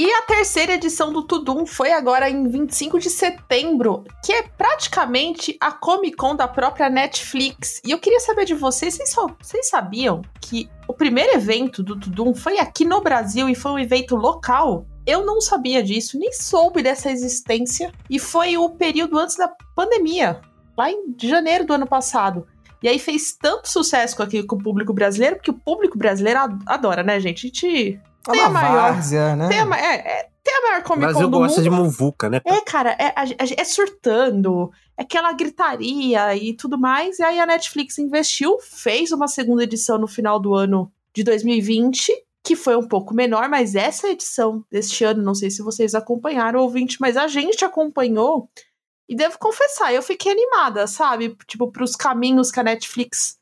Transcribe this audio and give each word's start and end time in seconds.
E 0.00 0.10
a 0.14 0.22
terceira 0.22 0.72
edição 0.72 1.12
do 1.12 1.22
Tudum 1.22 1.66
foi 1.66 1.92
agora 1.92 2.30
em 2.30 2.48
25 2.48 2.98
de 2.98 3.10
setembro, 3.10 4.02
que 4.24 4.32
é 4.32 4.44
praticamente 4.44 5.58
a 5.60 5.70
Comic 5.72 6.16
Con 6.16 6.34
da 6.34 6.48
própria 6.48 6.88
Netflix. 6.88 7.82
E 7.84 7.90
eu 7.90 7.98
queria 7.98 8.18
saber 8.18 8.46
de 8.46 8.54
vocês, 8.54 8.96
vocês, 8.96 9.14
vocês 9.38 9.68
sabiam 9.68 10.22
que 10.40 10.70
o 10.88 10.94
primeiro 10.94 11.34
evento 11.34 11.82
do 11.82 12.00
Tudum 12.00 12.34
foi 12.34 12.58
aqui 12.58 12.82
no 12.82 13.02
Brasil 13.02 13.46
e 13.46 13.54
foi 13.54 13.72
um 13.72 13.78
evento 13.78 14.16
local? 14.16 14.86
Eu 15.06 15.26
não 15.26 15.38
sabia 15.38 15.82
disso, 15.82 16.18
nem 16.18 16.32
soube 16.32 16.82
dessa 16.82 17.10
existência. 17.10 17.92
E 18.08 18.18
foi 18.18 18.56
o 18.56 18.70
período 18.70 19.18
antes 19.18 19.36
da 19.36 19.52
pandemia, 19.76 20.40
lá 20.78 20.90
em 20.90 21.14
janeiro 21.20 21.66
do 21.66 21.74
ano 21.74 21.86
passado. 21.86 22.46
E 22.82 22.88
aí 22.88 22.98
fez 22.98 23.36
tanto 23.38 23.68
sucesso 23.68 24.22
aqui, 24.22 24.42
com 24.42 24.56
o 24.56 24.62
público 24.62 24.94
brasileiro, 24.94 25.36
porque 25.36 25.50
o 25.50 25.60
público 25.62 25.98
brasileiro 25.98 26.40
adora, 26.64 27.02
né, 27.02 27.20
gente? 27.20 27.40
A 27.40 27.48
gente 27.48 28.00
é 28.28 28.32
tem 28.32 28.40
a 28.40 28.50
maior, 28.50 28.96
né? 29.36 29.48
Tem 29.48 29.60
a, 29.60 29.76
é, 29.76 29.94
é, 29.94 30.30
tem 30.42 30.54
a 30.54 30.60
maior 30.62 30.82
Comic 30.82 31.06
Con 31.06 31.12
Brasil 31.12 31.28
do 31.28 31.38
gosta 31.38 31.60
mundo. 31.60 31.70
de 31.70 31.70
muvuca, 31.70 32.28
né? 32.28 32.40
É, 32.44 32.60
cara, 32.60 32.96
é, 32.98 33.14
é, 33.56 33.64
surtando, 33.64 34.70
é 34.96 35.02
aquela 35.02 35.32
gritaria 35.32 36.36
e 36.36 36.54
tudo 36.54 36.78
mais. 36.78 37.18
E 37.18 37.22
aí 37.22 37.38
a 37.38 37.46
Netflix 37.46 37.98
investiu, 37.98 38.58
fez 38.60 39.12
uma 39.12 39.28
segunda 39.28 39.64
edição 39.64 39.98
no 39.98 40.06
final 40.06 40.38
do 40.38 40.54
ano 40.54 40.92
de 41.14 41.24
2020, 41.24 42.12
que 42.44 42.56
foi 42.56 42.76
um 42.76 42.86
pouco 42.86 43.14
menor, 43.14 43.48
mas 43.48 43.74
essa 43.74 44.08
edição 44.08 44.64
deste 44.70 45.04
ano, 45.04 45.22
não 45.22 45.34
sei 45.34 45.50
se 45.50 45.62
vocês 45.62 45.94
acompanharam, 45.94 46.60
ouvinte, 46.60 46.98
mas 47.00 47.16
a 47.16 47.26
gente 47.26 47.64
acompanhou. 47.64 48.48
E 49.08 49.16
devo 49.16 49.38
confessar, 49.38 49.92
eu 49.92 50.02
fiquei 50.02 50.30
animada, 50.30 50.86
sabe? 50.86 51.36
Tipo, 51.46 51.70
pros 51.72 51.96
caminhos 51.96 52.52
que 52.52 52.60
a 52.60 52.62
Netflix 52.62 53.39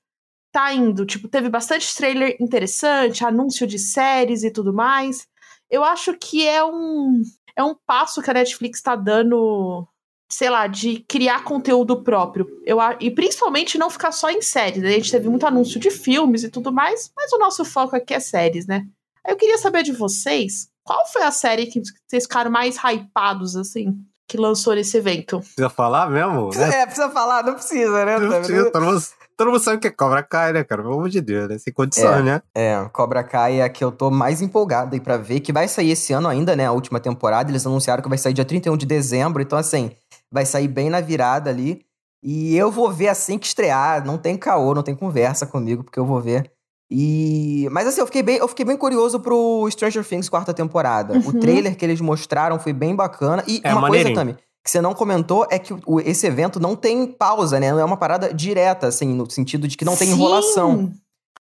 tá 0.53 0.73
indo. 0.73 1.07
Tipo, 1.07 1.29
teve 1.29 1.49
bastante 1.49 1.95
trailer 1.95 2.37
interessante, 2.41 3.25
anúncio 3.25 3.67
de 3.67 3.79
séries 3.79 4.43
e 4.43 4.51
tudo 4.51 4.73
mais. 4.73 5.27
Eu 5.71 5.85
acho 5.85 6.15
que 6.15 6.47
é 6.47 6.65
um, 6.65 7.23
é 7.57 7.63
um 7.63 7.75
passo 7.87 8.23
que 8.23 8.31
a 8.31 8.35
Netflix 8.35 8.81
tá 8.81 8.97
dando, 8.97 9.87
sei 10.31 10.49
lá, 10.49 10.67
de 10.67 11.01
criar 11.09 11.45
conteúdo 11.45 12.03
próprio. 12.03 12.47
Eu, 12.65 12.79
e 13.01 13.11
principalmente 13.11 13.79
não 13.79 13.91
ficar 13.91 14.13
só 14.13 14.31
em 14.31 14.41
séries. 14.41 14.85
A 14.85 14.91
gente 14.91 15.11
teve 15.11 15.29
muito 15.29 15.47
anúncio 15.47 15.79
de 15.79 15.91
filmes 15.91 16.45
e 16.45 16.51
tudo 16.51 16.73
mais, 16.73 17.11
mas 17.17 17.33
o 17.33 17.39
nosso 17.39 17.65
foco 17.65 17.97
aqui 17.97 18.15
é 18.15 18.21
séries, 18.21 18.67
né? 18.67 18.87
Eu 19.27 19.37
queria 19.37 19.59
saber 19.59 19.83
de 19.83 19.93
vocês, 19.93 20.71
qual 20.83 21.07
foi 21.09 21.23
a 21.23 21.31
série 21.31 21.67
que 21.67 21.83
vocês 22.09 22.25
ficaram 22.25 22.51
mais 22.51 22.77
hypados, 22.77 23.57
assim? 23.57 23.95
Que 24.29 24.37
lançou 24.37 24.75
nesse 24.75 24.99
evento. 24.99 25.41
Precisa 25.41 25.71
falar 25.71 26.11
mesmo? 26.11 26.51
Né? 26.55 26.69
É, 26.79 26.87
precisa 26.87 27.09
falar, 27.09 27.43
não 27.43 27.55
precisa, 27.55 28.05
né? 28.05 28.19
Não 28.19 28.29
precisa, 28.29 28.71
todo 28.71 28.85
mundo, 28.85 29.03
todo 29.37 29.47
mundo 29.51 29.59
sabe 29.61 29.79
que 29.79 29.89
é 29.89 29.91
Cobra 29.91 30.23
Kai, 30.23 30.53
né, 30.53 30.63
cara? 30.63 30.83
Pelo 30.83 30.95
amor 30.95 31.09
de 31.09 31.21
Deus, 31.21 31.49
né? 31.49 31.59
Sem 31.59 31.73
condição, 31.73 32.19
é, 32.19 32.23
né? 32.23 32.43
É, 32.55 32.89
Cobra 32.93 33.25
Kai 33.25 33.61
é 33.61 33.65
a 33.65 33.69
que 33.71 33.83
eu 33.83 33.91
tô 33.91 34.11
mais 34.11 34.43
empolgado 34.43 34.95
aí 34.95 35.01
pra 35.01 35.17
ver, 35.17 35.41
que 35.41 35.53
vai 35.53 35.67
sair 35.67 35.93
esse 35.93 36.13
ano 36.13 36.29
ainda, 36.29 36.55
né? 36.55 36.67
A 36.67 36.73
última 36.73 37.01
temporada. 37.01 37.51
Eles 37.51 37.67
anunciaram 37.67 38.03
que 38.03 38.09
vai 38.09 38.19
sair 38.19 38.35
dia 38.35 38.45
31 38.45 38.77
de 38.77 38.85
dezembro, 38.85 39.41
então 39.41 39.59
assim, 39.59 39.91
vai 40.31 40.45
sair 40.45 40.69
bem 40.69 40.91
na 40.91 41.01
virada 41.01 41.49
ali. 41.49 41.81
E 42.23 42.57
eu 42.57 42.71
vou 42.71 42.91
ver 42.93 43.09
assim 43.09 43.39
que 43.39 43.47
estrear, 43.47 44.05
não 44.05 44.19
tem 44.19 44.37
caô, 44.37 44.75
não 44.75 44.83
tem 44.83 44.95
conversa 44.95 45.47
comigo, 45.47 45.85
porque 45.85 45.99
eu 45.99 46.05
vou 46.05 46.21
ver. 46.21 46.53
E. 46.91 47.69
Mas 47.71 47.87
assim, 47.87 48.01
eu 48.01 48.07
fiquei 48.07 48.23
bem, 48.23 48.37
eu 48.37 48.49
fiquei 48.49 48.65
bem 48.65 48.77
curioso 48.77 49.21
pro 49.21 49.69
Stranger 49.71 50.05
Things 50.05 50.29
quarta 50.29 50.55
temporada. 50.55 51.15
Uhum. 51.15 51.29
O 51.29 51.33
trailer 51.41 51.77
que 51.77 51.85
eles 51.85 52.01
mostraram 52.01 52.59
foi 52.59 52.73
bem 52.73 52.95
bacana. 52.95 53.45
E 53.47 53.61
é, 53.63 53.75
uma 53.75 53.89
coisa 53.89 54.13
também 54.15 54.37
que 54.69 54.73
você 54.73 54.83
não 54.83 54.93
comentou 54.93 55.47
é 55.51 55.59
que 55.59 55.75
o, 55.87 55.99
esse 56.01 56.27
evento 56.27 56.61
não 56.61 56.77
tem 56.77 57.07
pausa, 57.07 57.59
né? 57.59 57.73
Não 57.73 57.81
é 57.81 57.85
uma 57.85 57.97
parada 57.97 58.33
direta, 58.35 58.87
assim, 58.87 59.15
no 59.15 59.29
sentido 59.31 59.67
de 59.67 59.77
que 59.77 59.85
não 59.85 59.97
tem 59.97 60.09
Sim. 60.09 60.15
enrolação. 60.15 60.93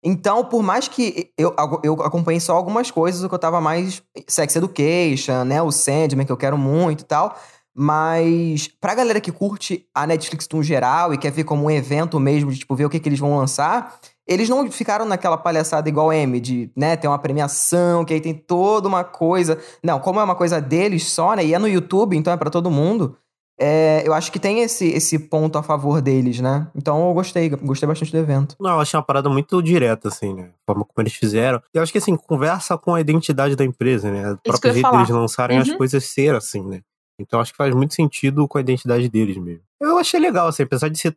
Então, 0.04 0.44
por 0.44 0.62
mais 0.62 0.86
que 0.86 1.30
eu, 1.36 1.54
eu 1.82 1.94
acompanhei 2.02 2.38
só 2.38 2.54
algumas 2.54 2.90
coisas, 2.90 3.24
o 3.24 3.28
que 3.28 3.34
eu 3.34 3.38
tava 3.38 3.60
mais 3.60 4.00
Sex 4.28 4.54
Education, 4.54 5.44
né? 5.44 5.60
O 5.60 5.72
Sandman, 5.72 6.24
que 6.24 6.30
eu 6.30 6.36
quero 6.36 6.56
muito 6.56 7.00
e 7.00 7.04
tal. 7.04 7.36
Mas 7.74 8.68
pra 8.80 8.94
galera 8.94 9.20
que 9.20 9.32
curte 9.32 9.86
a 9.92 10.06
Netflix 10.06 10.48
no 10.52 10.62
geral 10.62 11.12
e 11.12 11.18
quer 11.18 11.32
ver 11.32 11.44
como 11.44 11.64
um 11.64 11.70
evento 11.70 12.20
mesmo, 12.20 12.52
de 12.52 12.58
tipo, 12.58 12.74
ver 12.76 12.84
o 12.84 12.90
que, 12.90 13.00
que 13.00 13.08
eles 13.08 13.18
vão 13.18 13.36
lançar, 13.36 13.98
eles 14.28 14.48
não 14.48 14.70
ficaram 14.70 15.06
naquela 15.06 15.38
palhaçada 15.38 15.88
igual 15.88 16.12
M, 16.12 16.38
de, 16.38 16.70
né, 16.76 16.96
ter 16.96 17.08
uma 17.08 17.18
premiação, 17.18 18.04
que 18.04 18.12
aí 18.12 18.20
tem 18.20 18.34
toda 18.34 18.86
uma 18.86 19.02
coisa. 19.02 19.58
Não, 19.82 19.98
como 19.98 20.20
é 20.20 20.24
uma 20.24 20.34
coisa 20.34 20.60
deles 20.60 21.10
só, 21.10 21.34
né, 21.34 21.44
e 21.44 21.54
é 21.54 21.58
no 21.58 21.66
YouTube, 21.66 22.16
então 22.16 22.32
é 22.32 22.36
para 22.36 22.50
todo 22.50 22.70
mundo, 22.70 23.16
é, 23.60 24.06
eu 24.06 24.14
acho 24.14 24.30
que 24.30 24.38
tem 24.38 24.60
esse, 24.60 24.86
esse 24.86 25.18
ponto 25.18 25.58
a 25.58 25.62
favor 25.64 26.00
deles, 26.00 26.38
né? 26.38 26.68
Então 26.76 27.08
eu 27.08 27.12
gostei, 27.12 27.48
gostei 27.48 27.88
bastante 27.88 28.12
do 28.12 28.18
evento. 28.18 28.54
Não, 28.60 28.70
eu 28.70 28.80
achei 28.80 28.96
uma 28.96 29.02
parada 29.02 29.28
muito 29.28 29.60
direta, 29.60 30.06
assim, 30.08 30.32
né? 30.32 30.50
A 30.62 30.66
forma 30.72 30.84
como 30.84 31.02
eles 31.02 31.14
fizeram. 31.14 31.60
Eu 31.74 31.82
acho 31.82 31.90
que, 31.90 31.98
assim, 31.98 32.16
conversa 32.16 32.78
com 32.78 32.94
a 32.94 33.00
identidade 33.00 33.56
da 33.56 33.64
empresa, 33.64 34.12
né? 34.12 34.32
O 34.32 34.38
próprio 34.38 34.72
jeito 34.72 34.90
deles 34.92 35.08
lançarem 35.08 35.56
uhum. 35.56 35.62
as 35.62 35.72
coisas 35.72 36.04
ser 36.04 36.36
assim, 36.36 36.62
né? 36.62 36.82
Então 37.20 37.40
acho 37.40 37.50
que 37.50 37.56
faz 37.56 37.74
muito 37.74 37.94
sentido 37.94 38.46
com 38.46 38.58
a 38.58 38.60
identidade 38.60 39.08
deles 39.08 39.36
mesmo. 39.36 39.62
Eu 39.80 39.98
achei 39.98 40.20
legal, 40.20 40.46
assim, 40.46 40.62
apesar 40.62 40.88
de 40.88 40.96
ser 40.96 41.12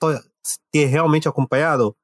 ter 0.72 0.86
realmente 0.86 1.28
acompanhado, 1.28 1.96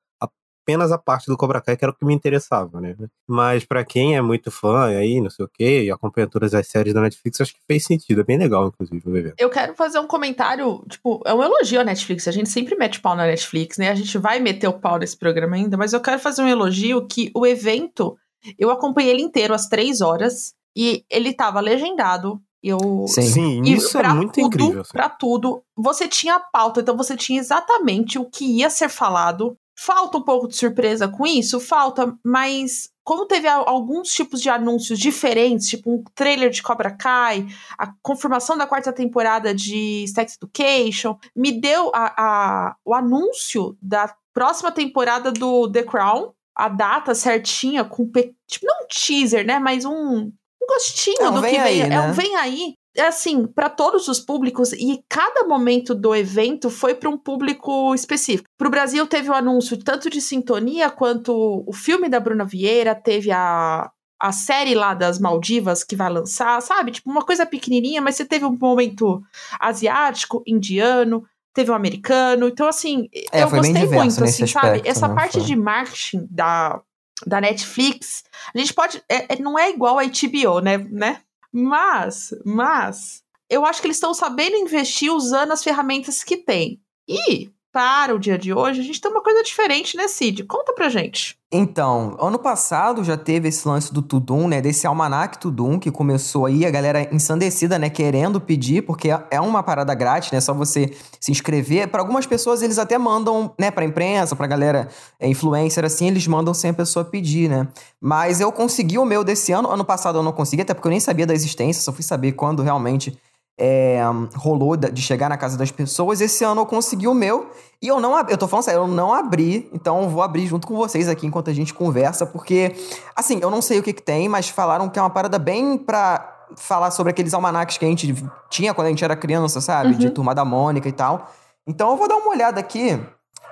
apenas 0.68 0.92
a 0.92 0.98
parte 0.98 1.28
do 1.28 1.38
Cobra 1.38 1.62
Kai 1.62 1.78
que 1.78 1.86
era 1.86 1.92
o 1.92 1.96
que 1.96 2.04
me 2.04 2.14
interessava, 2.14 2.82
né? 2.82 2.94
Mas 3.26 3.64
para 3.64 3.86
quem 3.86 4.18
é 4.18 4.22
muito 4.22 4.52
fã 4.52 4.88
aí, 4.88 5.22
não 5.22 5.30
sei 5.30 5.46
o 5.46 5.50
quê, 5.50 5.84
e 5.84 5.92
acompanha 5.92 6.28
todas 6.28 6.54
as 6.54 6.68
séries 6.68 6.94
da 6.94 7.00
Netflix, 7.00 7.40
acho 7.40 7.54
que 7.54 7.62
fez 7.66 7.86
sentido. 7.86 8.20
É 8.20 8.24
bem 8.26 8.38
legal, 8.38 8.68
inclusive, 8.68 9.10
o 9.10 9.16
evento. 9.16 9.36
Eu 9.40 9.50
quero 9.50 9.74
fazer 9.76 10.00
um 10.00 10.08
comentário, 10.08 10.84
tipo, 10.90 11.22
é 11.26 11.34
um 11.34 11.42
elogio 11.42 11.80
à 11.80 11.86
Netflix. 11.86 12.28
A 12.28 12.32
gente 12.32 12.50
sempre 12.50 12.76
mete 12.76 13.00
pau 13.00 13.16
na 13.16 13.26
Netflix, 13.26 13.78
né? 13.78 13.90
A 13.90 13.96
gente 13.96 14.18
vai 14.18 14.40
meter 14.40 14.68
o 14.68 14.74
pau 14.74 14.98
nesse 14.98 15.16
programa 15.16 15.56
ainda, 15.56 15.78
mas 15.78 15.94
eu 15.94 16.02
quero 16.02 16.20
fazer 16.20 16.42
um 16.42 16.48
elogio 16.50 17.08
que 17.08 17.32
o 17.34 17.46
evento, 17.46 18.18
eu 18.60 18.70
acompanhei 18.70 19.12
ele 19.12 19.22
inteiro 19.22 19.54
às 19.54 19.68
três 19.68 20.02
horas, 20.02 20.54
e 20.76 21.04
ele 21.10 21.34
tava 21.34 21.62
legendado, 21.62 22.42
eu, 22.62 23.06
Sim, 23.08 23.22
Sim 23.22 23.62
isso 23.64 23.98
é 23.98 24.08
muito 24.10 24.34
tudo, 24.34 24.48
incrível. 24.48 24.82
Assim. 24.82 24.92
Pra 24.92 25.10
tudo. 25.10 25.64
Você 25.76 26.08
tinha 26.08 26.36
a 26.36 26.40
pauta, 26.40 26.82
então 26.82 26.98
você 26.98 27.16
tinha 27.16 27.40
exatamente 27.40 28.20
o 28.20 28.26
que 28.26 28.46
ia 28.46 28.70
ser 28.70 28.90
falado. 28.90 29.58
Falta 29.80 30.18
um 30.18 30.24
pouco 30.24 30.48
de 30.48 30.56
surpresa 30.56 31.08
com 31.08 31.26
isso? 31.26 31.60
Falta, 31.60 32.18
mas 32.24 32.90
como 33.04 33.26
teve 33.26 33.48
alguns 33.48 34.10
tipos 34.10 34.42
de 34.42 34.50
anúncios 34.50 35.00
diferentes, 35.00 35.70
tipo 35.70 35.90
um 35.90 36.04
trailer 36.14 36.50
de 36.50 36.62
Cobra 36.62 36.92
Kai, 36.92 37.48
a 37.78 37.94
confirmação 38.02 38.58
da 38.58 38.68
quarta 38.68 38.92
temporada 38.92 39.54
de 39.54 40.06
Sex 40.08 40.36
Education, 40.36 41.18
me 41.36 41.52
deu 41.52 41.90
a, 41.94 42.14
a, 42.18 42.76
o 42.84 42.94
anúncio 42.94 43.78
da 43.82 44.14
próxima 44.34 44.72
temporada 44.72 45.32
do 45.32 45.72
The 45.72 45.84
Crown, 45.84 46.34
a 46.56 46.68
data 46.68 47.16
certinha, 47.16 47.86
com 47.86 48.12
tipo, 48.48 48.66
não 48.66 48.84
um 48.84 48.88
teaser, 48.88 49.46
né? 49.46 49.58
Mas 49.58 49.86
um, 49.86 49.92
um 49.92 50.68
gostinho 50.68 51.22
não, 51.22 51.36
do 51.36 51.42
que 51.42 51.56
aí, 51.56 51.80
vem. 51.82 51.90
Né? 51.90 51.96
É 51.96 52.02
um 52.02 52.12
vem 52.12 52.36
aí 52.36 52.74
é 52.74 52.74
assim, 53.00 53.46
para 53.46 53.70
todos 53.70 54.08
os 54.08 54.20
públicos 54.20 54.74
e 54.74 55.04
cada 55.08 55.46
momento 55.46 55.94
do 55.94 56.16
evento 56.16 56.70
foi 56.70 56.96
para 56.96 57.10
um 57.10 57.18
público 57.18 57.94
específico. 57.94 58.50
Para 58.58 58.68
o 58.68 58.72
Brasil 58.72 59.06
teve 59.08 59.30
o 59.30 59.34
anúncio 59.34 59.78
tanto 59.78 60.10
de 60.10 60.22
sintonia 60.22 60.90
quanto 60.90 61.64
o 61.66 61.74
filme 61.74 62.10
da 62.10 62.20
Bruna 62.20 62.46
Vieira, 62.46 62.96
teve 62.96 63.32
a, 63.32 63.90
a 64.20 64.32
série 64.32 64.74
lá 64.74 64.94
das 64.94 65.20
Maldivas 65.20 65.84
que 65.84 65.96
vai 65.96 66.10
lançar, 66.10 66.62
sabe? 66.62 66.92
Tipo, 66.92 67.10
uma 67.12 67.26
coisa 67.26 67.46
pequenininha, 67.46 68.02
mas 68.02 68.16
você 68.16 68.26
teve 68.26 68.46
um 68.46 68.58
momento 68.60 69.22
asiático, 69.60 70.42
indiano, 70.46 71.24
teve 71.54 71.72
um 71.72 71.76
americano. 71.76 72.48
Então, 72.48 72.68
assim, 72.68 73.10
é, 73.32 73.44
eu 73.44 73.50
gostei 73.50 73.86
muito, 73.86 74.24
assim, 74.24 74.44
aspecto, 74.44 74.52
sabe? 74.52 74.82
Essa 74.86 75.08
né? 75.08 75.16
parte 75.16 75.38
foi. 75.40 75.44
de 75.44 75.56
marketing 75.56 76.28
da, 76.30 76.82
da 77.26 77.42
Netflix, 77.42 78.24
a 78.54 78.58
gente 78.58 78.74
pode. 78.74 79.02
É, 79.10 79.34
é, 79.34 79.40
não 79.40 79.58
é 79.58 79.70
igual 79.70 79.98
a 79.98 80.04
HBO, 80.04 80.60
né? 80.62 80.78
né? 80.78 81.22
Mas, 81.52 82.30
mas, 82.46 83.24
eu 83.50 83.66
acho 83.66 83.82
que 83.82 83.88
eles 83.88 83.98
estão 83.98 84.14
sabendo 84.14 84.56
investir 84.56 85.12
usando 85.12 85.52
as 85.52 85.64
ferramentas 85.64 86.24
que 86.24 86.38
tem. 86.38 86.82
E, 87.08 87.50
para 87.72 88.16
o 88.16 88.20
dia 88.20 88.38
de 88.38 88.54
hoje, 88.54 88.80
a 88.80 88.84
gente 88.84 89.00
tem 89.00 89.12
uma 89.12 89.22
coisa 89.22 89.44
diferente, 89.44 89.96
né, 89.98 90.08
Cid? 90.08 90.44
Conta 90.46 90.74
pra 90.74 90.90
gente. 90.90 91.38
Então, 91.52 92.18
ano 92.20 92.38
passado 92.38 93.06
já 93.06 93.16
teve 93.16 93.48
esse 93.48 93.66
lance 93.66 93.94
do 93.94 94.02
Tudum, 94.02 94.50
né? 94.50 94.60
Desse 94.60 94.86
almanac 94.86 95.38
Tudum 95.38 95.80
que 95.80 95.90
começou 95.90 96.46
aí, 96.46 96.66
a 96.66 96.70
galera 96.70 97.08
ensandecida, 97.14 97.80
né? 97.80 97.90
Querendo 97.90 98.42
pedir, 98.42 98.82
porque 98.82 99.10
é 99.32 99.40
uma 99.40 99.64
parada 99.64 99.94
grátis, 99.94 100.32
né? 100.32 100.42
Só 100.42 100.54
você 100.54 100.92
se 101.22 101.32
inscrever. 101.32 101.88
Para 101.88 102.02
algumas 102.02 102.26
pessoas, 102.26 102.62
eles 102.62 102.78
até 102.78 102.98
mandam, 102.98 103.54
né? 103.58 103.72
Pra 103.72 103.86
imprensa, 103.86 104.36
pra 104.36 104.46
galera 104.46 104.90
é, 105.20 105.28
influencer, 105.28 105.86
assim, 105.86 106.08
eles 106.08 106.28
mandam 106.28 106.54
sem 106.54 106.72
a 106.72 106.74
pessoa 106.74 107.06
pedir, 107.06 107.50
né? 107.50 107.68
Mas 108.02 108.42
eu 108.42 108.52
consegui 108.52 108.98
o 108.98 109.06
meu 109.06 109.24
desse 109.24 109.54
ano. 109.54 109.70
Ano 109.70 109.86
passado 109.86 110.18
eu 110.18 110.24
não 110.24 110.34
consegui, 110.34 110.64
até 110.64 110.74
porque 110.74 110.88
eu 110.88 110.92
nem 110.92 111.00
sabia 111.00 111.26
da 111.26 111.34
existência, 111.34 111.82
só 111.82 111.94
fui 111.94 112.04
saber 112.04 112.34
quando 112.34 112.62
realmente 112.62 113.18
é, 113.58 114.00
rolou 114.36 114.78
de 114.78 115.02
chegar 115.02 115.30
na 115.30 115.38
casa 115.38 115.58
das 115.58 115.72
pessoas. 115.72 116.22
Esse 116.22 116.44
ano 116.44 116.62
eu 116.62 116.66
consegui 116.66 117.08
o 117.08 117.14
meu 117.14 117.50
e 117.82 117.88
eu 117.88 118.00
não 118.00 118.16
abri. 118.16 118.34
Eu 118.34 118.38
tô 118.38 118.48
falando 118.48 118.66
sério, 118.66 118.82
eu 118.82 118.88
não 118.88 119.14
abri, 119.14 119.70
então 119.74 120.04
eu 120.04 120.10
vou 120.10 120.22
abrir 120.22 120.46
junto 120.46 120.68
com 120.68 120.76
vocês 120.76 121.10
aqui 121.10 121.26
enquanto 121.26 121.50
a 121.50 121.54
gente 121.54 121.74
conversa, 121.74 122.26
porque, 122.26 122.76
assim, 123.16 123.40
eu 123.42 123.50
não 123.50 123.62
sei 123.62 123.80
o 123.80 123.84
que, 123.84 123.94
que 123.94 124.02
tem, 124.02 124.30
mas 124.30 124.50
falaram 124.50 124.88
que 124.90 125.00
é 125.00 125.02
uma 125.02 125.10
parada 125.10 125.40
bem 125.40 125.78
pra 125.78 126.36
falar 126.56 126.92
sobre 126.92 127.12
aqueles 127.12 127.34
almanacs 127.34 127.78
que 127.78 127.86
a 127.86 127.90
gente 127.90 128.16
tinha 128.50 128.74
quando 128.74 128.88
a 128.88 128.90
gente 128.90 129.04
era 129.04 129.16
criança, 129.16 129.60
sabe? 129.60 129.94
Uhum. 129.94 129.98
De 129.98 130.10
turma 130.12 130.34
da 130.34 130.46
Mônica 130.46 130.88
e 130.88 130.92
tal. 130.92 131.32
Então 131.66 131.92
eu 131.92 131.98
vou 131.98 132.08
dar 132.08 132.16
uma 132.16 132.30
olhada 132.30 132.60
aqui. 132.60 133.00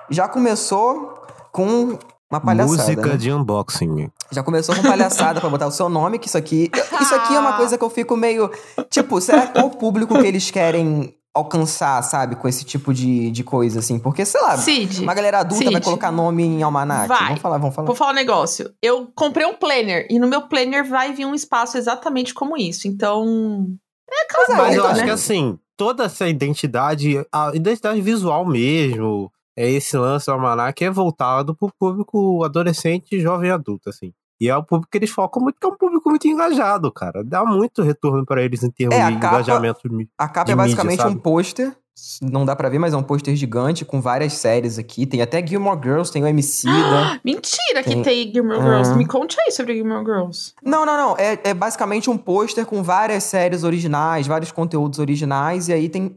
Já 0.08 0.28
começou 0.28 1.22
com 1.52 1.98
uma 2.30 2.40
palhaçada. 2.40 2.76
Música 2.76 3.06
né? 3.06 3.16
de 3.16 3.32
unboxing. 3.32 4.10
Já 4.32 4.42
começou 4.42 4.74
com 4.74 4.82
palhaçada 4.82 5.40
pra 5.40 5.48
botar 5.48 5.66
o 5.66 5.70
seu 5.70 5.88
nome, 5.88 6.18
que 6.18 6.28
isso 6.28 6.38
aqui. 6.38 6.70
Isso 7.00 7.14
aqui 7.14 7.34
é 7.34 7.38
uma 7.38 7.56
coisa 7.56 7.78
que 7.78 7.84
eu 7.84 7.90
fico 7.90 8.16
meio. 8.16 8.50
Tipo, 8.90 9.20
será 9.20 9.46
qual 9.46 9.66
o 9.66 9.70
público 9.70 10.18
que 10.18 10.26
eles 10.26 10.50
querem 10.50 11.14
alcançar, 11.32 12.02
sabe? 12.02 12.34
Com 12.34 12.48
esse 12.48 12.64
tipo 12.64 12.92
de, 12.92 13.30
de 13.30 13.44
coisa, 13.44 13.78
assim. 13.78 13.98
Porque, 13.98 14.24
sei 14.24 14.40
lá, 14.40 14.56
Cid, 14.56 15.02
uma 15.02 15.14
galera 15.14 15.40
adulta 15.40 15.64
Cid. 15.64 15.72
vai 15.72 15.82
colocar 15.82 16.10
nome 16.10 16.42
em 16.42 16.62
almanac. 16.62 17.08
Vai. 17.08 17.26
Vamos 17.26 17.40
falar, 17.40 17.58
vamos 17.58 17.74
falar. 17.74 17.86
Vou 17.86 17.94
falar 17.94 18.12
um 18.12 18.14
negócio. 18.14 18.72
Eu 18.82 19.12
comprei 19.14 19.46
um 19.46 19.54
planner 19.54 20.06
e 20.10 20.18
no 20.18 20.26
meu 20.26 20.42
planner 20.42 20.84
vai 20.88 21.12
vir 21.12 21.26
um 21.26 21.34
espaço 21.34 21.76
exatamente 21.76 22.32
como 22.34 22.56
isso. 22.56 22.88
Então. 22.88 23.66
É 24.10 24.24
aquela 24.24 24.46
Mas 24.48 24.56
Mas 24.56 24.66
coisa, 24.66 24.80
eu 24.80 24.86
acho 24.86 25.00
né? 25.00 25.06
que 25.06 25.10
assim, 25.10 25.58
toda 25.76 26.04
essa 26.04 26.28
identidade, 26.28 27.24
a 27.30 27.50
identidade 27.54 28.00
visual 28.00 28.46
mesmo, 28.46 29.30
é 29.56 29.70
esse 29.70 29.96
lance 29.96 30.26
do 30.26 30.32
Almanac 30.32 30.84
é 30.84 30.90
voltado 30.90 31.54
pro 31.54 31.72
público 31.78 32.44
adolescente, 32.44 33.18
jovem 33.20 33.48
e 33.48 33.52
adulto, 33.52 33.88
assim. 33.88 34.12
E 34.40 34.48
é 34.50 34.56
o 34.56 34.62
público 34.62 34.90
que 34.92 34.98
eles 34.98 35.08
focam 35.10 35.42
muito, 35.42 35.58
que 35.58 35.66
é 35.66 35.70
um 35.70 35.76
público 35.76 36.10
muito 36.10 36.28
engajado, 36.28 36.92
cara. 36.92 37.24
Dá 37.24 37.42
muito 37.44 37.82
retorno 37.82 38.26
pra 38.26 38.42
eles 38.42 38.62
em 38.62 38.70
termos 38.70 38.94
É, 38.94 39.02
a 39.02 39.10
de 39.10 39.16
capa- 39.18 39.36
engajamento. 39.36 39.80
mi- 39.90 40.08
A 40.18 40.28
capa 40.28 40.44
de 40.44 40.52
é 40.52 40.54
mídia, 40.54 40.66
basicamente 40.66 41.00
sabe? 41.02 41.14
um 41.14 41.18
pôster. 41.18 41.74
Não 42.20 42.44
dá 42.44 42.54
pra 42.54 42.68
ver, 42.68 42.78
mas 42.78 42.92
é 42.92 42.96
um 42.98 43.02
pôster 43.02 43.34
gigante 43.34 43.82
com 43.82 44.02
várias 44.02 44.34
séries 44.34 44.78
aqui. 44.78 45.06
Tem 45.06 45.22
até 45.22 45.44
Gilmore 45.46 45.80
Girls, 45.82 46.12
tem 46.12 46.22
o 46.22 46.26
MC 46.26 46.66
da. 46.68 47.18
Mentira 47.24 47.82
que 47.82 47.88
Tem- 47.88 48.02
tem 48.02 48.30
Gilmore 48.30 48.58
Ah. 48.60 48.62
Girls. 48.62 48.94
Me 48.94 49.06
conte 49.06 49.40
aí 49.40 49.50
sobre 49.50 49.74
Gilmore 49.74 50.04
Girls. 50.04 50.52
Não, 50.62 50.84
não, 50.84 50.94
não. 50.98 51.16
É, 51.16 51.38
é 51.42 51.54
basicamente 51.54 52.10
um 52.10 52.18
pôster 52.18 52.66
com 52.66 52.82
várias 52.82 53.24
séries 53.24 53.64
originais, 53.64 54.26
vários 54.26 54.52
conteúdos 54.52 54.98
originais. 54.98 55.68
E 55.68 55.72
aí 55.72 55.88
tem. 55.88 56.14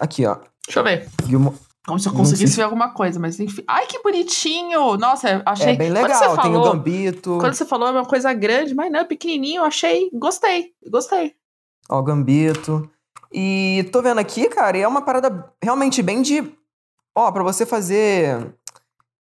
Aqui, 0.00 0.24
ó. 0.24 0.38
Deixa 0.66 0.80
eu 0.80 0.84
ver. 0.84 1.06
Gilmore... 1.26 1.54
Como 1.88 1.98
se 1.98 2.06
eu 2.08 2.12
conseguisse 2.12 2.54
ver 2.54 2.64
alguma 2.64 2.90
coisa, 2.92 3.18
mas 3.18 3.40
enfim. 3.40 3.64
Ai, 3.66 3.86
que 3.86 4.02
bonitinho! 4.02 4.98
Nossa, 4.98 5.42
achei. 5.46 5.72
É 5.72 5.76
bem 5.76 5.90
Quando 5.90 6.02
legal. 6.02 6.18
você 6.18 6.42
Tem 6.42 6.50
o 6.50 6.54
falou, 6.54 6.72
Gambito. 6.72 7.38
Quando 7.40 7.54
você 7.54 7.64
falou 7.64 7.88
é 7.88 7.90
uma 7.92 8.04
coisa 8.04 8.32
grande, 8.34 8.74
mas 8.74 8.92
não, 8.92 9.04
pequenininho, 9.06 9.60
eu 9.62 9.64
achei. 9.64 10.10
Gostei, 10.12 10.72
gostei. 10.90 11.32
Ó, 11.88 11.98
o 11.98 12.02
Gambito. 12.02 12.88
E 13.32 13.88
tô 13.90 14.02
vendo 14.02 14.18
aqui, 14.18 14.48
cara, 14.50 14.76
e 14.76 14.82
é 14.82 14.86
uma 14.88 15.00
parada 15.02 15.50
realmente 15.62 16.02
bem 16.02 16.20
de. 16.20 16.52
Ó, 17.16 17.32
pra 17.32 17.42
você 17.42 17.64
fazer. 17.66 18.54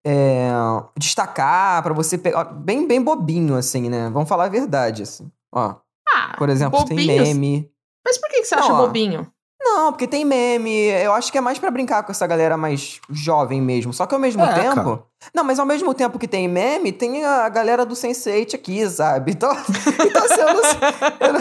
é, 0.03 0.50
destacar, 0.97 1.81
pra 1.83 1.94
você 1.94 2.18
pegar. 2.18 2.45
Bem, 2.45 2.88
bem 2.88 3.01
bobinho, 3.01 3.56
assim, 3.56 3.89
né? 3.89 4.09
Vamos 4.11 4.27
falar 4.27 4.45
a 4.45 4.50
verdade, 4.50 5.03
assim. 5.03 5.31
Ó, 5.53 5.75
Ah, 6.13 6.35
por 6.38 6.50
exemplo, 6.50 6.83
tem 6.85 6.97
bobinhos. 6.97 7.27
meme. 7.29 7.71
Mas 8.03 8.18
por 8.18 8.29
que, 8.29 8.41
que 8.41 8.45
você 8.45 8.56
Não, 8.56 8.63
acha 8.63 8.73
ó. 8.73 8.77
bobinho? 8.85 9.31
Não, 9.75 9.92
porque 9.92 10.07
tem 10.07 10.24
meme. 10.24 10.88
Eu 10.88 11.13
acho 11.13 11.30
que 11.31 11.38
é 11.38 11.42
mais 11.42 11.60
pra 11.60 11.69
brincar 11.69 12.01
com 12.04 12.12
essa 12.12 12.25
galera 12.25 12.56
mais 12.56 13.01
jovem 13.10 13.62
mesmo. 13.62 13.92
Só 13.92 14.06
que 14.06 14.13
ao 14.16 14.19
mesmo 14.22 14.42
É, 14.44 14.54
tempo. 14.54 14.75
cara. 14.75 15.04
Não, 15.33 15.44
mas 15.44 15.60
ao 15.60 15.66
mesmo 15.66 15.94
tempo 15.94 16.18
que 16.18 16.27
tem 16.30 16.48
meme, 16.48 16.92
tem 16.94 17.25
a 17.25 17.50
galera 17.50 17.86
do 17.86 17.94
Sense8 17.94 18.56
aqui, 18.56 18.89
sabe? 18.89 19.33
Então, 19.33 19.51
então 20.06 20.24
assim, 20.25 20.42
eu 20.42 20.54
não 20.54 20.63
sei. 20.63 20.80
Eu 21.19 21.33
não, 21.33 21.39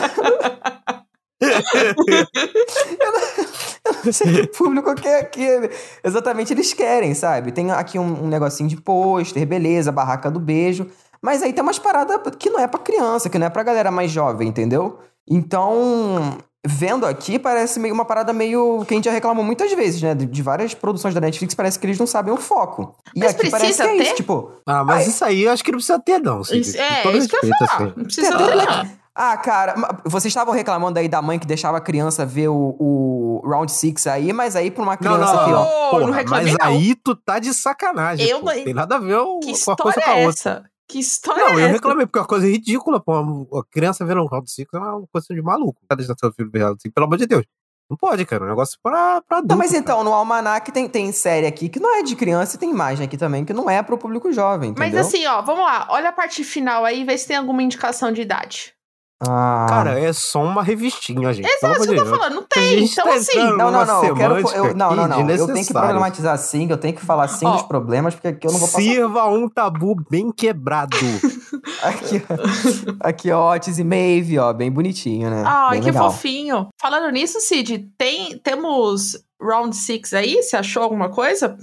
eu 3.01 3.13
não, 3.13 3.21
eu 3.85 3.93
não 4.05 4.13
sei 4.13 4.33
que 4.33 4.47
público 4.57 4.95
que 4.95 5.07
é 5.09 5.25
que 5.25 5.71
exatamente 6.03 6.53
eles 6.53 6.73
querem, 6.73 7.15
sabe? 7.15 7.53
Tem 7.53 7.71
aqui 7.71 7.99
um, 7.99 8.25
um 8.25 8.29
negocinho 8.29 8.69
de 8.69 8.77
pôster, 8.81 9.47
beleza, 9.47 9.93
barraca 9.93 10.31
do 10.31 10.41
beijo. 10.41 10.87
Mas 11.23 11.43
aí 11.43 11.53
tem 11.53 11.63
umas 11.63 11.79
paradas 11.79 12.19
que 12.39 12.51
não 12.51 12.61
é 12.61 12.67
pra 12.67 12.81
criança, 12.81 13.31
que 13.31 13.39
não 13.39 13.47
é 13.47 13.51
pra 13.51 13.63
galera 13.63 13.91
mais 13.91 14.11
jovem, 14.11 14.49
entendeu? 14.49 14.99
Então, 15.29 16.37
vendo 16.67 17.05
aqui, 17.07 17.39
parece 17.39 17.79
meio 17.79 17.93
uma 17.95 18.05
parada 18.05 18.33
meio 18.33 18.85
que 18.87 18.95
a 18.95 18.97
gente 18.97 19.05
já 19.05 19.11
reclamou 19.13 19.45
muitas 19.45 19.73
vezes, 19.73 20.01
né? 20.03 20.15
De, 20.15 20.27
de 20.27 20.43
várias 20.43 20.73
produções 20.75 21.13
da 21.15 21.21
Netflix, 21.21 21.55
parece 21.55 21.79
que 21.79 21.87
eles 21.87 21.99
não 21.99 22.07
sabem 22.07 22.33
o 22.33 22.37
foco. 22.37 22.97
E 23.15 23.21
Mas 23.21 23.33
aqui 23.35 23.51
parece 23.51 23.73
que 23.73 23.83
precisa 23.83 23.89
é 23.89 23.97
isso, 23.97 24.11
ter? 24.11 24.17
tipo, 24.17 24.53
Ah, 24.67 24.83
mas 24.85 25.03
Ai. 25.05 25.09
isso 25.09 25.25
aí 25.25 25.43
eu 25.45 25.53
acho 25.53 25.63
que 25.65 25.71
não 25.71 25.79
precisa 25.79 25.99
ter, 25.99 26.19
não. 26.21 26.43
Cid. 26.43 26.61
Isso- 26.61 26.79
é, 26.79 27.03
todo 27.03 27.17
isso 27.19 27.29
que 27.29 27.37
eu 27.37 27.41
ia 27.45 27.49
respeito, 27.51 27.71
falar. 27.71 27.85
assim. 27.89 27.95
Não 27.97 28.05
precisa 28.05 28.37
ter, 28.39 28.55
não. 28.57 29.05
Ah, 29.17 29.37
cara, 29.37 29.75
vocês 30.05 30.33
estavam 30.33 30.53
reclamando 30.53 30.99
aí 30.99 31.07
da 31.09 31.23
mãe 31.23 31.39
que 31.39 31.47
deixava 31.47 31.77
a 31.79 31.81
criança 31.81 32.27
ver 32.27 32.49
o, 32.49 32.75
o 32.81 33.43
Round 33.49 33.71
Six 33.71 34.09
aí, 34.09 34.33
mas 34.33 34.57
aí 34.57 34.73
pra 34.73 34.83
uma 34.83 34.93
Não, 34.93 34.99
criança 34.99 35.33
não, 35.35 35.41
aqui, 35.41 35.51
não. 35.53 35.65
Porra, 35.91 36.07
não 36.07 36.11
reclamei, 36.13 36.45
mas 36.53 36.59
não. 36.59 36.67
aí 36.67 36.95
tu 36.97 37.15
tá 37.15 37.39
de 37.39 37.55
sacanagem. 37.55 38.27
Eu 38.27 38.41
pô. 38.41 38.47
não- 38.47 38.65
Tem 38.65 38.75
nada 38.75 38.97
a 38.97 38.99
ver 38.99 39.15
o- 39.19 39.39
Que 39.39 39.47
uma 39.49 39.53
história 39.53 39.83
coisa 39.85 40.01
com 40.01 40.11
a 40.11 40.19
é 40.19 40.27
outra. 40.27 40.51
essa? 40.51 40.65
Que 40.94 41.00
história 41.00 41.43
Não, 41.43 41.50
é 41.50 41.55
eu 41.55 41.58
essa? 41.58 41.73
reclamei, 41.73 42.06
porque 42.06 42.20
é 42.20 42.23
uma 42.23 42.29
coisa 42.29 42.46
ridícula, 42.46 43.00
pô. 43.00 43.12
A 43.58 43.64
criança 43.69 44.05
vendo 44.06 44.23
um 44.23 44.26
Round 44.26 44.49
Six 44.49 44.73
é 44.73 44.79
uma 44.79 45.05
coisa 45.11 45.26
de 45.35 45.43
maluco. 45.43 45.81
Tá 45.88 45.96
deixando 45.96 46.17
seu 46.20 46.32
filho 46.32 46.49
ver 46.52 46.61
Round 46.62 46.81
Six, 46.81 46.94
pelo 46.94 47.06
amor 47.06 47.19
de 47.19 47.26
Deus. 47.26 47.44
Não 47.91 47.96
pode, 47.96 48.25
cara. 48.25 48.44
É 48.44 48.46
um 48.46 48.50
negócio 48.50 48.79
pra, 48.81 49.20
pra 49.23 49.38
adulto. 49.38 49.52
Não, 49.52 49.58
mas 49.58 49.73
cara. 49.73 49.81
então, 49.82 50.05
no 50.05 50.12
Almanac 50.12 50.70
tem, 50.70 50.88
tem 50.88 51.11
série 51.11 51.49
aqui 51.49 51.69
que 51.69 51.81
não 51.81 51.93
é 51.99 52.02
de 52.05 52.14
criança 52.14 52.55
e 52.55 52.58
tem 52.61 52.70
imagem 52.70 53.05
aqui 53.05 53.17
também 53.17 53.44
que 53.44 53.52
não 53.52 53.69
é 53.69 53.82
pro 53.82 53.99
público 53.99 54.31
jovem, 54.32 54.73
Mas 54.79 54.88
entendeu? 54.91 55.00
assim, 55.00 55.26
ó, 55.26 55.43
vamos 55.43 55.64
lá. 55.64 55.88
Olha 55.91 56.11
a 56.11 56.12
parte 56.12 56.44
final 56.44 56.85
aí 56.85 57.00
e 57.00 57.05
vê 57.05 57.19
se 57.19 57.26
tem 57.26 57.37
alguma 57.37 57.61
indicação 57.61 58.12
de 58.12 58.23
idade. 58.23 58.74
Ah. 59.29 59.67
Cara, 59.69 59.99
é 59.99 60.12
só 60.12 60.43
uma 60.43 60.62
revistinha, 60.62 61.32
gente. 61.32 61.49
Exato, 61.49 61.81
isso 61.81 61.93
que 61.93 61.99
eu 61.99 62.05
tô 62.05 62.17
falando. 62.17 62.35
Não 62.35 62.43
tem. 62.43 62.85
Então, 62.85 63.05
tá 63.05 63.15
assim. 63.15 63.38
Não, 63.38 63.71
não, 63.71 63.85
não, 63.87 64.05
eu 64.05 64.15
quero. 64.15 64.38
Eu, 64.38 64.75
não, 64.75 64.94
não, 64.94 65.09
não. 65.09 65.31
Eu 65.31 65.47
tenho 65.47 65.67
que 65.67 65.73
problematizar 65.73 66.37
sim, 66.38 66.69
eu 66.71 66.76
tenho 66.76 66.94
que 66.94 67.05
falar 67.05 67.29
sim 67.29 67.47
Ó. 67.47 67.53
dos 67.53 67.62
problemas, 67.62 68.15
porque 68.15 68.29
aqui 68.29 68.47
eu 68.47 68.53
não 68.53 68.59
vou 68.59 68.69
passar. 68.69 68.82
Sirva 68.82 69.26
um 69.26 69.49
tabu 69.49 69.97
bem 70.11 70.31
quebrado. 70.32 70.97
Aqui, 71.82 72.23
ó. 72.29 72.94
aqui, 73.09 73.31
ó, 73.31 73.55
Otis 73.55 73.79
e 73.79 73.85
Maeve, 73.85 74.38
ó, 74.38 74.53
bem 74.53 74.71
bonitinho, 74.71 75.31
né? 75.31 75.43
Ai, 75.47 75.73
bem 75.73 75.81
que 75.81 75.87
legal. 75.87 76.11
fofinho. 76.11 76.69
Falando 76.81 77.11
nisso, 77.11 77.41
Cid, 77.41 77.91
tem, 77.97 78.38
temos 78.38 79.17
Round 79.41 79.75
6 79.75 80.12
aí? 80.15 80.43
Você 80.43 80.56
achou 80.56 80.82
alguma 80.82 81.09
coisa? 81.09 81.56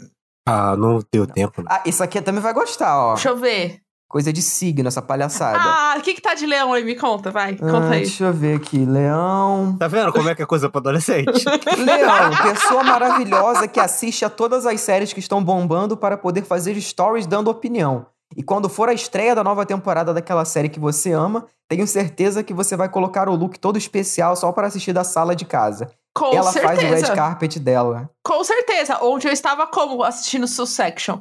ah, 0.46 0.76
não 0.76 1.00
deu 1.12 1.28
tempo. 1.28 1.62
Né? 1.62 1.68
Ah, 1.70 1.82
isso 1.86 2.04
aqui 2.04 2.22
também 2.22 2.42
vai 2.42 2.54
gostar, 2.54 2.98
ó. 2.98 3.14
Deixa 3.14 3.30
eu 3.30 3.38
ver. 3.38 3.82
Coisa 4.12 4.34
de 4.34 4.42
signo, 4.42 4.90
essa 4.90 5.02
palhaçada. 5.02 5.58
Ah, 5.58 5.96
o 5.98 6.02
que 6.02 6.14
que 6.14 6.22
tá 6.22 6.34
de 6.34 6.46
leão 6.46 6.74
aí? 6.74 6.84
Me 6.84 6.98
conta, 6.98 7.32
vai. 7.32 7.54
Ah, 7.54 7.72
Conta 7.72 7.92
aí. 7.92 8.02
Deixa 8.02 8.26
eu 8.26 8.34
ver 8.34 8.58
aqui. 8.58 8.84
Leão. 8.84 9.78
Tá 9.80 9.88
vendo 9.88 10.12
como 10.12 10.28
é 10.28 10.36
que 10.36 10.44
é 10.44 10.46
coisa 10.46 10.70
pra 10.70 10.80
adolescente? 10.80 11.32
Leão, 11.80 12.30
pessoa 12.44 12.84
maravilhosa 12.84 13.70
que 13.70 13.80
assiste 13.80 14.26
a 14.26 14.30
todas 14.30 14.66
as 14.66 14.82
séries 14.82 15.14
que 15.14 15.22
estão 15.22 15.42
bombando 15.42 15.96
para 15.96 16.18
poder 16.18 16.44
fazer 16.44 16.76
stories 16.82 17.26
dando 17.26 17.50
opinião. 17.50 18.06
E 18.36 18.44
quando 18.44 18.68
for 18.68 18.90
a 18.90 18.94
estreia 18.94 19.34
da 19.34 19.46
nova 19.46 19.66
temporada 19.66 20.14
daquela 20.14 20.44
série 20.44 20.68
que 20.68 20.80
você 20.80 21.14
ama, 21.14 21.46
tenho 21.70 21.88
certeza 21.88 22.44
que 22.44 22.54
você 22.54 22.76
vai 22.76 22.90
colocar 22.90 23.30
o 23.30 23.36
look 23.36 23.58
todo 23.60 23.78
especial 23.78 24.36
só 24.36 24.52
para 24.52 24.68
assistir 24.68 24.92
da 24.92 25.06
sala 25.06 25.34
de 25.34 25.46
casa. 25.46 25.90
Com 26.14 26.36
Ela 26.36 26.52
faz 26.52 26.80
o 26.80 26.82
red 26.82 26.90
certeza. 26.98 27.16
carpet 27.16 27.60
dela. 27.62 28.10
Com 28.22 28.44
certeza. 28.44 29.00
Onde 29.02 29.26
eu 29.26 29.32
estava 29.32 29.66
como 29.68 30.04
assistindo 30.04 30.46
Succession? 30.50 31.20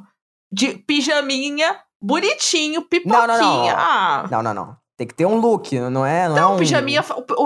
De 0.53 0.75
pijaminha, 0.75 1.77
bonitinho, 2.03 2.83
pipoquinha. 2.83 3.27
Não, 3.27 3.39
não, 3.39 3.65
não. 3.67 3.69
Ah. 3.71 4.29
Não, 4.31 4.43
não, 4.43 4.55
não. 4.55 4.77
Tem 4.97 5.07
que 5.07 5.15
ter 5.15 5.25
um 5.27 5.39
look, 5.39 5.79
não 5.79 6.05
é? 6.05 6.29
Não, 6.29 6.37
é 6.37 6.41
Não, 6.41 6.55
um... 6.55 6.59
pijaminha. 6.59 7.03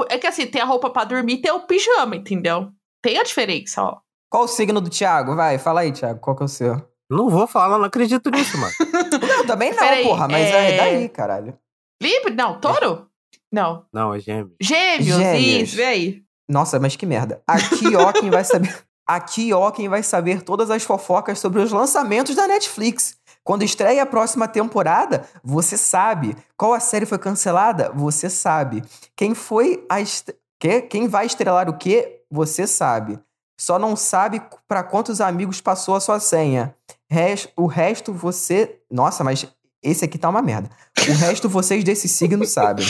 É 0.09 0.19
que 0.19 0.27
assim, 0.27 0.47
tem 0.47 0.61
a 0.61 0.65
roupa 0.65 0.91
pra 0.91 1.05
dormir 1.05 1.35
e 1.35 1.41
tem 1.41 1.53
o 1.53 1.61
pijama, 1.61 2.17
entendeu? 2.17 2.69
Tem 3.01 3.17
a 3.17 3.23
diferença, 3.23 3.83
ó. 3.83 3.99
Qual 4.29 4.45
o 4.45 4.49
signo 4.49 4.81
do 4.81 4.91
Thiago? 4.91 5.37
Vai, 5.37 5.57
fala 5.59 5.83
aí, 5.83 5.93
Thiago. 5.93 6.19
Qual 6.19 6.35
que 6.35 6.43
é 6.43 6.47
o 6.47 6.49
seu? 6.49 6.83
não 7.09 7.29
vou 7.29 7.47
falar, 7.47 7.79
não 7.79 7.85
acredito 7.85 8.29
nisso, 8.31 8.59
mano. 8.59 8.73
Não, 9.29 9.47
também 9.47 9.71
não, 9.71 9.79
Peraí, 9.79 10.03
porra. 10.03 10.27
Mas 10.27 10.47
é- 10.49 10.75
é 10.75 10.77
daí, 10.77 11.09
caralho. 11.09 11.57
Libre? 12.03 12.35
Não, 12.35 12.59
touro? 12.59 13.07
Não. 13.53 13.85
Não, 13.93 14.13
é 14.13 14.19
gêmeo. 14.19 14.53
Gêmeos, 14.61 15.17
Gêmeos. 15.17 15.69
isso, 15.69 15.77
vê 15.77 15.85
aí. 15.85 16.23
Nossa, 16.49 16.81
mas 16.81 16.97
que 16.97 17.07
merda. 17.07 17.41
Aqui, 17.47 17.95
ó, 17.95 18.11
quem 18.13 18.31
vai 18.31 18.43
saber. 18.43 18.77
Aqui, 19.07 19.53
ó, 19.53 19.71
quem 19.71 19.89
vai 19.89 20.03
saber 20.03 20.43
todas 20.43 20.71
as 20.71 20.83
fofocas 20.83 21.39
sobre 21.39 21.61
os 21.61 21.71
lançamentos 21.71 22.35
da 22.35 22.49
Netflix. 22.49 23.17
Quando 23.45 23.63
estreia 23.63 24.03
a 24.03 24.07
próxima 24.07 24.49
temporada, 24.49 25.25
você 25.45 25.77
sabe. 25.77 26.35
Qual 26.57 26.73
a 26.73 26.81
série 26.81 27.05
foi 27.07 27.19
cancelada? 27.19 27.93
Você 27.95 28.31
sabe. 28.31 28.83
Quem 29.15 29.35
foi 29.35 29.85
a. 29.89 30.01
est- 30.01 30.35
que- 30.59 30.81
Quem 30.83 31.07
vai 31.07 31.27
estrelar 31.27 31.69
o 31.69 31.77
quê? 31.77 32.23
Você 32.31 32.67
sabe. 32.67 33.19
Só 33.61 33.79
não 33.79 33.95
sabe 33.95 34.43
pra 34.67 34.83
quantos 34.83 35.21
amigos 35.21 35.61
passou 35.61 35.95
a 35.95 36.01
sua 36.01 36.19
senha. 36.19 36.75
Res- 37.11 37.47
O 37.57 37.67
resto 37.67 38.13
você. 38.13 38.81
Nossa, 38.91 39.23
mas 39.23 39.47
esse 39.83 40.05
aqui 40.07 40.17
tá 40.19 40.29
uma 40.31 40.41
merda. 40.43 40.71
O 41.09 41.13
resto 41.13 41.49
vocês 41.49 41.85
desse 41.85 42.09
signo 42.09 42.45
sabem. 42.47 42.87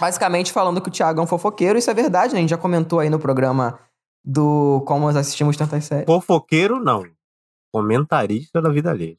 Basicamente 0.00 0.52
falando 0.52 0.80
que 0.82 0.88
o 0.88 0.92
Thiago 0.92 1.20
é 1.20 1.22
um 1.22 1.26
fofoqueiro, 1.26 1.78
isso 1.78 1.90
é 1.90 1.94
verdade, 1.94 2.32
né? 2.34 2.38
A 2.38 2.40
gente 2.42 2.50
já 2.50 2.58
comentou 2.58 2.98
aí 3.00 3.08
no 3.08 3.18
programa 3.18 3.78
do 4.24 4.82
Como 4.86 5.06
nós 5.06 5.16
assistimos 5.16 5.56
tantas 5.56 5.84
séries. 5.84 6.04
Fofoqueiro, 6.06 6.78
não. 6.82 7.04
Comentarista 7.72 8.60
da 8.60 8.68
vida 8.70 8.90
alheia. 8.90 9.16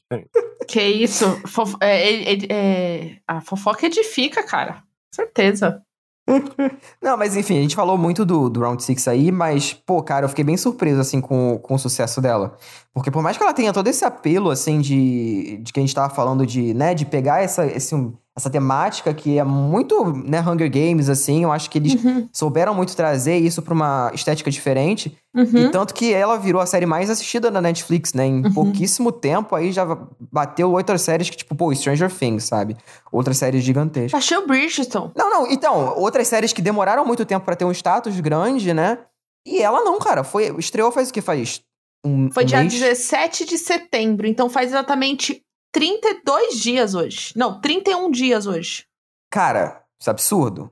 Que 0.70 0.82
isso? 0.82 1.26
Fof- 1.48 1.78
é, 1.82 2.12
é, 2.12 2.34
é, 2.34 2.38
é, 2.50 3.18
a 3.28 3.42
fofoca 3.42 3.88
edifica, 3.88 4.44
cara. 4.44 4.84
Certeza. 5.14 5.82
Não, 7.02 7.18
mas 7.18 7.36
enfim, 7.36 7.58
a 7.58 7.62
gente 7.62 7.76
falou 7.76 7.98
muito 7.98 8.24
do, 8.24 8.50
do 8.50 8.60
Round 8.60 8.84
Six 8.84 9.08
aí, 9.08 9.32
mas, 9.32 9.74
pô, 9.74 10.04
cara, 10.04 10.26
eu 10.26 10.30
fiquei 10.30 10.44
bem 10.44 10.56
surpreso, 10.58 11.02
assim, 11.02 11.20
com, 11.20 11.58
com 11.58 11.74
o 11.74 11.80
sucesso 11.80 12.22
dela. 12.22 12.56
Porque 12.94 13.10
por 13.10 13.24
mais 13.24 13.36
que 13.36 13.42
ela 13.42 13.54
tenha 13.54 13.74
todo 13.74 13.88
esse 13.88 14.06
apelo, 14.06 14.52
assim, 14.52 14.80
de, 14.80 15.58
de 15.58 15.74
que 15.74 15.80
a 15.80 15.84
gente 15.84 15.96
tava 15.96 16.14
falando 16.14 16.46
de, 16.46 16.72
né, 16.76 16.94
de 16.94 17.04
pegar 17.06 17.42
essa, 17.42 17.66
esse, 17.66 17.96
essa 18.40 18.50
temática 18.50 19.14
que 19.14 19.38
é 19.38 19.44
muito, 19.44 20.06
né, 20.26 20.42
Hunger 20.42 20.72
Games, 20.72 21.10
assim. 21.10 21.44
Eu 21.44 21.52
acho 21.52 21.70
que 21.70 21.78
eles 21.78 22.04
uhum. 22.04 22.28
souberam 22.32 22.74
muito 22.74 22.96
trazer 22.96 23.38
isso 23.38 23.62
pra 23.62 23.74
uma 23.74 24.12
estética 24.14 24.50
diferente. 24.50 25.16
Uhum. 25.36 25.44
E 25.44 25.70
tanto 25.70 25.94
que 25.94 26.14
ela 26.14 26.38
virou 26.38 26.62
a 26.62 26.66
série 26.66 26.86
mais 26.86 27.10
assistida 27.10 27.52
na 27.52 27.62
Netflix, 27.62 28.14
né? 28.14 28.26
Em 28.26 28.46
uhum. 28.46 28.54
pouquíssimo 28.54 29.12
tempo, 29.12 29.56
aí 29.56 29.72
já 29.72 29.86
bateu 30.32 30.72
outras 30.72 31.02
séries 31.02 31.30
que, 31.30 31.38
tipo, 31.38 31.54
pô, 31.54 31.74
Stranger 31.76 32.12
Things, 32.12 32.46
sabe? 32.46 32.76
Outras 33.12 33.38
séries 33.38 33.64
gigantescas. 33.64 34.18
Achei 34.18 34.38
o 34.38 34.48
Bridgerton. 34.48 35.12
Não, 35.16 35.30
não. 35.30 35.52
Então, 35.52 35.94
outras 35.98 36.28
séries 36.28 36.54
que 36.54 36.62
demoraram 36.62 37.06
muito 37.06 37.26
tempo 37.26 37.46
para 37.46 37.56
ter 37.56 37.66
um 37.66 37.72
status 37.72 38.20
grande, 38.20 38.74
né? 38.74 38.98
E 39.46 39.62
ela 39.62 39.82
não, 39.84 40.00
cara. 40.00 40.24
Foi, 40.24 40.56
estreou 40.58 40.92
faz 40.92 41.10
o 41.10 41.14
que? 41.14 41.22
Faz 41.22 41.62
um, 42.06 42.32
Foi 42.32 42.44
um 42.44 42.48
dia 42.48 42.60
mês? 42.60 42.74
17 42.74 43.46
de 43.46 43.58
setembro, 43.58 44.26
então 44.26 44.50
faz 44.50 44.70
exatamente 44.70 45.44
32 45.72 46.60
dias 46.60 46.96
hoje. 46.96 47.34
Não, 47.36 47.60
31 47.60 48.12
dias 48.12 48.48
hoje. 48.48 48.86
Cara, 49.30 49.84
isso 50.00 50.10
é 50.10 50.12
absurdo. 50.12 50.72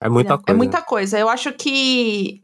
É 0.00 0.08
muita 0.08 0.34
é, 0.34 0.36
coisa. 0.36 0.50
É 0.50 0.54
muita 0.54 0.82
coisa. 0.82 1.18
Eu 1.18 1.28
acho 1.28 1.52
que. 1.52 2.42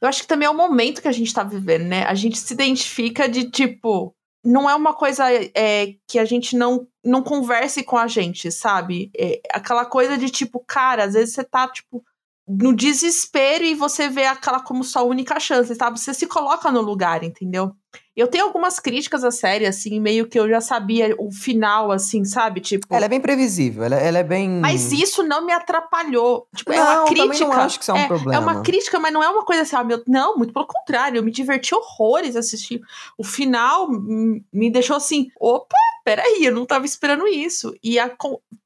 Eu 0.00 0.08
acho 0.08 0.22
que 0.22 0.28
também 0.28 0.46
é 0.46 0.50
o 0.50 0.56
momento 0.56 1.02
que 1.02 1.08
a 1.08 1.12
gente 1.12 1.32
tá 1.32 1.42
vivendo, 1.42 1.84
né? 1.84 2.04
A 2.04 2.14
gente 2.14 2.38
se 2.38 2.52
identifica 2.52 3.28
de 3.28 3.50
tipo. 3.50 4.14
Não 4.44 4.68
é 4.68 4.74
uma 4.74 4.92
coisa 4.92 5.24
é, 5.54 5.94
que 6.08 6.18
a 6.18 6.24
gente 6.24 6.56
não, 6.56 6.88
não 7.04 7.22
converse 7.22 7.84
com 7.84 7.96
a 7.96 8.08
gente, 8.08 8.50
sabe? 8.50 9.08
É 9.16 9.40
aquela 9.52 9.84
coisa 9.84 10.18
de 10.18 10.30
tipo, 10.30 10.58
cara, 10.66 11.04
às 11.04 11.12
vezes 11.12 11.32
você 11.32 11.44
tá, 11.44 11.68
tipo, 11.68 12.02
no 12.48 12.74
desespero 12.74 13.62
e 13.62 13.74
você 13.74 14.08
vê 14.08 14.26
aquela 14.26 14.58
como 14.58 14.82
sua 14.82 15.02
única 15.02 15.38
chance, 15.38 15.72
sabe? 15.76 16.00
Você 16.00 16.12
se 16.12 16.26
coloca 16.26 16.72
no 16.72 16.80
lugar, 16.80 17.22
entendeu? 17.22 17.72
Eu 18.14 18.28
tenho 18.28 18.44
algumas 18.44 18.78
críticas 18.78 19.24
à 19.24 19.30
série, 19.30 19.64
assim, 19.64 19.98
meio 19.98 20.26
que 20.26 20.38
eu 20.38 20.46
já 20.46 20.60
sabia 20.60 21.14
o 21.18 21.32
final, 21.32 21.90
assim, 21.90 22.24
sabe? 22.26 22.60
Tipo. 22.60 22.86
Ela 22.90 23.06
é 23.06 23.08
bem 23.08 23.20
previsível, 23.20 23.84
ela, 23.84 23.96
ela 23.96 24.18
é 24.18 24.22
bem. 24.22 24.50
Mas 24.60 24.92
isso 24.92 25.22
não 25.22 25.46
me 25.46 25.52
atrapalhou. 25.52 26.46
Tipo, 26.54 26.72
não, 26.72 26.78
é 26.78 26.98
uma 26.98 27.06
crítica. 27.06 27.46
não 27.46 27.52
acho 27.52 27.78
que 27.78 27.84
isso 27.84 27.90
é 27.90 27.94
um 27.94 27.98
é, 27.98 28.06
problema. 28.06 28.34
É 28.34 28.38
uma 28.38 28.60
crítica, 28.60 29.00
mas 29.00 29.12
não 29.14 29.22
é 29.22 29.28
uma 29.30 29.44
coisa 29.46 29.62
assim, 29.62 29.76
ah, 29.76 29.84
meu. 29.84 30.02
Não, 30.06 30.36
muito 30.36 30.52
pelo 30.52 30.66
contrário, 30.66 31.18
eu 31.18 31.22
me 31.22 31.30
diverti 31.30 31.74
horrores 31.74 32.36
assistindo. 32.36 32.82
O 33.16 33.24
final 33.24 33.88
me 33.88 34.70
deixou 34.70 34.96
assim, 34.96 35.28
opa, 35.40 35.74
peraí, 36.04 36.44
eu 36.44 36.54
não 36.54 36.66
tava 36.66 36.84
esperando 36.84 37.26
isso. 37.26 37.74
E 37.82 37.98
a, 37.98 38.10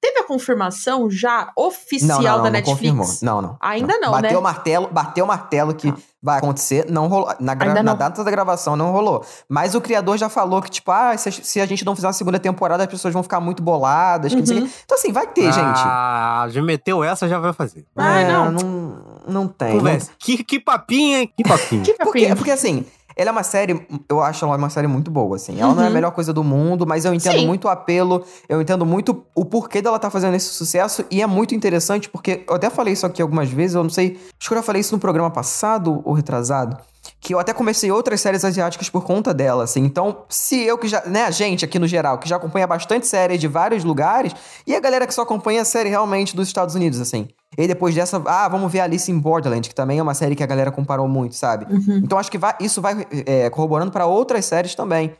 teve 0.00 0.18
a 0.18 0.24
confirmação 0.24 1.08
já 1.08 1.52
oficial 1.56 2.20
não, 2.20 2.24
não, 2.24 2.36
não, 2.38 2.42
da 2.42 2.50
Netflix? 2.50 2.96
Confirmou. 2.96 3.06
Não, 3.22 3.42
não. 3.42 3.56
Ainda 3.60 3.96
não, 4.00 4.10
bateu 4.10 4.30
né? 4.32 4.38
O 4.38 4.42
martelo, 4.42 4.88
bateu 4.88 5.24
o 5.24 5.28
martelo 5.28 5.72
que. 5.72 5.88
Ah 5.88 6.15
vai 6.22 6.38
acontecer, 6.38 6.90
não 6.90 7.06
rolou. 7.08 7.32
Na, 7.38 7.54
gra... 7.54 7.82
na, 7.82 7.94
data 7.94 8.24
da 8.24 8.30
gravação 8.30 8.76
não 8.76 8.90
rolou. 8.90 9.24
Mas 9.48 9.74
o 9.74 9.80
criador 9.80 10.16
já 10.16 10.28
falou 10.28 10.60
que, 10.62 10.70
tipo, 10.70 10.90
ah, 10.90 11.16
se 11.16 11.28
a, 11.28 11.32
se 11.32 11.60
a 11.60 11.66
gente 11.66 11.84
não 11.84 11.94
fizer 11.94 12.06
uma 12.06 12.12
segunda 12.12 12.38
temporada, 12.38 12.82
as 12.82 12.88
pessoas 12.88 13.12
vão 13.12 13.22
ficar 13.22 13.40
muito 13.40 13.62
boladas. 13.62 14.32
Uhum. 14.32 14.40
Então, 14.40 14.96
assim, 14.96 15.12
vai 15.12 15.26
ter, 15.26 15.48
ah, 15.48 15.52
gente. 15.52 15.82
Ah, 15.84 16.46
já 16.50 16.62
meteu 16.62 17.04
essa, 17.04 17.28
já 17.28 17.38
vai 17.38 17.52
fazer. 17.52 17.84
Ah, 17.96 18.20
é, 18.20 18.32
não. 18.32 18.50
não. 18.50 19.16
Não 19.28 19.48
tem. 19.48 19.76
Conversa. 19.76 20.10
Não... 20.10 20.16
Que, 20.18 20.44
que 20.44 20.60
papinho, 20.60 21.18
hein? 21.18 21.32
Que 21.36 21.42
papinho. 21.42 21.82
que 21.82 21.92
papinho. 21.94 22.12
Porque, 22.12 22.34
porque, 22.36 22.50
assim, 22.52 22.84
ela 23.16 23.30
é 23.30 23.32
uma 23.32 23.42
série, 23.42 23.86
eu 24.10 24.20
acho 24.20 24.44
ela 24.44 24.56
uma 24.56 24.68
série 24.68 24.86
muito 24.86 25.10
boa, 25.10 25.36
assim. 25.36 25.58
Ela 25.58 25.70
uhum. 25.70 25.74
não 25.74 25.82
é 25.82 25.86
a 25.86 25.88
uhum. 25.88 25.94
melhor 25.94 26.10
coisa 26.10 26.34
do 26.34 26.44
mundo, 26.44 26.86
mas 26.86 27.06
eu 27.06 27.14
entendo 27.14 27.38
Sim. 27.38 27.46
muito 27.46 27.64
o 27.64 27.68
apelo, 27.68 28.22
eu 28.46 28.60
entendo 28.60 28.84
muito 28.84 29.24
o 29.34 29.44
porquê 29.44 29.80
dela 29.80 29.98
tá 29.98 30.10
fazendo 30.10 30.34
esse 30.34 30.48
sucesso, 30.48 31.02
e 31.10 31.22
é 31.22 31.26
muito 31.26 31.54
interessante, 31.54 32.10
porque 32.10 32.44
eu 32.46 32.54
até 32.54 32.68
falei 32.68 32.92
isso 32.92 33.06
aqui 33.06 33.22
algumas 33.22 33.48
vezes, 33.48 33.74
eu 33.74 33.82
não 33.82 33.90
sei, 33.90 34.20
acho 34.38 34.48
que 34.48 34.52
eu 34.52 34.58
já 34.58 34.62
falei 34.62 34.80
isso 34.80 34.94
no 34.94 35.00
programa 35.00 35.30
passado 35.30 36.02
ou 36.04 36.12
retrasado, 36.12 36.76
que 37.18 37.32
eu 37.32 37.38
até 37.38 37.54
comecei 37.54 37.90
outras 37.90 38.20
séries 38.20 38.44
asiáticas 38.44 38.90
por 38.90 39.02
conta 39.02 39.32
dela, 39.32 39.64
assim. 39.64 39.80
Então, 39.80 40.24
se 40.28 40.60
eu 40.62 40.76
que 40.76 40.86
já, 40.86 41.02
né, 41.06 41.24
a 41.24 41.30
gente 41.30 41.64
aqui 41.64 41.78
no 41.78 41.86
geral, 41.86 42.18
que 42.18 42.28
já 42.28 42.36
acompanha 42.36 42.66
bastante 42.66 43.06
série 43.06 43.38
de 43.38 43.48
vários 43.48 43.82
lugares, 43.82 44.34
e 44.66 44.76
a 44.76 44.80
galera 44.80 45.06
que 45.06 45.14
só 45.14 45.22
acompanha 45.22 45.62
a 45.62 45.64
série 45.64 45.88
realmente 45.88 46.36
dos 46.36 46.48
Estados 46.48 46.74
Unidos, 46.74 47.00
assim. 47.00 47.28
E 47.56 47.66
depois 47.66 47.94
dessa, 47.94 48.22
ah, 48.26 48.48
vamos 48.48 48.70
ver 48.70 48.80
Alice 48.80 49.10
in 49.10 49.18
Borderland, 49.18 49.68
que 49.68 49.74
também 49.74 49.98
é 49.98 50.02
uma 50.02 50.14
série 50.14 50.36
que 50.36 50.42
a 50.42 50.46
galera 50.46 50.70
comparou 50.70 51.08
muito, 51.08 51.34
sabe? 51.34 51.66
Uhum. 51.72 52.02
Então 52.04 52.18
acho 52.18 52.30
que 52.30 52.36
vai, 52.36 52.54
isso 52.60 52.82
vai 52.82 53.06
é, 53.24 53.48
corroborando 53.48 53.90
para 53.90 54.06
outras 54.06 54.44
séries 54.44 54.74
também. 54.74 55.14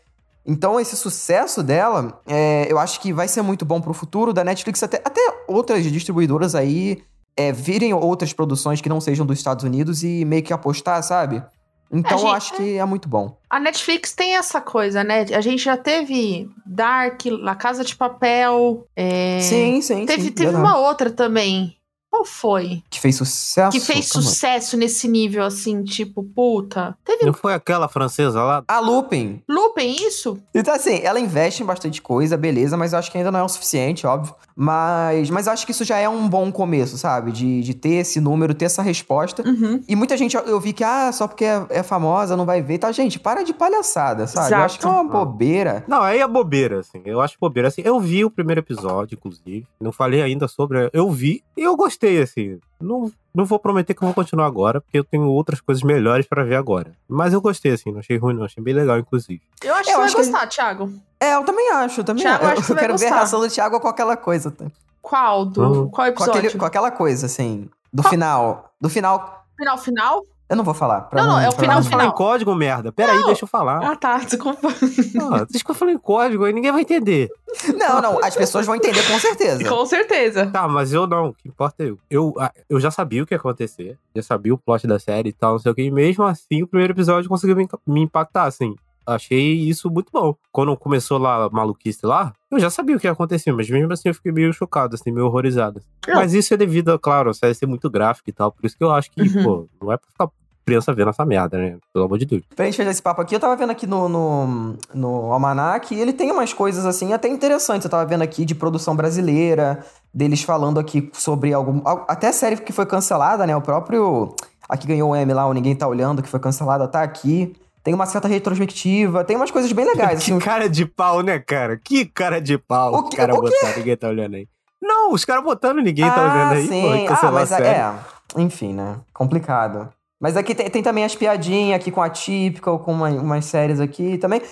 Então, 0.49 0.79
esse 0.79 0.97
sucesso 0.97 1.61
dela, 1.61 2.21
é, 2.25 2.71
eu 2.71 2.79
acho 2.79 3.01
que 3.01 3.13
vai 3.13 3.27
ser 3.27 3.43
muito 3.43 3.65
bom 3.65 3.81
pro 3.81 3.93
futuro 3.93 4.33
da 4.33 4.45
Netflix, 4.45 4.81
até, 4.81 4.99
até 5.05 5.21
outras 5.49 5.85
distribuidoras 5.85 6.55
aí 6.55 7.03
é, 7.37 7.51
virem 7.51 7.93
outras 7.93 8.33
produções 8.33 8.81
que 8.81 8.89
não 8.89 9.01
sejam 9.01 9.27
dos 9.27 9.39
Estados 9.39 9.65
Unidos 9.65 10.05
e 10.05 10.25
meio 10.25 10.45
que 10.45 10.53
apostar, 10.53 11.03
sabe? 11.03 11.43
Então, 11.91 12.19
gente, 12.19 12.27
eu 12.27 12.33
acho 12.33 12.55
que 12.55 12.77
é 12.79 12.85
muito 12.85 13.09
bom. 13.09 13.39
A 13.49 13.61
Netflix 13.61 14.13
tem 14.13 14.37
essa 14.37 14.61
coisa, 14.61 15.05
né? 15.05 15.27
A 15.33 15.41
gente 15.41 15.65
já 15.65 15.77
teve 15.77 16.49
Dark, 16.65 17.21
La 17.27 17.55
Casa 17.55 17.85
de 17.85 17.95
Papel. 17.95 18.87
É... 18.97 19.41
Sim, 19.41 19.81
sim. 19.81 20.07
Teve, 20.07 20.25
sim, 20.25 20.33
teve 20.33 20.55
uma 20.55 20.79
outra 20.79 21.11
também. 21.11 21.77
Qual 22.17 22.25
foi? 22.25 22.83
Que 22.89 22.99
fez 22.99 23.17
sucesso? 23.17 23.71
Que 23.71 23.85
fez 23.85 24.09
sucesso 24.09 24.75
nesse 24.75 25.07
nível, 25.07 25.45
assim, 25.45 25.85
tipo, 25.85 26.23
puta. 26.25 26.97
Teve... 27.05 27.27
Não 27.27 27.35
foi 27.35 27.53
aquela 27.53 27.89
francesa 27.89 28.43
lá? 28.43 28.65
A 28.67 28.81
Lupin. 28.81 29.43
Lupin, 29.47 29.66
isso? 29.85 30.39
Então, 30.55 30.75
assim, 30.75 31.01
ela 31.03 31.21
investe 31.21 31.63
em 31.63 31.67
bastante 31.67 32.01
coisa, 32.01 32.37
beleza, 32.37 32.77
mas 32.77 32.93
eu 32.93 32.99
acho 32.99 33.11
que 33.11 33.19
ainda 33.19 33.31
não 33.31 33.41
é 33.41 33.43
o 33.43 33.49
suficiente, 33.49 34.07
óbvio. 34.07 34.35
Mas, 34.55 35.29
mas 35.29 35.47
acho 35.47 35.67
que 35.67 35.73
isso 35.73 35.85
já 35.85 35.99
é 35.99 36.09
um 36.09 36.27
bom 36.29 36.51
começo, 36.51 36.97
sabe? 36.97 37.31
De, 37.31 37.61
de 37.61 37.75
ter 37.75 37.97
esse 37.97 38.21
número, 38.21 38.55
ter 38.55 38.65
essa 38.65 38.81
resposta. 38.81 39.47
Uhum. 39.47 39.83
E 39.87 39.95
muita 39.95 40.17
gente, 40.17 40.35
eu 40.35 40.59
vi 40.59 40.73
que, 40.73 40.83
ah, 40.83 41.13
só 41.13 41.29
porque 41.29 41.45
é, 41.45 41.67
é, 41.69 41.83
famosa, 41.83 42.37
não 42.37 42.47
vai 42.47 42.63
ver. 42.63 42.79
Tá, 42.79 42.91
gente, 42.91 43.19
para 43.19 43.43
de 43.43 43.53
palhaçada, 43.53 44.27
sabe? 44.27 44.47
Exato. 44.47 44.61
Eu 44.61 44.65
acho 44.65 44.79
que 44.79 44.87
é 44.87 44.89
uma 44.89 45.05
bobeira. 45.05 45.85
Não, 45.87 46.01
aí 46.01 46.21
é 46.21 46.27
bobeira, 46.27 46.81
assim. 46.81 47.03
Eu 47.05 47.21
acho 47.21 47.37
bobeira. 47.39 47.69
Assim, 47.69 47.83
eu 47.85 48.01
vi 48.01 48.25
o 48.25 48.31
primeiro 48.31 48.61
episódio, 48.61 49.15
inclusive. 49.15 49.67
Não 49.79 49.93
falei 49.93 50.23
ainda 50.23 50.49
sobre. 50.49 50.89
Eu 50.93 51.11
vi 51.11 51.43
e 51.55 51.63
eu 51.63 51.77
gostei, 51.77 52.23
assim. 52.23 52.59
Não, 52.81 53.11
não 53.35 53.45
vou 53.45 53.59
prometer 53.59 53.95
que 53.95 54.03
eu 54.03 54.07
vou 54.07 54.15
continuar 54.15 54.47
agora, 54.47 54.81
porque 54.81 54.99
eu 54.99 55.05
tenho 55.05 55.27
outras 55.29 55.61
coisas 55.61 55.83
melhores 55.83 56.27
para 56.27 56.45
ver 56.45 56.57
agora. 56.57 56.93
Mas 57.09 57.33
eu 57.33 57.41
gostei, 57.41 57.73
assim, 57.73 57.91
não 57.91 58.01
achei 58.01 58.17
ruim, 58.19 58.35
não. 58.35 58.45
Achei 58.45 58.63
bem 58.63 58.75
legal, 58.75 58.99
inclusive. 58.99 59.41
Eu 59.63 59.75
acho 59.75 59.91
eu 59.91 60.01
que 60.01 60.09
você 60.09 60.15
vai 60.15 60.25
gostar, 60.25 60.47
que... 60.47 60.55
Thiago. 60.55 60.93
É, 61.19 61.35
eu 61.35 61.45
também 61.45 61.71
acho, 61.73 62.01
eu 62.01 62.05
também 62.05 62.23
Thiago, 62.23 62.45
eu, 62.45 62.49
acho 62.51 62.73
eu 62.73 62.77
quero 62.77 62.99
ver 62.99 63.07
a 63.07 63.15
reação 63.15 63.41
do 63.41 63.49
Thiago 63.49 63.81
com 63.81 63.89
aquela 63.89 64.17
coisa. 64.17 64.51
Tá? 64.51 64.67
Qual? 65.01 65.47
Do, 65.47 65.63
uhum. 65.63 65.89
Qual 65.89 66.07
episódio? 66.07 66.33
Com, 66.33 66.39
aquele, 66.39 66.59
com 66.59 66.65
aquela 66.65 66.91
coisa, 66.91 67.27
assim. 67.27 67.69
Do 67.93 68.03
qual? 68.03 68.11
final. 68.11 68.73
Do 68.81 68.89
final. 68.89 69.45
Final, 69.57 69.79
final? 69.79 70.23
Eu 70.49 70.57
não 70.57 70.63
vou 70.63 70.75
falar. 70.75 71.09
Não, 71.13 71.27
não, 71.27 71.41
é 71.41 71.49
o 71.49 71.53
final, 71.53 71.83
final. 71.83 71.83
falar 71.83 72.07
em 72.07 72.13
código, 72.13 72.55
merda. 72.55 72.93
Pera 72.93 73.13
não. 73.13 73.21
aí, 73.21 73.27
deixa 73.27 73.45
eu 73.45 73.49
falar. 73.49 73.85
Ah, 73.85 73.97
tá, 73.97 74.19
desculpa. 74.19 74.69
Ah, 74.69 75.45
deixa 75.45 75.65
que 75.65 75.71
eu 75.71 75.75
falei 75.75 75.95
em 75.95 75.99
código, 75.99 76.45
aí 76.45 76.53
ninguém 76.53 76.71
vai 76.71 76.83
entender. 76.83 77.31
Não, 77.77 78.01
não, 78.01 78.25
as 78.25 78.37
pessoas 78.37 78.65
vão 78.65 78.77
entender 78.77 79.03
com 79.07 79.19
certeza. 79.19 79.69
com 79.69 79.87
certeza. 79.87 80.47
Tá, 80.47 80.69
mas 80.69 80.93
eu 80.93 81.07
não, 81.07 81.29
o 81.29 81.35
que 81.35 81.49
importa 81.49 81.83
é 81.83 81.89
eu. 81.89 81.99
Eu, 82.09 82.35
ah, 82.39 82.53
eu 82.69 82.79
já 82.79 82.91
sabia 82.91 83.23
o 83.23 83.27
que 83.27 83.35
ia 83.35 83.39
acontecer, 83.39 83.99
já 84.15 84.23
sabia 84.23 84.55
o 84.55 84.59
plot 84.59 84.87
da 84.87 84.99
série 84.99 85.31
e 85.31 85.33
tal, 85.33 85.53
não 85.53 85.59
sei 85.59 85.73
o 85.73 85.75
que, 85.75 85.83
e 85.83 85.91
mesmo 85.91 86.25
assim 86.25 86.63
o 86.63 86.67
primeiro 86.67 86.93
episódio 86.93 87.29
conseguiu 87.29 87.57
me 87.87 88.01
impactar, 88.01 88.45
assim 88.45 88.77
achei 89.07 89.55
isso 89.55 89.91
muito 89.91 90.11
bom. 90.13 90.35
Quando 90.53 90.77
começou 90.77 91.19
lá 91.19 91.45
a 91.45 91.51
maluquice 91.51 92.05
lá, 92.05 92.33
eu 92.51 92.59
já 92.59 92.71
sabia 92.71 92.97
o 92.97 93.01
que 93.01 93.07
ia 93.07 93.13
acontecer, 93.13 93.53
mas 93.53 93.71
mesmo 93.71 93.93
assim 93.93 94.09
eu 94.09 94.15
fiquei 94.15 94.33
meio 94.33 94.53
chocado, 94.53 94.95
assim, 94.95 95.11
meio 95.11 95.27
horrorizado. 95.27 95.81
É. 96.07 96.15
Mas 96.15 96.35
isso 96.35 96.53
é 96.53 96.57
devido, 96.57 96.99
claro, 96.99 97.31
a 97.31 97.35
série 97.35 97.55
ser 97.55 97.67
muito 97.67 97.89
gráfica 97.89 98.29
e 98.29 98.33
tal, 98.33 98.51
por 98.51 98.67
isso 98.67 98.77
que 98.77 98.85
eu 98.85 98.91
acho 98.91 99.11
que, 99.11 99.23
uhum. 99.23 99.45
pô, 99.45 99.69
não 99.81 99.93
é 99.93 99.97
pra 99.97 100.11
ficar 100.11 100.29
criança 100.67 100.93
vendo 100.93 101.11
essa 101.11 101.25
merda, 101.25 101.57
né? 101.57 101.79
Pelo 101.93 102.07
amor 102.07 102.19
de 102.19 102.27
Deus. 102.27 102.43
Pra 102.57 102.65
gente 102.65 102.77
fazer 102.77 102.91
esse 102.91 103.01
papo 103.01 103.23
aqui, 103.23 103.37
eu 103.37 103.41
tava 103.41 103.55
vendo 103.55 103.71
aqui 103.71 103.87
no, 103.87 104.09
no, 104.09 104.75
no 104.93 105.33
Almanac 105.33 105.95
e 105.95 106.01
ele 106.01 106.13
tem 106.13 106.33
umas 106.33 106.53
coisas, 106.53 106.85
assim, 106.85 107.13
até 107.13 107.29
interessantes. 107.29 107.85
Eu 107.85 107.91
tava 107.91 108.05
vendo 108.05 108.23
aqui 108.23 108.45
de 108.45 108.53
produção 108.53 108.97
brasileira, 108.97 109.85
deles 110.13 110.43
falando 110.43 110.81
aqui 110.81 111.09
sobre 111.13 111.53
algum... 111.53 111.81
Até 112.09 112.29
a 112.29 112.33
série 112.33 112.57
que 112.57 112.73
foi 112.73 112.85
cancelada, 112.85 113.47
né? 113.47 113.57
O 113.57 113.63
próprio... 113.63 114.35
A 114.69 114.77
que 114.77 114.89
ganhou 114.89 115.13
o 115.13 115.15
M 115.15 115.33
lá, 115.33 115.47
o 115.47 115.53
Ninguém 115.53 115.77
Tá 115.77 115.87
Olhando, 115.87 116.21
que 116.21 116.29
foi 116.29 116.41
cancelada, 116.41 116.89
tá 116.89 117.01
aqui 117.01 117.55
tem 117.87 117.95
uma 117.95 118.05
certa 118.05 118.27
retrospectiva, 118.27 119.23
tem 119.23 119.37
umas 119.37 119.53
coisas 119.53 119.71
bem 119.71 119.85
legais. 119.85 120.19
que 120.25 120.33
assim. 120.33 120.41
cara 120.41 120.69
de 120.69 120.85
pau, 120.85 121.23
né, 121.23 121.39
cara? 121.39 121.77
Que 121.77 122.05
cara 122.05 122.41
de 122.41 122.59
pau. 122.59 122.93
O 122.93 123.05
que, 123.05 123.17
cara 123.17 123.33
o 123.33 123.41
botar, 123.41 123.77
ninguém 123.77 123.97
tá 123.97 124.09
olhando 124.09 124.35
aí. 124.35 124.49
Não, 124.83 125.13
os 125.13 125.25
caras 125.25 125.45
botando, 125.45 125.77
ninguém 125.77 126.05
tá 126.05 126.11
ah, 126.11 126.15
tá 126.15 126.23
olhando 126.25 126.53
aí. 126.55 126.67
Sim. 126.67 127.07
Pô, 127.07 127.15
ah, 127.15 127.31
mas 127.31 127.53
é, 127.53 127.95
enfim, 128.39 128.73
né? 128.73 128.97
Complicado. 129.15 129.89
Mas 130.21 130.37
aqui 130.37 130.53
tem, 130.53 130.69
tem 130.69 130.83
também 130.83 131.05
as 131.05 131.15
piadinhas 131.15 131.77
aqui 131.77 131.93
com 131.93 132.03
a 132.03 132.11
típica, 132.11 132.77
com 132.77 132.93
uma, 132.93 133.09
umas 133.09 133.45
séries 133.45 133.79
aqui 133.79 134.19
também. 134.19 134.43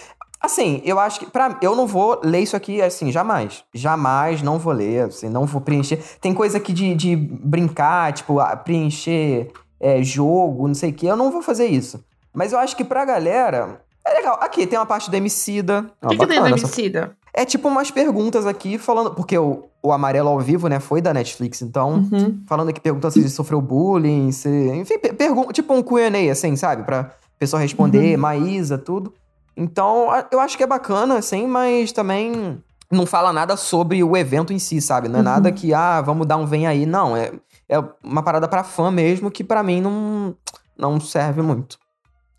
Assim, 0.40 0.80
eu 0.84 1.00
acho 1.00 1.18
que. 1.18 1.26
Pra, 1.26 1.58
eu 1.60 1.74
não 1.74 1.88
vou 1.88 2.20
ler 2.22 2.38
isso 2.38 2.54
aqui, 2.54 2.80
assim, 2.80 3.10
jamais. 3.10 3.64
Jamais 3.74 4.42
não 4.42 4.60
vou 4.60 4.72
ler, 4.72 5.06
assim, 5.06 5.28
não 5.28 5.44
vou 5.44 5.60
preencher. 5.60 6.00
Tem 6.20 6.32
coisa 6.32 6.58
aqui 6.58 6.72
de, 6.72 6.94
de 6.94 7.16
brincar, 7.16 8.12
tipo, 8.12 8.36
preencher 8.62 9.50
é, 9.80 10.00
jogo, 10.04 10.68
não 10.68 10.74
sei 10.74 10.90
o 10.90 10.94
quê. 10.94 11.08
Eu 11.08 11.16
não 11.16 11.32
vou 11.32 11.42
fazer 11.42 11.66
isso. 11.66 11.98
Mas 12.34 12.52
eu 12.52 12.58
acho 12.58 12.76
que 12.76 12.84
pra 12.84 13.04
galera. 13.04 13.80
É 14.04 14.12
legal. 14.12 14.38
Aqui 14.42 14.66
tem 14.66 14.78
uma 14.78 14.84
parte 14.84 15.10
do 15.10 15.16
Emicida. 15.16 15.86
O 16.02 16.08
que, 16.08 16.18
que 16.18 16.26
tem 16.26 16.40
do 16.40 16.48
Emicida? 16.48 17.16
É 17.32 17.44
tipo 17.44 17.68
umas 17.68 17.90
perguntas 17.90 18.46
aqui 18.46 18.76
falando. 18.76 19.14
Porque 19.14 19.38
o, 19.38 19.64
o 19.82 19.92
Amarelo 19.92 20.28
ao 20.28 20.40
Vivo, 20.40 20.68
né, 20.68 20.80
foi 20.80 21.00
da 21.00 21.14
Netflix, 21.14 21.62
então. 21.62 22.06
Uhum. 22.12 22.42
Falando 22.46 22.68
aqui, 22.70 22.80
perguntando 22.80 23.12
se 23.12 23.20
ele 23.20 23.30
sofreu 23.30 23.60
bullying, 23.60 24.32
se. 24.32 24.48
Enfim, 24.48 24.98
pergunta. 24.98 25.52
Tipo 25.52 25.72
um 25.72 25.82
QA, 25.82 26.30
assim, 26.30 26.56
sabe? 26.56 26.82
Pra 26.82 27.12
pessoa 27.38 27.62
responder, 27.62 28.14
uhum. 28.14 28.20
Maísa, 28.20 28.76
tudo. 28.76 29.14
Então, 29.56 30.08
eu 30.32 30.40
acho 30.40 30.56
que 30.56 30.64
é 30.64 30.66
bacana, 30.66 31.16
assim, 31.16 31.46
mas 31.46 31.92
também 31.92 32.60
não 32.90 33.06
fala 33.06 33.32
nada 33.32 33.56
sobre 33.56 34.02
o 34.02 34.16
evento 34.16 34.52
em 34.52 34.58
si, 34.58 34.80
sabe? 34.80 35.08
Não 35.08 35.16
é 35.16 35.18
uhum. 35.18 35.24
nada 35.24 35.52
que, 35.52 35.72
ah, 35.72 36.00
vamos 36.00 36.26
dar 36.26 36.36
um 36.36 36.46
vem 36.46 36.66
aí. 36.66 36.84
Não, 36.84 37.16
é, 37.16 37.32
é 37.68 37.78
uma 38.02 38.22
parada 38.22 38.48
para 38.48 38.64
fã 38.64 38.90
mesmo 38.90 39.30
que 39.30 39.44
para 39.44 39.62
mim 39.62 39.80
não, 39.80 40.34
não 40.76 41.00
serve 41.00 41.40
muito. 41.40 41.78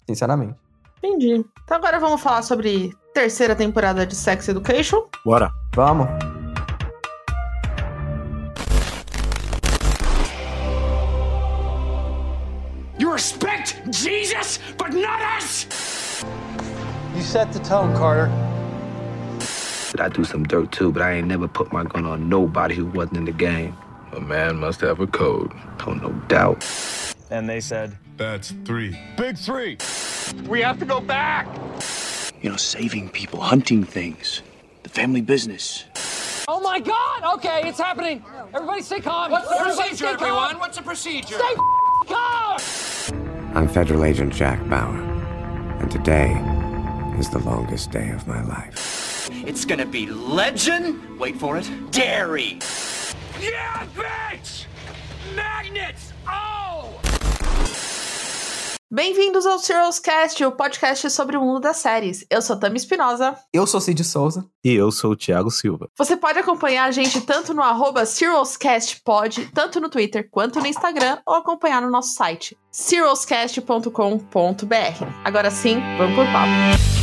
Sinceramente. 0.07 0.55
Entendi. 1.03 1.45
Então 1.63 1.77
agora 1.77 1.99
vamos 1.99 2.21
falar 2.21 2.41
sobre 2.41 2.93
terceira 3.13 3.55
temporada 3.55 4.05
de 4.05 4.15
Sex 4.15 4.49
Education. 4.49 5.07
Bora. 5.23 5.51
Vamos. 5.73 6.07
You 12.97 13.11
respect 13.11 13.75
Jesus, 13.91 14.59
but 14.77 14.93
not 14.93 15.19
us! 15.37 15.67
You 17.13 17.21
set 17.21 17.51
the 17.51 17.59
tone, 17.59 17.93
Carter. 17.93 18.31
I 19.99 20.09
do 20.09 20.23
some 20.23 20.43
dirt 20.43 20.71
too, 20.71 20.91
but 20.91 21.01
I 21.01 21.13
ain't 21.13 21.27
never 21.27 21.47
put 21.47 21.71
my 21.71 21.83
gun 21.83 22.05
on 22.05 22.27
nobody 22.29 22.75
who 22.75 22.85
wasn't 22.85 23.17
in 23.17 23.25
the 23.25 23.31
game. 23.31 23.75
A 24.13 24.19
man 24.19 24.57
must 24.57 24.81
have 24.81 24.99
a 24.99 25.07
code. 25.07 25.51
Oh, 25.85 25.93
no 25.93 26.09
doubt. 26.27 26.65
And 27.29 27.49
they 27.49 27.61
said, 27.61 27.97
That's 28.17 28.51
three. 28.63 28.97
Big 29.17 29.37
three! 29.37 29.77
We 30.47 30.61
have 30.61 30.79
to 30.79 30.85
go 30.85 31.01
back! 31.01 31.47
You 32.41 32.49
know, 32.49 32.55
saving 32.55 33.09
people, 33.09 33.41
hunting 33.41 33.83
things, 33.83 34.41
the 34.83 34.89
family 34.89 35.21
business. 35.21 35.83
Oh 36.47 36.61
my 36.61 36.79
god! 36.79 37.35
Okay, 37.35 37.67
it's 37.67 37.79
happening! 37.79 38.23
Everybody 38.53 38.83
stay 38.83 39.01
calm! 39.01 39.31
What's 39.31 39.49
the 39.49 39.55
Everybody 39.55 39.89
procedure, 39.89 40.13
everyone? 40.13 40.59
What's 40.59 40.77
the 40.77 40.83
procedure? 40.83 41.35
Stay 41.35 41.55
calm! 42.07 42.57
I'm 43.53 43.67
Federal 43.67 44.05
Agent 44.05 44.33
Jack 44.33 44.65
Bauer, 44.69 44.97
and 45.81 45.91
today 45.91 46.31
is 47.19 47.29
the 47.29 47.39
longest 47.39 47.91
day 47.91 48.11
of 48.11 48.25
my 48.27 48.41
life. 48.43 49.29
It's 49.45 49.65
gonna 49.65 49.85
be 49.85 50.05
legend, 50.05 51.19
wait 51.19 51.35
for 51.35 51.57
it, 51.57 51.69
dairy! 51.91 52.59
Yeah, 53.41 53.85
bitch! 53.93 54.65
Magnets! 55.35 56.13
Oh! 56.27 56.64
Bem-vindos 58.91 59.47
ao 59.47 59.57
Serials 59.57 59.97
Cast, 59.97 60.45
o 60.45 60.51
podcast 60.51 61.09
sobre 61.09 61.35
o 61.35 61.41
mundo 61.41 61.59
das 61.59 61.77
séries. 61.77 62.23
Eu 62.29 62.39
sou 62.39 62.55
Tami 62.55 62.77
Espinosa. 62.77 63.35
Eu 63.51 63.65
sou 63.65 63.81
Cid 63.81 64.03
Souza. 64.03 64.45
E 64.63 64.73
eu 64.73 64.91
sou 64.91 65.13
o 65.13 65.15
Thiago 65.15 65.49
Silva. 65.49 65.89
Você 65.97 66.15
pode 66.15 66.37
acompanhar 66.37 66.85
a 66.85 66.91
gente 66.91 67.19
tanto 67.21 67.51
no 67.51 67.63
arroba 67.63 68.05
SerialsCastPod, 68.05 69.49
tanto 69.55 69.81
no 69.81 69.89
Twitter 69.89 70.29
quanto 70.29 70.59
no 70.59 70.67
Instagram, 70.67 71.17
ou 71.25 71.33
acompanhar 71.33 71.81
no 71.81 71.89
nosso 71.89 72.13
site, 72.13 72.55
serialscast.com.br. 72.71 73.89
Agora 75.23 75.49
sim, 75.49 75.81
vamos 75.97 76.15
por 76.15 76.25
papo. 76.27 76.94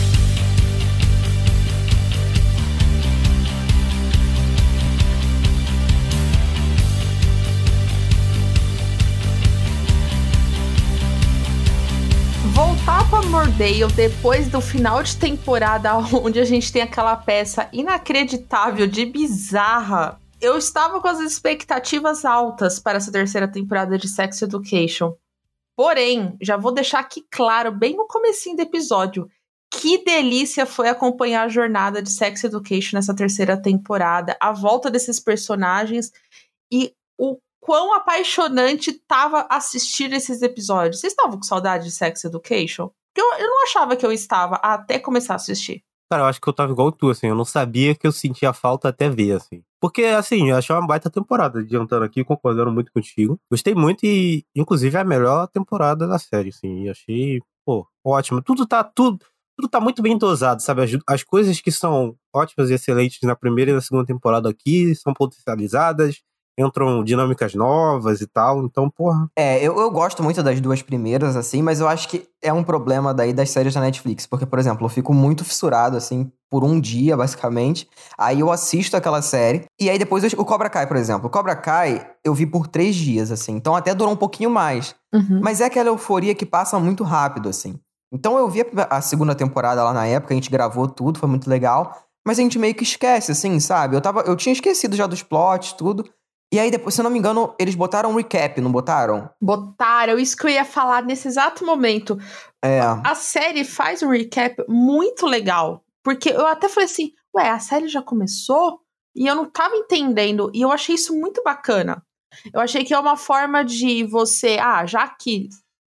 Mordale 13.33 13.91
depois 13.97 14.47
do 14.47 14.61
final 14.61 15.03
de 15.03 15.17
temporada, 15.17 15.97
onde 16.23 16.39
a 16.39 16.45
gente 16.45 16.71
tem 16.71 16.83
aquela 16.83 17.17
peça 17.17 17.67
inacreditável 17.73 18.87
de 18.87 19.07
bizarra. 19.07 20.21
Eu 20.39 20.59
estava 20.59 21.01
com 21.01 21.09
as 21.09 21.19
expectativas 21.19 22.27
altas 22.27 22.79
para 22.79 22.99
essa 22.99 23.11
terceira 23.11 23.49
temporada 23.49 23.97
de 23.97 24.07
Sex 24.07 24.43
Education. 24.43 25.17
Porém, 25.75 26.37
já 26.43 26.59
vou 26.59 26.73
deixar 26.73 26.99
aqui 26.99 27.25
claro, 27.31 27.73
bem 27.73 27.97
no 27.97 28.07
comecinho 28.07 28.55
do 28.55 28.61
episódio, 28.61 29.27
que 29.71 30.05
delícia 30.05 30.67
foi 30.67 30.91
acompanhar 30.91 31.45
a 31.45 31.49
jornada 31.49 32.03
de 32.03 32.11
Sex 32.11 32.45
Education 32.45 32.99
nessa 32.99 33.17
terceira 33.17 33.57
temporada, 33.57 34.37
a 34.39 34.53
volta 34.53 34.91
desses 34.91 35.19
personagens 35.19 36.13
e 36.71 36.93
o 37.17 37.39
quão 37.63 37.95
apaixonante 37.95 38.93
tava 38.93 39.47
assistir 39.49 40.13
esses 40.13 40.43
episódios. 40.43 41.01
Vocês 41.01 41.15
estavam 41.15 41.39
com 41.39 41.45
saudade 41.45 41.85
de 41.85 41.93
Sex 41.93 42.25
Education? 42.25 42.91
Eu, 43.17 43.25
eu 43.39 43.47
não 43.47 43.65
achava 43.65 43.97
que 43.97 44.05
eu 44.05 44.13
estava 44.13 44.57
até 44.57 44.99
começar 44.99 45.35
a 45.35 45.37
assistir. 45.37 45.83
Cara, 46.11 46.25
eu 46.25 46.27
acho 46.27 46.41
que 46.41 46.49
eu 46.49 46.53
tava 46.53 46.73
igual 46.73 46.93
tu, 46.93 47.09
assim, 47.09 47.29
eu 47.29 47.35
não 47.35 47.45
sabia 47.45 47.95
que 47.95 48.07
eu 48.07 48.13
sentia 48.13 48.53
falta 48.53 48.89
até 48.89 49.09
ver, 49.09 49.33
assim. 49.33 49.63
Porque, 49.81 50.05
assim, 50.05 50.51
eu 50.51 50.57
achei 50.57 50.77
uma 50.77 50.87
baita 50.87 51.09
temporada, 51.09 51.61
adiantando 51.61 52.05
aqui, 52.05 52.23
concordando 52.23 52.71
muito 52.71 52.93
contigo. 52.93 53.41
Gostei 53.51 53.75
muito 53.75 54.05
e, 54.05 54.45
inclusive, 54.55 54.95
é 54.97 55.01
a 55.01 55.05
melhor 55.05 55.49
temporada 55.49 56.07
da 56.07 56.19
série, 56.19 56.51
assim. 56.51 56.89
Achei, 56.89 57.41
pô, 57.65 57.87
ótimo. 58.05 58.43
Tudo 58.43 58.67
tá, 58.67 58.85
tudo, 58.85 59.25
tudo 59.57 59.71
tá 59.71 59.81
muito 59.81 60.03
bem 60.03 60.19
dosado, 60.19 60.61
sabe? 60.61 60.83
As, 60.83 60.91
as 61.09 61.23
coisas 61.25 61.61
que 61.63 61.73
são 61.73 62.15
ótimas 62.35 62.69
e 62.69 62.75
excelentes 62.75 63.19
na 63.23 63.35
primeira 63.35 63.71
e 63.71 63.75
na 63.75 63.81
segunda 63.81 64.05
temporada 64.05 64.51
aqui 64.51 64.95
são 64.95 65.15
potencializadas 65.15 66.21
entram 66.59 67.03
dinâmicas 67.03 67.55
novas 67.55 68.21
e 68.21 68.27
tal, 68.27 68.65
então, 68.65 68.91
porra. 68.91 69.29
É, 69.37 69.59
eu, 69.59 69.79
eu 69.79 69.91
gosto 69.91 70.23
muito 70.23 70.43
das 70.43 70.61
duas 70.61 70.83
primeiras, 70.83 71.37
assim, 71.37 71.63
mas 71.63 71.81
eu 71.81 71.89
acho 71.89 72.09
que 72.09 72.27
é 72.43 72.53
um 72.53 72.63
problema 72.63 73.15
daí 73.15 73.33
das 73.33 73.51
séries 73.51 73.75
da 73.75 73.81
Netflix, 73.81 74.27
porque, 74.27 74.47
por 74.47 74.59
exemplo, 74.59 74.85
eu 74.85 74.91
fico 74.91 75.15
muito 75.15 75.45
fissurado, 75.45 75.97
assim, 75.97 76.31
por 76.51 76.65
um 76.65 76.79
dia, 76.79 77.17
basicamente, 77.17 77.89
aí 78.19 78.41
eu 78.41 78.51
assisto 78.51 78.97
aquela 78.97 79.23
série, 79.23 79.65
e 79.81 79.89
aí 79.89 79.99
depois 79.99 80.23
eu, 80.23 80.39
o 80.39 80.45
Cobra 80.45 80.69
Kai, 80.69 80.87
por 80.87 80.97
exemplo, 80.97 81.27
o 81.27 81.31
Cobra 81.31 81.57
Kai 81.57 82.07
eu 82.23 82.35
vi 82.35 82.45
por 82.45 82.67
três 82.67 82.95
dias, 82.95 83.31
assim, 83.31 83.53
então 83.53 83.75
até 83.75 83.95
durou 83.95 84.13
um 84.13 84.17
pouquinho 84.17 84.51
mais, 84.51 84.95
uhum. 85.15 85.41
mas 85.43 85.61
é 85.61 85.65
aquela 85.65 85.89
euforia 85.89 86.35
que 86.35 86.45
passa 86.45 86.79
muito 86.79 87.05
rápido, 87.05 87.49
assim. 87.49 87.79
Então 88.13 88.37
eu 88.37 88.51
vi 88.51 88.61
a, 88.61 88.99
a 88.99 89.01
segunda 89.01 89.35
temporada 89.35 89.83
lá 89.83 89.95
na 89.95 90.07
época, 90.07 90.35
a 90.35 90.37
gente 90.37 90.51
gravou 90.51 90.87
tudo, 90.87 91.19
foi 91.19 91.29
muito 91.29 91.49
legal, 91.49 91.97
mas 92.27 92.39
a 92.39 92.43
gente 92.43 92.59
meio 92.59 92.75
que 92.75 92.85
esquece, 92.85 93.33
assim, 93.33 93.59
sabe? 93.59 93.97
Eu, 93.97 94.01
tava, 94.01 94.21
eu 94.21 94.37
tinha 94.37 94.53
esquecido 94.53 94.95
já 94.95 95.07
dos 95.07 95.23
plots, 95.23 95.73
tudo. 95.73 96.05
E 96.53 96.59
aí, 96.59 96.71
depois, 96.71 96.95
se 96.95 97.01
eu 97.01 97.05
não 97.05 97.11
me 97.11 97.19
engano, 97.19 97.55
eles 97.59 97.75
botaram 97.75 98.11
um 98.11 98.15
recap, 98.15 98.61
não 98.61 98.71
botaram? 98.71 99.31
Botaram, 99.41 100.19
isso 100.19 100.37
que 100.37 100.45
eu 100.45 100.51
ia 100.51 100.67
falar 100.67 101.03
nesse 101.03 101.27
exato 101.27 101.65
momento. 101.65 102.19
É. 102.63 102.79
A 102.79 103.15
série 103.15 103.65
faz 103.65 104.03
um 104.03 104.11
recap 104.11 104.63
muito 104.69 105.25
legal. 105.25 105.83
Porque 106.03 106.29
eu 106.29 106.47
até 106.47 106.69
falei 106.69 106.85
assim, 106.85 107.13
ué, 107.35 107.49
a 107.49 107.59
série 107.59 107.89
já 107.89 108.03
começou? 108.03 108.81
E 109.17 109.27
eu 109.27 109.35
não 109.35 109.47
tava 109.47 109.75
entendendo. 109.77 110.51
E 110.53 110.61
eu 110.61 110.71
achei 110.71 110.95
isso 110.95 111.19
muito 111.19 111.43
bacana. 111.43 112.05
Eu 112.53 112.61
achei 112.61 112.85
que 112.85 112.93
é 112.93 112.99
uma 112.99 113.17
forma 113.17 113.65
de 113.65 114.05
você, 114.05 114.59
ah, 114.61 114.85
já 114.85 115.09
que 115.09 115.49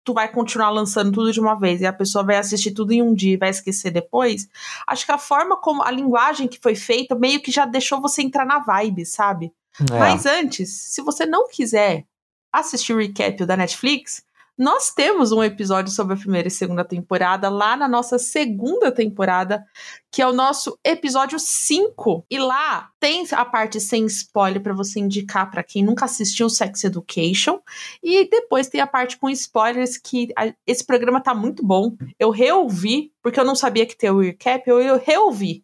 tu 0.03 0.13
vai 0.13 0.31
continuar 0.31 0.69
lançando 0.71 1.11
tudo 1.11 1.31
de 1.31 1.39
uma 1.39 1.53
vez 1.53 1.81
e 1.81 1.85
a 1.85 1.93
pessoa 1.93 2.23
vai 2.23 2.37
assistir 2.37 2.71
tudo 2.71 2.93
em 2.93 3.01
um 3.01 3.13
dia 3.13 3.33
e 3.33 3.37
vai 3.37 3.49
esquecer 3.49 3.91
depois, 3.91 4.47
acho 4.87 5.05
que 5.05 5.11
a 5.11 5.17
forma 5.17 5.57
como 5.57 5.83
a 5.83 5.91
linguagem 5.91 6.47
que 6.47 6.59
foi 6.61 6.75
feita 6.75 7.13
meio 7.13 7.41
que 7.41 7.51
já 7.51 7.65
deixou 7.65 7.99
você 7.99 8.21
entrar 8.21 8.45
na 8.45 8.59
vibe, 8.59 9.05
sabe? 9.05 9.51
É. 9.91 9.99
Mas 9.99 10.25
antes, 10.25 10.69
se 10.71 11.01
você 11.01 11.25
não 11.25 11.47
quiser 11.47 12.05
assistir 12.51 12.93
o 12.93 12.97
recap 12.97 13.45
da 13.45 13.57
Netflix, 13.57 14.25
nós 14.57 14.91
temos 14.91 15.31
um 15.31 15.43
episódio 15.43 15.93
sobre 15.93 16.15
a 16.15 16.17
primeira 16.17 16.47
e 16.47 16.51
segunda 16.51 16.83
temporada 16.83 17.47
lá 17.47 17.77
na 17.77 17.87
nossa 17.87 18.17
segunda 18.17 18.91
temporada, 18.91 19.63
que 20.11 20.19
é 20.19 20.27
o 20.27 20.33
nosso 20.33 20.79
episódio 20.83 21.37
5. 21.37 22.25
E 22.27 22.39
lá 22.39 22.89
tem 22.99 23.23
a 23.33 23.45
parte 23.45 23.79
sem 23.79 24.07
spoiler 24.07 24.59
para 24.59 24.73
você 24.73 24.99
indicar 24.99 25.51
para 25.51 25.61
quem 25.61 25.83
nunca 25.83 26.05
assistiu 26.05 26.49
Sex 26.49 26.85
Education. 26.85 27.59
E 28.01 28.27
depois 28.27 28.67
tem 28.67 28.81
a 28.81 28.87
parte 28.87 29.17
com 29.17 29.29
spoilers 29.29 29.95
que 29.95 30.33
a, 30.35 30.51
esse 30.65 30.83
programa 30.83 31.21
tá 31.21 31.35
muito 31.35 31.63
bom. 31.63 31.95
Eu 32.17 32.31
reouvi, 32.31 33.11
porque 33.21 33.39
eu 33.39 33.45
não 33.45 33.55
sabia 33.55 33.85
que 33.85 33.95
tem 33.95 34.09
o 34.09 34.21
recap, 34.21 34.67
eu, 34.67 34.81
eu 34.81 34.97
reouvi. 34.97 35.63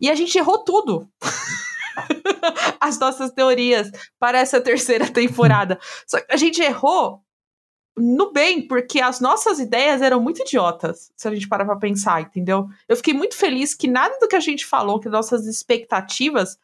E 0.00 0.10
a 0.10 0.16
gente 0.16 0.36
errou 0.36 0.64
tudo. 0.64 1.08
as 2.80 2.98
nossas 2.98 3.30
teorias 3.32 3.90
para 4.18 4.38
essa 4.38 4.60
terceira 4.60 5.08
temporada. 5.08 5.78
Só 6.06 6.20
que 6.20 6.32
a 6.32 6.36
gente 6.36 6.62
errou 6.62 7.22
no 7.96 8.30
bem, 8.30 8.66
porque 8.66 9.00
as 9.00 9.20
nossas 9.20 9.58
ideias 9.58 10.02
eram 10.02 10.20
muito 10.20 10.42
idiotas, 10.42 11.10
se 11.16 11.26
a 11.26 11.34
gente 11.34 11.48
parar 11.48 11.64
pra 11.64 11.76
pensar, 11.76 12.20
entendeu? 12.20 12.66
Eu 12.86 12.96
fiquei 12.96 13.14
muito 13.14 13.34
feliz 13.34 13.74
que 13.74 13.88
nada 13.88 14.18
do 14.20 14.28
que 14.28 14.36
a 14.36 14.40
gente 14.40 14.66
falou, 14.66 15.00
que 15.00 15.08
nossas 15.08 15.46
expectativas, 15.46 16.58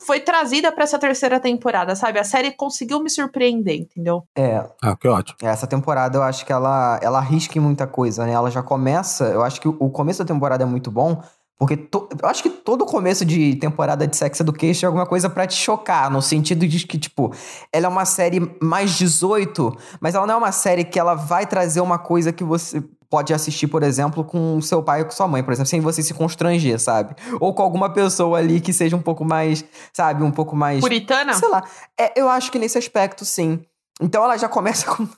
foi 0.00 0.20
trazida 0.20 0.72
para 0.72 0.84
essa 0.84 0.98
terceira 0.98 1.38
temporada, 1.38 1.94
sabe? 1.94 2.18
A 2.18 2.24
série 2.24 2.50
conseguiu 2.50 3.00
me 3.00 3.08
surpreender, 3.08 3.76
entendeu? 3.76 4.24
É. 4.36 4.64
Ah, 4.82 4.96
que 4.96 5.06
ótimo. 5.06 5.38
Essa 5.42 5.66
temporada 5.66 6.18
eu 6.18 6.22
acho 6.22 6.44
que 6.44 6.52
ela, 6.52 6.98
ela 7.00 7.18
arrisca 7.18 7.56
em 7.56 7.60
muita 7.60 7.86
coisa, 7.86 8.26
né? 8.26 8.32
Ela 8.32 8.50
já 8.50 8.62
começa, 8.62 9.26
eu 9.26 9.42
acho 9.42 9.60
que 9.60 9.68
o 9.68 9.90
começo 9.90 10.18
da 10.24 10.32
temporada 10.32 10.64
é 10.64 10.66
muito 10.66 10.90
bom, 10.90 11.22
porque 11.58 11.76
to, 11.76 12.08
eu 12.22 12.28
acho 12.28 12.42
que 12.42 12.50
todo 12.50 12.86
começo 12.86 13.24
de 13.24 13.56
temporada 13.56 14.06
de 14.06 14.16
Sex 14.16 14.38
Education 14.38 14.86
é 14.86 14.86
alguma 14.86 15.06
coisa 15.06 15.28
para 15.28 15.46
te 15.46 15.56
chocar, 15.56 16.08
no 16.08 16.22
sentido 16.22 16.66
de 16.66 16.86
que, 16.86 16.96
tipo, 16.96 17.34
ela 17.72 17.86
é 17.86 17.88
uma 17.88 18.04
série 18.04 18.56
mais 18.62 18.92
18, 18.92 19.76
mas 20.00 20.14
ela 20.14 20.26
não 20.26 20.34
é 20.34 20.38
uma 20.38 20.52
série 20.52 20.84
que 20.84 20.98
ela 20.98 21.14
vai 21.14 21.46
trazer 21.46 21.80
uma 21.80 21.98
coisa 21.98 22.32
que 22.32 22.44
você 22.44 22.80
pode 23.10 23.32
assistir, 23.34 23.66
por 23.66 23.82
exemplo, 23.82 24.22
com 24.22 24.60
seu 24.60 24.82
pai 24.82 25.00
ou 25.00 25.06
com 25.06 25.12
sua 25.12 25.26
mãe, 25.26 25.42
por 25.42 25.52
exemplo, 25.52 25.68
sem 25.68 25.80
você 25.80 26.02
se 26.02 26.14
constranger, 26.14 26.78
sabe? 26.78 27.16
Ou 27.40 27.52
com 27.52 27.62
alguma 27.62 27.90
pessoa 27.90 28.38
ali 28.38 28.60
que 28.60 28.72
seja 28.72 28.94
um 28.94 29.02
pouco 29.02 29.24
mais, 29.24 29.64
sabe, 29.92 30.22
um 30.22 30.30
pouco 30.30 30.54
mais. 30.54 30.80
Puritana? 30.80 31.34
Sei 31.34 31.48
lá. 31.48 31.64
É, 31.98 32.20
eu 32.20 32.28
acho 32.28 32.52
que 32.52 32.58
nesse 32.58 32.78
aspecto, 32.78 33.24
sim. 33.24 33.60
Então 34.00 34.22
ela 34.22 34.36
já 34.36 34.48
começa 34.48 34.86
com. 34.94 35.08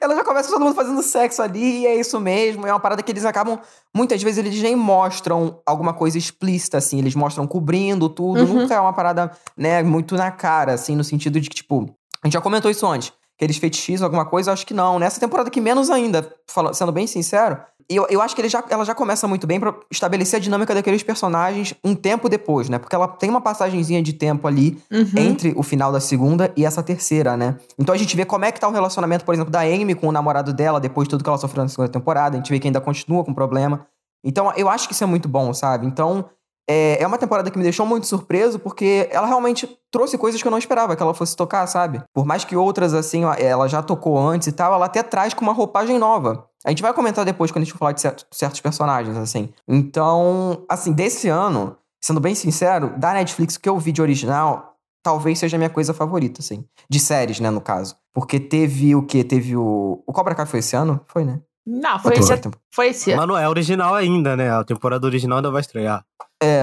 Ela 0.00 0.14
já 0.14 0.24
começa 0.24 0.48
todo 0.48 0.62
mundo 0.62 0.74
fazendo 0.74 1.02
sexo 1.02 1.42
ali, 1.42 1.80
e 1.80 1.86
é 1.86 1.96
isso 1.96 2.20
mesmo. 2.20 2.66
É 2.66 2.72
uma 2.72 2.80
parada 2.80 3.02
que 3.02 3.10
eles 3.10 3.24
acabam. 3.24 3.58
Muitas 3.94 4.22
vezes 4.22 4.38
eles 4.38 4.60
nem 4.62 4.76
mostram 4.76 5.60
alguma 5.66 5.92
coisa 5.92 6.16
explícita, 6.16 6.78
assim. 6.78 6.98
Eles 6.98 7.14
mostram 7.14 7.46
cobrindo 7.46 8.08
tudo. 8.08 8.40
Uhum. 8.40 8.60
Nunca 8.60 8.74
é 8.74 8.80
uma 8.80 8.92
parada, 8.92 9.30
né, 9.56 9.82
muito 9.82 10.14
na 10.16 10.30
cara, 10.30 10.74
assim, 10.74 10.94
no 10.94 11.04
sentido 11.04 11.40
de 11.40 11.48
que, 11.48 11.56
tipo. 11.56 11.90
A 12.22 12.26
gente 12.26 12.34
já 12.34 12.40
comentou 12.40 12.70
isso 12.70 12.86
antes. 12.86 13.12
Que 13.36 13.44
eles 13.44 13.56
fetichizam 13.56 14.06
alguma 14.06 14.24
coisa, 14.24 14.52
acho 14.52 14.64
que 14.64 14.72
não. 14.72 14.98
Nessa 14.98 15.18
temporada 15.18 15.50
que 15.50 15.60
menos 15.60 15.90
ainda, 15.90 16.32
falando, 16.48 16.74
sendo 16.74 16.92
bem 16.92 17.06
sincero, 17.06 17.58
eu, 17.88 18.06
eu 18.08 18.22
acho 18.22 18.34
que 18.34 18.40
ele 18.40 18.48
já, 18.48 18.64
ela 18.70 18.84
já 18.84 18.94
começa 18.94 19.28
muito 19.28 19.46
bem 19.46 19.60
para 19.60 19.74
estabelecer 19.90 20.38
a 20.38 20.40
dinâmica 20.40 20.74
daqueles 20.74 21.02
personagens 21.02 21.74
um 21.84 21.94
tempo 21.94 22.28
depois, 22.28 22.68
né? 22.68 22.78
Porque 22.78 22.94
ela 22.94 23.08
tem 23.08 23.28
uma 23.28 23.40
passagenzinha 23.40 24.02
de 24.02 24.12
tempo 24.12 24.46
ali 24.46 24.78
uhum. 24.90 25.10
entre 25.16 25.52
o 25.56 25.62
final 25.62 25.92
da 25.92 26.00
segunda 26.00 26.52
e 26.56 26.64
essa 26.64 26.82
terceira, 26.82 27.36
né? 27.36 27.56
Então 27.78 27.94
a 27.94 27.98
gente 27.98 28.16
vê 28.16 28.24
como 28.24 28.44
é 28.44 28.52
que 28.52 28.60
tá 28.60 28.68
o 28.68 28.72
relacionamento, 28.72 29.24
por 29.24 29.34
exemplo, 29.34 29.50
da 29.50 29.60
Amy 29.60 29.94
com 29.94 30.08
o 30.08 30.12
namorado 30.12 30.52
dela 30.52 30.80
depois 30.80 31.06
de 31.06 31.10
tudo 31.10 31.22
que 31.22 31.28
ela 31.28 31.38
sofreu 31.38 31.62
na 31.62 31.68
segunda 31.68 31.88
temporada. 31.88 32.36
A 32.36 32.38
gente 32.38 32.50
vê 32.50 32.58
que 32.58 32.68
ainda 32.68 32.80
continua 32.80 33.24
com 33.24 33.34
problema. 33.34 33.86
Então 34.24 34.52
eu 34.56 34.68
acho 34.68 34.88
que 34.88 34.94
isso 34.94 35.04
é 35.04 35.06
muito 35.06 35.28
bom, 35.28 35.52
sabe? 35.52 35.86
Então 35.86 36.24
é, 36.68 37.02
é 37.02 37.06
uma 37.06 37.18
temporada 37.18 37.50
que 37.50 37.58
me 37.58 37.64
deixou 37.64 37.84
muito 37.84 38.06
surpreso, 38.06 38.58
porque 38.58 39.08
ela 39.10 39.26
realmente 39.26 39.68
trouxe 39.90 40.16
coisas 40.16 40.40
que 40.40 40.48
eu 40.48 40.50
não 40.50 40.58
esperava 40.58 40.96
que 40.96 41.02
ela 41.02 41.14
fosse 41.14 41.36
tocar, 41.36 41.66
sabe? 41.66 42.02
Por 42.12 42.24
mais 42.24 42.44
que 42.44 42.56
outras, 42.56 42.94
assim, 42.94 43.22
ela 43.38 43.68
já 43.68 43.82
tocou 43.82 44.18
antes 44.18 44.48
e 44.48 44.52
tal, 44.52 44.74
ela 44.74 44.86
até 44.86 45.02
traz 45.02 45.34
com 45.34 45.42
uma 45.42 45.52
roupagem 45.52 45.98
nova. 45.98 46.48
A 46.64 46.70
gente 46.70 46.82
vai 46.82 46.92
comentar 46.94 47.24
depois 47.24 47.50
quando 47.50 47.62
a 47.62 47.64
gente 47.66 47.76
falar 47.76 47.92
de 47.92 48.00
certos 48.00 48.60
personagens, 48.60 49.16
assim. 49.16 49.50
Então, 49.68 50.64
assim, 50.68 50.92
desse 50.92 51.28
ano, 51.28 51.76
sendo 52.02 52.20
bem 52.20 52.34
sincero, 52.34 52.94
da 52.98 53.12
Netflix, 53.12 53.56
que 53.56 53.68
eu 53.68 53.78
vi 53.78 53.92
de 53.92 54.00
original, 54.00 54.74
talvez 55.02 55.38
seja 55.38 55.56
a 55.56 55.58
minha 55.58 55.70
coisa 55.70 55.92
favorita, 55.92 56.40
assim. 56.40 56.64
De 56.88 56.98
séries, 56.98 57.38
né, 57.38 57.50
no 57.50 57.60
caso. 57.60 57.96
Porque 58.14 58.40
teve 58.40 58.96
o 58.96 59.02
quê? 59.02 59.22
Teve 59.22 59.56
o. 59.56 60.02
O 60.06 60.12
Cobra 60.12 60.34
Kai 60.34 60.46
foi 60.46 60.60
esse 60.60 60.74
ano? 60.74 61.00
Foi, 61.06 61.24
né? 61.24 61.40
Não, 61.66 61.98
foi 61.98 62.14
esse, 62.14 62.40
foi 62.72 62.88
esse 62.88 63.10
ano. 63.12 63.20
Mas 63.20 63.28
não 63.28 63.38
é 63.38 63.48
original 63.48 63.94
ainda, 63.94 64.36
né? 64.36 64.50
A 64.50 64.64
temporada 64.64 65.06
original 65.06 65.38
ainda 65.38 65.50
vai 65.50 65.60
estrear. 65.60 66.04
É, 66.42 66.62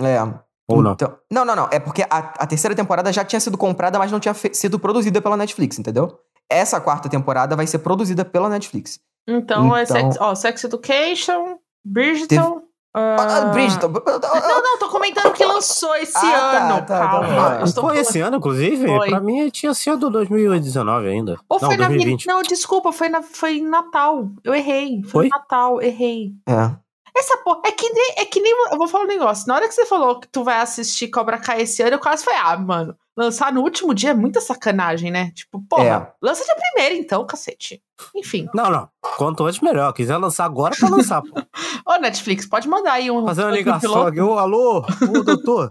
é. 0.00 0.20
Ou 0.68 0.82
não? 0.82 0.92
Então, 0.92 1.18
não, 1.30 1.44
não, 1.44 1.56
não. 1.56 1.68
É 1.72 1.80
porque 1.80 2.02
a, 2.02 2.18
a 2.18 2.46
terceira 2.46 2.74
temporada 2.74 3.12
já 3.12 3.24
tinha 3.24 3.40
sido 3.40 3.56
comprada, 3.56 3.98
mas 3.98 4.12
não 4.12 4.20
tinha 4.20 4.34
sido 4.34 4.78
produzida 4.78 5.20
pela 5.20 5.36
Netflix, 5.36 5.78
entendeu? 5.78 6.20
Essa 6.48 6.80
quarta 6.80 7.08
temporada 7.08 7.56
vai 7.56 7.66
ser 7.66 7.78
produzida 7.78 8.24
pela 8.24 8.48
Netflix. 8.48 9.00
Então, 9.26 9.66
então... 9.66 9.76
é 9.76 9.84
sex, 9.84 10.16
ó, 10.20 10.34
sex 10.34 10.64
Education, 10.64 11.58
Bridgerton. 11.84 12.54
Teve... 12.54 12.67
Uh... 12.98 13.52
Bridgerton. 13.52 13.88
Não, 13.88 14.62
não, 14.62 14.78
tô 14.78 14.88
comentando 14.88 15.32
que 15.32 15.44
lançou 15.44 15.94
esse 15.96 16.16
ah, 16.16 16.20
tá, 16.20 16.64
ano. 16.64 16.74
Tá, 16.74 16.82
tá, 16.82 16.98
Calma. 16.98 17.58
Tá, 17.58 17.80
foi 17.80 17.98
esse 17.98 18.20
ano, 18.20 18.36
inclusive? 18.36 18.86
Foi. 18.86 19.08
Pra 19.08 19.20
mim 19.20 19.48
tinha 19.50 19.74
sido 19.74 20.10
2019 20.10 21.08
ainda. 21.08 21.38
Ou 21.48 21.60
não, 21.60 21.68
foi 21.68 21.76
2020. 21.76 22.26
na 22.26 22.34
Não, 22.34 22.42
desculpa, 22.42 22.92
foi, 22.92 23.08
na, 23.08 23.22
foi 23.22 23.58
em 23.58 23.66
Natal. 23.66 24.28
Eu 24.44 24.54
errei. 24.54 25.02
Foi, 25.02 25.10
foi? 25.10 25.28
Natal, 25.28 25.80
errei. 25.82 26.32
É. 26.46 26.72
Essa 27.18 27.36
porra. 27.38 27.62
É 27.64 27.72
que, 27.72 27.90
nem, 27.90 28.14
é 28.18 28.24
que 28.24 28.40
nem. 28.40 28.52
Eu 28.70 28.78
vou 28.78 28.86
falar 28.86 29.04
um 29.04 29.08
negócio. 29.08 29.48
Na 29.48 29.56
hora 29.56 29.66
que 29.66 29.74
você 29.74 29.84
falou 29.84 30.20
que 30.20 30.28
tu 30.28 30.44
vai 30.44 30.60
assistir 30.60 31.08
Cobra 31.08 31.38
Kai 31.38 31.62
esse 31.62 31.82
ano, 31.82 31.96
eu 31.96 31.98
quase 31.98 32.24
falei, 32.24 32.38
ah, 32.40 32.56
mano, 32.56 32.96
lançar 33.16 33.52
no 33.52 33.62
último 33.62 33.92
dia 33.92 34.10
é 34.10 34.14
muita 34.14 34.40
sacanagem, 34.40 35.10
né? 35.10 35.32
Tipo, 35.32 35.60
porra, 35.68 35.84
é. 35.84 36.24
lança 36.24 36.44
dia 36.44 36.54
primeiro 36.54 36.94
então, 36.94 37.26
cacete. 37.26 37.82
Enfim. 38.14 38.46
Não, 38.54 38.70
não. 38.70 38.88
Quanto 39.00 39.44
antes, 39.44 39.60
melhor. 39.60 39.92
Quiser 39.92 40.16
lançar 40.16 40.44
agora, 40.44 40.76
pra 40.78 40.88
lançar, 40.88 41.22
pô. 41.22 41.28
Ô, 41.84 41.96
Netflix, 41.96 42.46
pode 42.46 42.68
mandar 42.68 42.92
aí 42.92 43.10
um. 43.10 43.26
Fazer 43.26 43.42
uma 43.42 43.50
ligação 43.50 44.06
aqui. 44.06 44.20
Ô, 44.20 44.38
alô, 44.38 44.78
ô, 44.78 45.22
doutor, 45.24 45.68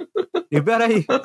libera 0.52 0.86
aí. 0.86 1.06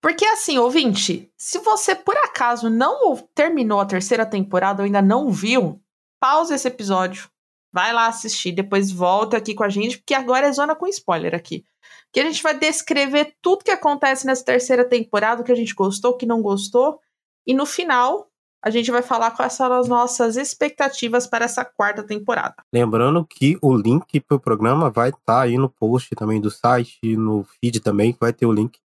Porque 0.00 0.24
assim, 0.24 0.56
ouvinte, 0.56 1.30
se 1.36 1.58
você 1.58 1.94
por 1.94 2.16
acaso 2.16 2.70
não 2.70 3.16
terminou 3.34 3.80
a 3.80 3.84
terceira 3.84 4.24
temporada 4.24 4.82
ou 4.82 4.86
ainda 4.86 5.02
não 5.02 5.30
viu, 5.30 5.78
pausa 6.18 6.54
esse 6.54 6.68
episódio. 6.68 7.28
Vai 7.72 7.92
lá 7.92 8.06
assistir, 8.06 8.52
depois 8.52 8.90
volta 8.90 9.36
aqui 9.36 9.54
com 9.54 9.64
a 9.64 9.68
gente, 9.68 9.98
porque 9.98 10.14
agora 10.14 10.46
é 10.46 10.52
zona 10.52 10.74
com 10.74 10.86
spoiler 10.88 11.34
aqui. 11.34 11.64
Que 12.12 12.20
a 12.20 12.24
gente 12.24 12.42
vai 12.42 12.58
descrever 12.58 13.34
tudo 13.40 13.64
que 13.64 13.70
acontece 13.70 14.26
nessa 14.26 14.44
terceira 14.44 14.84
temporada, 14.84 15.42
o 15.42 15.44
que 15.44 15.52
a 15.52 15.56
gente 15.56 15.74
gostou, 15.74 16.12
o 16.12 16.16
que 16.16 16.26
não 16.26 16.42
gostou. 16.42 16.98
E 17.46 17.54
no 17.54 17.64
final, 17.64 18.30
a 18.62 18.70
gente 18.70 18.90
vai 18.90 19.02
falar 19.02 19.30
quais 19.30 19.54
são 19.54 19.72
as 19.72 19.88
nossas 19.88 20.36
expectativas 20.36 21.26
para 21.26 21.44
essa 21.44 21.64
quarta 21.64 22.02
temporada. 22.02 22.56
Lembrando 22.72 23.24
que 23.24 23.56
o 23.62 23.74
link 23.74 24.20
para 24.20 24.36
o 24.36 24.40
programa 24.40 24.90
vai 24.90 25.10
estar 25.10 25.20
tá 25.24 25.40
aí 25.42 25.56
no 25.56 25.68
post 25.68 26.14
também 26.14 26.40
do 26.40 26.50
site, 26.50 26.98
no 27.16 27.44
feed 27.44 27.80
também, 27.80 28.16
vai 28.20 28.32
ter 28.32 28.46
o 28.46 28.52
link 28.52 28.78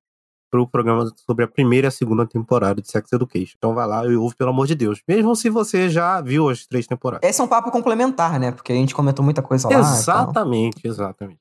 para 0.55 0.63
o 0.63 0.67
programa 0.67 1.11
sobre 1.25 1.45
a 1.45 1.47
primeira 1.47 1.87
e 1.87 1.89
a 1.89 1.91
segunda 1.91 2.25
temporada 2.25 2.81
de 2.81 2.89
Sex 2.89 3.11
Education. 3.11 3.55
Então 3.57 3.73
vai 3.73 3.87
lá 3.87 4.05
e 4.05 4.15
ouve, 4.15 4.35
pelo 4.35 4.51
amor 4.51 4.67
de 4.67 4.75
Deus. 4.75 5.01
Mesmo 5.07 5.35
se 5.35 5.49
você 5.49 5.89
já 5.89 6.21
viu 6.21 6.49
as 6.49 6.65
três 6.65 6.87
temporadas. 6.87 7.27
Esse 7.27 7.41
é 7.41 7.43
um 7.43 7.47
papo 7.47 7.71
complementar, 7.71 8.39
né? 8.39 8.51
Porque 8.51 8.71
a 8.71 8.75
gente 8.75 8.95
comentou 8.95 9.23
muita 9.23 9.41
coisa 9.41 9.67
lá. 9.67 9.79
Exatamente, 9.79 10.87
exatamente. 10.87 11.39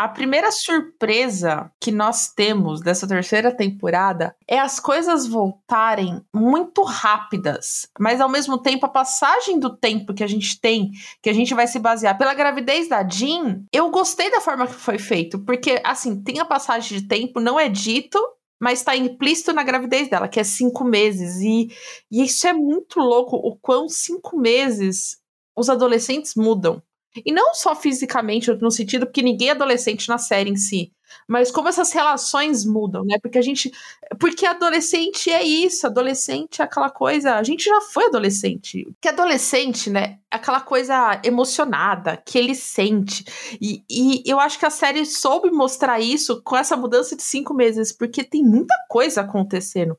A 0.00 0.08
primeira 0.08 0.50
surpresa 0.50 1.70
que 1.78 1.92
nós 1.92 2.32
temos 2.32 2.80
dessa 2.80 3.06
terceira 3.06 3.54
temporada 3.54 4.34
é 4.48 4.58
as 4.58 4.80
coisas 4.80 5.26
voltarem 5.26 6.24
muito 6.34 6.82
rápidas, 6.84 7.86
mas 7.98 8.18
ao 8.18 8.26
mesmo 8.26 8.56
tempo 8.56 8.86
a 8.86 8.88
passagem 8.88 9.60
do 9.60 9.76
tempo 9.76 10.14
que 10.14 10.24
a 10.24 10.26
gente 10.26 10.58
tem, 10.58 10.90
que 11.22 11.28
a 11.28 11.34
gente 11.34 11.52
vai 11.52 11.66
se 11.66 11.78
basear 11.78 12.16
pela 12.16 12.32
gravidez 12.32 12.88
da 12.88 13.06
Jean, 13.06 13.62
eu 13.70 13.90
gostei 13.90 14.30
da 14.30 14.40
forma 14.40 14.66
que 14.66 14.72
foi 14.72 14.98
feito, 14.98 15.38
porque 15.40 15.78
assim, 15.84 16.18
tem 16.22 16.40
a 16.40 16.46
passagem 16.46 16.98
de 16.98 17.06
tempo, 17.06 17.38
não 17.38 17.60
é 17.60 17.68
dito, 17.68 18.18
mas 18.60 18.80
está 18.80 18.94
implícito 18.94 19.52
na 19.52 19.64
gravidez 19.64 20.08
dela, 20.08 20.28
que 20.28 20.38
é 20.38 20.44
cinco 20.44 20.84
meses. 20.84 21.40
E, 21.40 21.74
e 22.10 22.24
isso 22.24 22.46
é 22.46 22.52
muito 22.52 23.00
louco, 23.00 23.36
o 23.36 23.56
quão 23.56 23.88
cinco 23.88 24.38
meses 24.38 25.18
os 25.56 25.70
adolescentes 25.70 26.34
mudam. 26.36 26.82
E 27.24 27.32
não 27.32 27.54
só 27.54 27.74
fisicamente, 27.74 28.52
no 28.52 28.70
sentido 28.70 29.10
que 29.10 29.22
ninguém 29.22 29.48
é 29.48 29.52
adolescente 29.52 30.08
na 30.08 30.18
série 30.18 30.50
em 30.50 30.56
si, 30.56 30.92
mas 31.26 31.50
como 31.50 31.68
essas 31.68 31.92
relações 31.92 32.64
mudam, 32.64 33.04
né? 33.04 33.18
Porque 33.20 33.38
a 33.38 33.42
gente. 33.42 33.70
Porque 34.18 34.46
adolescente 34.46 35.30
é 35.30 35.42
isso, 35.42 35.86
adolescente 35.86 36.60
é 36.60 36.64
aquela 36.64 36.90
coisa. 36.90 37.34
A 37.34 37.42
gente 37.42 37.64
já 37.64 37.80
foi 37.80 38.06
adolescente. 38.06 38.86
Que 39.00 39.08
adolescente, 39.08 39.90
né? 39.90 40.18
É 40.30 40.36
aquela 40.36 40.60
coisa 40.60 41.20
emocionada 41.24 42.16
que 42.24 42.38
ele 42.38 42.54
sente. 42.54 43.24
E, 43.60 43.82
e 43.90 44.22
eu 44.26 44.38
acho 44.40 44.58
que 44.58 44.66
a 44.66 44.70
série 44.70 45.04
soube 45.04 45.50
mostrar 45.50 46.00
isso 46.00 46.42
com 46.42 46.56
essa 46.56 46.76
mudança 46.76 47.16
de 47.16 47.22
cinco 47.22 47.54
meses, 47.54 47.92
porque 47.92 48.24
tem 48.24 48.42
muita 48.42 48.74
coisa 48.88 49.20
acontecendo. 49.20 49.96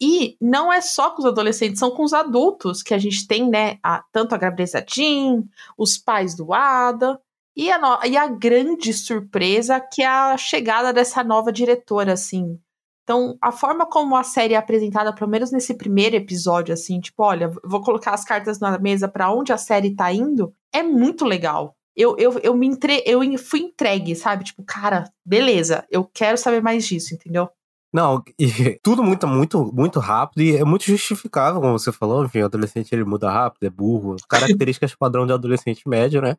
E 0.00 0.36
não 0.40 0.72
é 0.72 0.80
só 0.80 1.10
com 1.10 1.22
os 1.22 1.26
adolescentes, 1.26 1.80
são 1.80 1.90
com 1.90 2.04
os 2.04 2.12
adultos 2.12 2.82
que 2.82 2.94
a 2.94 2.98
gente 2.98 3.26
tem, 3.26 3.48
né? 3.48 3.78
A, 3.82 4.04
tanto 4.12 4.34
a 4.34 4.38
da 4.38 4.54
Jean, 4.88 5.42
os 5.76 5.98
pais 5.98 6.36
do 6.36 6.54
Ada, 6.54 7.20
e 7.58 7.72
a, 7.72 7.78
no, 7.78 7.98
e 8.06 8.16
a 8.16 8.28
grande 8.28 8.92
surpresa 8.94 9.80
que 9.80 10.00
é 10.00 10.06
a 10.06 10.36
chegada 10.36 10.92
dessa 10.92 11.24
nova 11.24 11.50
diretora, 11.50 12.12
assim. 12.12 12.56
Então, 13.02 13.36
a 13.42 13.50
forma 13.50 13.84
como 13.84 14.14
a 14.14 14.22
série 14.22 14.54
é 14.54 14.56
apresentada, 14.56 15.12
pelo 15.12 15.28
menos 15.28 15.50
nesse 15.50 15.74
primeiro 15.74 16.14
episódio, 16.14 16.72
assim, 16.72 17.00
tipo, 17.00 17.20
olha, 17.24 17.50
vou 17.64 17.82
colocar 17.82 18.12
as 18.12 18.24
cartas 18.24 18.60
na 18.60 18.78
mesa 18.78 19.08
para 19.08 19.32
onde 19.32 19.52
a 19.52 19.58
série 19.58 19.96
tá 19.96 20.12
indo, 20.12 20.54
é 20.72 20.84
muito 20.84 21.24
legal. 21.24 21.74
Eu, 21.96 22.16
eu, 22.16 22.38
eu 22.38 22.54
me 22.54 22.68
entre, 22.68 23.02
eu 23.04 23.20
fui 23.38 23.60
entregue, 23.60 24.14
sabe? 24.14 24.44
Tipo, 24.44 24.62
cara, 24.62 25.10
beleza, 25.26 25.84
eu 25.90 26.04
quero 26.04 26.38
saber 26.38 26.62
mais 26.62 26.86
disso, 26.86 27.12
entendeu? 27.12 27.48
Não, 27.92 28.22
e 28.38 28.46
tudo 28.84 29.02
muito, 29.02 29.26
muito, 29.26 29.72
muito 29.74 29.98
rápido 29.98 30.42
e 30.42 30.56
é 30.56 30.64
muito 30.64 30.84
justificável, 30.84 31.60
como 31.60 31.76
você 31.76 31.90
falou, 31.90 32.24
enfim, 32.24 32.42
o 32.42 32.44
adolescente 32.44 32.92
ele 32.92 33.04
muda 33.04 33.28
rápido, 33.28 33.64
é 33.64 33.70
burro, 33.70 34.14
características 34.28 34.94
padrão 34.94 35.26
de 35.26 35.32
adolescente 35.32 35.88
médio, 35.88 36.22
né? 36.22 36.36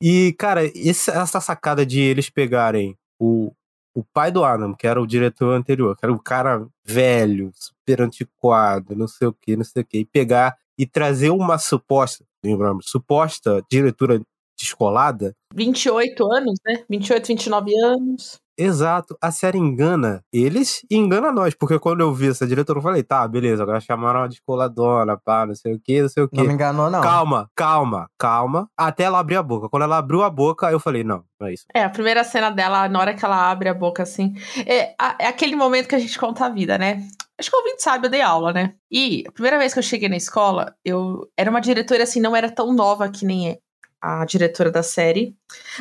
E, 0.00 0.32
cara, 0.38 0.64
esse, 0.64 1.10
essa 1.10 1.40
sacada 1.40 1.84
de 1.84 2.00
eles 2.00 2.30
pegarem 2.30 2.96
o, 3.18 3.52
o 3.94 4.04
pai 4.04 4.30
do 4.30 4.44
Adam, 4.44 4.74
que 4.74 4.86
era 4.86 5.00
o 5.00 5.06
diretor 5.06 5.54
anterior, 5.54 5.96
que 5.96 6.04
era 6.04 6.12
o 6.12 6.22
cara 6.22 6.66
velho, 6.84 7.50
super 7.54 8.02
antiquado, 8.02 8.94
não 8.94 9.08
sei 9.08 9.26
o 9.28 9.32
que, 9.32 9.56
não 9.56 9.64
sei 9.64 9.82
o 9.82 9.84
que, 9.86 9.98
e 9.98 10.04
pegar 10.04 10.56
e 10.78 10.86
trazer 10.86 11.30
uma 11.30 11.58
suposta, 11.58 12.24
lembramos, 12.44 12.88
suposta 12.88 13.60
diretora 13.68 14.20
descolada. 14.56 15.34
28 15.52 16.32
anos, 16.32 16.54
né? 16.64 16.84
28, 16.88 17.26
29 17.26 17.74
anos. 17.76 18.40
Exato. 18.58 19.16
A 19.22 19.30
série 19.30 19.56
engana 19.56 20.24
eles 20.32 20.84
e 20.90 20.96
engana 20.96 21.30
nós. 21.30 21.54
Porque 21.54 21.78
quando 21.78 22.00
eu 22.00 22.12
vi 22.12 22.28
essa 22.28 22.46
diretora, 22.46 22.80
eu 22.80 22.82
falei, 22.82 23.02
tá, 23.04 23.26
beleza, 23.28 23.62
agora 23.62 23.80
chamaram 23.80 24.20
uma 24.20 24.28
descoladona, 24.28 25.16
pá, 25.16 25.46
não 25.46 25.54
sei 25.54 25.74
o 25.74 25.80
que, 25.80 26.02
não 26.02 26.08
sei 26.08 26.24
o 26.24 26.28
que. 26.28 26.36
Não 26.36 26.44
me 26.44 26.52
enganou, 26.52 26.90
não. 26.90 27.00
Calma, 27.00 27.48
calma, 27.54 28.10
calma. 28.18 28.68
Até 28.76 29.04
ela 29.04 29.20
abrir 29.20 29.36
a 29.36 29.42
boca. 29.42 29.68
Quando 29.68 29.84
ela 29.84 29.98
abriu 29.98 30.22
a 30.22 30.30
boca, 30.30 30.70
eu 30.70 30.80
falei, 30.80 31.04
não, 31.04 31.22
não 31.40 31.46
é 31.46 31.52
isso. 31.52 31.64
É, 31.72 31.84
a 31.84 31.90
primeira 31.90 32.24
cena 32.24 32.50
dela, 32.50 32.88
na 32.88 32.98
hora 32.98 33.14
que 33.14 33.24
ela 33.24 33.50
abre 33.50 33.68
a 33.68 33.74
boca, 33.74 34.02
assim, 34.02 34.34
é, 34.66 34.94
é 35.18 35.26
aquele 35.28 35.54
momento 35.54 35.88
que 35.88 35.94
a 35.94 35.98
gente 36.00 36.18
conta 36.18 36.46
a 36.46 36.48
vida, 36.48 36.76
né? 36.76 37.06
Acho 37.38 37.50
que 37.50 37.56
o 37.56 37.60
ouvinte 37.60 37.82
sabe, 37.82 38.08
eu 38.08 38.10
dei 38.10 38.20
aula, 38.20 38.52
né? 38.52 38.74
E 38.90 39.22
a 39.28 39.30
primeira 39.30 39.58
vez 39.58 39.72
que 39.72 39.78
eu 39.78 39.82
cheguei 39.82 40.08
na 40.08 40.16
escola, 40.16 40.74
eu 40.84 41.28
era 41.36 41.48
uma 41.48 41.60
diretora 41.60 42.02
assim, 42.02 42.20
não 42.20 42.34
era 42.34 42.50
tão 42.50 42.72
nova 42.72 43.08
que 43.08 43.24
nem 43.24 43.50
é 43.50 43.58
a 44.00 44.24
diretora 44.24 44.70
da 44.70 44.82
série, 44.82 45.36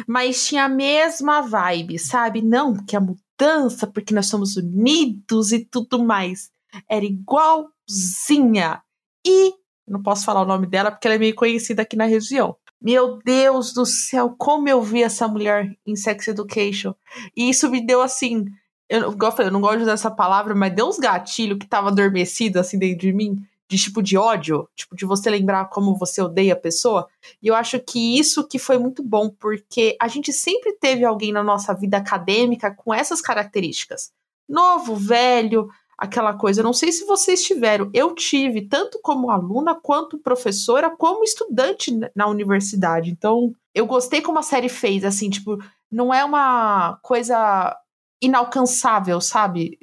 mas 0.08 0.48
tinha 0.48 0.66
a 0.66 0.70
mesma 0.70 1.42
vibe, 1.42 2.00
sabe? 2.00 2.42
Não, 2.42 2.74
que 2.74 2.96
a 2.96 3.00
mudança, 3.00 3.86
porque 3.88 4.14
nós 4.14 4.28
somos 4.28 4.58
unidos 4.58 5.52
e 5.52 5.64
tudo 5.64 6.04
mais. 6.04 6.50
Era 6.90 7.06
igualzinha. 7.06 8.82
E 9.26 9.54
não 9.88 10.02
posso 10.02 10.26
falar 10.26 10.42
o 10.42 10.48
nome 10.48 10.68
dela 10.68 10.92
porque 10.92 11.08
ela 11.08 11.16
é 11.16 11.20
meio 11.20 11.36
conhecida 11.36 11.82
aqui 11.84 11.96
na 11.96 12.06
região. 12.06 12.56
Meu 12.82 13.18
Deus 13.24 13.74
do 13.74 13.86
céu, 13.86 14.36
como 14.38 14.70
eu 14.70 14.82
vi 14.82 15.02
essa 15.02 15.28
mulher 15.28 15.76
em 15.86 15.96
Sex 15.96 16.28
Education. 16.28 16.94
E 17.36 17.50
isso 17.50 17.70
me 17.70 17.86
deu 17.86 18.02
assim. 18.02 18.46
Eu, 18.90 19.16
eu, 19.20 19.32
falei, 19.32 19.48
eu 19.48 19.52
não 19.52 19.62
gosto 19.62 19.78
de 19.78 19.84
usar 19.84 19.94
essa 19.94 20.12
palavra, 20.12 20.54
mas 20.54 20.74
deu 20.74 20.88
uns 20.88 21.00
gatilhos 21.00 21.58
que 21.58 21.68
tava 21.68 21.90
adormecido 21.90 22.60
assim 22.60 22.78
dentro 22.78 23.00
de 23.00 23.14
mim, 23.14 23.44
de 23.70 23.78
tipo 23.78 24.02
de 24.02 24.18
ódio, 24.18 24.68
tipo 24.76 24.96
de 24.96 25.06
você 25.06 25.30
lembrar 25.30 25.70
como 25.70 25.98
você 25.98 26.22
odeia 26.22 26.54
a 26.54 26.60
pessoa. 26.60 27.08
E 27.42 27.48
eu 27.48 27.56
acho 27.56 27.80
que 27.80 28.18
isso 28.18 28.48
que 28.48 28.58
foi 28.58 28.78
muito 28.78 29.04
bom, 29.04 29.30
porque 29.30 29.98
a 30.02 30.08
gente 30.08 30.32
sempre 30.32 30.74
teve 30.74 31.04
alguém 31.04 31.32
na 31.32 31.44
nossa 31.44 31.74
vida 31.74 31.98
acadêmica 31.98 32.74
com 32.74 32.94
essas 32.94 33.22
características. 33.22 34.12
Novo, 34.48 34.96
velho, 34.96 35.68
aquela 35.98 36.34
coisa. 36.34 36.62
Eu 36.62 36.66
não 36.66 36.74
sei 36.74 36.92
se 36.92 37.06
vocês 37.06 37.44
tiveram. 37.44 37.90
Eu 37.94 38.14
tive, 38.14 38.68
tanto 38.68 39.00
como 39.02 39.30
aluna, 39.30 39.76
quanto 39.76 40.18
professora, 40.18 40.96
como 40.96 41.24
estudante 41.24 41.92
na 42.16 42.28
universidade. 42.28 43.10
Então, 43.10 43.54
eu 43.76 43.86
gostei 43.86 44.22
como 44.22 44.40
a 44.40 44.44
série 44.44 44.70
fez, 44.70 45.04
assim, 45.04 45.30
tipo, 45.30 45.58
não 45.92 46.14
é 46.14 46.24
uma 46.24 46.98
coisa 47.02 47.76
inalcançável, 48.22 49.20
sabe? 49.20 49.78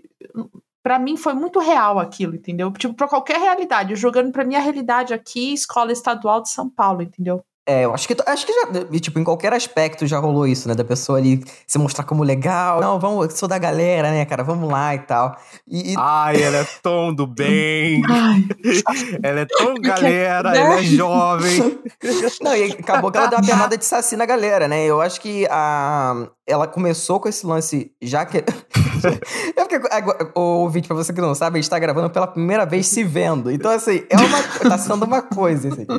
Para 0.84 0.98
mim 0.98 1.16
foi 1.16 1.32
muito 1.32 1.58
real 1.58 1.98
aquilo, 1.98 2.34
entendeu? 2.36 2.70
Tipo, 2.72 2.92
para 2.92 3.08
qualquer 3.08 3.40
realidade, 3.40 3.96
jogando 3.96 4.30
para 4.30 4.44
minha 4.44 4.60
realidade 4.60 5.14
aqui, 5.14 5.54
escola 5.54 5.90
estadual 5.90 6.42
de 6.42 6.50
São 6.50 6.68
Paulo, 6.68 7.00
entendeu? 7.00 7.42
É, 7.66 7.86
eu 7.86 7.94
acho 7.94 8.06
que, 8.06 8.14
acho 8.26 8.44
que 8.44 8.52
já, 8.52 9.00
tipo, 9.00 9.18
em 9.18 9.24
qualquer 9.24 9.54
aspecto 9.54 10.06
já 10.06 10.18
rolou 10.18 10.46
isso, 10.46 10.68
né? 10.68 10.74
Da 10.74 10.84
pessoa 10.84 11.16
ali 11.16 11.42
se 11.66 11.78
mostrar 11.78 12.04
como 12.04 12.22
legal. 12.22 12.78
Não, 12.78 13.00
vamos, 13.00 13.32
sou 13.32 13.48
da 13.48 13.56
galera, 13.56 14.10
né, 14.10 14.26
cara? 14.26 14.44
Vamos 14.44 14.70
lá 14.70 14.94
e 14.94 14.98
tal. 14.98 15.34
E, 15.66 15.94
Ai, 15.96 16.42
ela 16.42 16.58
é 16.58 16.66
tão 16.82 17.14
do 17.14 17.26
bem. 17.26 18.02
ela 19.22 19.40
é 19.40 19.46
tão 19.46 19.74
galera, 19.80 20.50
né? 20.50 20.58
ela 20.58 20.78
é 20.78 20.82
jovem. 20.82 21.80
Não, 22.42 22.54
e 22.54 22.72
acabou 22.72 23.10
que 23.10 23.16
ela 23.16 23.28
deu 23.28 23.38
uma 23.38 23.46
pernada 23.46 23.78
de 23.78 23.84
saci 23.86 24.14
na 24.14 24.26
galera, 24.26 24.68
né? 24.68 24.84
Eu 24.84 25.00
acho 25.00 25.18
que 25.18 25.46
a, 25.50 26.28
ela 26.46 26.66
começou 26.66 27.18
com 27.18 27.28
esse 27.28 27.46
lance, 27.46 27.92
já 28.02 28.26
que. 28.26 28.38
eu 29.56 29.62
fiquei, 29.64 29.80
o 30.34 30.40
ouvinte, 30.40 30.86
pra 30.86 30.96
você 30.96 31.12
que 31.12 31.20
não 31.20 31.34
sabe, 31.34 31.58
a 31.58 31.62
gente 31.62 31.70
tá 31.70 31.78
gravando 31.78 32.10
pela 32.10 32.26
primeira 32.26 32.66
vez 32.66 32.86
se 32.86 33.02
vendo. 33.02 33.50
Então, 33.50 33.70
assim, 33.70 34.02
é 34.10 34.16
uma, 34.16 34.42
tá 34.70 34.76
sendo 34.76 35.04
uma 35.04 35.22
coisa, 35.22 35.68
assim. 35.68 35.86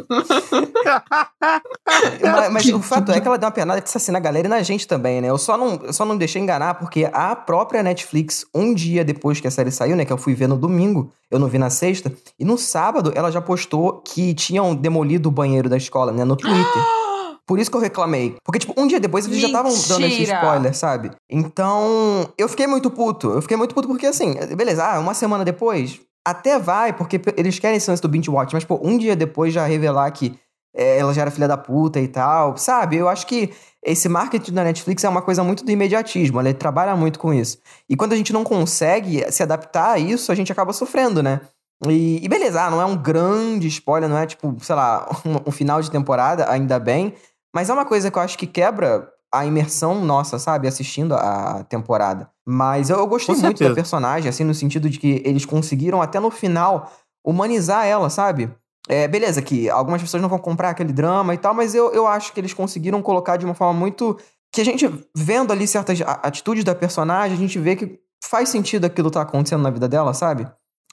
mas, 2.22 2.52
mas, 2.52 2.70
o 2.70 2.80
fato 2.80 3.12
é 3.12 3.20
que 3.20 3.28
ela 3.28 3.38
deu 3.38 3.48
uma 3.48 3.52
penada 3.52 3.82
de 3.82 3.88
assassinar 3.88 4.22
a 4.22 4.24
galera 4.24 4.48
e 4.48 4.50
na 4.50 4.62
gente 4.62 4.88
também, 4.88 5.20
né? 5.20 5.30
Eu 5.30 5.38
só 5.38 5.58
não, 5.58 5.80
eu 5.84 5.94
só 5.94 6.06
não 6.06 6.16
deixei 6.16 6.42
enganar 6.42 6.76
porque 6.76 7.10
a 7.12 7.36
própria 7.36 7.82
Netflix, 7.82 8.46
um 8.54 8.74
dia 8.74 9.04
depois 9.04 9.40
que 9.40 9.48
a 9.48 9.52
série 9.52 9.72
saiu, 9.72 9.96
né? 9.96 10.06
Que 10.06 10.14
eu 10.14 10.18
fui 10.18 10.36
ver 10.36 10.48
no 10.48 10.58
domingo, 10.58 11.12
eu 11.32 11.40
não 11.40 11.48
vi 11.48 11.58
na 11.58 11.72
sexta, 11.72 12.12
e 12.40 12.46
no 12.46 12.58
sábado 12.58 13.12
ela 13.16 13.32
já 13.32 13.42
postou 13.42 14.02
que 14.02 14.34
tinham 14.36 14.76
demolido 14.76 15.30
o 15.30 15.32
banheiro 15.32 15.70
da 15.70 15.78
escola, 15.78 16.12
né? 16.12 16.24
No 16.24 16.36
Twitter. 16.36 16.64
Por 17.48 17.60
isso 17.60 17.70
que 17.70 17.78
eu 17.78 17.82
reclamei. 17.82 18.36
Porque, 18.44 18.60
tipo, 18.60 18.74
um 18.76 18.88
dia 18.88 19.00
depois 19.00 19.26
eles 19.26 19.42
Mentira. 19.42 19.54
já 19.54 19.70
estavam 19.70 19.88
dando 19.88 20.06
esse 20.06 20.24
spoiler, 20.24 20.76
sabe? 20.76 21.12
Então, 21.30 22.28
eu 22.38 22.50
fiquei 22.50 22.66
muito 22.66 22.90
puto. 22.90 23.30
Eu 23.30 23.42
fiquei 23.42 23.56
muito 23.56 23.76
puto 23.76 23.88
porque, 23.88 24.08
assim, 24.08 24.34
beleza, 24.56 24.86
ah, 24.86 25.00
uma 25.00 25.14
semana 25.14 25.46
depois, 25.46 26.00
até 26.26 26.58
vai, 26.58 26.92
porque 26.92 27.22
eles 27.38 27.60
querem 27.60 27.78
esse 27.78 27.90
lance 27.90 28.02
do 28.02 28.10
binge 28.10 28.30
watch, 28.30 28.54
mas, 28.54 28.64
pô, 28.64 28.80
um 28.82 28.98
dia 28.98 29.16
depois 29.16 29.54
já 29.54 29.66
revelar 29.66 30.10
que 30.12 30.38
é, 30.76 30.98
ela 30.98 31.14
já 31.14 31.22
era 31.22 31.32
filha 31.32 31.48
da 31.48 31.58
puta 31.58 32.00
e 32.00 32.08
tal, 32.08 32.58
sabe? 32.58 32.98
Eu 32.98 33.08
acho 33.08 33.26
que 33.26 33.54
esse 33.84 34.10
marketing 34.10 34.52
da 34.52 34.64
Netflix 34.64 35.04
é 35.04 35.10
uma 35.10 35.22
coisa 35.22 35.44
muito 35.44 35.64
do 35.64 35.72
imediatismo, 35.72 36.40
ela 36.40 36.54
trabalha 36.54 36.96
muito 36.96 37.18
com 37.18 37.34
isso. 37.34 37.60
E 37.88 37.96
quando 37.96 38.14
a 38.14 38.16
gente 38.18 38.34
não 38.34 38.44
consegue 38.44 39.32
se 39.32 39.42
adaptar 39.42 39.92
a 39.92 40.00
isso, 40.00 40.32
a 40.32 40.36
gente 40.36 40.52
acaba 40.52 40.74
sofrendo, 40.74 41.24
né? 41.24 41.42
E, 41.88 42.24
e 42.24 42.28
beleza, 42.28 42.64
ah, 42.64 42.72
não 42.72 42.82
é 42.82 42.86
um 42.86 42.98
grande 42.98 43.68
spoiler, 43.68 44.10
não 44.10 44.18
é 44.18 44.26
tipo, 44.26 44.56
sei 44.62 44.76
lá, 44.76 45.08
um, 45.26 45.50
um 45.50 45.52
final 45.52 45.82
de 45.82 45.92
temporada, 45.92 46.50
ainda 46.50 46.80
bem, 46.80 47.14
mas 47.56 47.70
é 47.70 47.74
uma 47.74 47.86
coisa 47.86 48.12
que 48.12 48.18
eu 48.18 48.22
acho 48.22 48.38
que 48.38 48.46
quebra 48.46 49.10
a 49.34 49.46
imersão 49.46 50.04
nossa, 50.04 50.38
sabe? 50.38 50.68
Assistindo 50.68 51.16
a 51.16 51.64
temporada. 51.64 52.30
Mas 52.46 52.90
eu, 52.90 52.98
eu 52.98 53.08
gostei 53.08 53.34
Com 53.34 53.42
muito 53.42 53.58
certeza. 53.58 53.70
da 53.70 53.76
personagem, 53.76 54.30
assim, 54.30 54.44
no 54.44 54.54
sentido 54.54 54.90
de 54.90 55.00
que 55.00 55.22
eles 55.26 55.46
conseguiram 55.46 56.02
até 56.02 56.20
no 56.20 56.30
final 56.30 56.92
humanizar 57.26 57.86
ela, 57.86 58.10
sabe? 58.10 58.54
É, 58.90 59.08
beleza, 59.08 59.42
que 59.42 59.70
algumas 59.70 60.02
pessoas 60.02 60.22
não 60.22 60.30
vão 60.30 60.38
comprar 60.38 60.72
aquele 60.72 60.92
drama 60.92 61.34
e 61.34 61.38
tal, 61.38 61.54
mas 61.54 61.74
eu, 61.74 61.94
eu 61.94 62.06
acho 62.06 62.34
que 62.34 62.40
eles 62.42 62.54
conseguiram 62.54 63.02
colocar 63.02 63.38
de 63.38 63.46
uma 63.46 63.56
forma 63.56 63.80
muito. 63.80 64.18
Que 64.52 64.60
a 64.60 64.66
gente, 64.66 64.90
vendo 65.16 65.52
ali 65.52 65.66
certas 65.66 66.00
atitudes 66.24 66.64
da 66.64 66.76
personagem, 66.76 67.38
a 67.38 67.40
gente 67.40 67.58
vê 67.58 67.76
que 67.78 68.00
faz 68.24 68.50
sentido 68.50 68.86
aquilo 68.86 69.10
tá 69.10 69.22
acontecendo 69.22 69.64
na 69.64 69.70
vida 69.70 69.88
dela, 69.88 70.14
sabe? 70.14 70.46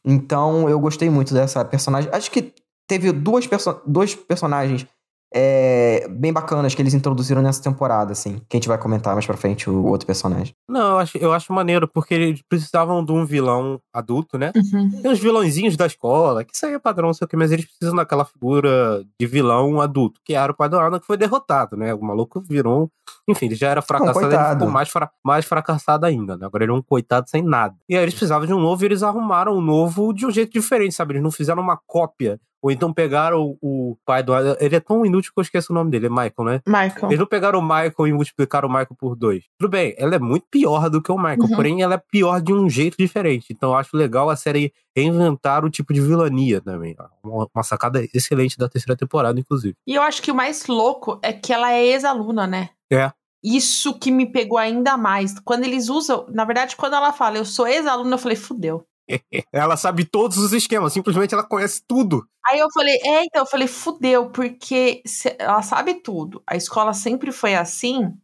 Então 0.05 0.69
eu 0.69 0.79
gostei 0.79 1.11
muito 1.11 1.35
dessa 1.35 1.65
personagem. 1.65 2.09
Acho 2.13 2.31
que 2.31 2.55
teve 2.89 3.11
duas 3.13 3.47
perso 3.47 3.81
dois 3.87 4.15
personagens 4.15 4.87
é, 5.35 6.07
bem 6.09 6.33
bacanas 6.33 6.75
que 6.75 6.83
eles 6.83 6.95
introduziram 6.95 7.43
nessa 7.43 7.63
temporada, 7.63 8.13
assim. 8.13 8.41
Que 8.49 8.57
a 8.57 8.59
gente 8.59 8.69
vai 8.69 8.79
comentar 8.79 9.15
mais 9.15 9.27
pra 9.27 9.37
frente 9.37 9.69
o 9.69 9.85
outro 9.87 10.07
personagem. 10.07 10.55
Não, 10.69 10.93
eu 10.93 10.99
acho, 10.99 11.19
eu 11.19 11.33
acho 11.33 11.53
maneiro, 11.53 11.89
porque 11.89 12.15
eles 12.15 12.43
precisavam 12.49 13.05
de 13.05 13.13
um 13.13 13.25
vilão 13.25 13.81
adulto, 13.93 14.39
né? 14.39 14.53
Uhum. 14.55 15.03
Tem 15.03 15.11
uns 15.11 15.19
vilãozinhos 15.19 15.77
da 15.77 15.87
escola, 15.87 16.45
que 16.45 16.55
isso 16.55 16.67
aí 16.67 16.75
é 16.75 16.79
padrão, 16.79 17.13
sei 17.13 17.25
o 17.25 17.29
que, 17.29 17.37
mas 17.37 17.51
eles 17.51 17.67
precisam 17.67 17.97
daquela 17.97 18.25
figura 18.25 19.05
de 19.19 19.27
vilão 19.27 19.81
adulto, 19.81 20.21
que 20.25 20.35
era 20.35 20.53
o 20.53 20.57
pai 20.57 20.69
do 20.69 20.79
Arnold 20.79 21.01
que 21.01 21.07
foi 21.07 21.17
derrotado, 21.17 21.77
né? 21.77 21.95
O 21.95 22.03
maluco 22.03 22.41
virou. 22.41 22.91
Enfim, 23.29 23.47
ele 23.47 23.55
já 23.55 23.69
era 23.69 23.83
fracassado, 23.83 24.35
ele 24.35 24.55
ficou 24.55 24.69
mais, 24.69 24.89
fra... 24.89 25.11
mais 25.25 25.45
fracassado 25.45 26.07
ainda, 26.07 26.37
né? 26.37 26.47
Agora 26.47 26.65
ele 26.65 26.73
é 26.73 26.75
um 26.75 26.83
coitado 26.83 27.29
sem 27.29 27.43
nada. 27.43 27.75
E 27.89 27.97
aí 27.97 28.03
eles 28.03 28.15
precisavam 28.15 28.47
de 28.47 28.53
um 28.53 28.61
novo 28.61 28.83
e 28.83 28.87
eles 28.87 29.03
arrumaram 29.03 29.57
um 29.57 29.61
novo 29.61 30.13
de 30.13 30.27
um 30.27 30.31
jeito 30.31 30.53
diferente, 30.53 30.95
sabe? 30.95 31.15
Eles 31.15 31.23
não 31.23 31.31
fizeram 31.31 31.63
uma 31.63 31.79
cópia 31.87 32.41
ou 32.63 32.71
então 32.71 32.93
pegaram 32.93 33.59
o, 33.61 33.97
pai 34.07 34.23
do. 34.23 34.33
Ele 34.61 34.77
é 34.77 34.81
tão 34.81 35.05
inútil 35.05 35.33
que 35.35 35.41
eu 35.41 35.43
esqueço 35.43 35.73
o 35.73 35.75
nome 35.75 35.91
dele, 35.91 36.07
é 36.07 36.09
Michael, 36.09 36.45
né? 36.45 36.61
Michael. 36.65 37.09
Eles 37.09 37.19
não 37.19 37.27
pegaram 37.27 37.59
o 37.59 37.63
Michael 37.63 38.07
e 38.07 38.13
multiplicaram 38.13 38.69
o 38.69 38.71
Michael 38.71 38.97
por 38.97 39.17
dois. 39.17 39.45
Tudo 39.59 39.69
bem, 39.69 39.95
ela 39.99 40.15
é 40.15 40.19
muito 40.19 40.47
pior 40.49 40.89
do 40.89 41.03
que 41.03 41.11
o 41.11 41.17
Michael, 41.17 41.43
uhum. 41.43 41.57
porém 41.57 41.83
ela 41.83 41.95
é 41.95 42.03
pior 42.11 42.41
de 42.41 42.53
um 42.53 42.71
jeito 42.71 42.97
diferente. 42.97 43.47
Então 43.51 43.71
eu 43.71 43.77
acho 43.77 43.97
legal 43.97 44.31
a 44.31 44.37
série 44.37 44.73
reinventar 44.97 45.65
o 45.65 45.71
tipo 45.71 45.93
de 45.93 46.01
vilania 46.01 46.61
também. 46.61 46.95
Uma, 47.25 47.49
uma 47.53 47.65
sacada 47.65 48.07
excelente 48.15 48.57
da 48.57 48.69
terceira 48.69 48.97
temporada, 48.97 49.41
inclusive. 49.41 49.75
E 49.85 49.97
eu 49.97 50.03
acho 50.03 50.23
que 50.23 50.31
o 50.31 50.35
mais 50.35 50.67
louco 50.69 51.19
é 51.21 51.33
que 51.33 51.53
ela 51.53 51.73
é 51.73 51.85
ex-aluna, 51.85 52.47
né? 52.47 52.71
É. 52.93 53.11
Isso 53.43 53.99
que 53.99 54.11
me 54.11 54.27
pegou 54.31 54.59
ainda 54.59 54.97
mais. 54.97 55.39
Quando 55.41 55.65
eles 55.65 55.89
usam, 55.89 56.27
na 56.29 56.45
verdade, 56.45 56.77
quando 56.77 56.95
ela 56.95 57.13
fala, 57.13 57.39
eu 57.39 57.45
sou 57.45 57.67
ex-aluna, 57.67 58.15
eu 58.15 58.19
falei, 58.19 58.37
fudeu. 58.37 58.87
ela 59.53 59.77
sabe 59.77 60.05
todos 60.05 60.39
os 60.39 60.53
esquemas, 60.53 60.93
simplesmente 60.93 61.35
ela 61.35 61.43
conhece 61.43 61.83
tudo. 61.87 62.25
Aí 62.47 62.59
eu 62.59 62.69
falei, 62.73 62.97
é, 63.05 63.25
então 63.25 63.43
eu 63.43 63.47
falei, 63.47 63.67
fudeu, 63.67 64.31
porque 64.31 65.03
ela 65.39 65.63
sabe 65.63 65.95
tudo. 65.95 66.43
A 66.47 66.57
escola 66.57 66.93
sempre 66.93 67.33
foi 67.33 67.55
assim, 67.55 68.15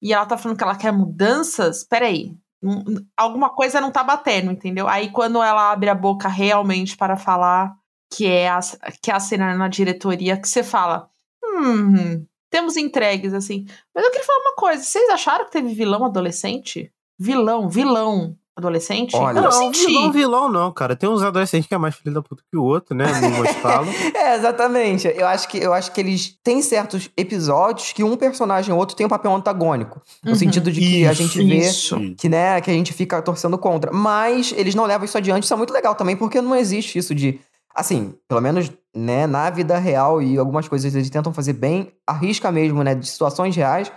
e 0.00 0.12
ela 0.12 0.26
tá 0.26 0.36
falando 0.36 0.56
que 0.56 0.64
ela 0.64 0.76
quer 0.76 0.92
mudanças. 0.92 1.84
Peraí, 1.84 2.36
alguma 3.16 3.50
coisa 3.50 3.80
não 3.80 3.90
tá 3.90 4.02
batendo, 4.02 4.50
entendeu? 4.50 4.88
Aí 4.88 5.10
quando 5.10 5.42
ela 5.42 5.72
abre 5.72 5.88
a 5.88 5.94
boca 5.94 6.28
realmente 6.28 6.96
para 6.96 7.16
falar 7.16 7.74
que 8.12 8.26
é 8.26 8.48
a, 8.48 8.60
que 9.02 9.10
é 9.10 9.14
a 9.14 9.20
cena 9.20 9.54
na 9.54 9.68
diretoria, 9.68 10.36
que 10.36 10.48
você 10.48 10.64
fala, 10.64 11.08
hum, 11.44 12.26
temos 12.50 12.76
entregues, 12.76 13.32
assim. 13.32 13.64
Mas 13.94 14.04
eu 14.04 14.10
queria 14.10 14.26
falar 14.26 14.40
uma 14.40 14.54
coisa, 14.54 14.82
vocês 14.82 15.08
acharam 15.10 15.44
que 15.44 15.52
teve 15.52 15.72
vilão 15.72 16.04
adolescente? 16.04 16.92
Vilão, 17.18 17.68
vilão 17.68 18.36
adolescente? 18.56 19.16
Olha, 19.16 19.38
eu 19.38 19.42
não, 19.42 19.50
senti. 19.50 19.86
Vilão, 19.86 20.12
vilão 20.12 20.48
não, 20.52 20.72
cara. 20.72 20.94
Tem 20.94 21.08
uns 21.08 21.22
adolescentes 21.22 21.66
que 21.66 21.74
é 21.74 21.78
mais 21.78 21.94
filho 21.94 22.14
da 22.14 22.22
puta 22.22 22.42
que 22.50 22.56
o 22.56 22.62
outro, 22.62 22.94
né? 22.94 23.06
No 23.20 23.44
escala. 23.44 23.86
é, 24.14 24.36
exatamente. 24.36 25.08
Eu 25.08 25.26
acho, 25.26 25.48
que, 25.48 25.58
eu 25.58 25.72
acho 25.72 25.92
que 25.92 26.00
eles 26.00 26.38
têm 26.44 26.62
certos 26.62 27.10
episódios 27.16 27.92
que 27.92 28.04
um 28.04 28.16
personagem 28.16 28.72
ou 28.72 28.78
outro 28.78 28.94
tem 28.94 29.06
um 29.06 29.08
papel 29.08 29.34
antagônico. 29.34 30.00
No 30.22 30.30
uhum. 30.30 30.36
sentido 30.36 30.70
de 30.70 30.80
que 30.80 31.02
isso, 31.02 31.10
a 31.10 31.14
gente 31.14 31.38
vê 31.38 31.56
isso. 31.56 32.14
que, 32.16 32.28
né, 32.28 32.60
que 32.60 32.70
a 32.70 32.74
gente 32.74 32.92
fica 32.92 33.20
torcendo 33.22 33.58
contra. 33.58 33.92
Mas 33.92 34.52
eles 34.56 34.74
não 34.74 34.84
levam 34.84 35.04
isso 35.04 35.16
adiante. 35.16 35.44
Isso 35.44 35.54
é 35.54 35.56
muito 35.56 35.72
legal 35.72 35.94
também, 35.94 36.16
porque 36.16 36.40
não 36.40 36.54
existe 36.54 36.98
isso 36.98 37.14
de. 37.14 37.40
Assim, 37.74 38.14
pelo 38.28 38.40
menos 38.40 38.70
né, 38.94 39.26
na 39.26 39.48
vida 39.50 39.78
real 39.78 40.20
e 40.20 40.36
algumas 40.36 40.66
coisas 40.66 40.94
eles 40.94 41.10
tentam 41.10 41.32
fazer 41.32 41.52
bem, 41.52 41.92
arrisca 42.06 42.50
mesmo, 42.50 42.82
né? 42.82 42.94
De 42.94 43.06
situações 43.06 43.54
reais 43.54 43.90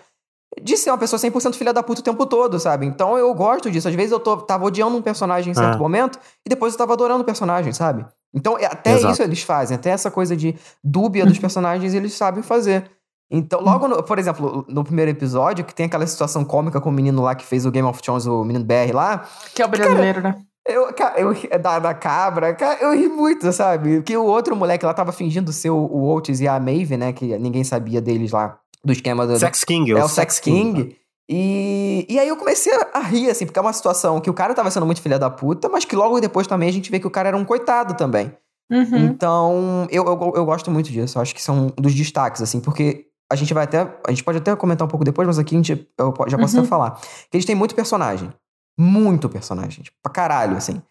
de 0.61 0.77
ser 0.77 0.91
uma 0.91 0.97
pessoa 0.97 1.19
100% 1.19 1.55
filha 1.55 1.73
da 1.73 1.81
puta 1.81 2.01
o 2.01 2.03
tempo 2.03 2.25
todo, 2.25 2.59
sabe? 2.59 2.85
Então 2.85 3.17
eu 3.17 3.33
gosto 3.33 3.71
disso. 3.71 3.87
Às 3.87 3.95
vezes 3.95 4.11
eu 4.11 4.19
tô, 4.19 4.37
tava 4.37 4.65
odiando 4.65 4.95
um 4.95 5.01
personagem 5.01 5.51
em 5.51 5.53
certo 5.53 5.75
é. 5.75 5.79
momento 5.79 6.19
e 6.45 6.49
depois 6.49 6.73
eu 6.73 6.77
tava 6.77 6.93
adorando 6.93 7.21
o 7.21 7.25
personagem, 7.25 7.73
sabe? 7.73 8.05
Então 8.33 8.57
é, 8.57 8.65
até 8.65 8.93
Exato. 8.93 9.13
isso 9.13 9.23
eles 9.23 9.41
fazem, 9.41 9.75
até 9.75 9.89
essa 9.89 10.11
coisa 10.11 10.35
de 10.35 10.55
dúbia 10.83 11.25
dos 11.25 11.39
personagens 11.39 11.93
eles 11.93 12.13
sabem 12.13 12.43
fazer. 12.43 12.89
Então, 13.31 13.61
logo, 13.61 13.87
no, 13.87 14.03
por 14.03 14.19
exemplo, 14.19 14.63
no 14.69 14.83
primeiro 14.83 15.09
episódio, 15.09 15.65
que 15.65 15.73
tem 15.73 15.87
aquela 15.87 16.05
situação 16.05 16.45
cômica 16.45 16.79
com 16.79 16.89
o 16.89 16.93
menino 16.93 17.23
lá 17.23 17.33
que 17.33 17.43
fez 17.43 17.65
o 17.65 17.71
Game 17.71 17.87
of 17.87 17.99
Thrones, 17.99 18.27
o 18.27 18.43
menino 18.43 18.63
BR 18.63 18.93
lá. 18.93 19.27
Que 19.55 19.61
é 19.63 19.65
o 19.65 19.67
brasileiro, 19.67 20.21
cara, 20.21 20.35
né? 20.35 20.45
Eu, 20.65 20.89
eu, 21.17 21.59
da, 21.59 21.77
da 21.77 21.93
cabra, 21.93 22.55
eu 22.79 22.93
ri 22.93 23.09
muito, 23.09 23.51
sabe? 23.51 24.01
Que 24.01 24.15
o 24.15 24.23
outro 24.23 24.55
moleque 24.55 24.85
lá 24.85 24.93
tava 24.93 25.11
fingindo 25.11 25.51
ser 25.51 25.69
o, 25.69 25.75
o 25.75 26.13
Otis 26.13 26.39
e 26.39 26.47
a 26.47 26.57
Maeve, 26.59 26.95
né? 26.95 27.11
Que 27.11 27.37
ninguém 27.37 27.65
sabia 27.65 28.01
deles 28.01 28.31
lá 28.31 28.57
do 28.83 28.91
esquema 28.91 29.25
do. 29.25 29.37
Sex 29.37 29.63
King, 29.63 29.91
é 29.91 30.03
o 30.03 30.07
Sex, 30.07 30.39
King. 30.39 30.83
King. 30.83 30.97
E, 31.29 32.05
e 32.09 32.19
aí 32.19 32.27
eu 32.27 32.35
comecei 32.35 32.73
a 32.93 32.99
rir, 32.99 33.29
assim, 33.29 33.45
porque 33.45 33.57
é 33.57 33.61
uma 33.61 33.71
situação 33.71 34.19
que 34.19 34.29
o 34.29 34.33
cara 34.33 34.53
tava 34.53 34.69
sendo 34.69 34.85
muito 34.85 35.01
filha 35.01 35.17
da 35.17 35.29
puta, 35.29 35.69
mas 35.69 35.85
que 35.85 35.95
logo 35.95 36.19
depois 36.19 36.47
também 36.47 36.67
a 36.67 36.73
gente 36.73 36.91
vê 36.91 36.99
que 36.99 37.07
o 37.07 37.11
cara 37.11 37.29
era 37.29 37.37
um 37.37 37.45
coitado 37.45 37.93
também. 37.95 38.31
Uhum. 38.69 38.97
Então, 38.97 39.87
eu, 39.89 40.03
eu, 40.05 40.33
eu 40.35 40.45
gosto 40.45 40.69
muito 40.69 40.91
disso. 40.91 41.17
Eu 41.17 41.21
acho 41.21 41.33
que 41.33 41.41
são 41.41 41.67
dos 41.77 41.93
destaques, 41.93 42.41
assim, 42.41 42.59
porque 42.59 43.07
a 43.31 43.35
gente 43.35 43.53
vai 43.53 43.63
até. 43.63 43.87
A 44.05 44.11
gente 44.11 44.23
pode 44.23 44.37
até 44.37 44.55
comentar 44.55 44.85
um 44.85 44.89
pouco 44.89 45.05
depois, 45.05 45.25
mas 45.25 45.39
aqui 45.39 45.55
a 45.55 45.57
gente, 45.57 45.87
eu 45.97 46.13
já 46.27 46.37
posso 46.37 46.55
uhum. 46.55 46.61
até 46.61 46.69
falar. 46.69 46.91
Que 47.31 47.37
eles 47.37 47.45
têm 47.45 47.55
muito 47.55 47.73
personagem. 47.73 48.29
Muito 48.77 49.29
personagem. 49.29 49.83
Tipo, 49.83 49.97
pra 50.01 50.11
caralho, 50.11 50.57
assim. 50.57 50.81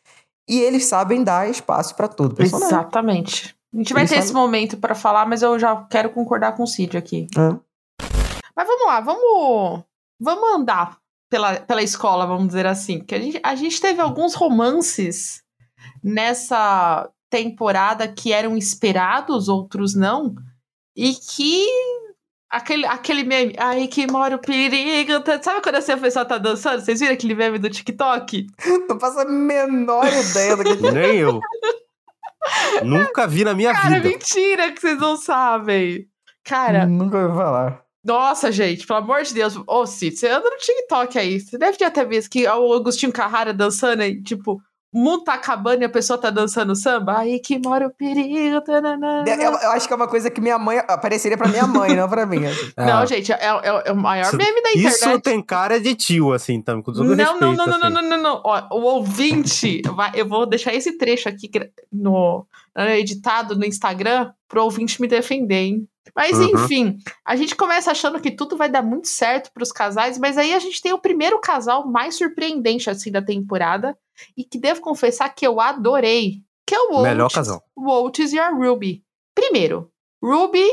E 0.49 0.61
eles 0.61 0.85
sabem 0.85 1.23
dar 1.23 1.49
espaço 1.49 1.95
para 1.95 2.09
todo 2.09 2.35
personagem. 2.35 2.69
Exatamente. 2.69 3.57
A 3.73 3.77
gente 3.79 3.93
vai 3.93 4.03
eles 4.03 4.11
ter 4.11 4.17
sabem... 4.17 4.27
esse 4.27 4.35
momento 4.35 4.77
para 4.77 4.95
falar, 4.95 5.27
mas 5.27 5.43
eu 5.43 5.59
já 5.59 5.85
quero 5.85 6.11
concordar 6.11 6.53
com 6.53 6.63
o 6.63 6.67
Cid 6.67 6.97
aqui. 6.97 7.27
É. 7.37 7.59
Mas 8.55 8.67
vamos 8.67 8.87
lá, 8.87 9.01
vamos. 9.01 9.85
Vamos 10.21 10.53
andar 10.53 10.99
pela, 11.31 11.57
pela 11.61 11.83
escola, 11.83 12.27
vamos 12.27 12.49
dizer 12.49 12.67
assim. 12.67 13.01
Que 13.01 13.15
a 13.15 13.21
gente, 13.21 13.41
a 13.43 13.55
gente 13.55 13.81
teve 13.81 14.01
alguns 14.01 14.35
romances 14.35 15.43
nessa 16.03 17.09
temporada 17.31 18.07
que 18.07 18.33
eram 18.33 18.57
esperados, 18.57 19.49
outros 19.49 19.95
não. 19.95 20.35
E 20.95 21.15
que 21.15 21.67
Aquele, 22.53 22.85
aquele 22.85 23.25
meme, 23.25 23.55
aí 23.59 23.89
que 23.89 24.07
mora 24.11 24.37
o 24.37 24.39
perigo. 24.39 25.21
Tá, 25.21 25.43
sabe 25.43 25.63
quando 25.63 25.77
assim 25.77 25.93
a 25.93 25.97
pessoa 25.97 26.23
tá 26.23 26.37
dançando? 26.37 26.83
Vocês 26.83 27.01
viram 27.01 27.15
aquele 27.15 27.35
meme 27.35 27.59
do 27.59 27.71
TikTok? 27.71 28.47
Não 28.91 29.01
faço 29.01 29.21
a 29.21 29.25
menor 29.25 30.07
ideia 30.07 30.55
do 30.55 30.65
que 30.65 30.91
Nem 30.93 31.17
eu. 31.17 31.41
Nunca 32.85 33.27
vi 33.27 33.43
na 33.43 33.55
minha 33.55 33.73
Cara, 33.73 33.89
vida. 33.89 34.03
Cara, 34.03 34.09
mentira 34.11 34.73
que 34.73 34.81
vocês 34.83 34.99
não 34.99 35.17
sabem. 35.17 36.07
Cara. 36.45 36.87
Nunca 36.87 37.19
ouvi 37.19 37.35
falar. 37.35 37.83
Nossa, 38.05 38.51
gente, 38.51 38.87
pelo 38.87 38.99
amor 38.99 39.23
de 39.23 39.33
Deus. 39.33 39.57
Ô, 39.57 39.65
oh, 39.69 39.87
Cid, 39.87 40.17
você 40.17 40.29
anda 40.29 40.51
no 40.51 40.57
TikTok 40.59 41.19
aí. 41.19 41.41
Você 41.41 41.57
deve 41.57 41.79
ter 41.79 41.85
até 41.85 42.05
visto 42.05 42.29
que 42.29 42.47
o 42.47 42.73
Agostinho 42.75 43.13
Carrara 43.13 43.55
dançando 43.55 44.03
aí, 44.03 44.21
tipo, 44.23 44.61
mundo 44.93 45.25
tá 45.25 45.35
acabando 45.35 45.83
e 45.83 45.85
a 45.85 45.89
pessoa 45.89 46.19
tá 46.19 46.29
dançando 46.29 46.77
samba, 46.77 47.19
aí 47.19 47.41
que 47.41 47.59
mora 47.59 47.87
o 47.87 47.91
perigo. 47.91 48.61
Tanana. 48.61 49.25
Eu, 49.27 49.35
eu, 49.35 49.71
acho 49.71 49.87
que 49.87 49.93
é 49.93 49.97
uma 49.97 50.09
coisa 50.09 50.31
que 50.31 50.41
minha 50.41 50.59
mãe 50.59 50.79
apareceria 50.87 51.39
pra 51.39 51.49
minha 51.49 51.67
mãe, 51.67 51.97
não 51.97 52.09
pra 52.09 52.27
mim. 52.27 52.45
Assim. 52.45 52.73
Não, 52.77 53.03
é. 53.03 53.07
gente, 53.07 53.33
é, 53.33 53.37
é, 53.37 53.83
é, 53.87 53.93
o 53.93 53.97
maior 53.97 54.27
isso, 54.27 54.37
meme 54.37 54.63
da 54.63 54.71
internet. 54.71 54.95
Isso 54.95 55.21
tem 55.21 55.43
cara 55.43 55.81
de 55.81 55.95
tio, 55.95 56.33
assim, 56.33 56.55
então, 56.55 56.83
com 56.83 56.93
todo 56.93 57.05
não, 57.05 57.17
respeito. 57.17 57.41
Não, 57.41 57.55
não, 57.55 57.67
não, 57.67 57.75
assim. 57.75 57.81
não, 57.81 57.91
não, 57.91 58.03
não, 58.03 58.23
não. 58.23 58.43
Ó, 58.45 58.69
o 58.73 58.83
ouvinte, 58.83 59.83
vai, 59.95 60.11
eu 60.15 60.29
vou 60.29 60.47
deixar 60.47 60.75
esse 60.75 60.99
trecho 60.99 61.29
aqui 61.29 61.51
no, 61.91 62.47
editado 62.99 63.57
no 63.57 63.65
Instagram 63.65 64.33
pro 64.49 64.65
ouvinte 64.65 65.01
me 65.01 65.09
defender, 65.09 65.55
hein? 65.55 65.89
Mas 66.15 66.37
uhum. 66.37 66.51
enfim, 66.51 66.99
a 67.25 67.37
gente 67.37 67.55
começa 67.55 67.91
achando 67.91 68.21
que 68.21 68.31
tudo 68.31 68.57
vai 68.57 68.69
dar 68.69 68.83
muito 68.83 69.09
certo 69.09 69.51
para 69.53 69.63
os 69.63 69.73
casais, 69.73 70.19
mas 70.19 70.37
aí 70.37 70.53
a 70.53 70.59
gente 70.59 70.83
tem 70.83 70.93
o 70.93 70.99
primeiro 70.99 71.41
casal 71.41 71.89
mais 71.89 72.17
surpreendente 72.17 72.91
assim 72.91 73.11
da 73.11 73.23
temporada 73.23 73.97
e 74.37 74.45
que 74.45 74.59
devo 74.59 74.81
confessar 74.81 75.35
que 75.35 75.47
eu 75.47 75.61
adorei, 75.61 76.43
que 76.67 76.75
é 76.75 76.81
o 76.81 77.03
Melhor 77.03 77.31
casal. 77.31 77.63
O 77.77 78.11
e 78.33 78.39
a 78.39 78.51
Ruby. 78.51 79.05
Primeiro, 79.35 79.91
Ruby 80.23 80.67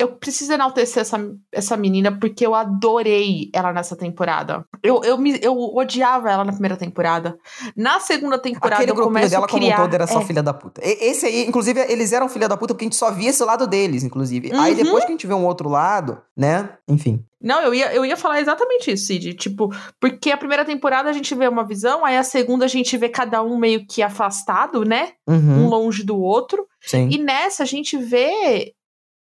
eu 0.00 0.08
preciso 0.16 0.52
enaltecer 0.52 1.02
essa, 1.02 1.18
essa 1.52 1.76
menina 1.76 2.16
porque 2.18 2.46
eu 2.46 2.54
adorei 2.54 3.50
ela 3.52 3.70
nessa 3.70 3.94
temporada. 3.94 4.64
Eu, 4.82 5.02
eu, 5.04 5.18
me, 5.18 5.38
eu 5.42 5.54
odiava 5.54 6.30
ela 6.30 6.42
na 6.42 6.52
primeira 6.52 6.76
temporada. 6.76 7.36
Na 7.76 8.00
segunda 8.00 8.38
temporada, 8.38 8.82
Aquele 8.82 8.98
eu 8.98 9.04
começo 9.04 9.30
dela 9.30 9.44
a 9.44 9.48
criar... 9.48 9.76
como 9.76 9.84
todo 9.84 9.94
era 9.94 10.06
só 10.06 10.20
é. 10.20 10.24
filha 10.24 10.42
da 10.42 10.54
puta. 10.54 10.80
Esse 10.82 11.26
aí, 11.26 11.46
inclusive, 11.46 11.80
eles 11.80 12.12
eram 12.12 12.30
filha 12.30 12.48
da 12.48 12.56
puta 12.56 12.72
porque 12.72 12.84
a 12.84 12.86
gente 12.86 12.96
só 12.96 13.10
via 13.10 13.28
esse 13.28 13.44
lado 13.44 13.66
deles, 13.66 14.02
inclusive. 14.02 14.50
Uhum. 14.50 14.60
Aí 14.60 14.74
depois 14.74 15.04
que 15.04 15.10
a 15.10 15.12
gente 15.12 15.26
vê 15.26 15.34
um 15.34 15.44
outro 15.44 15.68
lado, 15.68 16.18
né? 16.34 16.70
Enfim. 16.88 17.22
Não, 17.42 17.60
eu 17.60 17.74
ia, 17.74 17.92
eu 17.94 18.04
ia 18.04 18.16
falar 18.16 18.40
exatamente 18.40 18.90
isso, 18.90 19.06
Cid. 19.06 19.34
Tipo, 19.34 19.70
porque 19.98 20.30
a 20.30 20.36
primeira 20.36 20.64
temporada 20.64 21.10
a 21.10 21.12
gente 21.12 21.34
vê 21.34 21.46
uma 21.48 21.64
visão, 21.64 22.04
aí 22.04 22.16
a 22.16 22.22
segunda 22.22 22.64
a 22.64 22.68
gente 22.68 22.96
vê 22.96 23.08
cada 23.08 23.42
um 23.42 23.58
meio 23.58 23.86
que 23.86 24.02
afastado, 24.02 24.84
né? 24.84 25.12
Uhum. 25.26 25.64
Um 25.64 25.68
longe 25.68 26.04
do 26.04 26.18
outro. 26.18 26.66
Sim. 26.82 27.08
E 27.10 27.18
nessa 27.18 27.62
a 27.62 27.66
gente 27.66 27.96
vê 27.96 28.72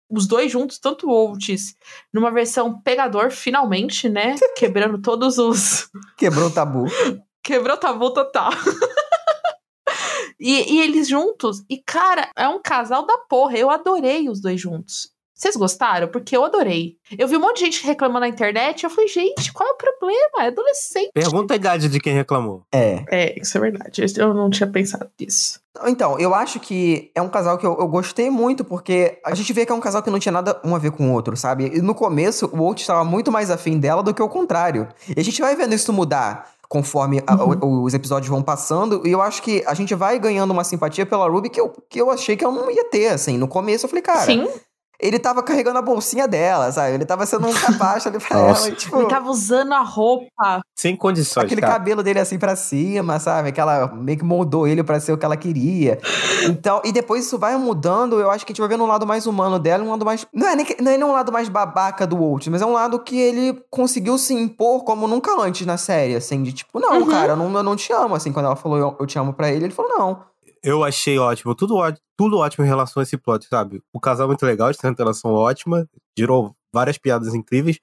os 0.09 0.27
dois 0.27 0.51
juntos, 0.51 0.79
tanto 0.79 1.09
o 1.09 1.31
Oates, 1.31 1.77
numa 2.13 2.31
versão 2.31 2.81
pegador, 2.81 3.31
finalmente, 3.31 4.09
né? 4.09 4.37
Quebrando 4.57 5.01
todos 5.01 5.39
os. 5.39 5.89
Quebrou 6.17 6.49
o 6.49 6.53
tabu. 6.53 6.87
Quebrou 7.43 7.77
o 7.77 7.81
tabu 7.81 8.11
total. 8.13 8.51
e, 10.41 10.75
e 10.75 10.81
eles 10.81 11.09
juntos, 11.09 11.65
e 11.69 11.79
cara, 11.79 12.31
é 12.37 12.49
um 12.49 12.61
casal 12.61 13.07
da 13.07 13.19
porra. 13.19 13.57
Eu 13.57 13.71
adorei 13.71 14.29
os 14.29 14.41
dois 14.41 14.61
juntos. 14.61 15.16
Vocês 15.37 15.55
gostaram? 15.55 16.09
Porque 16.09 16.35
eu 16.35 16.43
adorei. 16.47 16.97
Eu 17.19 17.29
vi 17.29 17.37
um 17.37 17.41
monte 17.41 17.59
de 17.59 17.67
gente 17.67 17.85
reclamando 17.85 18.21
na 18.21 18.29
internet. 18.29 18.85
Eu 18.85 18.89
falei, 18.89 19.07
gente, 19.07 19.53
qual 19.53 19.69
é 19.69 19.73
o 19.73 19.77
problema? 19.77 20.45
É 20.45 20.47
adolescente. 20.47 21.11
Pergunta 21.13 21.53
a 21.53 21.57
idade 21.57 21.91
de 21.91 22.01
quem 22.01 22.15
reclamou. 22.15 22.63
É. 22.73 23.05
É, 23.11 23.39
isso 23.39 23.59
é 23.59 23.61
verdade. 23.61 24.03
Eu 24.17 24.33
não 24.33 24.49
tinha 24.49 24.67
pensado 24.67 25.11
nisso. 25.21 25.61
Então, 25.85 26.19
eu 26.19 26.35
acho 26.35 26.59
que 26.59 27.11
é 27.15 27.21
um 27.21 27.29
casal 27.29 27.59
que 27.59 27.67
eu, 27.67 27.77
eu, 27.79 27.87
gostei 27.87 28.31
muito, 28.31 28.65
porque 28.65 29.19
a 29.23 29.35
gente 29.35 29.53
vê 29.53 29.67
que 29.67 29.73
é 29.73 29.75
um 29.75 29.81
casal 29.81 30.03
que 30.03 30.09
não 30.09 30.19
tinha 30.19 30.33
nada 30.33 30.59
um 30.65 30.75
a 30.75 30.79
ver 30.79 30.91
com 30.91 31.11
o 31.11 31.13
outro, 31.13 31.37
sabe? 31.37 31.67
E 31.67 31.83
no 31.83 31.95
começo, 31.95 32.47
o 32.47 32.57
Walt 32.57 32.81
estava 32.81 33.05
muito 33.05 33.31
mais 33.31 33.51
afim 33.51 33.79
dela 33.79 34.03
do 34.03 34.15
que 34.15 34.23
o 34.23 34.31
contrário. 34.31 34.89
E 35.15 35.21
a 35.21 35.23
gente 35.23 35.43
vai 35.43 35.55
vendo 35.55 35.75
isso 35.75 35.93
mudar 35.93 36.51
conforme 36.67 37.23
a, 37.27 37.45
uhum. 37.45 37.83
os 37.85 37.93
episódios 37.93 38.31
vão 38.31 38.43
passando. 38.43 39.07
E 39.07 39.13
eu 39.13 39.21
acho 39.21 39.43
que 39.43 39.63
a 39.67 39.75
gente 39.75 39.95
vai 39.95 40.19
ganhando 40.19 40.53
uma 40.53 40.65
simpatia 40.65 41.05
pela 41.05 41.29
Ruby 41.29 41.51
que 41.51 41.61
eu, 41.61 41.69
que 41.91 42.01
eu 42.01 42.11
achei 42.11 42.39
que 42.39 42.45
eu 42.45 42.51
não 42.51 42.71
ia 42.71 42.89
ter, 42.89 43.09
assim. 43.09 43.37
No 43.37 43.47
começo 43.47 43.85
eu 43.85 43.91
falei, 43.91 44.03
cara. 44.03 44.25
Sim 44.25 44.49
ele 44.99 45.19
tava 45.19 45.43
carregando 45.43 45.79
a 45.79 45.83
bolsinha 45.83 46.27
dela, 46.27 46.71
sabe? 46.73 46.95
Ele 46.95 47.05
tava 47.05 47.27
sendo 47.27 47.47
um 47.47 47.53
capacho 47.53 48.09
ali 48.09 48.19
pra 48.19 48.39
ela. 48.39 48.69
E, 48.69 48.73
tipo, 48.73 48.97
ele 48.97 49.09
tava 49.09 49.31
usando 49.31 49.73
a 49.73 49.81
roupa. 49.81 50.63
Sem 50.75 50.97
condições, 50.97 51.45
Aquele 51.45 51.61
cara. 51.61 51.75
cabelo 51.75 52.03
dele 52.03 52.19
assim 52.19 52.39
pra 52.39 52.57
cima, 52.57 53.19
sabe? 53.19 53.51
Aquela 53.51 53.89
meio 53.89 54.19
que 54.19 54.25
moldou 54.25 54.67
ele 54.67 54.83
para 54.83 54.99
ser 54.99 55.13
o 55.13 55.19
que 55.19 55.25
ela 55.25 55.37
queria. 55.37 55.99
Então, 56.45 56.81
e 56.85 56.93
depois 56.93 57.27
isso 57.27 57.39
vai 57.39 57.57
mudando. 57.57 58.19
Eu 58.19 58.31
acho 58.31 58.45
que 58.45 58.53
a 58.53 58.55
gente 58.55 58.61
vai 58.61 58.69
vendo 58.69 58.85
um 58.85 58.87
lado 58.87 59.07
mais 59.07 59.27
humano 59.27 59.59
dela, 59.59 59.85
um 59.85 59.91
lado 59.91 60.05
mais. 60.05 60.27
Não 60.33 60.49
é 60.49 60.57
nem, 60.57 60.67
não 60.81 60.93
é 60.93 60.97
nem 60.97 61.07
um 61.07 61.13
lado 61.13 61.33
mais 61.33 61.49
babaca 61.49 62.07
do 62.07 62.17
Walt, 62.17 62.47
mas 62.49 62.63
é 62.63 62.67
um 62.67 62.73
lado 62.73 62.99
que 63.01 63.19
ele 63.19 63.63
conseguiu 63.71 64.17
se 64.19 64.35
impor 64.35 64.85
como 64.85 65.07
nunca 65.07 65.33
antes 65.41 65.67
na 65.67 65.77
série, 65.77 66.15
assim, 66.15 66.43
de 66.43 66.53
tipo, 66.53 66.81
não, 66.81 67.01
uhum. 67.01 67.07
cara, 67.07 67.33
eu 67.33 67.37
não, 67.37 67.55
eu 67.55 67.63
não 67.63 67.77
te 67.77 67.93
amo. 67.93 68.15
Assim, 68.15 68.33
quando 68.33 68.47
ela 68.47 68.57
falou 68.57 68.79
eu, 68.79 68.97
eu 68.99 69.07
te 69.07 69.19
amo 69.19 69.33
pra 69.33 69.51
ele, 69.51 69.67
ele 69.67 69.75
falou, 69.75 69.99
não 69.99 70.36
eu 70.63 70.85
achei 70.85 71.19
ótimo, 71.19 71.55
tudo, 71.55 71.77
tudo 72.17 72.39
ótimo 72.39 72.65
em 72.65 72.69
relação 72.69 73.01
a 73.01 73.05
esse 73.05 73.17
plot, 73.17 73.47
sabe? 73.47 73.83
O 73.93 74.01
casal 74.01 74.25
é 74.25 74.29
muito 74.29 74.45
legal, 74.45 74.69
eles 74.69 74.79
têm 74.79 74.91
uma 74.91 74.97
relação 74.97 75.33
ótima, 75.33 75.89
gerou 76.19 76.55
várias 76.73 76.99
piadas 76.99 77.35
incríveis, 77.35 77.79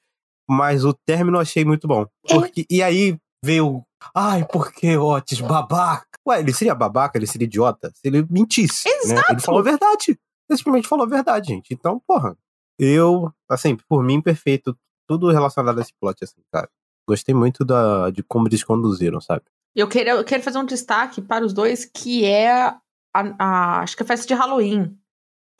mas 0.49 0.83
o 0.83 0.93
término 0.93 1.38
eu 1.38 1.41
achei 1.41 1.63
muito 1.63 1.88
bom. 1.88 2.05
É. 2.27 2.33
Porque, 2.33 2.65
e 2.69 2.81
aí 2.81 3.17
veio, 3.43 3.83
ai, 4.15 4.45
por 4.45 4.71
que 4.71 4.97
Otis, 4.97 5.41
babaca? 5.41 6.07
Ué, 6.27 6.39
ele 6.39 6.53
seria 6.53 6.73
babaca, 6.73 7.17
ele 7.17 7.27
seria 7.27 7.45
idiota 7.45 7.91
se 7.93 8.07
ele 8.07 8.25
mentisse, 8.29 8.88
Exato. 8.88 9.13
né? 9.13 9.21
Ele 9.29 9.41
falou 9.41 9.59
a 9.59 9.63
verdade. 9.63 10.17
Ele 10.49 10.57
simplesmente 10.57 10.88
falou 10.88 11.05
a 11.05 11.09
verdade, 11.09 11.47
gente. 11.47 11.73
Então, 11.73 12.01
porra, 12.07 12.38
eu, 12.79 13.31
assim, 13.49 13.75
por 13.89 14.03
mim, 14.03 14.21
perfeito, 14.21 14.77
tudo 15.07 15.29
relacionado 15.31 15.79
a 15.79 15.81
esse 15.81 15.93
plot, 15.99 16.23
assim, 16.23 16.41
cara. 16.51 16.69
Gostei 17.07 17.36
muito 17.36 17.65
da, 17.65 18.09
de 18.09 18.23
como 18.23 18.47
eles 18.47 18.63
conduziram, 18.63 19.19
sabe? 19.19 19.43
Eu 19.75 19.88
quero, 19.88 20.09
eu 20.09 20.23
quero 20.23 20.43
fazer 20.43 20.59
um 20.59 20.65
destaque 20.65 21.21
para 21.21 21.45
os 21.45 21.53
dois, 21.53 21.86
que 21.86 22.25
é 22.25 22.51
a, 22.51 22.77
a 23.13 23.79
acho 23.81 23.95
que 23.95 24.03
a 24.03 24.05
festa 24.05 24.27
de 24.27 24.33
Halloween. 24.33 24.97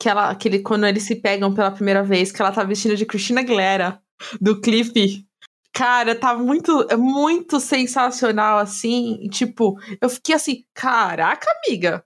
Que, 0.00 0.08
ela, 0.08 0.34
que 0.34 0.48
ele, 0.48 0.58
quando 0.58 0.86
eles 0.86 1.04
se 1.04 1.16
pegam 1.16 1.54
pela 1.54 1.70
primeira 1.70 2.02
vez, 2.02 2.32
que 2.32 2.42
ela 2.42 2.52
tá 2.52 2.64
vestida 2.64 2.96
de 2.96 3.06
Christina 3.06 3.40
Aguilera, 3.40 4.00
do 4.40 4.60
clipe. 4.60 5.24
Cara, 5.72 6.14
tá 6.14 6.34
muito, 6.34 6.86
muito 6.98 7.58
sensacional, 7.58 8.58
assim. 8.58 9.28
Tipo, 9.30 9.76
eu 10.00 10.08
fiquei 10.08 10.34
assim, 10.34 10.64
caraca, 10.74 11.46
amiga. 11.66 12.04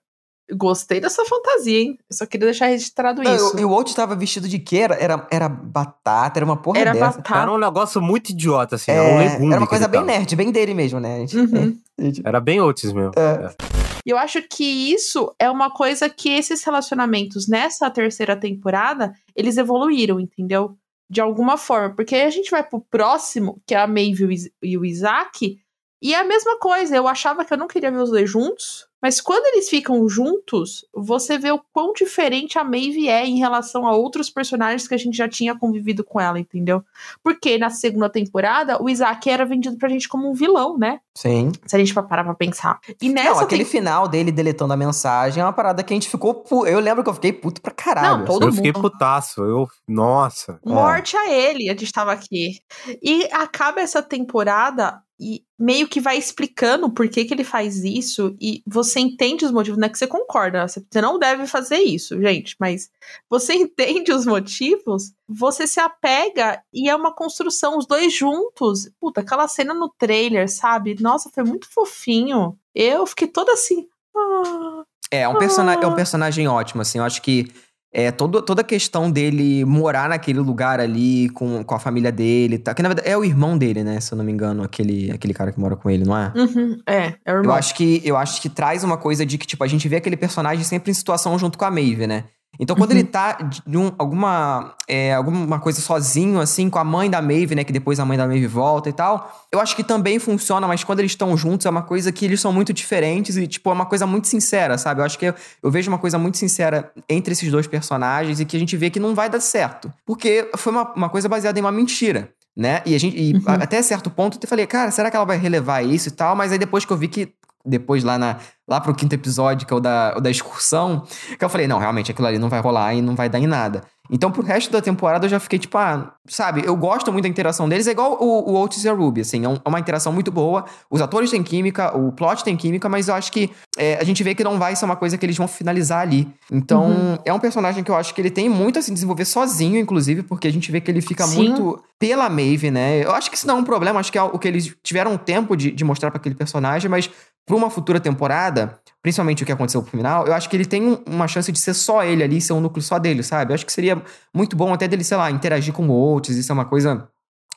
Gostei 0.51 1.01
dessa 1.01 1.25
fantasia, 1.27 1.79
hein? 1.79 1.99
Eu 2.11 2.17
só 2.17 2.25
queria 2.25 2.47
deixar 2.47 2.67
registrado 2.67 3.23
Não, 3.23 3.35
isso. 3.35 3.59
E 3.59 3.65
o 3.65 3.69
Walt 3.69 3.93
tava 3.93 4.17
vestido 4.17 4.49
de 4.49 4.59
quê? 4.59 4.79
Era, 4.79 4.95
era, 4.95 5.29
era 5.31 5.49
batata, 5.49 6.39
era 6.39 6.45
uma 6.45 6.57
porra 6.57 6.79
era 6.79 6.93
dessa. 6.93 7.19
Batata. 7.19 7.41
Era 7.41 7.53
um 7.53 7.59
negócio 7.59 8.01
muito 8.01 8.31
idiota, 8.31 8.77
assim. 8.77 8.91
É, 8.91 8.95
era 8.95 9.15
um 9.15 9.19
legume. 9.19 9.53
Era 9.53 9.61
uma 9.61 9.67
coisa 9.67 9.87
bem 9.87 10.03
nerd, 10.03 10.35
bem 10.35 10.51
dele 10.51 10.73
mesmo, 10.73 10.99
né? 10.99 11.27
Gente, 11.27 11.37
uhum. 11.37 11.79
é, 12.01 12.13
Era 12.25 12.41
bem 12.41 12.61
Otis 12.61 12.93
mesmo. 12.93 13.13
É. 13.17 13.47
é. 13.47 13.79
E 14.07 14.11
eu 14.11 14.17
acho 14.17 14.41
que 14.41 14.65
isso 14.65 15.35
é 15.39 15.51
uma 15.51 15.71
coisa 15.71 16.09
que 16.09 16.31
esses 16.31 16.65
relacionamentos 16.65 17.47
nessa 17.47 17.91
terceira 17.91 18.35
temporada, 18.35 19.13
eles 19.37 19.59
evoluíram, 19.59 20.19
entendeu? 20.19 20.79
De 21.11 21.21
alguma 21.21 21.59
forma. 21.59 21.95
Porque 21.95 22.15
aí 22.15 22.23
a 22.23 22.31
gente 22.31 22.51
vai 22.51 22.63
pro 22.63 22.81
próximo, 22.81 23.61
que 23.67 23.75
é 23.75 23.79
a 23.79 23.87
Maeve 23.87 24.51
e 24.63 24.79
o 24.79 24.85
Isaac, 24.87 25.59
e 26.01 26.15
é 26.15 26.21
a 26.21 26.25
mesma 26.25 26.59
coisa. 26.59 26.97
Eu 26.97 27.07
achava 27.07 27.45
que 27.45 27.53
eu 27.53 27.59
não 27.59 27.69
queria 27.69 27.91
ver 27.91 27.99
os 27.99 28.09
dois 28.09 28.31
juntos. 28.31 28.88
Mas 29.01 29.21
quando 29.21 29.47
eles 29.47 29.69
ficam 29.69 30.09
juntos, 30.09 30.85
você 30.93 31.39
vê 31.39 31.51
o 31.51 31.61
quão 31.73 31.93
diferente 31.93 32.59
a 32.59 32.65
Maeve 32.65 33.09
é 33.09 33.25
em 33.25 33.39
relação 33.39 33.87
a 33.87 33.93
outros 33.93 34.29
personagens 34.29 34.89
que 34.89 34.95
a 34.95 34.99
gente 34.99 35.17
já 35.17 35.29
tinha 35.29 35.57
convivido 35.57 36.03
com 36.03 36.21
ela, 36.21 36.39
entendeu? 36.39 36.83
Porque 37.23 37.59
na 37.59 37.71
segunda 37.71 38.11
temporada, 38.11 38.83
o 38.83 38.89
Isaac 38.89 39.31
era 39.31 39.45
vendido 39.45 39.77
pra 39.77 39.89
gente 39.89 40.09
como 40.09 40.29
um 40.29 40.35
vilão, 40.35 40.77
né? 40.77 41.01
Sim. 41.15 41.53
Se 41.67 41.75
a 41.75 41.79
gente 41.79 41.95
parar 41.95 42.25
pra 42.25 42.35
pensar. 42.35 42.79
E 43.01 43.09
nessa 43.09 43.35
Não, 43.35 43.41
aquele 43.41 43.65
tem... 43.65 43.73
final 43.73 44.09
dele 44.09 44.33
deletando 44.33 44.73
a 44.73 44.77
mensagem 44.77 45.41
é 45.41 45.45
uma 45.45 45.53
parada 45.53 45.83
que 45.83 45.93
a 45.93 45.97
gente 45.97 46.09
ficou. 46.09 46.35
Pu... 46.35 46.67
Eu 46.67 46.81
lembro 46.81 47.03
que 47.03 47.11
eu 47.11 47.15
fiquei 47.15 47.33
puto 47.33 47.61
pra 47.61 47.73
caralho. 47.73 48.19
Não, 48.19 48.25
todo 48.25 48.43
eu 48.43 48.49
mundo. 48.49 48.57
fiquei 48.57 48.73
putaço. 48.73 49.43
Eu. 49.43 49.69
Nossa. 49.87 50.61
Morte 50.65 51.17
é. 51.17 51.21
a 51.21 51.31
ele, 51.31 51.69
a 51.69 51.73
gente 51.73 51.93
tava 51.93 52.13
aqui. 52.13 52.59
E 53.03 53.29
acaba 53.33 53.81
essa 53.81 54.03
temporada 54.03 55.03
e 55.21 55.43
meio 55.59 55.89
que 55.89 56.01
vai 56.01 56.17
explicando 56.17 56.91
por 56.91 57.09
que, 57.09 57.25
que 57.25 57.35
ele 57.35 57.43
faz 57.43 57.83
isso 57.85 58.37
e 58.41 58.63
você 58.67 59.01
entende 59.01 59.45
os 59.45 59.51
motivos, 59.51 59.79
não 59.79 59.87
é 59.87 59.89
que 59.89 59.99
você 59.99 60.07
concorda, 60.07 60.67
você 60.69 61.01
não 61.01 61.19
deve 61.19 61.47
fazer 61.47 61.79
isso, 61.79 62.21
gente, 62.21 62.55
mas 62.61 62.89
você 63.29 63.55
entende 63.57 64.13
os 64.13 64.25
motivos, 64.25 65.13
você 65.29 65.67
se 65.67 65.81
apega 65.81 66.63
e 66.73 66.89
é 66.89 66.95
uma 66.95 67.13
construção, 67.13 67.77
os 67.77 67.87
dois 67.87 68.13
juntos. 68.13 68.91
Puta, 69.01 69.21
aquela 69.21 69.49
cena 69.49 69.75
no 69.75 69.93
trailer, 69.99 70.51
sabe? 70.51 70.97
Nossa, 71.01 71.31
foi 71.31 71.45
muito 71.45 71.69
fofinho. 71.71 72.59
Eu 72.75 73.07
fiquei 73.07 73.29
toda 73.29 73.53
assim. 73.53 73.87
Ah, 74.17 74.85
é, 75.11 75.21
é 75.23 75.29
um, 75.29 75.33
ah. 75.37 75.75
é 75.83 75.87
um 75.87 75.95
personagem 75.95 76.49
ótimo, 76.49 76.83
assim. 76.83 76.99
Eu 76.99 77.05
acho 77.05 77.21
que 77.21 77.51
é, 77.93 78.11
todo, 78.11 78.43
toda 78.43 78.61
a 78.61 78.65
questão 78.65 79.11
dele 79.11 79.65
morar 79.65 80.09
naquele 80.09 80.41
lugar 80.41 80.79
ali 80.79 81.31
com, 81.31 81.65
com 81.65 81.75
a 81.75 81.79
família 81.79 82.13
dele, 82.13 82.59
tá? 82.59 82.75
Que 82.75 82.83
na 82.83 82.89
verdade 82.91 83.09
é 83.09 83.17
o 83.17 83.25
irmão 83.25 83.57
dele, 83.57 83.83
né? 83.83 83.99
Se 84.01 84.13
eu 84.13 84.19
não 84.19 84.25
me 84.25 84.31
engano, 84.31 84.63
aquele, 84.63 85.11
aquele 85.11 85.33
cara 85.33 85.51
que 85.51 85.59
mora 85.59 85.75
com 85.75 85.89
ele, 85.89 86.05
não 86.05 86.17
é? 86.17 86.33
Uhum, 86.37 86.79
é, 86.87 87.15
é 87.25 87.33
o 87.33 87.37
irmão. 87.39 87.45
Eu 87.45 87.53
acho, 87.53 87.75
que, 87.75 88.03
eu 88.05 88.17
acho 88.17 88.43
que 88.43 88.49
traz 88.51 88.85
uma 88.85 88.99
coisa 88.99 89.25
de 89.25 89.39
que, 89.39 89.47
tipo, 89.47 89.65
a 89.65 89.67
gente 89.67 89.89
vê 89.89 89.97
aquele 89.97 90.17
personagem 90.17 90.65
sempre 90.65 90.91
em 90.91 90.95
situação 90.95 91.39
junto 91.39 91.57
com 91.57 91.65
a 91.65 91.71
Maeve, 91.71 92.07
né? 92.07 92.25
Então, 92.59 92.75
quando 92.75 92.91
uhum. 92.91 92.99
ele 92.99 93.07
tá 93.07 93.39
de 93.67 93.79
um, 93.79 93.93
alguma, 93.97 94.75
é, 94.89 95.15
alguma 95.15 95.61
coisa 95.61 95.81
sozinho, 95.81 96.41
assim, 96.41 96.69
com 96.69 96.79
a 96.79 96.85
mãe 96.85 97.09
da 97.09 97.23
Maeve, 97.23 97.55
né? 97.55 97.63
Que 97.63 97.73
depois 97.73 98.01
a 98.01 98.05
mãe 98.05 98.19
da 98.19 98.27
Maeve 98.27 98.47
volta 98.47 98.89
e 98.89 98.93
tal. 98.93 99.47
Eu 99.53 99.61
acho 99.61 99.77
que 99.77 99.85
também 99.85 100.19
funciona, 100.19 100.67
mas 100.67 100.83
quando 100.83 100.99
eles 100.99 101.13
estão 101.13 101.37
juntos 101.37 101.67
é 101.67 101.71
uma 101.71 101.83
coisa 101.83 102.11
que 102.11 102.25
eles 102.25 102.41
são 102.41 102.53
muito 102.53 102.73
diferentes 102.73 103.37
e, 103.37 103.47
tipo, 103.47 103.71
é 103.71 103.73
uma 103.73 103.87
coisa 103.87 104.07
muito 104.07 104.27
sincera, 104.27 104.77
sabe? 104.77 105.01
Eu 105.01 105.05
acho 105.05 105.19
que 105.19 105.27
eu, 105.27 105.35
eu 105.63 105.71
vejo 105.71 105.91
uma 105.91 105.99
coisa 105.99 106.19
muito 106.19 106.37
sincera 106.37 106.93
entre 107.09 107.33
esses 107.33 107.51
dois 107.51 107.67
personagens 107.67 108.41
e 108.41 108.45
que 108.45 108.57
a 108.57 108.61
gente 108.61 108.77
vê 108.77 108.91
que 108.91 108.99
não 108.99 109.15
vai 109.15 109.31
dar 109.31 109.41
certo. 109.41 109.93
Porque 110.05 110.51
foi 110.57 110.73
uma, 110.73 110.93
uma 110.95 111.09
coisa 111.09 111.29
baseada 111.29 111.59
em 111.59 111.63
uma 111.63 111.73
mentira 111.73 112.33
né? 112.59 112.83
E 112.85 112.93
a 112.93 112.99
gente, 112.99 113.17
e 113.17 113.35
uhum. 113.35 113.43
até 113.47 113.81
certo 113.83 114.11
ponto 114.11 114.37
eu 114.43 114.49
falei, 114.49 114.67
cara, 114.67 114.91
será 114.91 115.09
que 115.13 115.17
ela 115.17 115.25
vai 115.25 115.39
relevar 115.39 115.81
isso 115.81 116.09
e 116.09 116.11
tal? 116.11 116.35
Mas 116.35 116.51
aí 116.51 116.59
depois 116.59 116.85
que 116.85 116.93
eu 116.93 116.97
vi 116.97 117.07
que 117.07 117.33
depois 117.65 118.03
lá, 118.03 118.19
na, 118.19 118.39
lá 118.69 118.81
pro 118.81 118.95
quinto 118.95 119.15
episódio, 119.15 119.67
que 119.67 119.73
é 119.73 119.77
o 119.77 119.81
da, 119.81 120.15
o 120.17 120.21
da 120.21 120.31
excursão, 120.31 121.03
que 121.39 121.45
eu 121.45 121.49
falei, 121.49 121.67
não, 121.67 121.79
realmente 121.79 122.11
aquilo 122.11 122.29
ali 122.29 122.39
não 122.39 122.49
vai 122.49 122.61
rolar 122.61 122.95
e 122.95 123.01
não 123.01 123.17
vai 123.17 123.29
dar 123.29 123.39
em 123.39 123.47
nada. 123.47 123.83
Então, 124.11 124.31
pro 124.31 124.43
resto 124.43 124.73
da 124.73 124.81
temporada, 124.81 125.27
eu 125.27 125.31
já 125.31 125.39
fiquei 125.39 125.59
tipo, 125.59 125.77
ah, 125.77 126.13
sabe, 126.27 126.63
eu 126.65 126.75
gosto 126.75 127.13
muito 127.13 127.25
da 127.25 127.29
interação 127.29 127.69
deles, 127.69 127.87
é 127.87 127.91
igual 127.91 128.17
o, 128.21 128.51
o 128.51 128.63
Otis 128.63 128.85
e 128.85 128.89
a 128.89 128.93
Ruby, 128.93 129.21
assim, 129.21 129.45
é, 129.45 129.49
um, 129.49 129.55
é 129.63 129.69
uma 129.69 129.79
interação 129.79 130.13
muito 130.13 130.31
boa, 130.31 130.65
os 130.91 131.03
atores 131.03 131.31
têm 131.31 131.43
química, 131.43 131.97
o 131.97 132.11
plot 132.13 132.43
tem 132.43 132.57
química, 132.57 132.89
mas 132.89 133.09
eu 133.09 133.15
acho 133.15 133.31
que 133.31 133.51
é, 133.77 133.99
a 134.01 134.05
gente 134.05 134.23
vê 134.25 134.35
que 134.35 134.43
não 134.43 134.59
vai 134.59 134.75
ser 134.75 134.85
uma 134.87 134.97
coisa 134.97 135.19
que 135.19 135.27
eles 135.27 135.37
vão 135.37 135.47
finalizar 135.47 136.01
ali. 136.01 136.27
Então, 136.51 136.87
uhum. 136.87 137.19
é 137.25 137.33
um 137.33 137.39
personagem 137.39 137.85
que 137.85 137.91
eu 137.91 137.97
acho 137.97 138.15
que 138.15 138.21
ele 138.21 138.31
tem 138.31 138.49
muito 138.49 138.79
a 138.79 138.83
se 138.83 138.93
desenvolver 138.93 139.27
sozinho, 139.27 139.79
inclusive, 139.79 140.23
porque 140.23 140.49
a 140.49 140.53
gente 140.53 140.73
vê 140.73 140.81
que 140.81 140.91
ele 140.91 141.03
fica 141.03 141.27
Sim. 141.27 141.37
muito 141.37 141.83
pela 141.99 142.29
Maeve, 142.31 142.71
né? 142.71 143.05
Eu 143.05 143.13
acho 143.13 143.31
que 143.31 143.37
isso 143.37 143.47
não 143.47 143.57
é 143.57 143.61
um 143.61 143.65
problema, 143.65 143.99
acho 143.99 144.13
que 144.13 144.19
é 144.19 144.23
o 144.23 144.39
que 144.39 144.47
eles 144.47 144.75
tiveram 144.83 145.17
tempo 145.19 145.57
de, 145.57 145.71
de 145.71 145.85
mostrar 145.85 146.11
para 146.11 146.19
aquele 146.19 146.35
personagem, 146.35 146.89
mas 146.89 147.11
para 147.49 147.57
uma 147.57 147.71
futura 147.71 147.99
temporada, 147.99 148.79
principalmente 149.03 149.43
o 149.43 149.47
que 149.47 149.51
aconteceu 149.51 149.81
pro 149.83 149.91
final, 149.91 150.27
eu 150.27 150.35
acho 150.35 150.51
que 150.51 150.55
ele 150.55 150.67
tem 150.67 151.03
uma 151.07 151.27
chance 151.27 151.51
de 151.51 151.59
ser 151.59 151.73
só 151.73 152.05
ele 152.05 152.23
ali, 152.23 152.41
ser 152.43 152.53
um 152.53 152.61
núcleo 152.61 152.83
só 152.83 152.99
dele, 152.99 153.23
sabe? 153.23 153.51
Eu 153.51 153.55
acho 153.55 153.65
que 153.65 153.73
seria 153.73 154.01
muito 154.35 154.55
bom 154.55 154.73
até 154.73 154.87
dele, 154.87 155.03
sei 155.03 155.17
lá, 155.17 155.31
interagir 155.31 155.73
com 155.73 155.89
outros, 155.89 156.37
isso 156.37 156.53
é 156.53 156.55
uma 156.55 156.67
coisa 156.67 157.09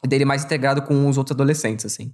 dele 0.07 0.23
mais 0.23 0.45
integrado 0.45 0.81
com 0.81 1.09
os 1.09 1.17
outros 1.17 1.35
adolescentes, 1.35 1.85
assim. 1.85 2.13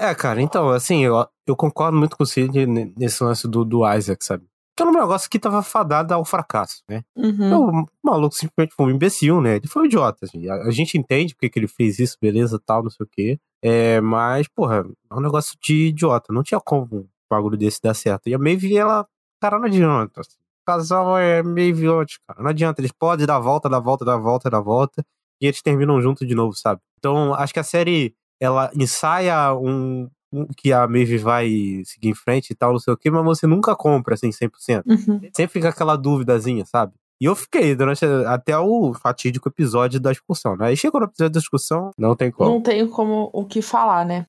É, 0.00 0.14
cara, 0.14 0.40
então, 0.40 0.70
assim, 0.70 1.04
eu, 1.04 1.26
eu 1.46 1.54
concordo 1.54 1.98
muito 1.98 2.16
com 2.16 2.22
o 2.22 2.26
Cid 2.26 2.66
nesse 2.96 3.22
lance 3.22 3.46
do, 3.46 3.66
do 3.66 3.86
Isaac, 3.94 4.24
sabe? 4.24 4.44
Que 4.74 4.82
era 4.82 4.90
um 4.90 4.94
negócio 4.94 5.28
que 5.28 5.38
tava 5.38 5.62
fadado 5.62 6.14
ao 6.14 6.24
fracasso, 6.24 6.82
né? 6.88 7.02
Uhum. 7.14 7.82
O 7.82 7.86
maluco 8.02 8.34
simplesmente 8.34 8.74
foi 8.74 8.86
um 8.86 8.90
imbecil, 8.90 9.42
né? 9.42 9.56
Ele 9.56 9.68
foi 9.68 9.82
um 9.82 9.84
idiota. 9.84 10.24
Assim. 10.24 10.48
A, 10.48 10.54
a, 10.54 10.70
gente 10.70 10.96
entende 10.96 11.34
porque 11.34 11.50
que 11.50 11.58
ele 11.58 11.68
fez 11.68 11.98
isso, 11.98 12.16
beleza, 12.18 12.58
tal, 12.64 12.82
não 12.82 12.88
sei 12.88 13.04
o 13.04 13.08
quê. 13.12 13.38
É, 13.62 14.00
mas, 14.00 14.48
porra, 14.48 14.86
é 15.10 15.14
um 15.14 15.20
negócio 15.20 15.54
de 15.62 15.88
idiota. 15.88 16.32
Não 16.32 16.42
tinha 16.42 16.58
como 16.58 17.09
bagulho 17.30 17.56
desse 17.56 17.80
dar 17.82 17.94
certo. 17.94 18.28
E 18.28 18.34
a 18.34 18.38
Maeve, 18.38 18.76
ela, 18.76 19.06
cara, 19.40 19.58
não 19.58 19.66
adianta. 19.66 20.20
Assim. 20.20 20.36
O 20.62 20.66
casal 20.66 21.18
é 21.18 21.42
meio 21.42 21.74
viote, 21.74 22.20
cara. 22.26 22.42
Não 22.42 22.50
adianta. 22.50 22.80
Eles 22.80 22.92
podem 22.92 23.26
dar 23.26 23.38
volta, 23.38 23.68
dar 23.68 23.80
volta, 23.80 24.04
dar 24.04 24.16
volta, 24.16 24.50
dar 24.50 24.60
volta. 24.60 25.04
E 25.40 25.46
eles 25.46 25.62
terminam 25.62 26.00
juntos 26.00 26.26
de 26.26 26.34
novo, 26.34 26.54
sabe? 26.54 26.80
Então, 26.98 27.34
acho 27.34 27.52
que 27.52 27.60
a 27.60 27.64
série, 27.64 28.14
ela 28.38 28.70
ensaia 28.74 29.54
um, 29.54 30.08
um 30.32 30.46
que 30.56 30.72
a 30.72 30.86
Maeve 30.86 31.16
vai 31.16 31.48
seguir 31.84 32.08
em 32.08 32.14
frente 32.14 32.50
e 32.50 32.54
tal, 32.54 32.72
não 32.72 32.78
sei 32.78 32.92
o 32.92 32.96
quê, 32.96 33.10
mas 33.10 33.24
você 33.24 33.46
nunca 33.46 33.74
compra, 33.74 34.14
assim, 34.14 34.28
100%. 34.30 34.82
Uhum. 34.86 35.20
Sempre 35.34 35.52
fica 35.52 35.70
aquela 35.70 35.96
duvidazinha, 35.96 36.64
sabe? 36.66 36.92
E 37.20 37.26
eu 37.26 37.36
fiquei 37.36 37.74
durante 37.74 38.04
até 38.26 38.58
o 38.58 38.94
fatídico 38.94 39.48
episódio 39.48 40.00
da 40.00 40.10
discussão, 40.10 40.56
né? 40.56 40.68
Aí 40.68 40.76
chegou 40.76 41.00
no 41.00 41.06
episódio 41.06 41.34
da 41.34 41.40
discussão, 41.40 41.90
não 41.98 42.16
tem 42.16 42.30
como. 42.30 42.50
Não 42.50 42.62
tenho 42.62 42.88
como 42.88 43.28
o 43.32 43.44
que 43.44 43.60
falar, 43.60 44.06
né? 44.06 44.24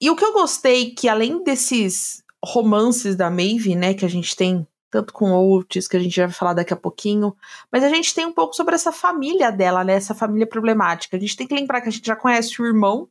E 0.00 0.10
o 0.10 0.16
que 0.16 0.24
eu 0.24 0.32
gostei, 0.32 0.90
que 0.90 1.08
além 1.08 1.44
desses 1.44 2.23
romances 2.44 3.16
da 3.16 3.30
Maeve, 3.30 3.74
né, 3.74 3.94
que 3.94 4.04
a 4.04 4.08
gente 4.08 4.34
tem 4.36 4.66
tanto 4.90 5.12
com 5.12 5.32
Otis, 5.32 5.88
que 5.88 5.96
a 5.96 6.00
gente 6.00 6.14
já 6.14 6.26
vai 6.26 6.34
falar 6.34 6.52
daqui 6.52 6.72
a 6.72 6.76
pouquinho, 6.76 7.34
mas 7.72 7.82
a 7.82 7.88
gente 7.88 8.14
tem 8.14 8.24
um 8.24 8.32
pouco 8.32 8.54
sobre 8.54 8.76
essa 8.76 8.92
família 8.92 9.50
dela, 9.50 9.82
né, 9.82 9.94
essa 9.94 10.14
família 10.14 10.46
problemática. 10.46 11.16
A 11.16 11.20
gente 11.20 11.36
tem 11.36 11.48
que 11.48 11.54
lembrar 11.54 11.80
que 11.80 11.88
a 11.88 11.92
gente 11.92 12.06
já 12.06 12.14
conhece 12.14 12.62
o 12.62 12.66
irmão 12.66 13.08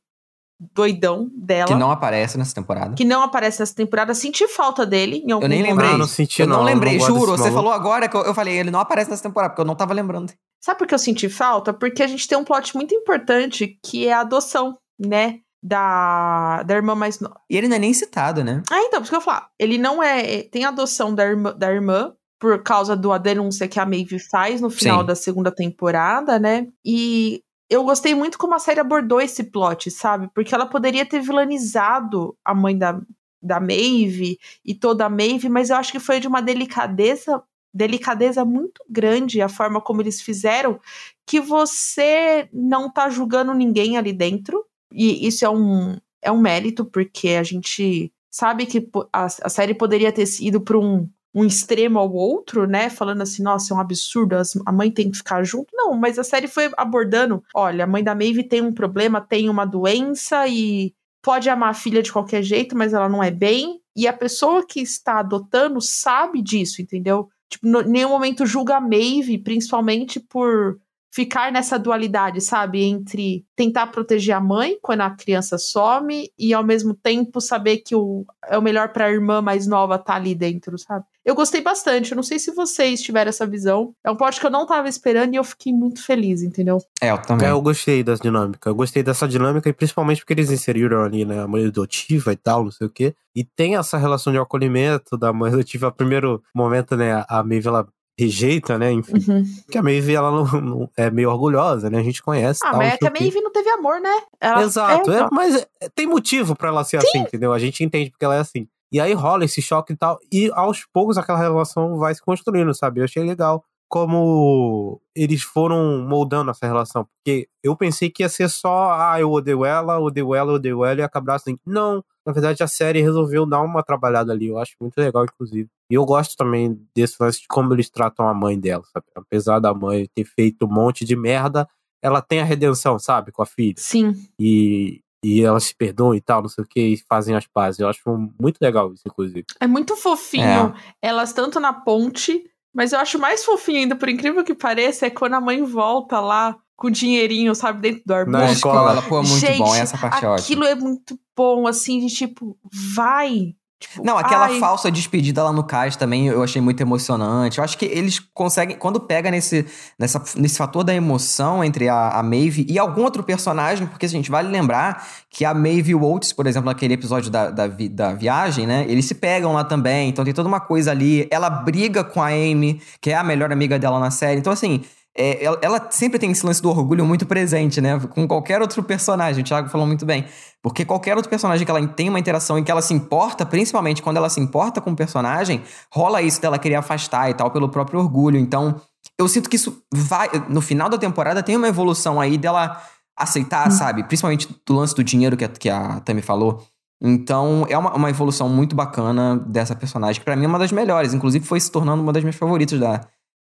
doidão 0.74 1.30
dela. 1.34 1.68
Que 1.68 1.76
não 1.76 1.92
aparece 1.92 2.38
nessa 2.38 2.56
temporada. 2.56 2.96
Que 2.96 3.04
não 3.04 3.22
aparece 3.22 3.60
nessa 3.60 3.76
temporada. 3.76 4.14
Senti 4.14 4.48
falta 4.48 4.86
dele 4.86 5.24
em 5.26 5.32
algum 5.32 5.46
Eu 5.46 5.50
nem 5.50 5.62
lembrei. 5.62 5.90
Ah, 5.90 5.98
não 5.98 6.08
senti, 6.08 6.42
eu 6.42 6.48
não, 6.48 6.58
não 6.58 6.64
lembrei, 6.64 6.98
não 6.98 7.06
juro. 7.06 7.32
Você 7.32 7.52
falou 7.52 7.72
agora 7.72 8.08
que 8.08 8.16
eu, 8.16 8.22
eu, 8.22 8.34
falei, 8.34 8.58
ele 8.58 8.72
não 8.72 8.80
aparece 8.80 9.10
nessa 9.10 9.24
temporada, 9.24 9.52
porque 9.52 9.62
eu 9.62 9.66
não 9.66 9.76
tava 9.76 9.94
lembrando. 9.94 10.32
Sabe 10.62 10.78
por 10.78 10.88
que 10.88 10.94
eu 10.94 11.00
senti 11.00 11.28
falta? 11.28 11.74
Porque 11.74 12.02
a 12.02 12.08
gente 12.08 12.28
tem 12.28 12.38
um 12.38 12.44
plot 12.44 12.76
muito 12.76 12.96
importante, 12.96 13.78
que 13.84 14.08
é 14.08 14.14
a 14.14 14.22
adoção, 14.22 14.78
né? 14.98 15.40
Da, 15.66 16.62
da 16.64 16.76
irmã 16.76 16.94
mais 16.94 17.22
nova. 17.22 17.40
E 17.50 17.56
ele 17.56 17.70
não 17.70 17.78
é 17.78 17.80
nem 17.80 17.94
citado, 17.94 18.44
né? 18.44 18.62
Ah, 18.70 18.82
então, 18.82 19.00
por 19.00 19.04
isso 19.04 19.12
que 19.12 19.16
eu 19.16 19.22
falar. 19.22 19.48
Ele 19.58 19.78
não 19.78 20.04
é. 20.04 20.44
Tem 20.44 20.66
a 20.66 20.70
adoção 20.70 21.16
da 21.16 21.24
irmã, 21.24 21.56
da 21.56 21.72
irmã 21.72 22.14
por 22.38 22.62
causa 22.62 22.98
da 22.98 23.18
denúncia 23.18 23.70
que 23.70 23.80
a 23.80 23.86
Maeve 23.86 24.20
faz 24.20 24.60
no 24.60 24.70
final 24.70 25.00
Sim. 25.00 25.06
da 25.06 25.16
segunda 25.16 25.50
temporada, 25.50 26.38
né? 26.38 26.68
E 26.84 27.42
eu 27.70 27.86
gostei 27.86 28.14
muito 28.14 28.38
como 28.38 28.54
a 28.54 28.60
série 28.60 28.82
abordou 28.82 29.22
esse 29.22 29.46
plot, 29.46 29.90
sabe? 29.90 30.30
Porque 30.36 30.54
ela 30.54 30.66
poderia 30.66 31.06
ter 31.06 31.22
vilanizado 31.22 32.38
a 32.44 32.54
mãe 32.54 32.78
da, 32.78 33.00
da 33.42 33.62
Maeve 33.62 34.38
e 34.66 34.76
toda 34.76 35.06
a 35.06 35.10
Maeve, 35.10 35.48
mas 35.48 35.70
eu 35.70 35.78
acho 35.78 35.94
que 35.94 36.00
foi 36.00 36.20
de 36.20 36.28
uma 36.28 36.42
delicadeza 36.42 37.42
delicadeza 37.74 38.46
muito 38.46 38.84
grande 38.88 39.42
a 39.42 39.50
forma 39.50 39.82
como 39.82 40.02
eles 40.02 40.22
fizeram 40.22 40.80
que 41.26 41.40
você 41.40 42.48
não 42.54 42.88
tá 42.88 43.10
julgando 43.10 43.52
ninguém 43.54 43.98
ali 43.98 44.14
dentro 44.14 44.64
e 44.94 45.28
isso 45.28 45.46
é 45.46 45.50
um 45.50 45.98
é 46.22 46.32
um 46.32 46.40
mérito 46.40 46.86
porque 46.86 47.30
a 47.30 47.44
gente 47.44 48.12
sabe 48.32 48.66
que 48.66 48.90
a, 49.12 49.26
a 49.26 49.50
série 49.50 49.74
poderia 49.74 50.12
ter 50.12 50.26
sido 50.26 50.62
para 50.62 50.78
um 50.78 51.10
um 51.34 51.44
extremo 51.44 51.98
ao 51.98 52.14
outro, 52.14 52.68
né? 52.68 52.90
Falando 52.90 53.22
assim, 53.22 53.42
nossa, 53.42 53.74
é 53.74 53.78
um 53.78 53.80
absurdo, 53.80 54.36
a 54.66 54.72
mãe 54.72 54.92
tem 54.92 55.10
que 55.10 55.18
ficar 55.18 55.44
junto. 55.44 55.68
Não, 55.74 55.96
mas 55.96 56.20
a 56.20 56.24
série 56.24 56.48
foi 56.48 56.72
abordando: 56.78 57.44
olha, 57.56 57.86
a 57.86 57.88
mãe 57.88 58.04
da 58.04 58.14
Maeve 58.14 58.44
tem 58.44 58.62
um 58.62 58.74
problema, 58.74 59.20
tem 59.20 59.50
uma 59.50 59.66
doença 59.66 60.48
e 60.48 60.94
pode 61.22 61.50
amar 61.50 61.70
a 61.72 61.74
filha 61.74 62.04
de 62.04 62.12
qualquer 62.12 62.44
jeito, 62.44 62.78
mas 62.78 62.94
ela 62.94 63.10
não 63.10 63.24
é 63.24 63.32
bem. 63.32 63.80
E 63.96 64.08
a 64.08 64.14
pessoa 64.14 64.66
que 64.66 64.82
está 64.82 65.20
adotando 65.20 65.82
sabe 65.82 66.42
disso, 66.42 66.82
entendeu? 66.82 67.30
Tipo, 67.50 67.68
em 67.68 67.90
nenhum 67.90 68.10
momento 68.10 68.46
julga 68.46 68.78
a 68.78 68.82
Maeve, 68.82 69.38
principalmente 69.38 70.20
por 70.20 70.78
ficar 71.14 71.52
nessa 71.52 71.78
dualidade, 71.78 72.42
sabe? 72.42 72.82
Entre 72.82 73.46
tentar 73.56 73.88
proteger 73.88 74.36
a 74.36 74.42
mãe 74.42 74.80
quando 74.82 75.02
a 75.02 75.12
criança 75.12 75.60
some 75.60 76.28
e 76.40 76.54
ao 76.56 76.64
mesmo 76.64 76.96
tempo 76.96 77.40
saber 77.40 77.78
que 77.78 77.96
o, 77.96 78.26
é 78.48 78.58
o 78.58 78.62
melhor 78.64 78.90
para 78.90 79.06
a 79.06 79.12
irmã 79.12 79.40
mais 79.40 79.68
nova 79.68 79.94
estar 79.94 80.06
tá 80.06 80.16
ali 80.16 80.34
dentro, 80.34 80.76
sabe? 80.80 81.06
Eu 81.24 81.36
gostei 81.36 81.62
bastante. 81.62 82.12
Eu 82.12 82.16
não 82.16 82.24
sei 82.24 82.40
se 82.40 82.52
vocês 82.52 83.02
tiveram 83.02 83.30
essa 83.30 83.46
visão. 83.46 83.94
É 84.04 84.10
um 84.10 84.16
plot 84.16 84.40
que 84.40 84.46
eu 84.46 84.50
não 84.50 84.66
tava 84.66 84.90
esperando 84.90 85.34
e 85.34 85.38
eu 85.38 85.44
fiquei 85.44 85.72
muito 85.72 86.04
feliz, 86.04 86.42
entendeu? 86.42 86.80
É, 87.00 87.12
eu 87.12 87.22
também. 87.22 87.48
É, 87.48 87.52
eu 87.52 87.62
gostei 87.62 88.04
dessa 88.04 88.22
dinâmica. 88.24 88.70
Eu 88.70 88.76
gostei 88.76 89.04
dessa 89.04 89.28
dinâmica 89.28 89.70
e 89.70 89.74
principalmente 89.74 90.20
porque 90.20 90.34
eles 90.34 90.50
inseriram 90.50 91.04
ali, 91.04 91.24
né, 91.24 91.42
a 91.42 91.48
mãe 91.48 91.68
adotiva 91.68 92.34
e 92.34 92.36
tal, 92.36 92.64
não 92.64 92.72
sei 92.72 92.88
o 92.88 92.90
quê. 92.90 93.16
E 93.36 93.44
tem 93.44 93.76
essa 93.78 93.98
relação 93.98 94.34
de 94.34 94.40
acolhimento 94.40 95.16
da 95.16 95.32
mãe 95.32 95.54
adotiva. 95.54 95.92
Primeiro 95.92 96.44
momento, 96.54 96.98
né, 96.98 97.24
a 97.30 97.44
Maeve, 97.44 97.68
ela 97.68 97.88
rejeita, 98.18 98.78
né? 98.78 98.92
Enfim. 98.92 99.14
Uhum. 99.14 99.44
Que 99.70 99.78
a 99.78 99.84
Maeve, 99.84 100.14
ela 100.14 100.32
não, 100.32 100.62
não, 100.62 100.90
é 100.96 101.10
meio 101.10 101.30
orgulhosa, 101.30 101.90
né? 101.90 102.00
A 102.00 102.04
gente 102.04 102.22
conhece. 102.22 102.60
Ah, 102.64 102.72
tal, 102.72 102.80
mas 102.80 102.94
é 102.94 102.98
que 102.98 103.08
a 103.08 103.12
Maeve 103.12 103.42
não 103.42 103.52
teve 103.52 103.70
amor, 103.70 104.00
né? 104.00 104.22
Ela... 104.40 104.64
Exato, 104.64 105.12
é, 105.12 105.20
é, 105.20 105.28
mas 105.32 105.56
é, 105.56 105.90
tem 105.96 106.08
motivo 106.08 106.56
para 106.56 106.70
ela 106.70 106.84
ser 106.84 107.02
Sim. 107.02 107.08
assim, 107.08 107.20
entendeu? 107.20 107.54
A 107.54 107.60
gente 107.60 107.84
entende 107.84 108.12
porque 108.12 108.26
ela 108.26 108.36
é 108.36 108.40
assim. 108.40 108.68
E 108.92 109.00
aí 109.00 109.14
rola 109.14 109.46
esse 109.46 109.62
choque 109.62 109.94
e 109.94 109.96
tal, 109.96 110.20
e 110.32 110.52
aos 110.54 110.86
poucos 110.94 111.18
aquela 111.18 111.40
relação 111.40 111.98
vai 111.98 112.14
se 112.14 112.22
construindo, 112.22 112.74
sabe? 112.76 113.00
Eu 113.00 113.06
achei 113.06 113.24
legal 113.24 113.64
como 113.94 115.00
eles 115.16 115.44
foram 115.44 116.04
moldando 116.08 116.50
essa 116.50 116.66
relação. 116.66 117.06
Porque 117.06 117.48
eu 117.64 117.76
pensei 117.76 118.10
que 118.10 118.24
ia 118.24 118.30
ser 118.30 118.50
só, 118.50 118.92
ah, 118.92 119.20
eu 119.20 119.32
odeio 119.32 119.64
ela, 119.64 120.00
odeio 120.00 120.34
ela, 120.34 120.54
odeio 120.54 120.84
ela, 120.84 121.00
e 121.00 121.04
acabar 121.04 121.36
assim. 121.36 121.60
Não, 121.64 122.04
na 122.26 122.34
verdade 122.34 122.64
a 122.64 122.68
série 122.68 123.02
resolveu 123.02 123.46
dar 123.46 123.62
uma 123.62 123.84
trabalhada 123.84 124.32
ali. 124.32 124.48
Eu 124.48 124.58
acho 124.58 124.76
muito 124.80 124.98
legal, 124.98 125.26
inclusive. 125.26 125.70
E 125.90 125.94
eu 125.94 126.06
gosto 126.06 126.36
também 126.36 126.80
desse 126.96 127.22
lance 127.22 127.42
de 127.42 127.48
como 127.48 127.74
eles 127.74 127.90
tratam 127.90 128.28
a 128.28 128.34
mãe 128.34 128.60
dela, 128.60 128.84
sabe? 128.94 129.06
Apesar 129.16 129.60
da 129.60 129.74
mãe 129.74 130.08
ter 130.14 130.26
feito 130.26 130.66
um 130.66 130.74
monte 130.74 131.06
de 131.06 131.16
merda, 131.16 131.68
ela 132.02 132.22
tem 132.22 132.40
a 132.40 132.46
redenção, 132.46 132.98
sabe? 132.98 133.32
Com 133.32 133.42
a 133.42 133.46
filha. 133.46 133.76
Sim. 133.78 134.14
E 134.40 135.04
e 135.24 135.42
elas 135.42 135.64
se 135.64 135.76
perdoam 135.76 136.14
e 136.14 136.20
tal, 136.20 136.42
não 136.42 136.50
sei 136.50 136.64
o 136.66 136.68
que, 136.68 136.82
e 136.82 136.98
fazem 136.98 137.34
as 137.34 137.48
pazes. 137.48 137.80
Eu 137.80 137.88
acho 137.88 138.02
muito 138.38 138.58
legal 138.60 138.92
isso, 138.92 139.04
inclusive. 139.06 139.46
É 139.60 139.66
muito 139.66 139.96
fofinho. 139.96 140.44
É. 140.44 140.74
Elas 141.02 141.32
tanto 141.32 141.62
na 141.62 141.72
ponte, 141.72 142.44
mas 142.74 142.92
eu 142.92 143.00
acho 143.00 143.18
mais 143.18 143.46
fofinho 143.46 143.80
ainda, 143.80 143.96
por 143.96 144.10
incrível 144.10 144.44
que 144.44 144.54
pareça, 144.54 145.06
é 145.06 145.10
quando 145.10 145.36
a 145.36 145.42
mãe 145.42 145.64
volta 145.64 146.20
lá 146.20 146.60
com 146.76 146.90
dinheirinho, 146.90 147.54
sabe, 147.56 147.82
dentro 147.82 148.04
do 148.06 148.14
armário. 148.14 148.48
Na 148.48 148.54
escola, 148.54 149.02
pô, 149.02 149.20
é 149.20 149.22
muito 149.22 149.40
Gente, 149.40 149.60
bom, 149.60 149.76
essa 149.76 149.98
parte 149.98 150.26
é 150.26 150.28
ótima. 150.28 150.36
Aquilo 150.36 150.66
é 150.66 150.76
muito 150.76 151.20
bom, 151.36 151.68
assim, 151.68 152.06
de 152.06 152.14
tipo, 152.14 152.58
vai, 152.96 153.56
Tipo, 153.84 154.02
não, 154.02 154.18
aquela 154.18 154.46
ai... 154.46 154.60
falsa 154.60 154.90
despedida 154.90 155.44
lá 155.44 155.52
no 155.52 155.64
cais 155.64 155.98
também 155.98 156.28
eu 156.28 156.42
achei 156.42 156.62
muito 156.62 156.80
emocionante. 156.80 157.58
Eu 157.58 157.64
acho 157.66 157.78
que 157.78 157.84
eles 157.86 158.18
conseguem, 158.18 158.78
quando 158.78 159.00
pega 159.00 159.30
nesse, 159.30 159.66
nessa, 160.00 160.24
nesse 160.38 160.58
fator 160.58 160.86
da 160.86 160.96
emoção 160.96 161.62
entre 161.62 161.90
a, 161.90 162.12
a 162.12 162.24
Maeve 162.24 162.66
e 162.70 162.80
algum 162.80 163.04
outro 163.04 163.24
personagem, 163.24 163.86
porque 163.86 164.06
a 164.06 164.10
gente 164.10 164.32
vale 164.32 164.48
lembrar 164.48 165.06
que 165.30 165.44
a 165.44 165.54
Maeve 165.54 165.92
e 165.92 165.96
o 165.96 166.04
Oates, 166.04 166.32
por 166.32 166.48
exemplo, 166.48 166.70
naquele 166.70 166.94
episódio 166.94 167.30
da, 167.30 167.50
da, 167.50 167.68
vi, 167.68 167.90
da 167.90 168.14
viagem, 168.14 168.66
né? 168.66 168.86
Eles 168.88 169.06
se 169.06 169.16
pegam 169.16 169.52
lá 169.52 169.66
também, 169.66 170.10
então 170.10 170.24
tem 170.24 170.34
toda 170.34 170.48
uma 170.48 170.62
coisa 170.62 170.92
ali. 170.92 171.28
Ela 171.30 171.50
briga 171.50 172.06
com 172.06 172.22
a 172.22 172.28
Amy, 172.28 172.82
que 173.02 173.10
é 173.10 173.16
a 173.16 173.24
melhor 173.24 173.52
amiga 173.52 173.78
dela 173.78 174.00
na 174.00 174.12
série. 174.12 174.40
Então, 174.40 174.54
assim, 174.54 174.82
é, 175.16 175.44
ela, 175.46 175.60
ela, 175.62 175.88
sempre 175.92 176.18
tem 176.18 176.32
esse 176.32 176.44
lance 176.44 176.60
do 176.60 176.70
orgulho 176.70 177.06
muito 177.06 177.26
presente, 177.26 177.80
né? 177.80 178.00
Com 178.00 178.28
qualquer 178.28 178.62
outro 178.62 178.82
personagem, 178.82 179.44
o 179.44 179.46
Thiago 179.46 179.70
falou 179.70 179.86
muito 179.86 180.06
bem. 180.06 180.26
Porque 180.62 180.84
qualquer 180.84 181.16
outro 181.16 181.30
personagem 181.30 181.64
que 181.64 181.70
ela 181.70 181.86
tem 181.88 182.10
uma 182.10 182.20
interação 182.20 182.58
em 182.58 182.64
que 182.64 182.72
ela 182.72 182.82
se 182.82 182.94
importa, 182.94 183.46
principalmente 183.46 184.02
quando 184.02 184.18
ela 184.18 184.30
se 184.30 184.40
importa 184.40 184.82
com 184.82 184.92
o 184.92 184.96
personagem, 184.96 185.62
rola 185.92 186.22
isso 186.22 186.42
dela 186.42 186.58
querer 186.58 186.76
afastar 186.76 187.30
e 187.30 187.34
tal, 187.36 187.52
pelo 187.52 187.70
próprio 187.70 188.00
orgulho. 188.00 188.40
Então, 188.40 188.82
eu 189.20 189.28
sinto 189.28 189.50
que 189.50 189.56
isso 189.56 189.84
vai. 189.94 190.30
No 190.50 190.62
final 190.62 190.90
da 190.90 190.98
temporada 190.98 191.44
tem 191.44 191.56
uma 191.56 191.68
evolução 191.68 192.20
aí 192.20 192.36
dela 192.36 192.82
aceitar, 193.16 193.68
hum. 193.68 193.72
sabe? 193.72 194.04
Principalmente 194.04 194.50
do 194.66 194.74
lance 194.74 194.96
do 194.96 195.04
dinheiro 195.04 195.38
que 195.38 195.46
a, 195.46 195.50
que 195.50 195.70
a 195.70 196.00
Tami 196.00 196.24
falou. 196.24 196.64
Então, 197.00 197.68
é 197.70 197.78
uma, 197.78 197.94
uma 197.94 198.10
evolução 198.10 198.50
muito 198.50 198.76
bacana 198.76 199.38
dessa 199.46 199.76
personagem, 199.76 200.20
que 200.20 200.26
pra 200.26 200.36
mim 200.36 200.46
é 200.46 200.48
uma 200.48 200.58
das 200.58 200.72
melhores. 200.72 201.14
Inclusive, 201.14 201.46
foi 201.46 201.60
se 201.60 201.70
tornando 201.70 202.02
uma 202.02 202.14
das 202.14 202.24
minhas 202.24 202.38
favoritas 202.38 202.80
da, 202.80 203.02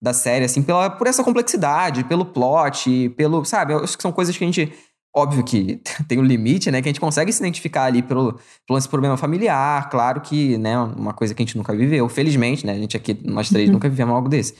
da 0.03 0.11
série, 0.11 0.43
assim, 0.43 0.61
pela, 0.61 0.89
por 0.89 1.07
essa 1.07 1.23
complexidade, 1.23 2.03
pelo 2.03 2.25
plot, 2.25 3.13
pelo. 3.15 3.45
Sabe, 3.45 3.71
eu 3.71 3.85
acho 3.85 3.95
que 3.95 4.01
são 4.01 4.11
coisas 4.11 4.35
que 4.37 4.43
a 4.43 4.47
gente. 4.47 4.73
Óbvio 5.15 5.45
que 5.45 5.79
tem 6.09 6.19
um 6.19 6.23
limite, 6.23 6.69
né? 6.69 6.81
Que 6.81 6.89
a 6.89 6.91
gente 6.91 6.99
consegue 6.99 7.31
se 7.31 7.41
identificar 7.41 7.85
ali 7.85 8.01
pelo, 8.01 8.37
pelo 8.67 8.77
esse 8.77 8.89
problema 8.89 9.15
familiar. 9.15 9.89
Claro 9.89 10.19
que, 10.19 10.57
né, 10.57 10.77
uma 10.77 11.13
coisa 11.13 11.33
que 11.33 11.41
a 11.41 11.45
gente 11.45 11.55
nunca 11.55 11.73
viveu. 11.73 12.09
Felizmente, 12.09 12.65
né? 12.65 12.73
A 12.73 12.77
gente 12.77 12.97
aqui, 12.97 13.17
nós 13.23 13.47
três, 13.47 13.69
nunca 13.69 13.87
vivemos 13.87 14.13
algo 14.13 14.27
desse. 14.27 14.55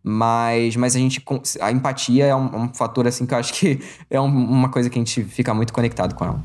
Mas, 0.00 0.76
mas 0.76 0.94
a 0.94 0.98
gente. 1.00 1.20
A 1.60 1.72
empatia 1.72 2.26
é 2.26 2.36
um, 2.36 2.64
um 2.64 2.72
fator, 2.72 3.08
assim, 3.08 3.26
que 3.26 3.34
eu 3.34 3.38
acho 3.38 3.52
que 3.52 3.80
é 4.08 4.20
um, 4.20 4.26
uma 4.26 4.68
coisa 4.68 4.88
que 4.88 4.96
a 4.96 5.02
gente 5.02 5.24
fica 5.24 5.52
muito 5.52 5.72
conectado 5.72 6.14
com 6.14 6.24
ela. 6.24 6.40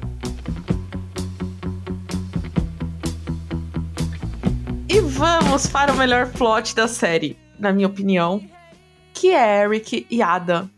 E 4.89 4.99
vamos 5.01 5.67
para 5.67 5.93
o 5.93 5.95
melhor 5.95 6.31
plot 6.31 6.73
da 6.73 6.87
série 6.87 7.37
na 7.59 7.71
minha 7.73 7.87
opinião, 7.87 8.41
que 9.13 9.29
é 9.31 9.63
Eric 9.63 10.07
e 10.09 10.21
Ada. 10.21 10.69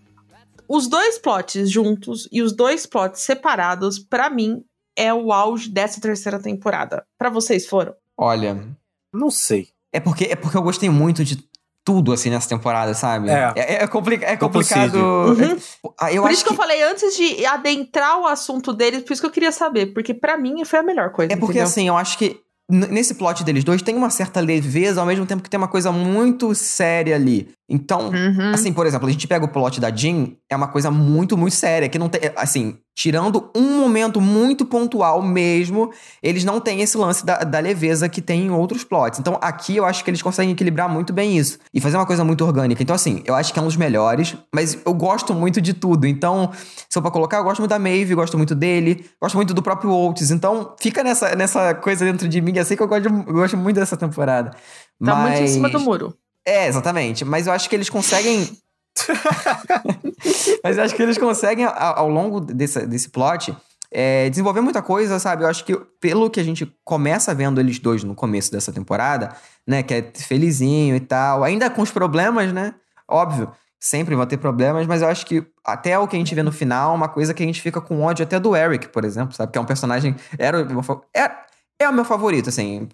Os 0.67 0.87
dois 0.87 1.17
plots 1.17 1.69
juntos 1.69 2.27
e 2.31 2.41
os 2.41 2.53
dois 2.53 2.85
plots 2.85 3.21
separados, 3.21 3.99
para 3.99 4.29
mim, 4.29 4.63
é 4.95 5.13
o 5.13 5.31
auge 5.31 5.69
dessa 5.69 6.01
terceira 6.01 6.39
temporada. 6.39 7.05
Para 7.17 7.29
vocês 7.29 7.65
foram? 7.65 7.93
Olha, 8.17 8.67
não 9.13 9.29
sei. 9.29 9.69
É 9.93 9.99
porque 9.99 10.25
é 10.25 10.35
porque 10.35 10.57
eu 10.57 10.61
gostei 10.61 10.89
muito 10.89 11.23
de 11.23 11.43
tudo 11.83 12.13
assim 12.13 12.29
nessa 12.29 12.47
temporada, 12.47 12.93
sabe? 12.93 13.29
É, 13.29 13.53
é, 13.55 13.83
é, 13.83 13.87
compli 13.87 14.19
é 14.21 14.37
complicado. 14.37 14.95
Uhum. 14.95 15.57
É, 16.01 16.17
eu 16.17 16.21
por 16.21 16.31
isso 16.31 16.43
que, 16.43 16.49
que, 16.49 16.53
eu 16.53 16.57
falei 16.57 16.81
antes 16.83 17.15
de 17.15 17.45
adentrar 17.45 18.19
o 18.19 18.27
assunto 18.27 18.73
deles, 18.73 19.03
por 19.03 19.13
isso 19.13 19.21
que 19.21 19.27
eu 19.27 19.31
queria 19.31 19.51
saber, 19.51 19.87
porque 19.87 20.13
para 20.13 20.37
mim 20.37 20.63
foi 20.63 20.79
a 20.79 20.83
melhor 20.83 21.11
coisa. 21.11 21.33
É 21.33 21.35
porque 21.35 21.53
entendeu? 21.53 21.67
assim, 21.67 21.87
eu 21.87 21.97
acho 21.97 22.17
que 22.17 22.39
nesse 22.71 23.15
plot 23.15 23.43
deles 23.43 23.63
dois 23.63 23.81
tem 23.81 23.95
uma 23.95 24.09
certa 24.09 24.39
leveza, 24.39 25.01
ao 25.01 25.07
mesmo 25.07 25.25
tempo 25.25 25.43
que 25.43 25.49
tem 25.49 25.57
uma 25.57 25.67
coisa 25.67 25.91
muito 25.91 26.55
séria 26.55 27.15
ali. 27.15 27.49
Então, 27.73 28.09
uhum. 28.09 28.51
assim, 28.53 28.73
por 28.73 28.85
exemplo, 28.85 29.07
a 29.07 29.11
gente 29.11 29.25
pega 29.25 29.45
o 29.45 29.47
plot 29.47 29.79
da 29.79 29.89
Jean, 29.89 30.33
é 30.49 30.55
uma 30.57 30.67
coisa 30.67 30.91
muito, 30.91 31.37
muito 31.37 31.55
séria, 31.55 31.87
que 31.87 31.97
não 31.97 32.09
tem, 32.09 32.29
assim, 32.35 32.77
tirando 32.93 33.49
um 33.55 33.79
momento 33.79 34.19
muito 34.19 34.65
pontual 34.65 35.21
mesmo, 35.21 35.89
eles 36.21 36.43
não 36.43 36.59
têm 36.59 36.81
esse 36.81 36.97
lance 36.97 37.25
da, 37.25 37.37
da 37.45 37.59
leveza 37.59 38.09
que 38.09 38.21
tem 38.21 38.47
em 38.47 38.51
outros 38.51 38.83
plots. 38.83 39.19
Então, 39.19 39.39
aqui 39.41 39.77
eu 39.77 39.85
acho 39.85 40.03
que 40.03 40.09
eles 40.09 40.21
conseguem 40.21 40.51
equilibrar 40.51 40.89
muito 40.89 41.13
bem 41.13 41.37
isso 41.37 41.59
e 41.73 41.79
fazer 41.79 41.95
uma 41.95 42.05
coisa 42.05 42.25
muito 42.25 42.43
orgânica. 42.43 42.83
Então, 42.83 42.93
assim, 42.93 43.23
eu 43.25 43.33
acho 43.35 43.53
que 43.53 43.59
é 43.59 43.61
um 43.61 43.67
dos 43.67 43.77
melhores, 43.77 44.35
mas 44.53 44.77
eu 44.85 44.93
gosto 44.93 45.33
muito 45.33 45.61
de 45.61 45.73
tudo. 45.73 46.05
Então, 46.05 46.51
se 46.89 46.97
eu 46.97 47.01
pra 47.01 47.09
colocar, 47.09 47.37
eu 47.37 47.43
gosto 47.45 47.59
muito 47.61 47.69
da 47.69 47.79
Maeve, 47.79 48.13
gosto 48.13 48.35
muito 48.35 48.53
dele, 48.53 49.05
gosto 49.21 49.35
muito 49.35 49.53
do 49.53 49.63
próprio 49.63 49.91
Oates. 49.91 50.29
Então, 50.29 50.75
fica 50.77 51.05
nessa, 51.05 51.37
nessa 51.37 51.73
coisa 51.73 52.03
dentro 52.03 52.27
de 52.27 52.41
mim, 52.41 52.59
assim 52.59 52.75
que 52.75 52.83
eu 52.83 52.87
gosto, 52.89 53.07
eu 53.07 53.33
gosto 53.33 53.55
muito 53.55 53.79
dessa 53.79 53.95
temporada. 53.95 54.51
Tá 54.51 55.15
mas... 55.15 55.39
muito 55.39 55.43
em 55.43 55.47
cima 55.47 55.69
do 55.69 55.79
muro. 55.79 56.13
É, 56.45 56.67
exatamente. 56.67 57.23
Mas 57.23 57.47
eu 57.47 57.53
acho 57.53 57.69
que 57.69 57.75
eles 57.75 57.89
conseguem. 57.89 58.57
Mas 60.63 60.77
eu 60.77 60.83
acho 60.83 60.95
que 60.95 61.01
eles 61.01 61.17
conseguem, 61.17 61.65
ao, 61.65 62.09
longo 62.09 62.39
desse, 62.39 62.85
desse 62.85 63.09
plot, 63.09 63.55
é, 63.91 64.29
desenvolver 64.29 64.61
muita 64.61 64.81
coisa, 64.81 65.19
sabe? 65.19 65.43
Eu 65.43 65.47
acho 65.47 65.65
que 65.65 65.75
pelo 65.99 66.29
que 66.29 66.39
a 66.39 66.43
gente 66.43 66.71
começa 66.83 67.33
vendo 67.33 67.59
eles 67.59 67.79
dois 67.79 68.03
no 68.03 68.15
começo 68.15 68.51
dessa 68.51 68.71
temporada, 68.71 69.35
né? 69.67 69.83
Que 69.83 69.93
é 69.95 70.11
felizinho 70.15 70.95
e 70.95 70.99
tal, 70.99 71.43
ainda 71.43 71.69
com 71.69 71.81
os 71.81 71.91
problemas, 71.91 72.53
né? 72.53 72.73
Óbvio, 73.07 73.51
sempre 73.79 74.15
vão 74.15 74.25
ter 74.25 74.37
problemas, 74.37 74.85
mas 74.85 75.01
eu 75.01 75.07
acho 75.07 75.25
que 75.25 75.43
até 75.65 75.97
o 75.97 76.07
que 76.07 76.15
a 76.15 76.19
gente 76.19 76.33
vê 76.35 76.43
no 76.43 76.51
final, 76.51 76.95
uma 76.95 77.09
coisa 77.09 77.33
que 77.33 77.41
a 77.41 77.45
gente 77.45 77.61
fica 77.61 77.81
com 77.81 78.01
ódio 78.01 78.23
até 78.23 78.39
do 78.39 78.55
Eric, 78.55 78.89
por 78.89 79.03
exemplo, 79.03 79.35
sabe? 79.35 79.51
Que 79.51 79.57
é 79.57 79.61
um 79.61 79.65
personagem. 79.65 80.15
Era, 80.37 80.65
era, 81.13 81.45
é 81.83 81.89
o 81.89 81.93
meu 81.93 82.05
favorito, 82.05 82.49
assim. 82.49 82.87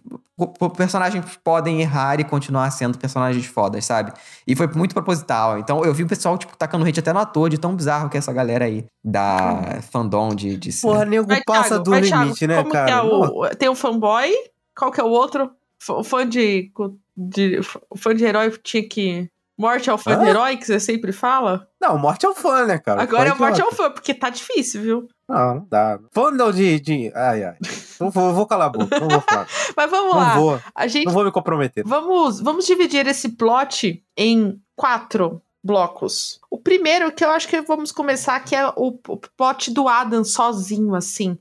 Personagens 0.76 1.26
podem 1.44 1.82
errar 1.82 2.20
e 2.20 2.24
continuar 2.24 2.70
sendo 2.72 2.98
personagens 2.98 3.46
fodas, 3.46 3.86
sabe? 3.86 4.14
E 4.46 4.56
foi 4.56 4.68
muito 4.68 4.94
proposital. 4.94 5.58
Então 5.58 5.84
eu 5.84 5.94
vi 5.94 6.04
o 6.04 6.08
pessoal, 6.08 6.38
tipo, 6.38 6.56
tacando 6.56 6.86
hate 6.86 7.00
até 7.00 7.12
no 7.12 7.20
ator, 7.20 7.50
de 7.50 7.58
tão 7.58 7.76
bizarro 7.76 8.10
que 8.10 8.18
é 8.18 8.20
essa 8.20 8.32
galera 8.32 8.66
aí 8.66 8.86
da 9.04 9.80
fandom 9.92 10.30
de. 10.30 10.58
de 10.58 10.72
Porra, 10.82 11.06
nego 11.06 11.28
passa 11.46 11.70
Thiago, 11.70 11.84
do 11.84 11.92
vai, 11.92 12.02
limite, 12.02 12.40
Thiago, 12.40 12.54
né, 12.54 12.58
como 12.58 12.72
cara? 12.72 12.86
Que 12.86 12.92
é 12.92 13.02
o, 13.02 13.50
tem 13.56 13.70
o 13.70 13.76
fanboy, 13.76 14.32
qual 14.76 14.92
que 14.92 15.02
é 15.02 15.04
o 15.04 15.10
outro? 15.10 15.52
O 15.90 16.04
fã 16.04 16.28
de, 16.28 16.72
de. 17.16 17.60
O 17.90 17.98
fã 17.98 18.16
de 18.16 18.24
herói 18.24 18.52
tinha 18.64 18.88
que. 18.88 19.30
Morte 19.60 19.90
ao 19.90 19.98
fã 19.98 20.12
Hã? 20.12 20.24
de 20.24 20.30
herói, 20.30 20.56
que 20.58 20.68
você 20.68 20.80
sempre 20.80 21.12
fala? 21.12 21.68
Não, 21.82 21.98
morte 21.98 22.28
ao 22.28 22.36
fã, 22.36 22.68
né, 22.68 22.78
cara? 22.78 23.02
Agora 23.02 23.30
é 23.30 23.34
morte 23.34 23.60
ao 23.60 23.72
fã, 23.72 23.90
porque 23.90 24.14
tá 24.14 24.30
difícil, 24.30 24.84
viu? 24.84 25.08
Não, 25.28 25.56
não 25.56 25.68
dá. 25.68 26.00
Falando 26.12 26.54
de, 26.54 26.80
de. 26.80 27.12
Ai, 27.16 27.44
ai. 27.44 27.56
Não 28.00 28.10
vou, 28.10 28.34
vou 28.34 28.46
calar 28.46 28.68
a 28.68 28.70
boca, 28.70 29.00
não 29.00 29.08
vou 29.08 29.22
falar. 29.22 29.48
Mas 29.76 29.90
vamos 29.92 30.14
não 30.14 30.20
lá. 30.20 30.36
Vou, 30.36 30.62
a 30.74 30.88
gente, 30.88 31.06
não 31.06 31.14
vou 31.14 31.26
me 31.26 31.32
comprometer. 31.32 31.84
Vamos, 31.86 32.40
vamos 32.40 32.66
dividir 32.66 33.08
esse 33.08 33.30
plot 33.30 34.04
em 34.16 34.60
quatro 34.76 35.42
blocos. 35.64 36.40
O 36.50 36.58
primeiro, 36.58 37.12
que 37.12 37.26
eu 37.26 37.30
acho 37.30 37.48
que 37.48 37.62
vamos 37.62 37.92
começar, 37.92 38.40
que 38.40 38.56
é 38.56 38.68
o, 38.70 38.98
o 39.08 39.18
plot 39.36 39.72
do 39.72 39.88
Adam 39.88 40.24
sozinho, 40.24 40.96
assim. 40.96 41.38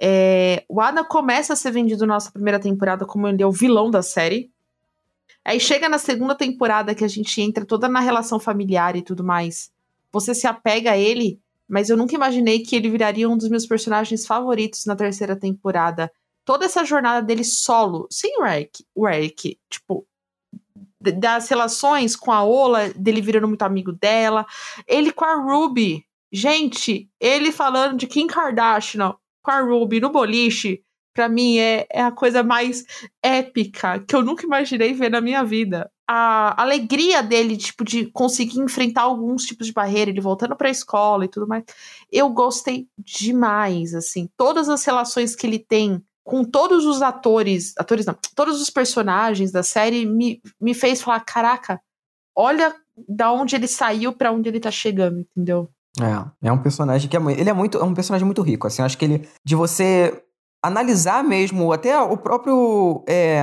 É, 0.00 0.64
o 0.68 0.80
Adam 0.80 1.04
começa 1.04 1.52
a 1.52 1.56
ser 1.56 1.70
vendido 1.70 2.06
na 2.06 2.14
nossa 2.14 2.30
primeira 2.30 2.58
temporada 2.58 3.04
como 3.04 3.28
ele 3.28 3.42
é 3.42 3.46
o 3.46 3.52
vilão 3.52 3.90
da 3.90 4.02
série. 4.02 4.50
Aí 5.44 5.58
chega 5.58 5.88
na 5.88 5.98
segunda 5.98 6.34
temporada 6.34 6.94
que 6.94 7.04
a 7.04 7.08
gente 7.08 7.40
entra 7.40 7.64
toda 7.64 7.88
na 7.88 8.00
relação 8.00 8.38
familiar 8.38 8.96
e 8.96 9.02
tudo 9.02 9.24
mais. 9.24 9.70
Você 10.12 10.34
se 10.34 10.46
apega 10.46 10.92
a 10.92 10.98
ele 10.98 11.40
mas 11.68 11.90
eu 11.90 11.96
nunca 11.96 12.14
imaginei 12.14 12.60
que 12.60 12.74
ele 12.74 12.90
viraria 12.90 13.28
um 13.28 13.36
dos 13.36 13.48
meus 13.48 13.66
personagens 13.66 14.26
favoritos 14.26 14.86
na 14.86 14.96
terceira 14.96 15.36
temporada. 15.36 16.10
Toda 16.44 16.64
essa 16.64 16.84
jornada 16.84 17.20
dele 17.20 17.44
solo, 17.44 18.06
sem 18.10 18.40
o 18.40 18.46
Eric, 18.46 18.84
o 18.94 19.06
Eric, 19.06 19.58
tipo, 19.68 20.06
das 21.00 21.48
relações 21.48 22.16
com 22.16 22.32
a 22.32 22.42
Ola, 22.42 22.88
dele 22.94 23.20
virando 23.20 23.46
muito 23.46 23.62
amigo 23.62 23.92
dela, 23.92 24.46
ele 24.86 25.12
com 25.12 25.24
a 25.24 25.34
Ruby. 25.34 26.04
Gente, 26.32 27.08
ele 27.20 27.52
falando 27.52 27.98
de 27.98 28.06
Kim 28.06 28.26
Kardashian 28.26 29.14
com 29.42 29.50
a 29.50 29.60
Ruby 29.60 30.00
no 30.00 30.10
boliche, 30.10 30.82
para 31.14 31.28
mim 31.28 31.58
é, 31.58 31.86
é 31.90 32.02
a 32.02 32.12
coisa 32.12 32.42
mais 32.42 32.84
épica 33.22 33.98
que 34.00 34.14
eu 34.14 34.22
nunca 34.22 34.44
imaginei 34.44 34.92
ver 34.92 35.10
na 35.10 35.20
minha 35.20 35.44
vida 35.44 35.90
a 36.08 36.62
alegria 36.62 37.22
dele, 37.22 37.56
tipo, 37.56 37.84
de 37.84 38.06
conseguir 38.06 38.60
enfrentar 38.60 39.02
alguns 39.02 39.44
tipos 39.44 39.66
de 39.66 39.74
barreira, 39.74 40.10
ele 40.10 40.22
voltando 40.22 40.56
pra 40.56 40.70
escola 40.70 41.26
e 41.26 41.28
tudo 41.28 41.46
mais. 41.46 41.64
Eu 42.10 42.30
gostei 42.30 42.88
demais, 42.98 43.94
assim. 43.94 44.28
Todas 44.34 44.70
as 44.70 44.82
relações 44.84 45.36
que 45.36 45.46
ele 45.46 45.58
tem 45.58 46.02
com 46.24 46.44
todos 46.44 46.84
os 46.84 47.02
atores, 47.02 47.74
atores 47.78 48.04
não, 48.04 48.14
todos 48.34 48.60
os 48.60 48.68
personagens 48.68 49.50
da 49.50 49.62
série 49.62 50.04
me, 50.04 50.42
me 50.60 50.74
fez 50.74 51.00
falar, 51.00 51.20
caraca, 51.20 51.80
olha 52.36 52.74
da 53.08 53.32
onde 53.32 53.56
ele 53.56 53.66
saiu 53.66 54.12
para 54.12 54.32
onde 54.32 54.48
ele 54.48 54.60
tá 54.60 54.70
chegando, 54.70 55.20
entendeu? 55.20 55.70
É, 56.00 56.48
é 56.48 56.52
um 56.52 56.62
personagem 56.62 57.08
que 57.08 57.16
é, 57.16 57.20
ele 57.32 57.48
é 57.48 57.52
muito, 57.52 57.78
é 57.78 57.84
um 57.84 57.94
personagem 57.94 58.26
muito 58.26 58.42
rico, 58.42 58.66
assim, 58.66 58.82
acho 58.82 58.98
que 58.98 59.04
ele, 59.04 59.28
de 59.44 59.54
você 59.54 60.22
analisar 60.62 61.24
mesmo, 61.24 61.72
até 61.72 61.98
o 61.98 62.16
próprio, 62.16 63.04
é, 63.08 63.40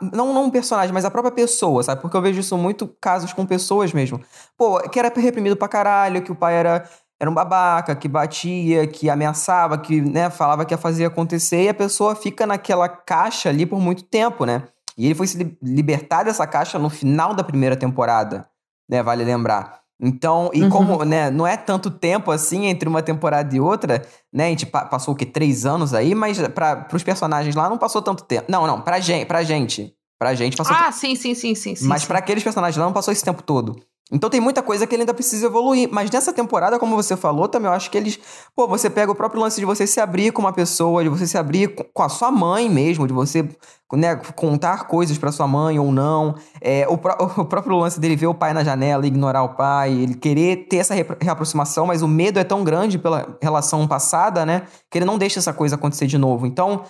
não, 0.00 0.32
não 0.32 0.44
um 0.44 0.50
personagem, 0.50 0.92
mas 0.92 1.04
a 1.04 1.10
própria 1.10 1.32
pessoa, 1.32 1.82
sabe? 1.82 2.00
Porque 2.00 2.16
eu 2.16 2.22
vejo 2.22 2.40
isso 2.40 2.56
muito 2.58 2.88
casos 3.00 3.32
com 3.32 3.46
pessoas 3.46 3.92
mesmo. 3.92 4.20
Pô, 4.56 4.80
que 4.88 4.98
era 4.98 5.12
reprimido 5.14 5.56
pra 5.56 5.68
caralho, 5.68 6.22
que 6.22 6.32
o 6.32 6.36
pai 6.36 6.54
era 6.54 6.88
era 7.20 7.28
um 7.28 7.34
babaca, 7.34 7.96
que 7.96 8.06
batia, 8.06 8.86
que 8.86 9.10
ameaçava, 9.10 9.76
que 9.76 10.00
né, 10.00 10.30
falava 10.30 10.64
que 10.64 10.72
ia 10.72 10.78
fazer 10.78 11.04
acontecer, 11.04 11.64
e 11.64 11.68
a 11.68 11.74
pessoa 11.74 12.14
fica 12.14 12.46
naquela 12.46 12.88
caixa 12.88 13.48
ali 13.48 13.66
por 13.66 13.80
muito 13.80 14.04
tempo, 14.04 14.44
né? 14.44 14.62
E 14.96 15.04
ele 15.04 15.14
foi 15.14 15.26
se 15.26 15.58
libertar 15.60 16.24
dessa 16.24 16.46
caixa 16.46 16.78
no 16.78 16.88
final 16.88 17.34
da 17.34 17.42
primeira 17.42 17.76
temporada, 17.76 18.48
né? 18.88 19.02
Vale 19.02 19.24
lembrar. 19.24 19.80
Então, 20.00 20.50
e 20.54 20.62
uhum. 20.62 20.70
como, 20.70 21.04
né, 21.04 21.28
não 21.30 21.44
é 21.46 21.56
tanto 21.56 21.90
tempo 21.90 22.30
assim 22.30 22.66
entre 22.66 22.88
uma 22.88 23.02
temporada 23.02 23.54
e 23.54 23.60
outra, 23.60 24.06
né? 24.32 24.46
A 24.46 24.48
gente 24.50 24.64
pa 24.64 24.84
passou 24.84 25.12
o 25.12 25.16
quê? 25.16 25.26
Três 25.26 25.66
anos 25.66 25.92
aí, 25.92 26.14
mas 26.14 26.38
para 26.48 26.86
os 26.92 27.02
personagens 27.02 27.54
lá 27.56 27.68
não 27.68 27.76
passou 27.76 28.00
tanto 28.00 28.22
tempo. 28.24 28.44
Não, 28.48 28.66
não, 28.66 28.80
pra 28.80 29.00
gente, 29.00 29.26
pra 29.26 29.42
gente. 29.42 29.92
Pra 30.18 30.34
gente 30.34 30.56
passou. 30.56 30.74
Ah, 30.76 30.90
sim, 30.90 31.14
sim, 31.14 31.34
sim, 31.34 31.54
sim. 31.54 31.74
Mas 31.82 32.04
para 32.04 32.18
aqueles 32.18 32.42
personagens 32.42 32.76
lá 32.76 32.84
não 32.84 32.92
passou 32.92 33.12
esse 33.12 33.24
tempo 33.24 33.42
todo. 33.42 33.76
Então 34.10 34.30
tem 34.30 34.40
muita 34.40 34.62
coisa 34.62 34.86
que 34.86 34.94
ele 34.94 35.02
ainda 35.02 35.12
precisa 35.12 35.46
evoluir. 35.46 35.88
Mas 35.92 36.10
nessa 36.10 36.32
temporada, 36.32 36.78
como 36.78 36.96
você 36.96 37.16
falou, 37.16 37.46
também 37.46 37.68
eu 37.68 37.74
acho 37.74 37.90
que 37.90 37.98
eles. 37.98 38.18
Pô, 38.56 38.66
você 38.66 38.88
pega 38.88 39.12
o 39.12 39.14
próprio 39.14 39.40
lance 39.40 39.60
de 39.60 39.66
você 39.66 39.86
se 39.86 40.00
abrir 40.00 40.32
com 40.32 40.40
uma 40.40 40.52
pessoa, 40.52 41.02
de 41.02 41.10
você 41.10 41.26
se 41.26 41.36
abrir 41.36 41.74
com 41.92 42.02
a 42.02 42.08
sua 42.08 42.30
mãe 42.30 42.70
mesmo, 42.70 43.06
de 43.06 43.12
você 43.12 43.46
né, 43.92 44.16
contar 44.34 44.86
coisas 44.86 45.16
para 45.18 45.30
sua 45.30 45.46
mãe 45.46 45.78
ou 45.78 45.92
não. 45.92 46.34
É, 46.60 46.86
o, 46.88 46.94
o, 47.40 47.44
próprio 47.44 47.76
lance 47.76 48.00
dele 48.00 48.16
ver 48.16 48.28
o 48.28 48.34
pai 48.34 48.54
na 48.54 48.64
janela, 48.64 49.06
ignorar 49.06 49.42
o 49.42 49.50
pai, 49.50 49.92
ele 49.92 50.14
querer 50.14 50.68
ter 50.68 50.78
essa 50.78 50.94
reaproximação, 50.94 51.86
mas 51.86 52.00
o 52.00 52.08
medo 52.08 52.38
é 52.38 52.44
tão 52.44 52.64
grande 52.64 52.98
pela 52.98 53.36
relação 53.42 53.86
passada, 53.86 54.46
né? 54.46 54.62
Que 54.90 54.98
ele 54.98 55.04
não 55.04 55.18
deixa 55.18 55.38
essa 55.38 55.52
coisa 55.52 55.74
acontecer 55.74 56.06
de 56.06 56.16
novo. 56.16 56.46
Então 56.46 56.82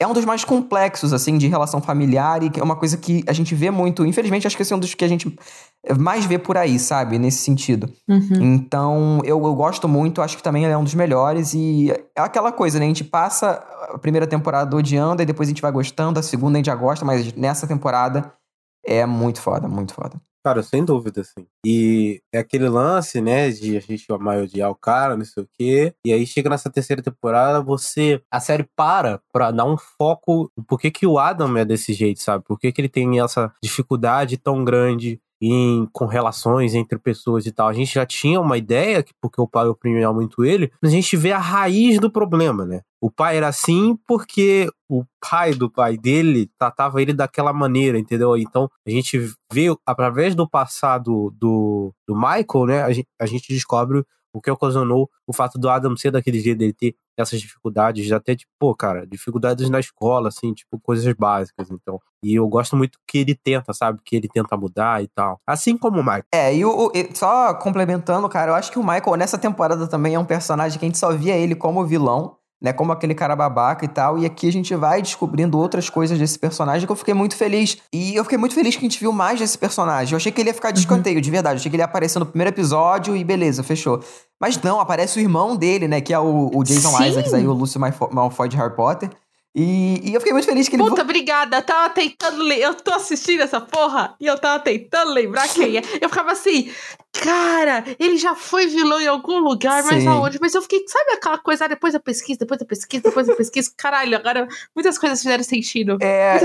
é 0.00 0.06
um 0.06 0.14
dos 0.14 0.24
mais 0.24 0.44
complexos, 0.44 1.12
assim, 1.12 1.36
de 1.36 1.46
relação 1.46 1.82
familiar 1.82 2.42
e 2.42 2.50
é 2.56 2.62
uma 2.62 2.74
coisa 2.74 2.96
que 2.96 3.22
a 3.26 3.34
gente 3.34 3.54
vê 3.54 3.70
muito. 3.70 4.06
Infelizmente, 4.06 4.46
acho 4.46 4.56
que 4.56 4.62
esse 4.62 4.72
é 4.72 4.76
um 4.76 4.78
dos 4.78 4.94
que 4.94 5.04
a 5.04 5.08
gente 5.08 5.36
mais 5.98 6.26
vê 6.26 6.38
por 6.38 6.56
aí, 6.56 6.78
sabe? 6.78 7.18
Nesse 7.18 7.38
sentido. 7.38 7.90
Uhum. 8.08 8.54
Então, 8.54 9.20
eu, 9.24 9.42
eu 9.42 9.54
gosto 9.54 9.88
muito, 9.88 10.20
acho 10.20 10.36
que 10.36 10.42
também 10.42 10.64
ele 10.64 10.72
é 10.72 10.76
um 10.76 10.84
dos 10.84 10.94
melhores 10.94 11.54
e 11.54 11.90
é 11.90 12.20
aquela 12.20 12.52
coisa, 12.52 12.78
né? 12.78 12.84
A 12.84 12.88
gente 12.88 13.04
passa 13.04 13.52
a 13.92 13.98
primeira 13.98 14.26
temporada 14.26 14.76
odiando 14.76 15.22
e 15.22 15.26
depois 15.26 15.48
a 15.48 15.50
gente 15.50 15.62
vai 15.62 15.72
gostando, 15.72 16.18
a 16.18 16.22
segunda 16.22 16.56
a 16.56 16.58
gente 16.58 16.66
já 16.66 16.74
gosta, 16.74 17.04
mas 17.04 17.32
nessa 17.32 17.66
temporada 17.66 18.32
é 18.84 19.06
muito 19.06 19.40
foda, 19.40 19.68
muito 19.68 19.94
foda. 19.94 20.20
Cara, 20.42 20.62
sem 20.62 20.82
dúvida, 20.82 21.20
assim. 21.20 21.46
E 21.64 22.22
é 22.32 22.38
aquele 22.38 22.66
lance, 22.66 23.20
né, 23.20 23.50
de 23.50 23.76
a 23.76 23.80
gente 23.80 24.10
amar 24.10 24.38
e 24.38 24.42
odiar 24.42 24.70
o 24.70 24.74
cara, 24.74 25.14
não 25.14 25.24
sei 25.24 25.42
o 25.42 25.48
quê. 25.58 25.94
E 26.04 26.14
aí 26.14 26.26
chega 26.26 26.48
nessa 26.48 26.70
terceira 26.70 27.02
temporada, 27.02 27.60
você. 27.60 28.22
A 28.30 28.40
série 28.40 28.66
para 28.74 29.20
pra 29.30 29.50
dar 29.50 29.66
um 29.66 29.76
foco. 29.76 30.50
Por 30.66 30.80
que, 30.80 30.90
que 30.90 31.06
o 31.06 31.18
Adam 31.18 31.58
é 31.58 31.64
desse 31.64 31.92
jeito, 31.92 32.22
sabe? 32.22 32.42
Por 32.42 32.58
que, 32.58 32.72
que 32.72 32.80
ele 32.80 32.88
tem 32.88 33.20
essa 33.20 33.52
dificuldade 33.62 34.38
tão 34.38 34.64
grande 34.64 35.20
em, 35.40 35.88
com 35.92 36.06
relações 36.06 36.74
entre 36.74 36.98
pessoas 36.98 37.46
e 37.46 37.52
tal. 37.52 37.68
A 37.68 37.72
gente 37.72 37.94
já 37.94 38.04
tinha 38.04 38.40
uma 38.40 38.58
ideia, 38.58 39.02
que 39.02 39.12
porque 39.20 39.40
o 39.40 39.48
pai 39.48 39.66
oprimia 39.66 40.12
muito 40.12 40.44
ele, 40.44 40.70
mas 40.82 40.92
a 40.92 40.94
gente 40.94 41.16
vê 41.16 41.32
a 41.32 41.38
raiz 41.38 41.98
do 41.98 42.10
problema, 42.10 42.66
né? 42.66 42.82
O 43.00 43.10
pai 43.10 43.38
era 43.38 43.48
assim 43.48 43.96
porque 44.06 44.68
o 44.88 45.04
pai 45.30 45.54
do 45.54 45.70
pai 45.70 45.96
dele 45.96 46.50
tratava 46.58 47.00
ele 47.00 47.14
daquela 47.14 47.52
maneira, 47.52 47.98
entendeu? 47.98 48.36
Então 48.36 48.68
a 48.86 48.90
gente 48.90 49.18
vê, 49.50 49.74
através 49.86 50.34
do 50.34 50.48
passado 50.48 51.34
do, 51.38 51.94
do 52.06 52.14
Michael, 52.14 52.66
né? 52.66 52.82
A 52.82 52.92
gente, 52.92 53.08
a 53.18 53.24
gente 53.24 53.52
descobre 53.52 54.04
o 54.32 54.40
que 54.40 54.50
ocasionou 54.50 55.10
o 55.26 55.32
fato 55.32 55.58
do 55.58 55.68
Adam 55.68 55.96
ser 55.96 56.10
daquele 56.10 56.38
jeito, 56.38 56.58
dele 56.58 56.72
ter 56.72 56.94
essas 57.20 57.40
dificuldades, 57.40 58.10
até 58.12 58.34
tipo, 58.34 58.50
pô, 58.58 58.74
cara, 58.74 59.06
dificuldades 59.06 59.68
na 59.70 59.80
escola, 59.80 60.28
assim, 60.28 60.52
tipo, 60.52 60.78
coisas 60.80 61.12
básicas, 61.14 61.70
então. 61.70 62.00
E 62.22 62.34
eu 62.34 62.46
gosto 62.48 62.76
muito 62.76 62.98
que 63.06 63.18
ele 63.18 63.34
tenta, 63.34 63.72
sabe? 63.72 64.00
Que 64.04 64.16
ele 64.16 64.28
tenta 64.28 64.56
mudar 64.56 65.02
e 65.02 65.08
tal. 65.08 65.38
Assim 65.46 65.76
como 65.76 66.00
o 66.00 66.04
Michael. 66.04 66.24
É, 66.32 66.54
e 66.54 66.64
o, 66.64 66.92
e 66.94 67.08
só 67.14 67.54
complementando, 67.54 68.28
cara, 68.28 68.50
eu 68.50 68.54
acho 68.54 68.70
que 68.70 68.78
o 68.78 68.84
Michael 68.84 69.16
nessa 69.16 69.38
temporada 69.38 69.86
também 69.86 70.14
é 70.14 70.18
um 70.18 70.24
personagem 70.24 70.78
que 70.78 70.84
a 70.84 70.88
gente 70.88 70.98
só 70.98 71.12
via 71.12 71.36
ele 71.36 71.54
como 71.54 71.86
vilão 71.86 72.39
né? 72.60 72.72
Como 72.72 72.92
aquele 72.92 73.14
cara 73.14 73.34
babaca 73.34 73.84
e 73.84 73.88
tal. 73.88 74.18
E 74.18 74.26
aqui 74.26 74.48
a 74.48 74.52
gente 74.52 74.74
vai 74.74 75.00
descobrindo 75.00 75.58
outras 75.58 75.88
coisas 75.88 76.18
desse 76.18 76.38
personagem 76.38 76.86
que 76.86 76.92
eu 76.92 76.96
fiquei 76.96 77.14
muito 77.14 77.36
feliz. 77.36 77.78
E 77.92 78.14
eu 78.14 78.22
fiquei 78.24 78.36
muito 78.36 78.54
feliz 78.54 78.76
que 78.76 78.80
a 78.80 78.88
gente 78.88 79.00
viu 79.00 79.12
mais 79.12 79.38
desse 79.38 79.56
personagem. 79.56 80.12
Eu 80.12 80.16
achei 80.18 80.30
que 80.30 80.40
ele 80.40 80.50
ia 80.50 80.54
ficar 80.54 80.70
de 80.70 80.78
uhum. 80.78 80.82
escanteio, 80.82 81.16
uhum. 81.16 81.22
de 81.22 81.30
verdade. 81.30 81.54
Eu 81.54 81.60
achei 81.60 81.70
que 81.70 81.76
ele 81.76 81.82
ia 81.82 81.86
aparecer 81.86 82.18
no 82.18 82.26
primeiro 82.26 82.50
episódio 82.50 83.16
e 83.16 83.24
beleza, 83.24 83.62
fechou. 83.62 84.00
Mas 84.38 84.60
não, 84.60 84.80
aparece 84.80 85.18
o 85.18 85.20
irmão 85.20 85.56
dele, 85.56 85.88
né? 85.88 86.00
Que 86.00 86.12
é 86.12 86.18
o, 86.18 86.50
o 86.54 86.62
Jason 86.62 86.96
Sim. 86.96 87.08
Isaacs, 87.08 87.32
aí, 87.32 87.46
o 87.46 87.52
Lúcio 87.52 87.80
Malfoy 87.80 88.48
de 88.48 88.56
Harry 88.56 88.74
Potter. 88.74 89.10
E, 89.54 90.00
e, 90.08 90.14
eu 90.14 90.20
fiquei 90.20 90.32
muito 90.32 90.44
feliz 90.44 90.68
que 90.68 90.76
ele. 90.76 90.84
Puta, 90.84 91.02
obrigada. 91.02 91.56
Eu 91.56 91.62
tava 91.62 91.90
tentando 91.90 92.40
ler. 92.40 92.60
Eu 92.60 92.74
tô 92.74 92.92
assistindo 92.92 93.40
essa 93.40 93.60
porra 93.60 94.14
e 94.20 94.26
eu 94.26 94.38
tava 94.38 94.62
tentando 94.62 95.12
lembrar 95.12 95.48
quem 95.48 95.78
é. 95.78 95.82
Eu 96.00 96.08
ficava 96.08 96.30
assim, 96.30 96.70
cara, 97.12 97.84
ele 97.98 98.16
já 98.16 98.34
foi 98.34 98.66
vilão 98.66 99.00
em 99.00 99.06
algum 99.06 99.38
lugar, 99.38 99.82
mas 99.84 100.02
Sim. 100.02 100.08
aonde? 100.08 100.38
Mas 100.40 100.54
eu 100.54 100.62
fiquei, 100.62 100.84
sabe 100.86 101.12
aquela 101.12 101.38
coisa, 101.38 101.64
ah, 101.64 101.68
depois 101.68 101.92
da 101.92 102.00
pesquisa, 102.00 102.38
depois 102.40 102.60
da 102.60 102.66
pesquisa, 102.66 103.02
depois 103.02 103.26
da 103.26 103.34
pesquisa. 103.34 103.70
Caralho, 103.76 104.16
agora 104.16 104.46
muitas 104.74 104.98
coisas 104.98 105.20
fizeram 105.20 105.44
sentido. 105.44 105.98
É. 106.00 106.38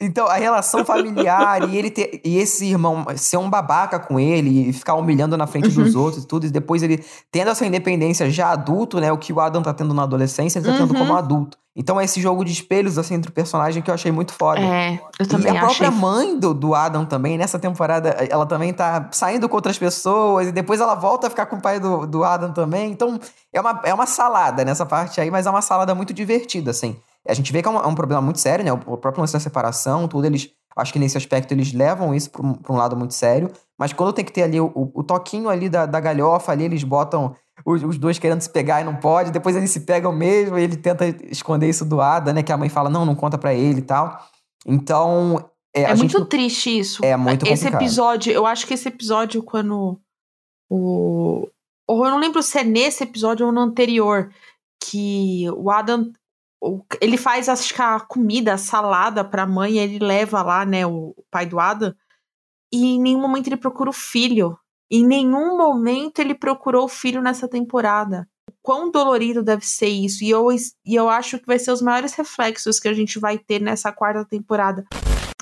Então, 0.00 0.26
a 0.26 0.34
relação 0.34 0.84
familiar 0.84 1.68
e 1.68 1.76
ele 1.76 1.90
ter. 1.90 2.20
E 2.24 2.38
esse 2.38 2.66
irmão 2.66 3.04
ser 3.16 3.36
um 3.36 3.48
babaca 3.48 3.98
com 3.98 4.18
ele 4.18 4.70
e 4.70 4.72
ficar 4.72 4.94
humilhando 4.94 5.36
na 5.36 5.46
frente 5.46 5.68
uhum. 5.68 5.84
dos 5.84 5.94
outros 5.94 6.24
e 6.24 6.26
tudo, 6.26 6.46
e 6.46 6.50
depois 6.50 6.82
ele 6.82 7.04
tendo 7.30 7.50
essa 7.50 7.66
independência 7.66 8.30
já 8.30 8.50
adulto, 8.50 9.00
né? 9.00 9.12
O 9.12 9.18
que 9.18 9.32
o 9.32 9.40
Adam 9.40 9.62
tá 9.62 9.72
tendo 9.72 9.94
na 9.94 10.02
adolescência, 10.02 10.58
ele 10.58 10.66
tá 10.66 10.76
tendo 10.76 10.92
uhum. 10.92 10.98
como 10.98 11.16
adulto. 11.16 11.58
Então 11.78 12.00
é 12.00 12.04
esse 12.04 12.20
jogo 12.20 12.44
de 12.44 12.50
espelhos, 12.50 12.98
assim, 12.98 13.14
entre 13.14 13.30
o 13.30 13.32
personagem 13.32 13.80
que 13.80 13.88
eu 13.88 13.94
achei 13.94 14.10
muito 14.10 14.32
foda. 14.32 14.60
É, 14.60 15.00
eu 15.16 15.28
também 15.28 15.52
E 15.52 15.56
a 15.56 15.60
própria 15.60 15.92
mãe 15.92 16.36
do, 16.36 16.52
do 16.52 16.74
Adam 16.74 17.04
também, 17.04 17.38
nessa 17.38 17.56
temporada, 17.56 18.08
ela 18.28 18.44
também 18.46 18.72
tá 18.72 19.08
saindo 19.12 19.48
com 19.48 19.54
outras 19.54 19.78
pessoas, 19.78 19.97
e 20.42 20.52
depois 20.52 20.80
ela 20.80 20.94
volta 20.94 21.26
a 21.26 21.30
ficar 21.30 21.46
com 21.46 21.56
o 21.56 21.60
pai 21.60 21.80
do, 21.80 22.06
do 22.06 22.24
Adam 22.24 22.52
também. 22.52 22.90
Então 22.90 23.18
é 23.52 23.60
uma, 23.60 23.80
é 23.84 23.94
uma 23.94 24.06
salada 24.06 24.64
nessa 24.64 24.84
parte 24.86 25.20
aí, 25.20 25.30
mas 25.30 25.46
é 25.46 25.50
uma 25.50 25.62
salada 25.62 25.94
muito 25.94 26.12
divertida, 26.12 26.70
assim. 26.70 26.96
A 27.26 27.34
gente 27.34 27.52
vê 27.52 27.62
que 27.62 27.68
é 27.68 27.70
um, 27.70 27.76
é 27.76 27.86
um 27.86 27.94
problema 27.94 28.22
muito 28.22 28.40
sério, 28.40 28.64
né? 28.64 28.72
O 28.72 28.96
próprio 28.96 29.20
lance 29.20 29.32
da 29.32 29.40
separação, 29.40 30.08
tudo, 30.08 30.26
eles... 30.26 30.50
Acho 30.76 30.92
que 30.92 30.98
nesse 30.98 31.18
aspecto 31.18 31.52
eles 31.52 31.72
levam 31.72 32.14
isso 32.14 32.30
pra 32.30 32.40
um, 32.46 32.56
um 32.70 32.76
lado 32.76 32.96
muito 32.96 33.12
sério. 33.12 33.50
Mas 33.76 33.92
quando 33.92 34.12
tem 34.12 34.24
que 34.24 34.32
ter 34.32 34.44
ali 34.44 34.60
o, 34.60 34.70
o 34.74 35.02
toquinho 35.02 35.48
ali 35.48 35.68
da, 35.68 35.86
da 35.86 35.98
galhofa, 35.98 36.52
ali 36.52 36.64
eles 36.64 36.84
botam 36.84 37.34
os, 37.66 37.82
os, 37.82 37.98
dois 37.98 38.18
querendo 38.18 38.40
se 38.40 38.48
pegar 38.48 38.80
e 38.80 38.84
não 38.84 38.94
pode, 38.94 39.32
depois 39.32 39.56
eles 39.56 39.70
se 39.72 39.80
pegam 39.80 40.12
mesmo 40.12 40.56
e 40.56 40.62
ele 40.62 40.76
tenta 40.76 41.04
esconder 41.24 41.68
isso 41.68 41.84
do 41.84 42.00
Ada, 42.00 42.32
né? 42.32 42.44
Que 42.44 42.52
a 42.52 42.56
mãe 42.56 42.68
fala, 42.68 42.88
não, 42.88 43.04
não 43.04 43.16
conta 43.16 43.36
para 43.36 43.52
ele 43.52 43.80
e 43.80 43.82
tal. 43.82 44.20
Então. 44.64 45.44
É, 45.74 45.82
é 45.82 45.94
muito 45.94 46.18
gente... 46.18 46.28
triste 46.28 46.78
isso. 46.78 47.04
É 47.04 47.16
muito 47.16 47.46
Esse 47.46 47.64
complicado. 47.64 47.82
episódio, 47.82 48.32
eu 48.32 48.46
acho 48.46 48.66
que 48.66 48.74
esse 48.74 48.88
episódio, 48.88 49.42
quando 49.42 50.00
o. 50.70 51.48
Ou 51.86 52.04
eu 52.04 52.10
não 52.10 52.18
lembro 52.18 52.42
se 52.42 52.58
é 52.58 52.64
nesse 52.64 53.02
episódio 53.02 53.46
ou 53.46 53.52
no 53.52 53.60
anterior, 53.60 54.32
que 54.82 55.44
o 55.56 55.70
Adam. 55.70 56.12
Ele 57.00 57.16
faz, 57.16 57.48
acho 57.48 57.72
que 57.72 57.80
a 57.80 58.00
comida, 58.00 58.54
a 58.54 58.58
salada 58.58 59.24
pra 59.24 59.46
mãe, 59.46 59.78
ele 59.78 60.00
leva 60.00 60.42
lá, 60.42 60.64
né, 60.64 60.84
o 60.84 61.14
pai 61.30 61.46
do 61.46 61.60
Adam, 61.60 61.94
e 62.72 62.84
em 62.84 63.00
nenhum 63.00 63.20
momento 63.20 63.46
ele 63.46 63.56
procura 63.56 63.90
o 63.90 63.92
filho. 63.92 64.58
Em 64.90 65.06
nenhum 65.06 65.56
momento 65.56 66.18
ele 66.18 66.34
procurou 66.34 66.84
o 66.84 66.88
filho 66.88 67.22
nessa 67.22 67.46
temporada. 67.46 68.28
O 68.50 68.54
quão 68.60 68.90
dolorido 68.90 69.42
deve 69.42 69.64
ser 69.64 69.88
isso. 69.88 70.24
E 70.24 70.30
eu, 70.30 70.48
e 70.84 70.94
eu 70.94 71.08
acho 71.08 71.38
que 71.38 71.46
vai 71.46 71.60
ser 71.60 71.70
os 71.70 71.82
maiores 71.82 72.14
reflexos 72.14 72.80
que 72.80 72.88
a 72.88 72.94
gente 72.94 73.20
vai 73.20 73.38
ter 73.38 73.60
nessa 73.60 73.92
quarta 73.92 74.24
temporada. 74.24 74.84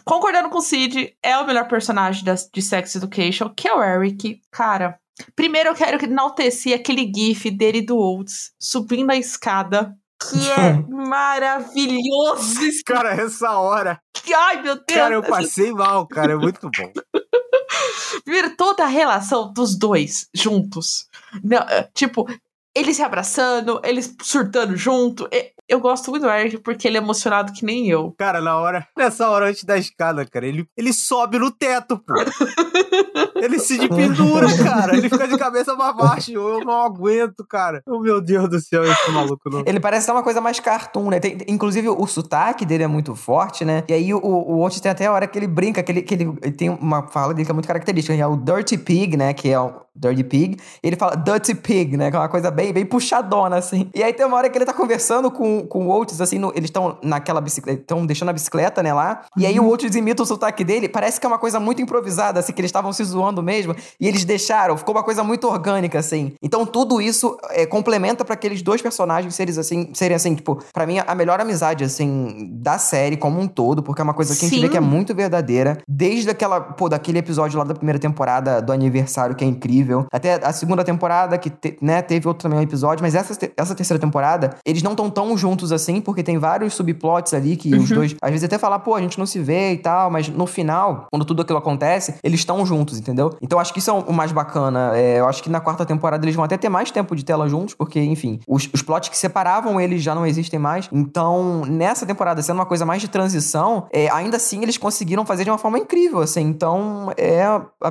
Concordando 0.06 0.48
com 0.48 0.58
o 0.58 0.62
Cid, 0.62 1.16
é 1.20 1.36
o 1.36 1.44
melhor 1.44 1.66
personagem 1.66 2.24
de 2.24 2.62
Sex 2.62 2.94
Education, 2.94 3.50
que 3.50 3.66
é 3.66 3.74
o 3.74 3.82
Eric. 3.82 4.40
Cara, 4.52 5.00
primeiro 5.34 5.70
eu 5.70 5.74
quero 5.74 6.02
enaltecer 6.04 6.78
aquele 6.78 7.12
gif 7.12 7.50
dele 7.50 7.82
do 7.82 7.98
Olds 7.98 8.52
subindo 8.56 9.10
a 9.10 9.16
escada 9.16 9.98
que 10.18 10.48
é 10.48 10.74
maravilhoso. 10.88 12.60
Cara, 12.86 13.14
essa 13.14 13.58
hora. 13.58 14.00
Ai, 14.32 14.62
meu 14.62 14.76
Deus. 14.76 14.86
Cara, 14.86 15.14
eu 15.14 15.22
passei 15.24 15.72
mal, 15.72 16.06
cara, 16.06 16.34
é 16.34 16.36
muito 16.36 16.70
bom. 16.70 16.92
Primeiro, 18.24 18.56
toda 18.56 18.84
a 18.84 18.88
relação 18.88 19.52
dos 19.52 19.76
dois 19.76 20.28
juntos. 20.32 21.08
Eh, 21.50 21.88
tipo, 21.92 22.26
eles 22.76 22.96
se 22.96 23.02
abraçando, 23.02 23.80
eles 23.82 24.14
surtando 24.22 24.76
junto. 24.76 25.26
Eu 25.66 25.80
gosto 25.80 26.10
muito 26.10 26.24
do 26.24 26.30
Eric 26.30 26.58
porque 26.58 26.86
ele 26.86 26.98
é 26.98 27.00
emocionado 27.00 27.52
que 27.52 27.64
nem 27.64 27.88
eu. 27.88 28.14
Cara, 28.18 28.40
na 28.40 28.56
hora, 28.58 28.86
nessa 28.96 29.28
hora 29.30 29.48
antes 29.48 29.64
da 29.64 29.78
escada, 29.78 30.26
cara, 30.26 30.46
ele, 30.46 30.68
ele 30.76 30.92
sobe 30.92 31.38
no 31.38 31.50
teto, 31.50 31.98
pô. 31.98 32.14
ele 33.34 33.58
se 33.58 33.78
dependura, 33.78 34.46
cara. 34.62 34.94
Ele 34.94 35.08
fica 35.08 35.26
de 35.26 35.38
cabeça 35.38 35.74
pra 35.74 35.92
baixo. 35.94 36.30
Eu 36.30 36.60
não 36.60 36.82
aguento, 36.82 37.44
cara. 37.48 37.82
Oh, 37.86 37.98
meu 37.98 38.20
Deus 38.20 38.48
do 38.48 38.60
céu, 38.60 38.84
esse 38.84 39.10
maluco 39.10 39.48
não. 39.48 39.64
Ele 39.66 39.80
parece 39.80 40.10
uma 40.10 40.22
coisa 40.22 40.40
mais 40.40 40.60
cartoon, 40.60 41.08
né? 41.08 41.18
Tem, 41.18 41.38
inclusive, 41.48 41.88
o 41.88 42.06
sotaque 42.06 42.66
dele 42.66 42.84
é 42.84 42.86
muito 42.86 43.16
forte, 43.16 43.64
né? 43.64 43.84
E 43.88 43.94
aí 43.94 44.12
o, 44.12 44.18
o 44.18 44.62
Otis 44.62 44.80
tem 44.80 44.92
até 44.92 45.06
a 45.06 45.12
hora 45.12 45.26
que 45.26 45.38
ele 45.38 45.48
brinca, 45.48 45.82
que 45.82 45.90
ele, 45.90 46.02
que 46.02 46.14
ele, 46.14 46.38
ele 46.42 46.52
tem 46.52 46.68
uma 46.68 47.08
fala 47.08 47.32
dele 47.32 47.46
que 47.46 47.50
é 47.50 47.54
muito 47.54 47.66
característica, 47.66 48.14
que 48.14 48.20
é 48.20 48.26
o 48.26 48.36
Dirty 48.36 48.76
Pig, 48.76 49.16
né? 49.16 49.32
Que 49.32 49.48
é 49.48 49.58
Dirty 49.96 50.24
Pig. 50.24 50.56
E 50.82 50.86
ele 50.86 50.96
fala 50.96 51.16
Dirty 51.16 51.54
Pig, 51.54 51.96
né? 51.96 52.10
Que 52.10 52.16
é 52.16 52.20
uma 52.20 52.28
coisa 52.28 52.50
bem, 52.50 52.72
bem 52.72 52.84
puxadona, 52.84 53.56
assim. 53.56 53.90
E 53.94 54.02
aí 54.02 54.12
tem 54.12 54.26
uma 54.26 54.36
hora 54.36 54.48
que 54.48 54.56
ele 54.58 54.64
tá 54.64 54.72
conversando 54.72 55.30
com, 55.30 55.66
com 55.66 55.86
o 55.86 55.90
Oates, 55.90 56.20
assim, 56.20 56.38
no, 56.38 56.50
eles 56.50 56.64
estão 56.64 56.98
naquela 57.02 57.40
bicicleta, 57.40 57.80
estão 57.80 58.04
deixando 58.04 58.28
a 58.28 58.32
bicicleta, 58.32 58.82
né, 58.82 58.92
lá. 58.92 59.22
E 59.36 59.46
aí 59.46 59.58
o 59.58 59.68
Oates 59.68 59.94
imita 59.94 60.22
o 60.22 60.26
sotaque 60.26 60.64
dele. 60.64 60.88
Parece 60.88 61.20
que 61.20 61.26
é 61.26 61.28
uma 61.28 61.38
coisa 61.38 61.58
muito 61.58 61.80
improvisada, 61.80 62.40
assim, 62.40 62.52
que 62.52 62.60
eles 62.60 62.68
estavam 62.68 62.92
se 62.92 63.02
zoando 63.04 63.42
mesmo. 63.42 63.74
E 64.00 64.06
eles 64.06 64.24
deixaram, 64.24 64.76
ficou 64.76 64.94
uma 64.94 65.02
coisa 65.02 65.22
muito 65.24 65.46
orgânica, 65.48 65.98
assim. 65.98 66.32
Então 66.42 66.66
tudo 66.66 67.00
isso 67.00 67.36
é, 67.50 67.66
complementa 67.66 68.24
para 68.24 68.34
aqueles 68.34 68.62
dois 68.62 68.82
personagens 68.82 69.34
serem, 69.34 69.58
assim, 69.58 69.90
serem, 69.94 70.16
assim, 70.16 70.34
tipo, 70.34 70.58
pra 70.72 70.86
mim, 70.86 70.98
a 71.04 71.14
melhor 71.14 71.40
amizade, 71.40 71.84
assim, 71.84 72.50
da 72.52 72.78
série 72.78 73.16
como 73.16 73.40
um 73.40 73.48
todo, 73.48 73.82
porque 73.82 74.00
é 74.00 74.04
uma 74.04 74.14
coisa 74.14 74.34
que 74.34 74.40
Sim. 74.40 74.46
a 74.46 74.48
gente 74.50 74.60
vê 74.62 74.68
que 74.68 74.76
é 74.76 74.80
muito 74.80 75.14
verdadeira. 75.14 75.78
Desde 75.88 76.30
aquela, 76.30 76.60
pô, 76.60 76.88
daquele 76.88 77.18
episódio 77.18 77.58
lá 77.58 77.64
da 77.64 77.74
primeira 77.74 77.98
temporada 77.98 78.60
do 78.60 78.72
aniversário, 78.72 79.34
que 79.34 79.44
é 79.44 79.46
incrível. 79.46 79.85
Até 80.12 80.34
a 80.34 80.52
segunda 80.52 80.84
temporada, 80.84 81.36
que, 81.38 81.50
te, 81.50 81.76
né, 81.80 82.02
teve 82.02 82.26
outro 82.26 82.48
também 82.48 82.62
episódio, 82.62 83.02
mas 83.02 83.14
essa, 83.14 83.36
essa 83.56 83.74
terceira 83.74 84.00
temporada, 84.00 84.56
eles 84.64 84.82
não 84.82 84.92
estão 84.92 85.10
tão 85.10 85.36
juntos 85.36 85.72
assim, 85.72 86.00
porque 86.00 86.22
tem 86.22 86.38
vários 86.38 86.74
subplots 86.74 87.34
ali 87.34 87.56
que 87.56 87.72
uhum. 87.74 87.80
os 87.80 87.90
dois, 87.90 88.16
às 88.20 88.30
vezes 88.30 88.44
até 88.44 88.58
falar, 88.58 88.78
pô, 88.80 88.94
a 88.94 89.00
gente 89.00 89.18
não 89.18 89.26
se 89.26 89.38
vê 89.40 89.72
e 89.72 89.78
tal, 89.78 90.10
mas 90.10 90.28
no 90.28 90.46
final, 90.46 91.06
quando 91.10 91.24
tudo 91.24 91.42
aquilo 91.42 91.58
acontece, 91.58 92.14
eles 92.22 92.40
estão 92.40 92.64
juntos, 92.64 92.98
entendeu? 92.98 93.30
Então 93.40 93.58
acho 93.58 93.72
que 93.72 93.78
isso 93.78 93.90
é 93.90 93.92
o 93.92 94.12
mais 94.12 94.32
bacana. 94.32 94.92
É, 94.94 95.20
eu 95.20 95.28
acho 95.28 95.42
que 95.42 95.50
na 95.50 95.60
quarta 95.60 95.84
temporada 95.84 96.24
eles 96.24 96.34
vão 96.34 96.44
até 96.44 96.56
ter 96.56 96.68
mais 96.68 96.90
tempo 96.90 97.14
de 97.14 97.24
tela 97.24 97.48
juntos, 97.48 97.74
porque, 97.74 98.00
enfim, 98.00 98.40
os, 98.46 98.68
os 98.72 98.82
plots 98.82 99.08
que 99.08 99.16
separavam 99.16 99.80
eles 99.80 100.02
já 100.02 100.14
não 100.14 100.26
existem 100.26 100.58
mais. 100.58 100.88
Então, 100.92 101.64
nessa 101.66 102.06
temporada, 102.06 102.42
sendo 102.42 102.56
uma 102.56 102.66
coisa 102.66 102.84
mais 102.84 103.00
de 103.00 103.08
transição, 103.08 103.86
é, 103.92 104.08
ainda 104.10 104.36
assim 104.36 104.62
eles 104.62 104.78
conseguiram 104.78 105.24
fazer 105.24 105.44
de 105.44 105.50
uma 105.50 105.58
forma 105.58 105.78
incrível, 105.78 106.20
assim. 106.20 106.42
Então, 106.42 107.12
é, 107.16 107.44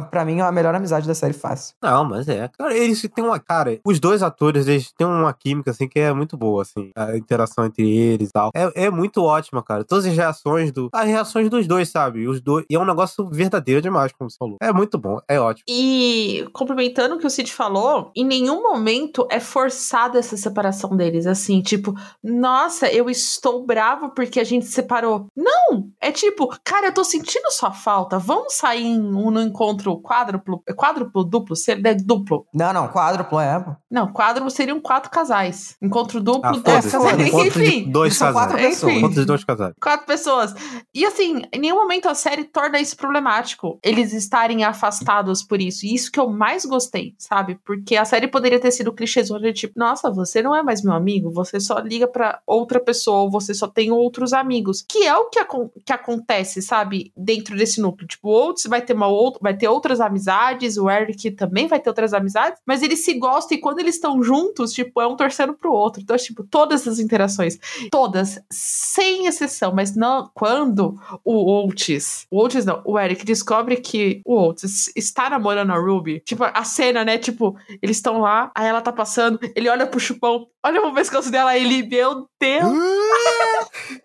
para 0.09 0.25
mim, 0.25 0.41
a 0.41 0.51
melhor 0.51 0.73
amizade 0.73 1.07
da 1.07 1.15
série 1.15 1.33
fácil. 1.33 1.75
Não, 1.86 2.03
mas 2.03 2.27
é. 2.27 2.49
Cara, 2.57 2.75
eles 2.75 2.99
têm 3.13 3.23
uma. 3.23 3.39
Cara, 3.39 3.79
os 3.86 3.99
dois 3.99 4.23
atores, 4.23 4.67
eles 4.67 4.91
têm 4.91 5.05
uma 5.05 5.31
química, 5.31 5.69
assim, 5.69 5.88
que 5.88 5.99
é 5.99 6.11
muito 6.11 6.36
boa, 6.36 6.63
assim. 6.63 6.89
A 6.95 7.15
interação 7.15 7.63
entre 7.63 7.88
eles 7.88 8.29
e 8.29 8.31
tal. 8.31 8.49
É, 8.55 8.86
é 8.86 8.89
muito 8.89 9.21
ótima, 9.21 9.61
cara. 9.61 9.83
Todas 9.83 10.07
as 10.07 10.15
reações 10.15 10.71
do. 10.71 10.89
As 10.91 11.07
reações 11.07 11.47
dos 11.47 11.67
dois, 11.67 11.89
sabe? 11.89 12.27
Os 12.27 12.41
dois. 12.41 12.65
E 12.67 12.75
é 12.75 12.79
um 12.79 12.86
negócio 12.86 13.27
verdadeiro 13.29 13.83
demais, 13.83 14.11
como 14.11 14.31
você 14.31 14.38
falou. 14.38 14.57
É 14.59 14.73
muito 14.73 14.97
bom, 14.97 15.19
é 15.27 15.39
ótimo. 15.39 15.63
E 15.69 16.47
complementando 16.53 17.15
o 17.15 17.19
que 17.19 17.27
o 17.27 17.29
Cid 17.29 17.53
falou, 17.53 18.11
em 18.15 18.25
nenhum 18.25 18.63
momento 18.63 19.27
é 19.29 19.39
forçada 19.39 20.17
essa 20.17 20.36
separação 20.36 20.97
deles. 20.97 21.27
Assim, 21.27 21.61
tipo, 21.61 21.93
nossa, 22.23 22.91
eu 22.91 23.11
estou 23.11 23.63
bravo 23.63 24.09
porque 24.09 24.39
a 24.39 24.43
gente 24.43 24.65
se 24.65 24.71
separou. 24.71 25.27
Não! 25.36 25.88
É 26.01 26.11
tipo, 26.11 26.51
cara, 26.63 26.88
eu 26.88 26.93
tô 26.93 27.03
sentindo 27.03 27.51
sua 27.51 27.71
falta. 27.71 28.17
Vamos 28.17 28.55
sair 28.55 28.97
no 28.97 29.39
encontro 29.39 30.01
quádruplo. 30.01 30.63
Quádruplo, 30.75 31.23
duplo? 31.23 31.55
Seria 31.55 31.74
é 31.84 31.93
duplo. 31.93 32.45
Não, 32.53 32.73
não, 32.73 32.88
quádruplo 32.88 33.39
é. 33.39 33.63
Não, 33.89 34.11
quádruplo 34.11 34.49
seriam 34.49 34.80
quatro 34.80 35.09
casais. 35.09 35.76
Encontro 35.82 36.21
duplo, 36.21 36.41
ah, 36.43 36.51
dois 36.51 36.91
casais. 36.91 37.34
Enfim. 37.34 37.91
Dois 37.91 38.17
casais. 38.17 38.34
Quatro 38.34 38.57
pessoas. 38.57 38.93
Encontro 38.93 39.19
de 39.19 39.26
dois 39.26 39.43
casais. 39.43 39.73
Quatro 39.82 40.05
pessoas. 40.05 40.53
E 40.93 41.05
assim, 41.05 41.41
em 41.51 41.59
nenhum 41.59 41.76
momento 41.76 42.07
a 42.07 42.15
série 42.15 42.43
torna 42.43 42.80
isso 42.80 42.97
problemático. 42.97 43.80
Eles 43.84 44.13
estarem 44.13 44.63
afastados 44.63 45.43
por 45.43 45.61
isso. 45.61 45.86
E 45.86 45.93
isso 45.93 46.11
que 46.11 46.19
eu 46.19 46.30
mais 46.30 46.65
gostei, 46.65 47.15
sabe? 47.17 47.59
Porque 47.65 47.95
a 47.95 48.05
série 48.05 48.28
poderia 48.28 48.59
ter 48.59 48.71
sido 48.71 48.93
clichêzona 48.93 49.39
de 49.39 49.53
tipo, 49.53 49.78
nossa, 49.78 50.11
você 50.11 50.41
não 50.41 50.55
é 50.55 50.63
mais 50.63 50.84
meu 50.84 50.93
amigo, 50.93 51.32
você 51.32 51.59
só 51.59 51.80
liga 51.80 52.07
para 52.07 52.39
outra 52.45 52.80
pessoa, 52.80 53.23
ou 53.23 53.32
você 53.32 53.53
só 53.53 53.67
tem 53.67 53.91
outros 53.91 54.34
amigos. 54.34 54.84
Que 54.88 55.05
é 55.05 55.15
o 55.15 55.30
que, 55.30 55.39
que 55.86 55.93
acontece, 55.93 56.61
sabe? 56.61 57.11
Dentro 57.15 57.55
desse 57.55 57.82
núcleo. 57.82 58.07
Tipo, 58.07 58.30
o 58.30 58.47
Oates 58.47 58.65
vai 58.65 58.82
ter 58.82 58.93
uma 58.93 59.07
outra, 59.07 59.39
vai 59.41 59.55
ter 59.55 59.67
outras 59.67 59.99
amizades, 59.99 60.78
o 60.78 60.89
Eric 60.89 61.32
também 61.32 61.64
vai 61.68 61.80
ter 61.80 61.89
outras 61.89 62.13
amizades, 62.13 62.61
mas 62.66 62.82
eles 62.82 63.03
se 63.03 63.13
gostam 63.13 63.57
e 63.57 63.61
quando 63.61 63.80
eles 63.80 63.95
estão 63.95 64.22
juntos, 64.22 64.74
tipo, 64.74 65.01
é 65.01 65.07
um 65.07 65.16
torcendo 65.16 65.53
pro 65.53 65.72
outro. 65.72 66.01
Então, 66.01 66.16
tipo, 66.18 66.43
todas 66.43 66.88
as 66.88 66.99
interações, 66.99 67.57
todas, 67.91 68.39
sem 68.51 69.28
exceção, 69.28 69.74
mas 69.74 69.95
não 69.95 70.30
quando 70.34 70.99
o 71.24 71.66
Oates, 71.66 72.28
o 72.32 72.41
Oates 72.41 72.66
não, 72.66 72.82
o 72.86 72.99
Eric 72.99 73.26
descobre 73.26 73.78
que 73.78 74.22
o 74.26 74.36
Oates 74.36 74.91
está 74.95 75.30
namorando 75.30 75.72
a 75.72 75.78
Ruby, 75.78 76.22
tipo, 76.22 76.43
a 76.43 76.63
cena, 76.63 77.03
né, 77.03 77.18
tipo, 77.18 77.57
eles 77.82 77.97
estão 77.97 78.20
lá, 78.20 78.51
aí 78.55 78.68
ela 78.68 78.82
tá 78.82 78.91
passando, 78.91 79.39
ele 79.55 79.70
olha 79.70 79.88
pro 79.88 79.99
chupão, 79.99 80.47
olha 80.63 80.82
pro 80.82 80.93
pescoço 80.93 81.32
dela, 81.32 81.57
ele, 81.57 81.84
meu 81.88 82.28
Deus! 82.39 82.74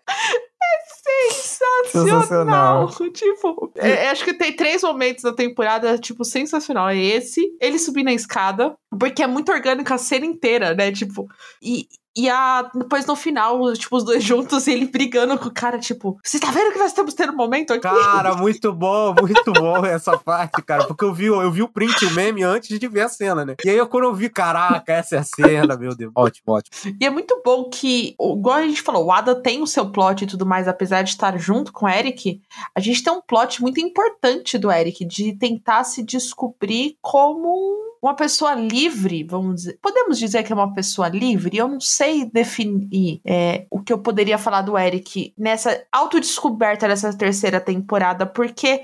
é 1.11 1.31
sensacional. 1.31 2.87
sensacional. 2.89 3.11
Tipo, 3.11 3.71
é, 3.75 4.09
acho 4.09 4.23
que 4.23 4.33
tem 4.33 4.55
três 4.55 4.81
momentos 4.81 5.23
da 5.23 5.33
temporada, 5.33 5.97
tipo, 5.97 6.23
sensacional. 6.23 6.89
É 6.89 6.97
esse, 6.97 7.41
ele 7.59 7.77
subir 7.77 8.03
na 8.03 8.13
escada, 8.13 8.75
porque 8.99 9.23
é 9.23 9.27
muito 9.27 9.51
orgânico 9.51 9.93
a 9.93 9.97
cena 9.97 10.25
inteira, 10.25 10.73
né? 10.73 10.91
Tipo, 10.91 11.27
e, 11.61 11.87
e 12.15 12.29
a, 12.29 12.69
depois 12.75 13.05
no 13.05 13.15
final, 13.15 13.71
tipo, 13.73 13.95
os 13.95 14.03
dois 14.03 14.23
juntos, 14.23 14.67
ele 14.67 14.85
brigando 14.85 15.37
com 15.37 15.47
o 15.47 15.53
cara, 15.53 15.79
tipo, 15.79 16.17
você 16.23 16.39
tá 16.39 16.51
vendo 16.51 16.73
que 16.73 16.79
nós 16.79 16.89
estamos 16.89 17.13
tendo 17.13 17.31
um 17.31 17.37
momento 17.37 17.71
aqui? 17.71 17.81
Cara, 17.81 18.35
muito 18.37 18.73
bom, 18.73 19.15
muito 19.19 19.53
bom 19.53 19.85
essa 19.85 20.17
parte, 20.17 20.61
cara. 20.61 20.85
Porque 20.85 21.05
eu 21.05 21.13
vi, 21.13 21.25
eu 21.25 21.51
vi 21.51 21.61
o 21.61 21.69
print, 21.69 22.05
o 22.05 22.11
meme 22.11 22.43
antes 22.43 22.77
de 22.77 22.87
ver 22.87 23.01
a 23.01 23.09
cena, 23.09 23.45
né? 23.45 23.55
E 23.63 23.69
aí, 23.69 23.85
quando 23.85 24.05
eu 24.05 24.13
vi, 24.13 24.29
caraca, 24.29 24.91
essa 24.91 25.15
é 25.15 25.19
a 25.19 25.23
cena, 25.23 25.77
meu 25.77 25.95
Deus. 25.95 26.11
Ótimo, 26.15 26.53
ótimo. 26.53 26.95
E 26.99 27.05
é 27.05 27.09
muito 27.09 27.41
bom 27.45 27.69
que, 27.69 28.15
igual 28.19 28.57
a 28.57 28.67
gente 28.67 28.81
falou, 28.81 29.05
o 29.05 29.11
Ada 29.11 29.35
tem 29.35 29.61
o 29.61 29.67
seu 29.67 29.89
plot 29.89 30.23
e 30.23 30.27
tudo 30.27 30.45
mais, 30.45 30.67
apesar 30.67 31.03
de 31.03 31.11
estar 31.11 31.37
junto 31.37 31.71
com 31.71 31.85
o 31.85 31.89
Eric, 31.89 32.41
a 32.75 32.79
gente 32.79 33.03
tem 33.03 33.13
um 33.13 33.21
plot 33.21 33.61
muito 33.61 33.79
importante 33.79 34.57
do 34.57 34.71
Eric, 34.71 35.05
de 35.05 35.33
tentar 35.33 35.83
se 35.85 36.03
descobrir 36.03 36.97
como 37.01 37.90
uma 38.01 38.15
pessoa 38.15 38.55
livre, 38.55 39.23
vamos 39.23 39.55
dizer. 39.55 39.79
Podemos 39.81 40.17
dizer 40.17 40.43
que 40.43 40.51
é 40.51 40.55
uma 40.55 40.73
pessoa 40.73 41.07
livre? 41.07 41.55
Eu 41.55 41.67
não 41.67 41.79
sei 41.79 42.25
definir 42.25 43.21
é, 43.23 43.65
o 43.69 43.81
que 43.81 43.93
eu 43.93 43.99
poderia 43.99 44.37
falar 44.37 44.63
do 44.63 44.77
Eric 44.77 45.33
nessa 45.37 45.83
autodescoberta 45.91 46.87
dessa 46.87 47.15
terceira 47.15 47.59
temporada, 47.59 48.25
porque 48.25 48.81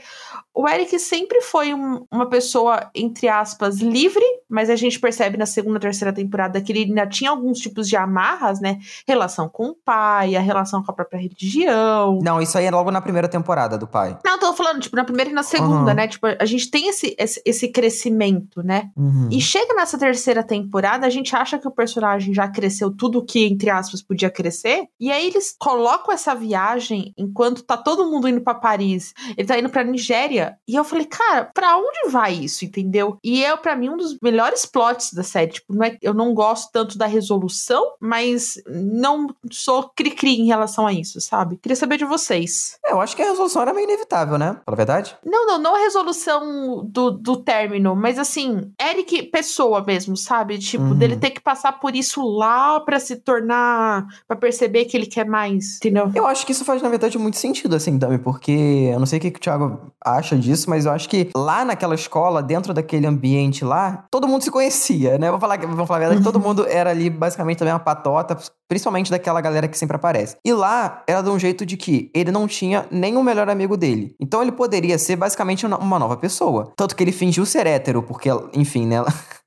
o 0.57 0.67
Eric 0.67 0.97
sempre 0.97 1.39
foi 1.41 1.71
um, 1.71 2.03
uma 2.11 2.27
pessoa, 2.27 2.89
entre 2.95 3.27
aspas, 3.27 3.77
livre, 3.77 4.25
mas 4.49 4.71
a 4.71 4.75
gente 4.75 4.99
percebe 4.99 5.37
na 5.37 5.45
segunda, 5.45 5.79
terceira 5.79 6.11
temporada 6.11 6.59
que 6.59 6.71
ele 6.71 6.85
ainda 6.85 7.05
tinha 7.05 7.29
alguns 7.29 7.59
tipos 7.59 7.87
de 7.87 7.95
amarras, 7.95 8.59
né? 8.59 8.79
Relação 9.07 9.47
com 9.47 9.67
o 9.67 9.75
pai, 9.75 10.35
a 10.35 10.39
relação 10.39 10.83
com 10.83 10.91
a 10.91 10.95
própria 10.95 11.19
religião. 11.19 12.19
Não, 12.23 12.41
isso 12.41 12.57
aí 12.57 12.65
é 12.65 12.71
logo 12.71 12.89
na 12.89 13.01
primeira 13.01 13.27
temporada 13.27 13.77
do 13.77 13.87
pai. 13.87 14.17
Não, 14.25 14.39
tô 14.39 14.46
falando, 14.67 14.81
tipo, 14.81 14.95
na 14.95 15.03
primeira 15.03 15.31
e 15.31 15.33
na 15.33 15.43
segunda, 15.43 15.91
uhum. 15.91 15.93
né? 15.93 16.07
Tipo, 16.07 16.27
a 16.39 16.45
gente 16.45 16.69
tem 16.69 16.87
esse, 16.87 17.15
esse, 17.17 17.41
esse 17.45 17.67
crescimento, 17.69 18.61
né? 18.61 18.89
Uhum. 18.95 19.29
E 19.31 19.39
chega 19.39 19.73
nessa 19.73 19.97
terceira 19.97 20.43
temporada, 20.43 21.05
a 21.05 21.09
gente 21.09 21.35
acha 21.35 21.57
que 21.57 21.67
o 21.67 21.71
personagem 21.71 22.33
já 22.33 22.47
cresceu 22.47 22.91
tudo 22.95 23.23
que, 23.23 23.45
entre 23.45 23.69
aspas, 23.69 24.01
podia 24.01 24.29
crescer. 24.29 24.87
E 24.99 25.11
aí 25.11 25.27
eles 25.27 25.55
colocam 25.57 26.13
essa 26.13 26.35
viagem 26.35 27.13
enquanto 27.17 27.63
tá 27.63 27.77
todo 27.77 28.09
mundo 28.09 28.27
indo 28.27 28.41
para 28.41 28.55
Paris. 28.55 29.13
Ele 29.37 29.47
tá 29.47 29.57
indo 29.57 29.69
pra 29.69 29.83
Nigéria 29.83 30.57
e 30.67 30.75
eu 30.75 30.83
falei, 30.83 31.05
cara, 31.05 31.45
pra 31.53 31.77
onde 31.77 32.11
vai 32.11 32.33
isso, 32.33 32.65
entendeu? 32.65 33.17
E 33.23 33.43
é, 33.43 33.55
para 33.55 33.75
mim, 33.75 33.89
um 33.89 33.97
dos 33.97 34.17
melhores 34.21 34.65
plots 34.65 35.13
da 35.13 35.23
série. 35.23 35.53
Tipo, 35.53 35.73
não 35.73 35.85
é, 35.85 35.97
eu 36.01 36.13
não 36.13 36.33
gosto 36.33 36.71
tanto 36.71 36.97
da 36.97 37.05
resolução, 37.05 37.93
mas 37.99 38.61
não 38.67 39.27
sou 39.51 39.89
cri-cri 39.95 40.39
em 40.39 40.47
relação 40.47 40.85
a 40.85 40.93
isso, 40.93 41.21
sabe? 41.21 41.57
Queria 41.57 41.75
saber 41.75 41.97
de 41.97 42.05
vocês. 42.05 42.77
É, 42.85 42.91
eu 42.91 43.01
acho 43.01 43.15
que 43.15 43.21
a 43.21 43.25
resolução 43.25 43.61
era 43.61 43.73
meio 43.73 43.85
inevitável, 43.85 44.37
né? 44.37 44.56
Pela 44.65 44.77
verdade. 44.77 45.15
Não, 45.25 45.45
não, 45.45 45.59
não 45.59 45.75
a 45.75 45.79
resolução 45.79 46.85
do, 46.85 47.11
do 47.11 47.37
término, 47.37 47.95
mas 47.95 48.19
assim, 48.19 48.71
Eric, 48.81 49.23
pessoa 49.23 49.83
mesmo, 49.83 50.15
sabe? 50.15 50.57
Tipo, 50.57 50.83
uhum. 50.83 50.95
dele 50.95 51.17
ter 51.17 51.31
que 51.31 51.41
passar 51.41 51.73
por 51.79 51.95
isso 51.95 52.21
lá 52.21 52.79
para 52.79 52.99
se 52.99 53.15
tornar. 53.17 54.05
para 54.27 54.37
perceber 54.37 54.85
que 54.85 54.95
ele 54.95 55.05
quer 55.05 55.25
mais, 55.25 55.77
entendeu? 55.77 56.11
Eu 56.13 56.25
acho 56.25 56.45
que 56.45 56.51
isso 56.51 56.65
faz, 56.65 56.81
na 56.81 56.89
verdade, 56.89 57.17
muito 57.17 57.37
sentido, 57.37 57.75
assim, 57.75 57.97
também, 57.97 58.17
porque 58.17 58.89
eu 58.91 58.99
não 58.99 59.05
sei 59.05 59.19
o 59.19 59.21
que, 59.21 59.31
que 59.31 59.39
o 59.39 59.41
Thiago 59.41 59.91
acha 60.03 60.35
disso, 60.35 60.69
mas 60.69 60.85
eu 60.85 60.91
acho 60.91 61.09
que 61.09 61.29
lá 61.35 61.65
naquela 61.65 61.95
escola, 61.95 62.41
dentro 62.41 62.73
daquele 62.73 63.07
ambiente 63.07 63.63
lá, 63.63 64.05
todo 64.11 64.27
mundo 64.27 64.43
se 64.43 64.51
conhecia, 64.51 65.17
né? 65.17 65.29
Vou 65.29 65.39
falar, 65.39 65.59
vou 65.59 65.85
falar 65.85 65.97
a 65.97 66.07
verdade, 66.07 66.23
todo 66.25 66.39
mundo 66.39 66.65
era 66.67 66.89
ali 66.89 67.09
basicamente 67.09 67.57
também 67.57 67.73
uma 67.73 67.79
patota, 67.79 68.37
principalmente 68.67 69.09
daquela 69.11 69.41
galera 69.41 69.67
que 69.67 69.77
sempre 69.77 69.95
aparece. 69.95 70.37
E 70.43 70.53
lá 70.53 71.03
era 71.07 71.21
de 71.21 71.29
um 71.29 71.39
jeito 71.39 71.65
de 71.65 71.77
que 71.77 72.11
ele 72.13 72.31
não 72.31 72.47
tinha 72.47 72.85
nenhum 72.91 73.23
melhor 73.23 73.49
amigo 73.49 73.77
dele. 73.77 74.15
Então 74.19 74.41
ele 74.41 74.51
poderia 74.51 74.97
ser 74.97 75.15
basicamente 75.15 75.65
uma 75.65 75.99
nova 75.99 76.17
pessoa. 76.17 76.71
Tanto 76.75 76.95
que 76.95 77.03
ele 77.03 77.11
fingiu 77.11 77.45
ser 77.45 77.65
hétero, 77.65 78.03
porque, 78.03 78.29
enfim, 78.53 78.85
né? 78.85 79.03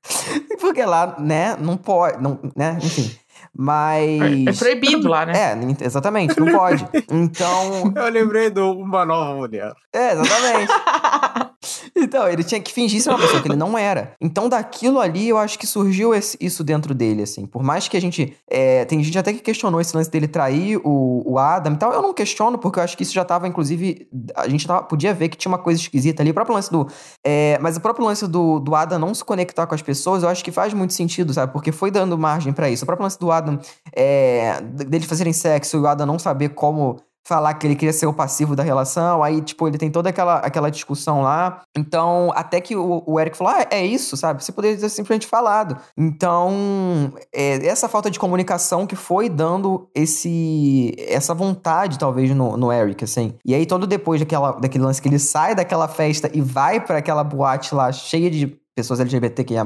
porque 0.59 0.83
lá, 0.83 1.15
né, 1.19 1.55
não 1.59 1.77
pode, 1.77 2.21
não, 2.21 2.39
né, 2.55 2.77
enfim. 2.81 3.11
Mas. 3.53 4.21
É, 4.21 4.49
é 4.49 4.53
proibido 4.53 5.07
lá, 5.07 5.25
né? 5.25 5.33
É, 5.35 5.85
exatamente, 5.85 6.39
não 6.39 6.51
pode. 6.51 6.87
Então. 7.11 7.93
Eu 7.95 8.09
lembrei 8.09 8.49
do 8.49 8.71
Uma 8.71 9.05
Nova 9.05 9.35
Mulher. 9.35 9.73
É, 9.93 10.13
exatamente. 10.13 10.71
Então, 11.95 12.27
ele 12.27 12.43
tinha 12.43 12.59
que 12.59 12.73
fingir 12.73 13.01
ser 13.01 13.09
uma 13.09 13.19
pessoa 13.19 13.41
que 13.41 13.47
ele 13.47 13.55
não 13.55 13.77
era. 13.77 14.13
Então, 14.19 14.49
daquilo 14.49 14.99
ali, 14.99 15.29
eu 15.29 15.37
acho 15.37 15.59
que 15.59 15.67
surgiu 15.67 16.13
esse, 16.13 16.37
isso 16.41 16.63
dentro 16.63 16.93
dele, 16.93 17.23
assim. 17.23 17.45
Por 17.45 17.63
mais 17.63 17.87
que 17.87 17.95
a 17.95 18.01
gente. 18.01 18.35
É, 18.49 18.85
tem 18.85 19.01
gente 19.03 19.17
até 19.17 19.31
que 19.31 19.39
questionou 19.39 19.79
esse 19.79 19.95
lance 19.95 20.09
dele 20.09 20.27
trair 20.27 20.79
o, 20.83 21.23
o 21.25 21.37
Adam 21.37 21.73
e 21.73 21.77
tal. 21.77 21.93
Eu 21.93 22.01
não 22.01 22.13
questiono, 22.13 22.57
porque 22.57 22.79
eu 22.79 22.83
acho 22.83 22.97
que 22.97 23.03
isso 23.03 23.13
já 23.13 23.23
tava, 23.23 23.47
inclusive. 23.47 24.07
A 24.35 24.47
gente 24.47 24.65
tava, 24.65 24.83
podia 24.83 25.13
ver 25.13 25.29
que 25.29 25.37
tinha 25.37 25.51
uma 25.51 25.59
coisa 25.59 25.79
esquisita 25.79 26.23
ali. 26.23 26.31
O 26.31 26.33
próprio 26.33 26.55
lance 26.55 26.71
do. 26.71 26.87
É, 27.25 27.57
mas 27.61 27.77
o 27.77 27.81
próprio 27.81 28.05
lance 28.05 28.27
do, 28.27 28.59
do 28.59 28.75
Adam 28.75 28.99
não 28.99 29.13
se 29.13 29.23
conectar 29.23 29.67
com 29.67 29.75
as 29.75 29.81
pessoas, 29.81 30.23
eu 30.23 30.29
acho 30.29 30.43
que 30.43 30.51
faz 30.51 30.73
muito 30.73 30.93
sentido, 30.93 31.33
sabe? 31.33 31.53
Porque 31.53 31.71
foi 31.71 31.91
dando 31.91 32.17
margem 32.17 32.53
para 32.53 32.69
isso. 32.69 32.83
O 32.83 32.87
próprio 32.87 33.03
lance 33.03 33.19
do 33.19 33.31
Adam. 33.31 33.59
É, 33.93 34.61
dele 34.61 35.05
fazerem 35.05 35.33
sexo 35.33 35.77
e 35.77 35.79
o 35.79 35.87
Adam 35.87 36.07
não 36.07 36.17
saber 36.17 36.49
como 36.49 36.97
falar 37.27 37.53
que 37.53 37.67
ele 37.67 37.75
queria 37.75 37.93
ser 37.93 38.07
o 38.07 38.13
passivo 38.13 38.55
da 38.55 38.63
relação, 38.63 39.23
aí, 39.23 39.41
tipo, 39.41 39.67
ele 39.67 39.77
tem 39.77 39.91
toda 39.91 40.09
aquela, 40.09 40.37
aquela 40.37 40.69
discussão 40.71 41.21
lá. 41.21 41.61
Então, 41.77 42.31
até 42.35 42.59
que 42.59 42.75
o, 42.75 43.03
o 43.05 43.19
Eric 43.19 43.37
falou, 43.37 43.53
ah, 43.53 43.67
é 43.69 43.85
isso, 43.85 44.17
sabe? 44.17 44.43
Você 44.43 44.51
poderia 44.51 44.77
ter 44.77 44.89
simplesmente 44.89 45.27
falado. 45.27 45.77
Então, 45.97 47.13
é, 47.33 47.65
essa 47.65 47.87
falta 47.87 48.09
de 48.09 48.19
comunicação 48.19 48.87
que 48.87 48.95
foi 48.95 49.29
dando 49.29 49.89
esse 49.95 50.93
essa 51.07 51.33
vontade, 51.33 51.99
talvez, 51.99 52.31
no, 52.31 52.57
no 52.57 52.71
Eric, 52.71 53.03
assim. 53.03 53.35
E 53.45 53.53
aí, 53.53 53.65
todo 53.65 53.85
depois 53.85 54.19
daquela, 54.19 54.51
daquele 54.53 54.83
lance 54.83 55.01
que 55.01 55.07
ele 55.07 55.19
sai 55.19 55.55
daquela 55.55 55.87
festa 55.87 56.29
e 56.33 56.41
vai 56.41 56.79
para 56.79 56.97
aquela 56.97 57.23
boate 57.23 57.73
lá, 57.75 57.91
cheia 57.91 58.29
de 58.29 58.60
pessoas 58.75 58.99
LGBTQIA+, 58.99 59.65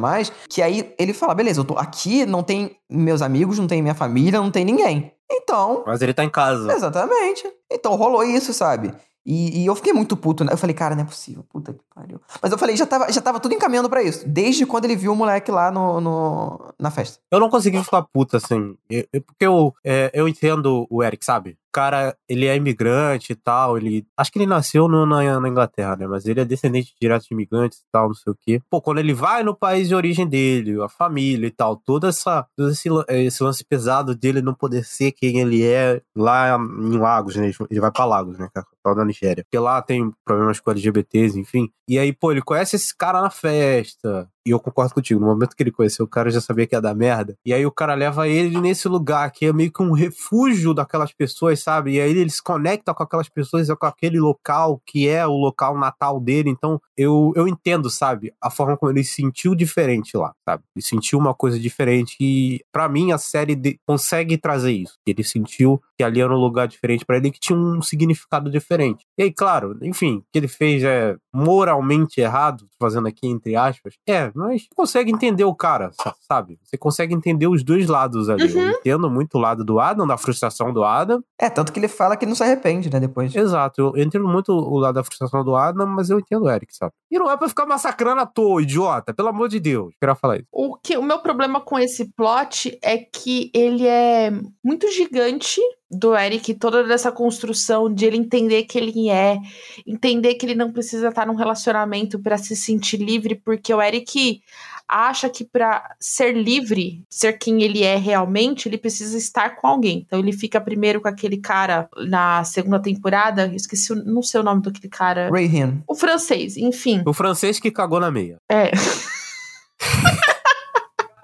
que 0.49 0.61
aí 0.61 0.93
ele 0.97 1.13
fala, 1.13 1.35
beleza, 1.35 1.59
eu 1.59 1.65
tô 1.65 1.77
aqui, 1.77 2.25
não 2.25 2.43
tem 2.43 2.77
meus 2.89 3.21
amigos, 3.21 3.59
não 3.59 3.67
tem 3.67 3.81
minha 3.81 3.95
família, 3.95 4.39
não 4.39 4.51
tem 4.51 4.65
ninguém. 4.65 5.11
Então. 5.31 5.83
Mas 5.85 6.01
ele 6.01 6.13
tá 6.13 6.23
em 6.23 6.29
casa. 6.29 6.71
Exatamente. 6.71 7.43
Então 7.71 7.95
rolou 7.95 8.23
isso, 8.23 8.53
sabe? 8.53 8.93
E, 9.25 9.63
e, 9.63 9.65
eu 9.65 9.75
fiquei 9.75 9.91
muito 9.91 10.15
puto, 10.15 10.43
né? 10.43 10.53
Eu 10.53 10.57
falei, 10.57 10.75
cara, 10.75 10.93
não 10.93 11.01
é 11.01 11.05
possível, 11.05 11.43
puta 11.49 11.73
que 11.73 11.79
pariu. 11.95 12.21
Mas 12.39 12.51
eu 12.51 12.59
falei, 12.59 12.77
já 12.77 12.85
tava, 12.85 13.11
já 13.11 13.19
tava 13.19 13.39
tudo 13.39 13.55
encaminhando 13.55 13.89
para 13.89 14.03
isso. 14.03 14.23
Desde 14.27 14.67
quando 14.67 14.85
ele 14.85 14.95
viu 14.95 15.13
o 15.13 15.15
moleque 15.15 15.49
lá 15.49 15.71
no, 15.71 15.99
no 15.99 16.73
na 16.79 16.91
festa. 16.91 17.19
Eu 17.31 17.39
não 17.39 17.49
consegui 17.49 17.83
ficar 17.83 18.03
puto, 18.03 18.37
assim. 18.37 18.77
Eu, 18.87 19.21
porque 19.23 19.47
eu, 19.47 19.73
é, 19.83 20.11
eu 20.13 20.27
entendo 20.27 20.85
o 20.91 21.03
Eric, 21.03 21.25
sabe? 21.25 21.57
Cara, 21.75 22.15
ele 22.29 22.45
é 22.45 22.55
imigrante 22.55 23.33
e 23.33 23.35
tal, 23.35 23.77
ele... 23.77 24.07
Acho 24.15 24.31
que 24.31 24.39
ele 24.39 24.45
nasceu 24.45 24.87
no, 24.87 25.05
na, 25.05 25.41
na, 25.41 25.49
Inglaterra, 25.49 25.97
né? 25.97 26.07
Mas 26.07 26.25
ele 26.25 26.39
é 26.39 26.45
descendente 26.45 26.95
direto 27.01 27.23
de 27.27 27.33
imigrantes 27.33 27.79
e 27.79 27.83
tal, 27.91 28.07
não 28.07 28.13
sei 28.13 28.31
o 28.31 28.37
quê. 28.39 28.61
Pô, 28.69 28.81
quando 28.81 28.99
ele 28.99 29.13
vai 29.13 29.43
no 29.43 29.53
país 29.53 29.89
de 29.89 29.93
origem 29.93 30.25
dele, 30.25 30.81
a 30.81 30.87
família 30.87 31.47
e 31.47 31.51
tal, 31.51 31.75
toda 31.75 32.07
essa, 32.07 32.47
todo 32.55 32.69
esse, 32.69 32.87
esse 33.09 33.43
lance 33.43 33.65
pesado 33.65 34.15
dele 34.15 34.41
não 34.41 34.53
poder 34.53 34.85
ser 34.85 35.11
quem 35.11 35.41
ele 35.41 35.65
é 35.65 36.01
lá 36.15 36.57
em 36.57 36.97
Lagos, 36.97 37.35
né? 37.35 37.51
Ele 37.69 37.81
vai 37.81 37.91
pra 37.91 38.05
Lagos, 38.05 38.39
né? 38.39 38.47
Capital 38.53 38.95
da 38.95 39.03
Nigéria. 39.03 39.43
Porque 39.43 39.59
lá 39.59 39.81
tem 39.81 40.13
problemas 40.23 40.61
com 40.61 40.71
LGBTs, 40.71 41.37
enfim. 41.37 41.69
E 41.89 41.99
aí, 41.99 42.13
pô, 42.13 42.31
ele 42.31 42.41
conhece 42.41 42.77
esse 42.77 42.95
cara 42.95 43.19
na 43.19 43.29
festa. 43.29 44.29
E 44.45 44.51
eu 44.51 44.59
concordo 44.59 44.93
contigo, 44.93 45.19
no 45.19 45.25
momento 45.25 45.55
que 45.55 45.63
ele 45.63 45.71
conheceu 45.71 46.05
o 46.05 46.07
cara, 46.07 46.29
já 46.29 46.39
sabia 46.39 46.67
que 46.67 46.75
ia 46.75 46.81
dar 46.81 46.93
merda. 46.93 47.35
E 47.43 47.51
aí 47.51 47.65
o 47.65 47.71
cara 47.71 47.95
leva 47.95 48.27
ele 48.27 48.61
nesse 48.61 48.87
lugar 48.87 49.31
que 49.31 49.47
é 49.47 49.53
meio 49.53 49.71
que 49.71 49.81
um 49.81 49.91
refúgio 49.91 50.73
daquelas 50.73 51.11
pessoas, 51.11 51.61
sabe? 51.61 51.93
E 51.93 52.01
aí 52.01 52.11
ele 52.11 52.29
se 52.29 52.43
conecta 52.43 52.93
com 52.93 53.01
aquelas 53.01 53.27
pessoas, 53.27 53.67
com 53.67 53.85
aquele 53.87 54.19
local 54.19 54.79
que 54.85 55.07
é 55.09 55.25
o 55.25 55.33
local 55.33 55.75
natal 55.77 56.19
dele. 56.19 56.49
Então 56.49 56.79
eu, 56.95 57.33
eu 57.35 57.47
entendo, 57.47 57.89
sabe? 57.89 58.33
A 58.39 58.51
forma 58.51 58.77
como 58.77 58.91
ele 58.91 59.03
se 59.03 59.15
sentiu 59.15 59.55
diferente 59.55 60.15
lá, 60.15 60.33
sabe? 60.47 60.63
Ele 60.75 60.85
sentiu 60.85 61.17
uma 61.17 61.33
coisa 61.33 61.59
diferente. 61.59 62.15
E 62.19 62.63
para 62.71 62.87
mim 62.87 63.11
a 63.11 63.17
série 63.17 63.55
de, 63.55 63.79
consegue 63.85 64.37
trazer 64.37 64.73
isso. 64.73 64.93
Ele 65.07 65.23
sentiu 65.23 65.81
que 65.97 66.03
ali 66.03 66.21
era 66.21 66.33
um 66.33 66.39
lugar 66.39 66.67
diferente 66.67 67.05
para 67.05 67.17
ele 67.17 67.31
que 67.31 67.39
tinha 67.39 67.57
um 67.57 67.81
significado 67.81 68.49
diferente. 68.49 69.05
E 69.17 69.23
aí, 69.23 69.31
claro, 69.31 69.77
enfim, 69.81 70.17
o 70.17 70.23
que 70.31 70.39
ele 70.39 70.47
fez 70.47 70.83
é 70.83 71.15
moralmente 71.33 72.19
errado, 72.19 72.67
fazendo 72.79 73.07
aqui 73.07 73.27
entre 73.27 73.55
aspas. 73.55 73.95
É, 74.07 74.31
mas 74.35 74.67
consegue 74.75 75.11
entender 75.11 75.43
o 75.43 75.55
cara, 75.55 75.91
sabe? 76.21 76.59
Você 76.63 76.77
consegue 76.77 77.13
entender 77.13 77.47
os 77.47 77.63
dois 77.63 77.87
lados 77.87 78.29
ali. 78.29 78.53
Uhum. 78.53 78.61
Eu 78.61 78.71
entendo 78.71 79.09
muito 79.09 79.37
o 79.37 79.41
lado 79.41 79.63
do 79.63 79.79
Adam, 79.79 80.05
da 80.07 80.17
frustração 80.17 80.73
do 80.73 80.83
Adam. 80.83 81.23
É, 81.39 81.49
tanto 81.49 81.71
que 81.71 81.79
ele 81.79 81.87
fala 81.87 82.17
que 82.17 82.25
não 82.25 82.35
se 82.35 82.43
arrepende, 82.43 82.91
né, 82.91 82.99
depois. 82.99 83.35
Exato, 83.35 83.93
eu 83.95 84.03
entendo 84.03 84.27
muito 84.27 84.51
o 84.51 84.77
lado 84.77 84.95
da 84.95 85.03
frustração 85.03 85.43
do 85.43 85.55
Adam, 85.55 85.87
mas 85.87 86.09
eu 86.09 86.19
entendo 86.19 86.43
o 86.43 86.49
Eric, 86.49 86.75
sabe? 86.75 86.93
E 87.09 87.17
não 87.17 87.29
é 87.29 87.37
pra 87.37 87.47
ficar 87.47 87.65
massacrando 87.65 88.21
à 88.21 88.25
toa, 88.25 88.61
idiota, 88.61 89.13
pelo 89.13 89.29
amor 89.29 89.49
de 89.49 89.59
Deus. 89.59 89.93
Queria 89.99 90.15
falar 90.15 90.37
isso. 90.37 90.47
O, 90.51 90.75
que, 90.75 90.97
o 90.97 91.03
meu 91.03 91.19
problema 91.19 91.61
com 91.61 91.79
esse 91.79 92.11
plot 92.13 92.77
é 92.83 92.97
que 92.97 93.51
ele 93.53 93.87
é 93.87 94.31
muito 94.63 94.89
gigante 94.91 95.61
do 95.89 96.15
Eric, 96.15 96.53
toda 96.55 96.93
essa 96.93 97.11
construção 97.11 97.93
de 97.93 98.05
ele 98.05 98.17
entender 98.17 98.63
que 98.63 98.77
ele 98.77 99.09
é, 99.09 99.37
entender 99.85 100.35
que 100.35 100.45
ele 100.45 100.55
não 100.55 100.71
precisa 100.71 101.09
estar 101.09 101.27
num 101.27 101.35
relacionamento 101.35 102.19
para 102.19 102.37
se 102.37 102.55
sentir 102.55 102.97
livre, 102.97 103.35
porque 103.35 103.73
o 103.73 103.81
Eric 103.81 104.41
acha 104.87 105.29
que 105.29 105.43
para 105.43 105.95
ser 105.99 106.33
livre, 106.33 107.03
ser 107.09 107.33
quem 107.33 107.63
ele 107.63 107.83
é 107.83 107.95
realmente, 107.95 108.69
ele 108.69 108.77
precisa 108.77 109.17
estar 109.17 109.55
com 109.55 109.67
alguém. 109.67 110.03
Então 110.05 110.19
ele 110.19 110.31
fica 110.31 110.61
primeiro 110.61 111.01
com 111.01 111.07
aquele 111.07 111.37
cara 111.37 111.89
na 112.07 112.43
segunda 112.43 112.79
temporada, 112.79 113.51
esqueci, 113.55 113.93
não 114.05 114.21
sei 114.21 114.41
o 114.41 114.43
nome 114.43 114.61
daquele 114.61 114.89
cara. 114.89 115.29
Rayhan. 115.29 115.81
O 115.87 115.95
francês, 115.95 116.55
enfim. 116.57 117.03
O 117.05 117.13
francês 117.13 117.59
que 117.59 117.71
cagou 117.71 117.99
na 117.99 118.11
meia. 118.11 118.37
É. 118.49 118.71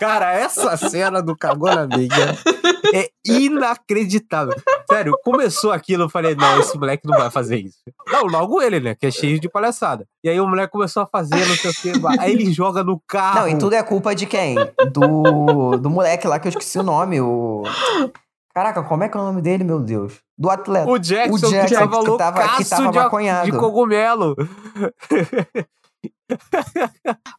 Cara, 0.02 0.34
essa 0.34 0.76
cena 0.78 1.22
do 1.22 1.38
cagou 1.38 1.70
na 1.70 1.86
meia 1.86 2.10
é 2.92 3.08
inacreditável. 3.24 4.60
Sério, 4.90 5.14
começou 5.24 5.72
aquilo, 5.72 6.06
eu 6.06 6.10
falei, 6.10 6.34
não, 6.34 6.60
esse 6.60 6.76
moleque 6.76 7.08
não 7.08 7.20
vai 7.20 7.30
fazer 7.30 7.58
isso. 7.58 7.78
Não, 8.12 8.24
logo 8.24 8.60
ele, 8.60 8.80
né, 8.80 8.96
que 8.96 9.06
é 9.06 9.12
cheio 9.12 9.40
de 9.40 9.48
palhaçada. 9.48 10.08
E 10.24 10.30
aí 10.30 10.42
o 10.42 10.48
moleque 10.48 10.72
começou 10.72 11.04
a 11.04 11.06
fazer, 11.06 11.36
não 11.48 11.56
sei 11.56 11.70
o 11.70 11.74
que, 11.76 11.92
aí 12.20 12.32
ele 12.32 12.52
joga 12.52 12.84
no 12.84 13.00
carro. 13.08 13.42
Não, 13.42 13.50
e 13.50 13.60
tudo 13.60 13.76
é 13.76 13.84
culpa 13.84 14.16
de 14.16 14.26
quem? 14.26 14.56
Do, 14.92 15.78
do 15.78 15.88
moleque 15.88 16.28
lá 16.28 16.40
que 16.40 16.48
eu 16.48 16.50
esqueci 16.50 16.80
o 16.80 16.84
nome, 16.84 17.22
o... 17.22 17.62
Caraca, 18.56 18.82
como 18.82 19.04
é 19.04 19.08
que 19.08 19.16
é 19.16 19.20
o 19.20 19.24
nome 19.24 19.44
dele, 19.44 19.64
meu 19.64 19.80
Deus? 19.80 20.16
Do 20.36 20.50
atleta. 20.50 20.90
O 20.90 20.98
Jackson, 20.98 21.46
o 21.46 21.52
Jackson 21.52 21.68
que 21.68 21.78
tava 21.78 22.02
que 22.02 22.18
tava, 22.18 22.58
que 22.58 22.66
tava 22.66 23.46
de, 23.46 23.52
de 23.52 23.58
cogumelo. 23.58 24.36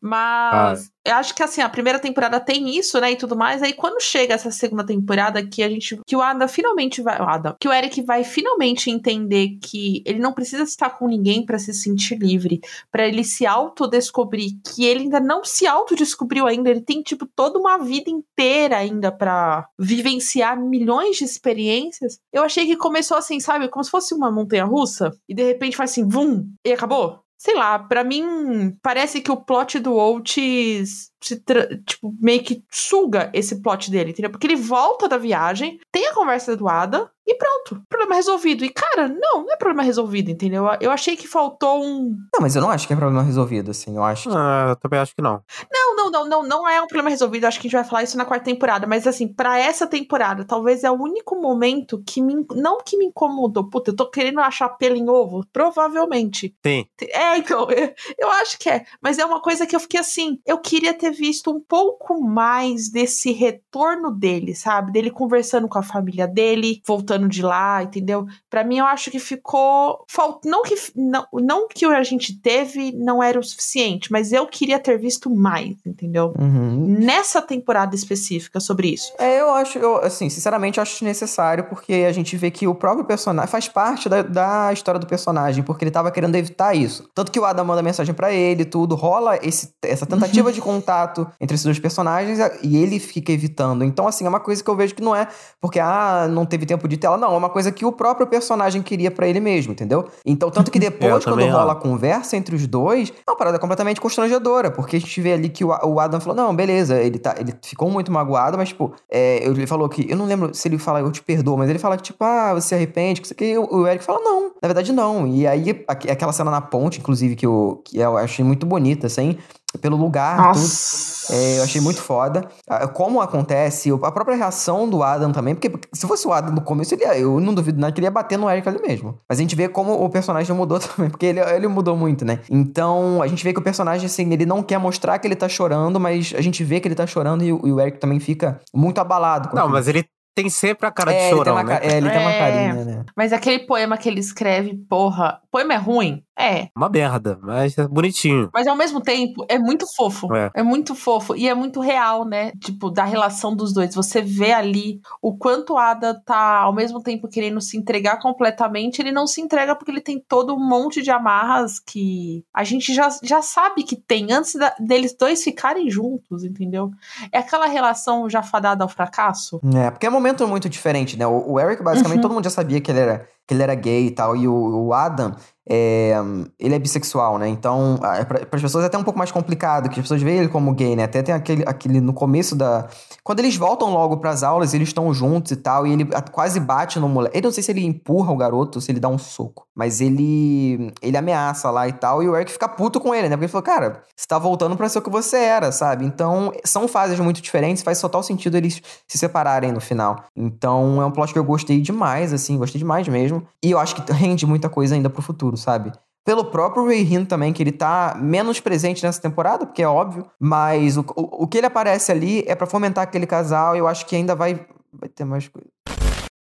Mas 0.00 0.88
ah. 1.04 1.10
eu 1.10 1.14
acho 1.16 1.34
que 1.34 1.42
assim, 1.42 1.60
a 1.60 1.68
primeira 1.68 1.98
temporada 1.98 2.38
tem 2.40 2.76
isso, 2.76 3.00
né? 3.00 3.12
E 3.12 3.16
tudo 3.16 3.36
mais. 3.36 3.62
Aí 3.62 3.72
quando 3.72 4.00
chega 4.00 4.34
essa 4.34 4.50
segunda 4.50 4.84
temporada, 4.84 5.44
que 5.46 5.62
a 5.62 5.68
gente. 5.68 6.00
Que 6.06 6.16
o 6.16 6.22
Ada 6.22 6.48
finalmente 6.48 7.00
vai. 7.00 7.20
O 7.20 7.24
Ada, 7.24 7.56
que 7.60 7.68
o 7.68 7.72
Eric 7.72 8.02
vai 8.02 8.24
finalmente 8.24 8.90
entender 8.90 9.58
que 9.62 10.02
ele 10.06 10.18
não 10.18 10.32
precisa 10.32 10.62
estar 10.62 10.90
com 10.90 11.08
ninguém 11.08 11.44
para 11.44 11.58
se 11.58 11.72
sentir 11.72 12.18
livre. 12.18 12.60
para 12.90 13.06
ele 13.06 13.24
se 13.24 13.46
autodescobrir. 13.46 14.52
Que 14.64 14.84
ele 14.84 15.02
ainda 15.02 15.20
não 15.20 15.44
se 15.44 15.66
autodescobriu 15.66 16.46
ainda. 16.46 16.70
Ele 16.70 16.82
tem, 16.82 17.02
tipo, 17.02 17.26
toda 17.26 17.58
uma 17.58 17.78
vida 17.78 18.10
inteira 18.10 18.76
ainda 18.76 19.10
para 19.10 19.66
vivenciar 19.78 20.58
milhões 20.60 21.16
de 21.16 21.24
experiências. 21.24 22.18
Eu 22.32 22.42
achei 22.44 22.66
que 22.66 22.76
começou 22.76 23.16
assim, 23.16 23.40
sabe? 23.40 23.68
Como 23.68 23.84
se 23.84 23.90
fosse 23.90 24.14
uma 24.14 24.30
montanha 24.30 24.64
russa. 24.64 25.12
E 25.28 25.34
de 25.34 25.42
repente 25.42 25.76
faz 25.76 25.90
assim, 25.90 26.06
vum, 26.06 26.46
e 26.64 26.72
acabou 26.72 27.21
sei 27.42 27.56
lá, 27.56 27.76
para 27.76 28.04
mim 28.04 28.70
parece 28.80 29.20
que 29.20 29.32
o 29.32 29.36
plot 29.36 29.80
do 29.80 29.96
Oates 29.96 31.10
se 31.20 31.42
tipo, 31.84 32.14
meio 32.20 32.40
que 32.40 32.62
suga 32.70 33.32
esse 33.34 33.60
plot 33.60 33.90
dele, 33.90 34.12
entendeu? 34.12 34.30
Porque 34.30 34.46
ele 34.46 34.54
volta 34.54 35.08
da 35.08 35.18
viagem, 35.18 35.80
tem 35.90 36.06
a 36.06 36.14
conversa 36.14 36.56
do 36.56 36.68
Ada 36.68 37.10
e 37.26 37.34
pronto, 37.36 37.82
problema 37.88 38.16
resolvido. 38.16 38.64
E 38.64 38.68
cara, 38.68 39.08
não, 39.08 39.44
não 39.44 39.52
é 39.52 39.56
problema 39.56 39.82
resolvido, 39.82 40.30
entendeu? 40.30 40.64
Eu 40.80 40.90
achei 40.90 41.16
que 41.16 41.28
faltou 41.28 41.82
um. 41.82 42.16
Não, 42.32 42.40
mas 42.40 42.56
eu 42.56 42.62
não 42.62 42.70
acho 42.70 42.86
que 42.86 42.92
é 42.92 42.96
problema 42.96 43.22
resolvido, 43.22 43.70
assim, 43.70 43.96
eu 43.96 44.02
acho. 44.02 44.28
Ah, 44.30 44.66
eu 44.70 44.76
também 44.76 44.98
acho 44.98 45.14
que 45.14 45.22
não. 45.22 45.40
Não, 45.72 45.96
não, 45.96 46.10
não, 46.10 46.28
não, 46.28 46.42
não 46.42 46.68
é 46.68 46.82
um 46.82 46.86
problema 46.86 47.10
resolvido. 47.10 47.44
Acho 47.44 47.60
que 47.60 47.68
a 47.68 47.70
gente 47.70 47.78
vai 47.78 47.88
falar 47.88 48.02
isso 48.02 48.16
na 48.16 48.24
quarta 48.24 48.44
temporada, 48.44 48.86
mas 48.86 49.06
assim, 49.06 49.28
para 49.28 49.58
essa 49.58 49.86
temporada, 49.86 50.44
talvez 50.44 50.82
é 50.82 50.90
o 50.90 51.00
único 51.00 51.40
momento 51.40 52.02
que 52.04 52.20
me. 52.20 52.44
Não 52.56 52.78
que 52.78 52.96
me 52.96 53.06
incomodou. 53.06 53.70
Puta, 53.70 53.90
eu 53.90 53.96
tô 53.96 54.10
querendo 54.10 54.40
achar 54.40 54.68
pelo 54.70 54.96
em 54.96 55.08
ovo? 55.08 55.46
Provavelmente. 55.52 56.54
Sim. 56.64 56.86
É, 57.10 57.38
então, 57.38 57.70
eu, 57.70 57.94
eu 58.18 58.30
acho 58.30 58.58
que 58.58 58.68
é. 58.68 58.84
Mas 59.00 59.18
é 59.18 59.24
uma 59.24 59.40
coisa 59.40 59.64
que 59.64 59.76
eu 59.76 59.80
fiquei 59.80 60.00
assim, 60.00 60.38
eu 60.44 60.58
queria 60.58 60.92
ter 60.92 61.12
visto 61.12 61.50
um 61.50 61.60
pouco 61.60 62.20
mais 62.20 62.90
desse 62.90 63.32
retorno 63.32 64.10
dele, 64.10 64.56
sabe? 64.56 64.90
Dele 64.90 65.10
conversando 65.10 65.68
com 65.68 65.78
a 65.78 65.82
família 65.82 66.26
dele, 66.26 66.80
voltando 66.86 67.11
de 67.18 67.42
lá, 67.42 67.82
entendeu? 67.82 68.26
Para 68.50 68.64
mim, 68.64 68.78
eu 68.78 68.86
acho 68.86 69.10
que 69.10 69.18
ficou. 69.18 70.04
Não 70.44 70.62
que, 70.62 70.74
não, 70.96 71.26
não 71.32 71.68
que 71.68 71.84
a 71.84 72.02
gente 72.02 72.38
teve 72.40 72.92
não 72.92 73.22
era 73.22 73.38
o 73.38 73.42
suficiente, 73.42 74.10
mas 74.10 74.32
eu 74.32 74.46
queria 74.46 74.78
ter 74.78 74.98
visto 74.98 75.30
mais. 75.30 75.76
entendeu? 75.86 76.34
Uhum. 76.38 76.96
Nessa 76.98 77.40
temporada 77.40 77.94
específica 77.94 78.60
sobre 78.60 78.88
isso. 78.88 79.12
É, 79.18 79.40
eu 79.40 79.50
acho, 79.50 79.78
eu, 79.78 79.96
assim, 79.98 80.28
sinceramente, 80.28 80.78
eu 80.78 80.82
acho 80.82 80.92
desnecessário, 80.92 81.64
porque 81.64 81.92
a 81.92 82.12
gente 82.12 82.36
vê 82.36 82.50
que 82.50 82.66
o 82.66 82.74
próprio 82.74 83.04
personagem 83.04 83.50
faz 83.50 83.68
parte 83.68 84.08
da, 84.08 84.22
da 84.22 84.72
história 84.72 84.98
do 84.98 85.06
personagem, 85.06 85.62
porque 85.62 85.84
ele 85.84 85.90
tava 85.90 86.10
querendo 86.10 86.34
evitar 86.34 86.74
isso. 86.74 87.08
Tanto 87.14 87.30
que 87.30 87.38
o 87.38 87.44
Adam 87.44 87.64
manda 87.64 87.82
mensagem 87.82 88.14
para 88.14 88.32
ele, 88.32 88.64
tudo, 88.64 88.94
rola 88.94 89.38
esse, 89.42 89.74
essa 89.82 90.06
tentativa 90.06 90.52
de 90.52 90.60
contato 90.60 91.26
entre 91.40 91.54
esses 91.54 91.64
dois 91.64 91.78
personagens 91.78 92.38
e 92.62 92.76
ele 92.76 92.98
fica 92.98 93.32
evitando. 93.32 93.84
Então, 93.84 94.06
assim, 94.06 94.24
é 94.24 94.28
uma 94.28 94.40
coisa 94.40 94.62
que 94.62 94.70
eu 94.70 94.76
vejo 94.76 94.94
que 94.94 95.02
não 95.02 95.14
é 95.14 95.28
porque, 95.60 95.80
ah, 95.80 96.26
não 96.28 96.44
teve 96.44 96.66
tempo 96.66 96.88
de 96.88 96.96
tela, 97.02 97.18
não, 97.18 97.34
é 97.34 97.36
uma 97.36 97.50
coisa 97.50 97.70
que 97.70 97.84
o 97.84 97.92
próprio 97.92 98.26
personagem 98.26 98.80
queria 98.80 99.10
para 99.10 99.26
ele 99.28 99.40
mesmo, 99.40 99.72
entendeu? 99.72 100.08
Então, 100.24 100.50
tanto 100.50 100.70
que 100.70 100.78
depois, 100.80 101.24
quando 101.24 101.44
rola 101.44 101.72
a 101.72 101.76
conversa 101.76 102.36
entre 102.36 102.54
os 102.54 102.66
dois, 102.66 103.10
é 103.10 103.30
uma 103.30 103.36
parada 103.36 103.58
completamente 103.58 104.00
constrangedora, 104.00 104.70
porque 104.70 104.96
a 104.96 105.00
gente 105.00 105.20
vê 105.20 105.32
ali 105.32 105.48
que 105.48 105.64
o, 105.64 105.68
o 105.68 106.00
Adam 106.00 106.20
falou: 106.20 106.36
não, 106.36 106.54
beleza, 106.54 107.00
ele, 107.00 107.18
tá, 107.18 107.34
ele 107.38 107.54
ficou 107.62 107.90
muito 107.90 108.10
magoado, 108.10 108.56
mas, 108.56 108.68
tipo, 108.68 108.92
é, 109.10 109.44
ele 109.44 109.66
falou 109.66 109.88
que. 109.88 110.10
Eu 110.10 110.16
não 110.16 110.24
lembro 110.24 110.54
se 110.54 110.68
ele 110.68 110.78
fala, 110.78 111.00
eu 111.00 111.10
te 111.10 111.22
perdoo, 111.22 111.56
mas 111.56 111.68
ele 111.68 111.78
fala 111.78 111.96
que, 111.96 112.04
tipo, 112.04 112.22
ah, 112.24 112.54
você 112.54 112.68
se 112.68 112.74
arrepende, 112.74 113.20
que 113.20 113.34
que 113.34 113.58
o 113.58 113.86
Eric 113.86 114.04
fala, 114.04 114.20
não, 114.20 114.52
na 114.62 114.68
verdade 114.68 114.92
não. 114.92 115.26
E 115.26 115.46
aí, 115.46 115.84
aquela 115.88 116.32
cena 116.32 116.50
na 116.50 116.60
ponte, 116.60 117.00
inclusive, 117.00 117.34
que 117.34 117.44
eu, 117.44 117.82
que 117.84 117.98
eu 117.98 118.16
achei 118.16 118.44
muito 118.44 118.64
bonita, 118.64 119.06
assim 119.06 119.38
pelo 119.80 119.96
lugar, 119.96 120.36
Nossa. 120.36 121.26
tudo. 121.26 121.38
É, 121.38 121.58
eu 121.58 121.62
achei 121.64 121.80
muito 121.80 122.00
foda. 122.00 122.48
Ah, 122.68 122.86
como 122.88 123.20
acontece, 123.20 123.90
a 123.90 124.12
própria 124.12 124.36
reação 124.36 124.88
do 124.88 125.02
Adam 125.02 125.32
também, 125.32 125.54
porque 125.54 125.72
se 125.92 126.06
fosse 126.06 126.26
o 126.26 126.32
Adam 126.32 126.54
no 126.54 126.60
começo, 126.60 126.94
ele 126.94 127.04
ia, 127.04 127.18
eu 127.18 127.40
não 127.40 127.54
duvido 127.54 127.80
nada 127.80 127.92
que 127.92 128.00
ele 128.00 128.06
ia 128.06 128.10
bater 128.10 128.38
no 128.38 128.50
Eric 128.50 128.68
ali 128.68 128.80
mesmo. 128.80 129.18
Mas 129.28 129.38
a 129.38 129.42
gente 129.42 129.54
vê 129.54 129.68
como 129.68 129.92
o 129.92 130.08
personagem 130.10 130.54
mudou 130.54 130.78
também, 130.80 131.10
porque 131.10 131.26
ele, 131.26 131.40
ele 131.40 131.68
mudou 131.68 131.96
muito, 131.96 132.24
né? 132.24 132.40
Então, 132.50 133.22
a 133.22 133.26
gente 133.26 133.42
vê 133.44 133.52
que 133.52 133.58
o 133.58 133.62
personagem, 133.62 134.06
assim, 134.06 134.30
ele 134.32 134.46
não 134.46 134.62
quer 134.62 134.78
mostrar 134.78 135.18
que 135.18 135.26
ele 135.26 135.36
tá 135.36 135.48
chorando, 135.48 135.98
mas 135.98 136.32
a 136.36 136.40
gente 136.40 136.62
vê 136.64 136.80
que 136.80 136.88
ele 136.88 136.94
tá 136.94 137.06
chorando 137.06 137.42
e, 137.42 137.48
e 137.48 137.52
o 137.52 137.80
Eric 137.80 137.98
também 137.98 138.20
fica 138.20 138.60
muito 138.74 138.98
abalado. 139.00 139.50
Não, 139.54 139.68
mas 139.68 139.88
ele 139.88 140.04
tem 140.34 140.48
sempre 140.48 140.86
a 140.86 140.90
cara 140.90 141.12
é, 141.12 141.28
de 141.28 141.36
chorão, 141.36 141.58
ele 141.58 141.68
né? 141.68 141.80
É, 141.82 141.96
ele 141.98 142.08
é, 142.08 142.10
tem 142.10 142.20
uma 142.20 142.32
carinha, 142.32 142.84
né? 142.84 143.04
Mas 143.16 143.32
aquele 143.32 143.60
poema 143.60 143.98
que 143.98 144.08
ele 144.08 144.20
escreve, 144.20 144.74
porra, 144.88 145.40
poema 145.50 145.74
é 145.74 145.76
ruim? 145.76 146.22
É. 146.38 146.68
Uma 146.76 146.88
merda, 146.88 147.38
mas 147.42 147.76
é 147.76 147.86
bonitinho. 147.86 148.48
Mas 148.52 148.66
ao 148.66 148.76
mesmo 148.76 149.00
tempo, 149.00 149.44
é 149.48 149.58
muito 149.58 149.86
fofo. 149.94 150.34
É. 150.34 150.50
é 150.54 150.62
muito 150.62 150.94
fofo. 150.94 151.36
E 151.36 151.48
é 151.48 151.54
muito 151.54 151.80
real, 151.80 152.24
né? 152.24 152.52
Tipo, 152.60 152.90
da 152.90 153.04
relação 153.04 153.54
dos 153.54 153.72
dois. 153.72 153.94
Você 153.94 154.22
vê 154.22 154.52
ali 154.52 155.00
o 155.20 155.36
quanto 155.36 155.74
o 155.74 155.78
Ada 155.78 156.20
tá, 156.24 156.60
ao 156.60 156.74
mesmo 156.74 157.02
tempo, 157.02 157.28
querendo 157.28 157.60
se 157.60 157.76
entregar 157.76 158.18
completamente. 158.18 159.00
Ele 159.00 159.12
não 159.12 159.26
se 159.26 159.40
entrega 159.40 159.74
porque 159.74 159.90
ele 159.90 160.00
tem 160.00 160.22
todo 160.26 160.54
um 160.54 160.68
monte 160.68 161.02
de 161.02 161.10
amarras 161.10 161.78
que 161.78 162.44
a 162.54 162.64
gente 162.64 162.94
já, 162.94 163.08
já 163.22 163.42
sabe 163.42 163.82
que 163.82 163.96
tem 163.96 164.32
antes 164.32 164.54
da, 164.54 164.74
deles 164.78 165.14
dois 165.14 165.42
ficarem 165.42 165.90
juntos, 165.90 166.44
entendeu? 166.44 166.90
É 167.30 167.38
aquela 167.38 167.66
relação 167.66 168.28
já 168.28 168.42
fadada 168.42 168.82
ao 168.82 168.88
fracasso. 168.88 169.60
É, 169.74 169.90
porque 169.90 170.06
é 170.06 170.08
um 170.08 170.12
momento 170.12 170.46
muito 170.48 170.68
diferente, 170.68 171.16
né? 171.18 171.26
O, 171.26 171.52
o 171.52 171.60
Eric, 171.60 171.82
basicamente, 171.82 172.16
uhum. 172.16 172.22
todo 172.22 172.34
mundo 172.34 172.44
já 172.44 172.50
sabia 172.50 172.80
que 172.80 172.90
ele 172.90 173.00
era 173.00 173.26
que 173.46 173.54
ele 173.54 173.62
era 173.62 173.74
gay 173.74 174.06
e 174.06 174.10
tal. 174.10 174.36
E 174.36 174.46
o, 174.46 174.86
o 174.86 174.92
Adam, 174.92 175.34
é, 175.68 176.14
ele 176.58 176.74
é 176.74 176.78
bissexual, 176.78 177.38
né? 177.38 177.48
Então, 177.48 177.98
para 178.00 178.40
as 178.56 178.62
pessoas 178.62 178.84
é 178.84 178.86
até 178.88 178.98
um 178.98 179.04
pouco 179.04 179.18
mais 179.18 179.30
complicado, 179.30 179.88
que 179.88 180.00
as 180.00 180.04
pessoas 180.04 180.20
veem 180.20 180.38
ele 180.38 180.48
como 180.48 180.74
gay, 180.74 180.96
né? 180.96 181.04
Até 181.04 181.22
tem 181.22 181.34
aquele, 181.34 181.62
aquele 181.66 182.00
no 182.00 182.12
começo 182.12 182.56
da. 182.56 182.88
Quando 183.22 183.38
eles 183.38 183.56
voltam 183.56 183.90
logo 183.92 184.16
para 184.16 184.30
as 184.30 184.42
aulas, 184.42 184.74
eles 184.74 184.88
estão 184.88 185.12
juntos 185.14 185.52
e 185.52 185.56
tal, 185.56 185.86
e 185.86 185.92
ele 185.92 186.08
quase 186.32 186.58
bate 186.58 186.98
no 186.98 187.08
moleque. 187.08 187.36
Eu 187.36 187.42
não 187.42 187.52
sei 187.52 187.62
se 187.62 187.70
ele 187.70 187.84
empurra 187.84 188.32
o 188.32 188.36
garoto 188.36 188.80
se 188.80 188.90
ele 188.90 188.98
dá 188.98 189.08
um 189.08 189.18
soco, 189.18 189.66
mas 189.74 190.00
ele 190.00 190.92
ele 191.00 191.16
ameaça 191.16 191.70
lá 191.70 191.86
e 191.86 191.92
tal, 191.92 192.22
e 192.22 192.28
o 192.28 192.36
Eric 192.36 192.50
fica 192.50 192.68
puto 192.68 193.00
com 193.00 193.14
ele, 193.14 193.28
né? 193.28 193.36
Porque 193.36 193.44
ele 193.44 193.52
falou, 193.52 193.64
cara, 193.64 194.02
você 194.16 194.26
tá 194.26 194.38
voltando 194.38 194.76
para 194.76 194.88
ser 194.88 194.98
o 194.98 195.02
que 195.02 195.10
você 195.10 195.36
era, 195.36 195.70
sabe? 195.70 196.04
Então, 196.04 196.52
são 196.64 196.88
fases 196.88 197.18
muito 197.20 197.40
diferentes, 197.40 197.82
faz 197.82 198.00
total 198.00 198.22
sentido 198.22 198.56
eles 198.56 198.82
se 199.06 199.18
separarem 199.18 199.70
no 199.70 199.80
final. 199.80 200.24
Então, 200.36 201.00
é 201.00 201.06
um 201.06 201.10
plot 201.10 201.32
que 201.32 201.38
eu 201.38 201.44
gostei 201.44 201.80
demais, 201.80 202.32
assim, 202.32 202.58
gostei 202.58 202.78
demais 202.78 203.06
mesmo, 203.06 203.46
e 203.62 203.70
eu 203.70 203.78
acho 203.78 203.94
que 203.94 204.12
rende 204.12 204.44
muita 204.44 204.68
coisa 204.68 204.94
ainda 204.94 205.08
pro 205.08 205.22
futuro 205.22 205.51
futuro, 205.52 205.56
sabe? 205.56 205.92
Pelo 206.24 206.44
próprio 206.44 206.86
Ray 206.86 207.02
Hin 207.02 207.24
também, 207.24 207.52
que 207.52 207.62
ele 207.62 207.72
tá 207.72 208.16
menos 208.16 208.60
presente 208.60 209.02
nessa 209.02 209.20
temporada, 209.20 209.66
porque 209.66 209.82
é 209.82 209.88
óbvio, 209.88 210.30
mas 210.38 210.96
o, 210.96 211.00
o, 211.16 211.44
o 211.44 211.48
que 211.48 211.58
ele 211.58 211.66
aparece 211.66 212.12
ali 212.12 212.44
é 212.46 212.54
para 212.54 212.66
fomentar 212.66 213.04
aquele 213.04 213.26
casal 213.26 213.74
e 213.74 213.80
eu 213.80 213.88
acho 213.88 214.06
que 214.06 214.14
ainda 214.14 214.34
vai, 214.34 214.66
vai 214.92 215.08
ter 215.08 215.24
mais 215.24 215.48
coisa. 215.48 215.68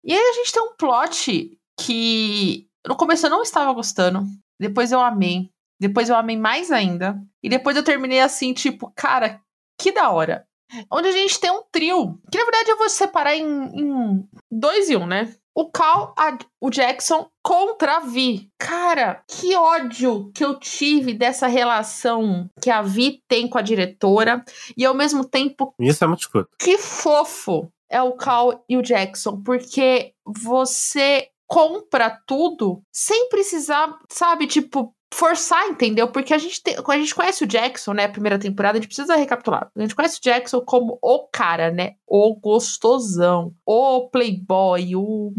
E 0.03 0.13
aí 0.13 0.19
a 0.19 0.33
gente 0.33 0.51
tem 0.51 0.61
um 0.61 0.75
plot 0.77 1.57
que 1.79 2.67
no 2.85 2.95
começo 2.95 3.25
eu 3.25 3.29
não 3.29 3.41
estava 3.41 3.71
gostando, 3.73 4.25
depois 4.59 4.91
eu 4.91 4.99
amei, 4.99 5.49
depois 5.79 6.09
eu 6.09 6.15
amei 6.15 6.37
mais 6.37 6.71
ainda, 6.71 7.17
e 7.41 7.47
depois 7.47 7.77
eu 7.77 7.83
terminei 7.83 8.19
assim, 8.19 8.53
tipo, 8.53 8.91
cara, 8.95 9.39
que 9.79 9.91
da 9.91 10.09
hora. 10.09 10.45
Onde 10.91 11.07
a 11.07 11.11
gente 11.11 11.39
tem 11.39 11.49
um 11.49 11.63
trio, 11.71 12.19
que 12.31 12.37
na 12.37 12.43
verdade 12.43 12.69
eu 12.69 12.77
vou 12.77 12.89
separar 12.89 13.35
em, 13.35 13.43
em 13.43 14.29
dois 14.51 14.89
e 14.89 14.97
um, 14.97 15.07
né? 15.07 15.33
O 15.55 15.69
Cal, 15.69 16.13
a, 16.17 16.37
o 16.61 16.69
Jackson 16.69 17.29
contra 17.41 17.97
a 17.97 17.99
Vi. 18.01 18.49
Cara, 18.57 19.21
que 19.27 19.55
ódio 19.55 20.31
que 20.33 20.43
eu 20.43 20.59
tive 20.59 21.13
dessa 21.13 21.47
relação 21.47 22.49
que 22.61 22.69
a 22.69 22.81
Vi 22.81 23.21
tem 23.27 23.47
com 23.47 23.57
a 23.57 23.61
diretora 23.61 24.43
e 24.77 24.85
ao 24.85 24.93
mesmo 24.93 25.25
tempo. 25.25 25.73
Isso 25.79 26.03
é 26.03 26.07
muito 26.07 26.21
escroto. 26.21 26.49
Que 26.57 26.77
fofo 26.77 27.71
é 27.89 28.01
o 28.01 28.13
Cal 28.13 28.63
e 28.69 28.77
o 28.77 28.81
Jackson, 28.81 29.41
porque 29.41 30.13
você 30.25 31.29
compra 31.47 32.21
tudo 32.27 32.83
sem 32.93 33.27
precisar, 33.27 33.97
sabe, 34.07 34.45
tipo, 34.45 34.93
forçar, 35.11 35.67
entendeu? 35.67 36.07
Porque 36.07 36.33
a 36.33 36.37
gente 36.37 36.61
tem, 36.61 36.75
a 36.75 36.97
gente 36.97 37.15
conhece 37.15 37.43
o 37.43 37.47
Jackson, 37.47 37.93
né, 37.93 38.05
a 38.05 38.09
primeira 38.09 38.37
temporada, 38.37 38.77
a 38.77 38.81
gente 38.81 38.87
precisa 38.87 39.15
recapitular. 39.15 39.69
A 39.75 39.81
gente 39.81 39.95
conhece 39.95 40.19
o 40.19 40.21
Jackson 40.21 40.61
como 40.61 40.99
o 41.01 41.27
cara, 41.27 41.71
né, 41.71 41.93
o 42.07 42.35
gostosão, 42.35 43.53
o 43.65 44.09
playboy, 44.09 44.95
o 44.95 45.33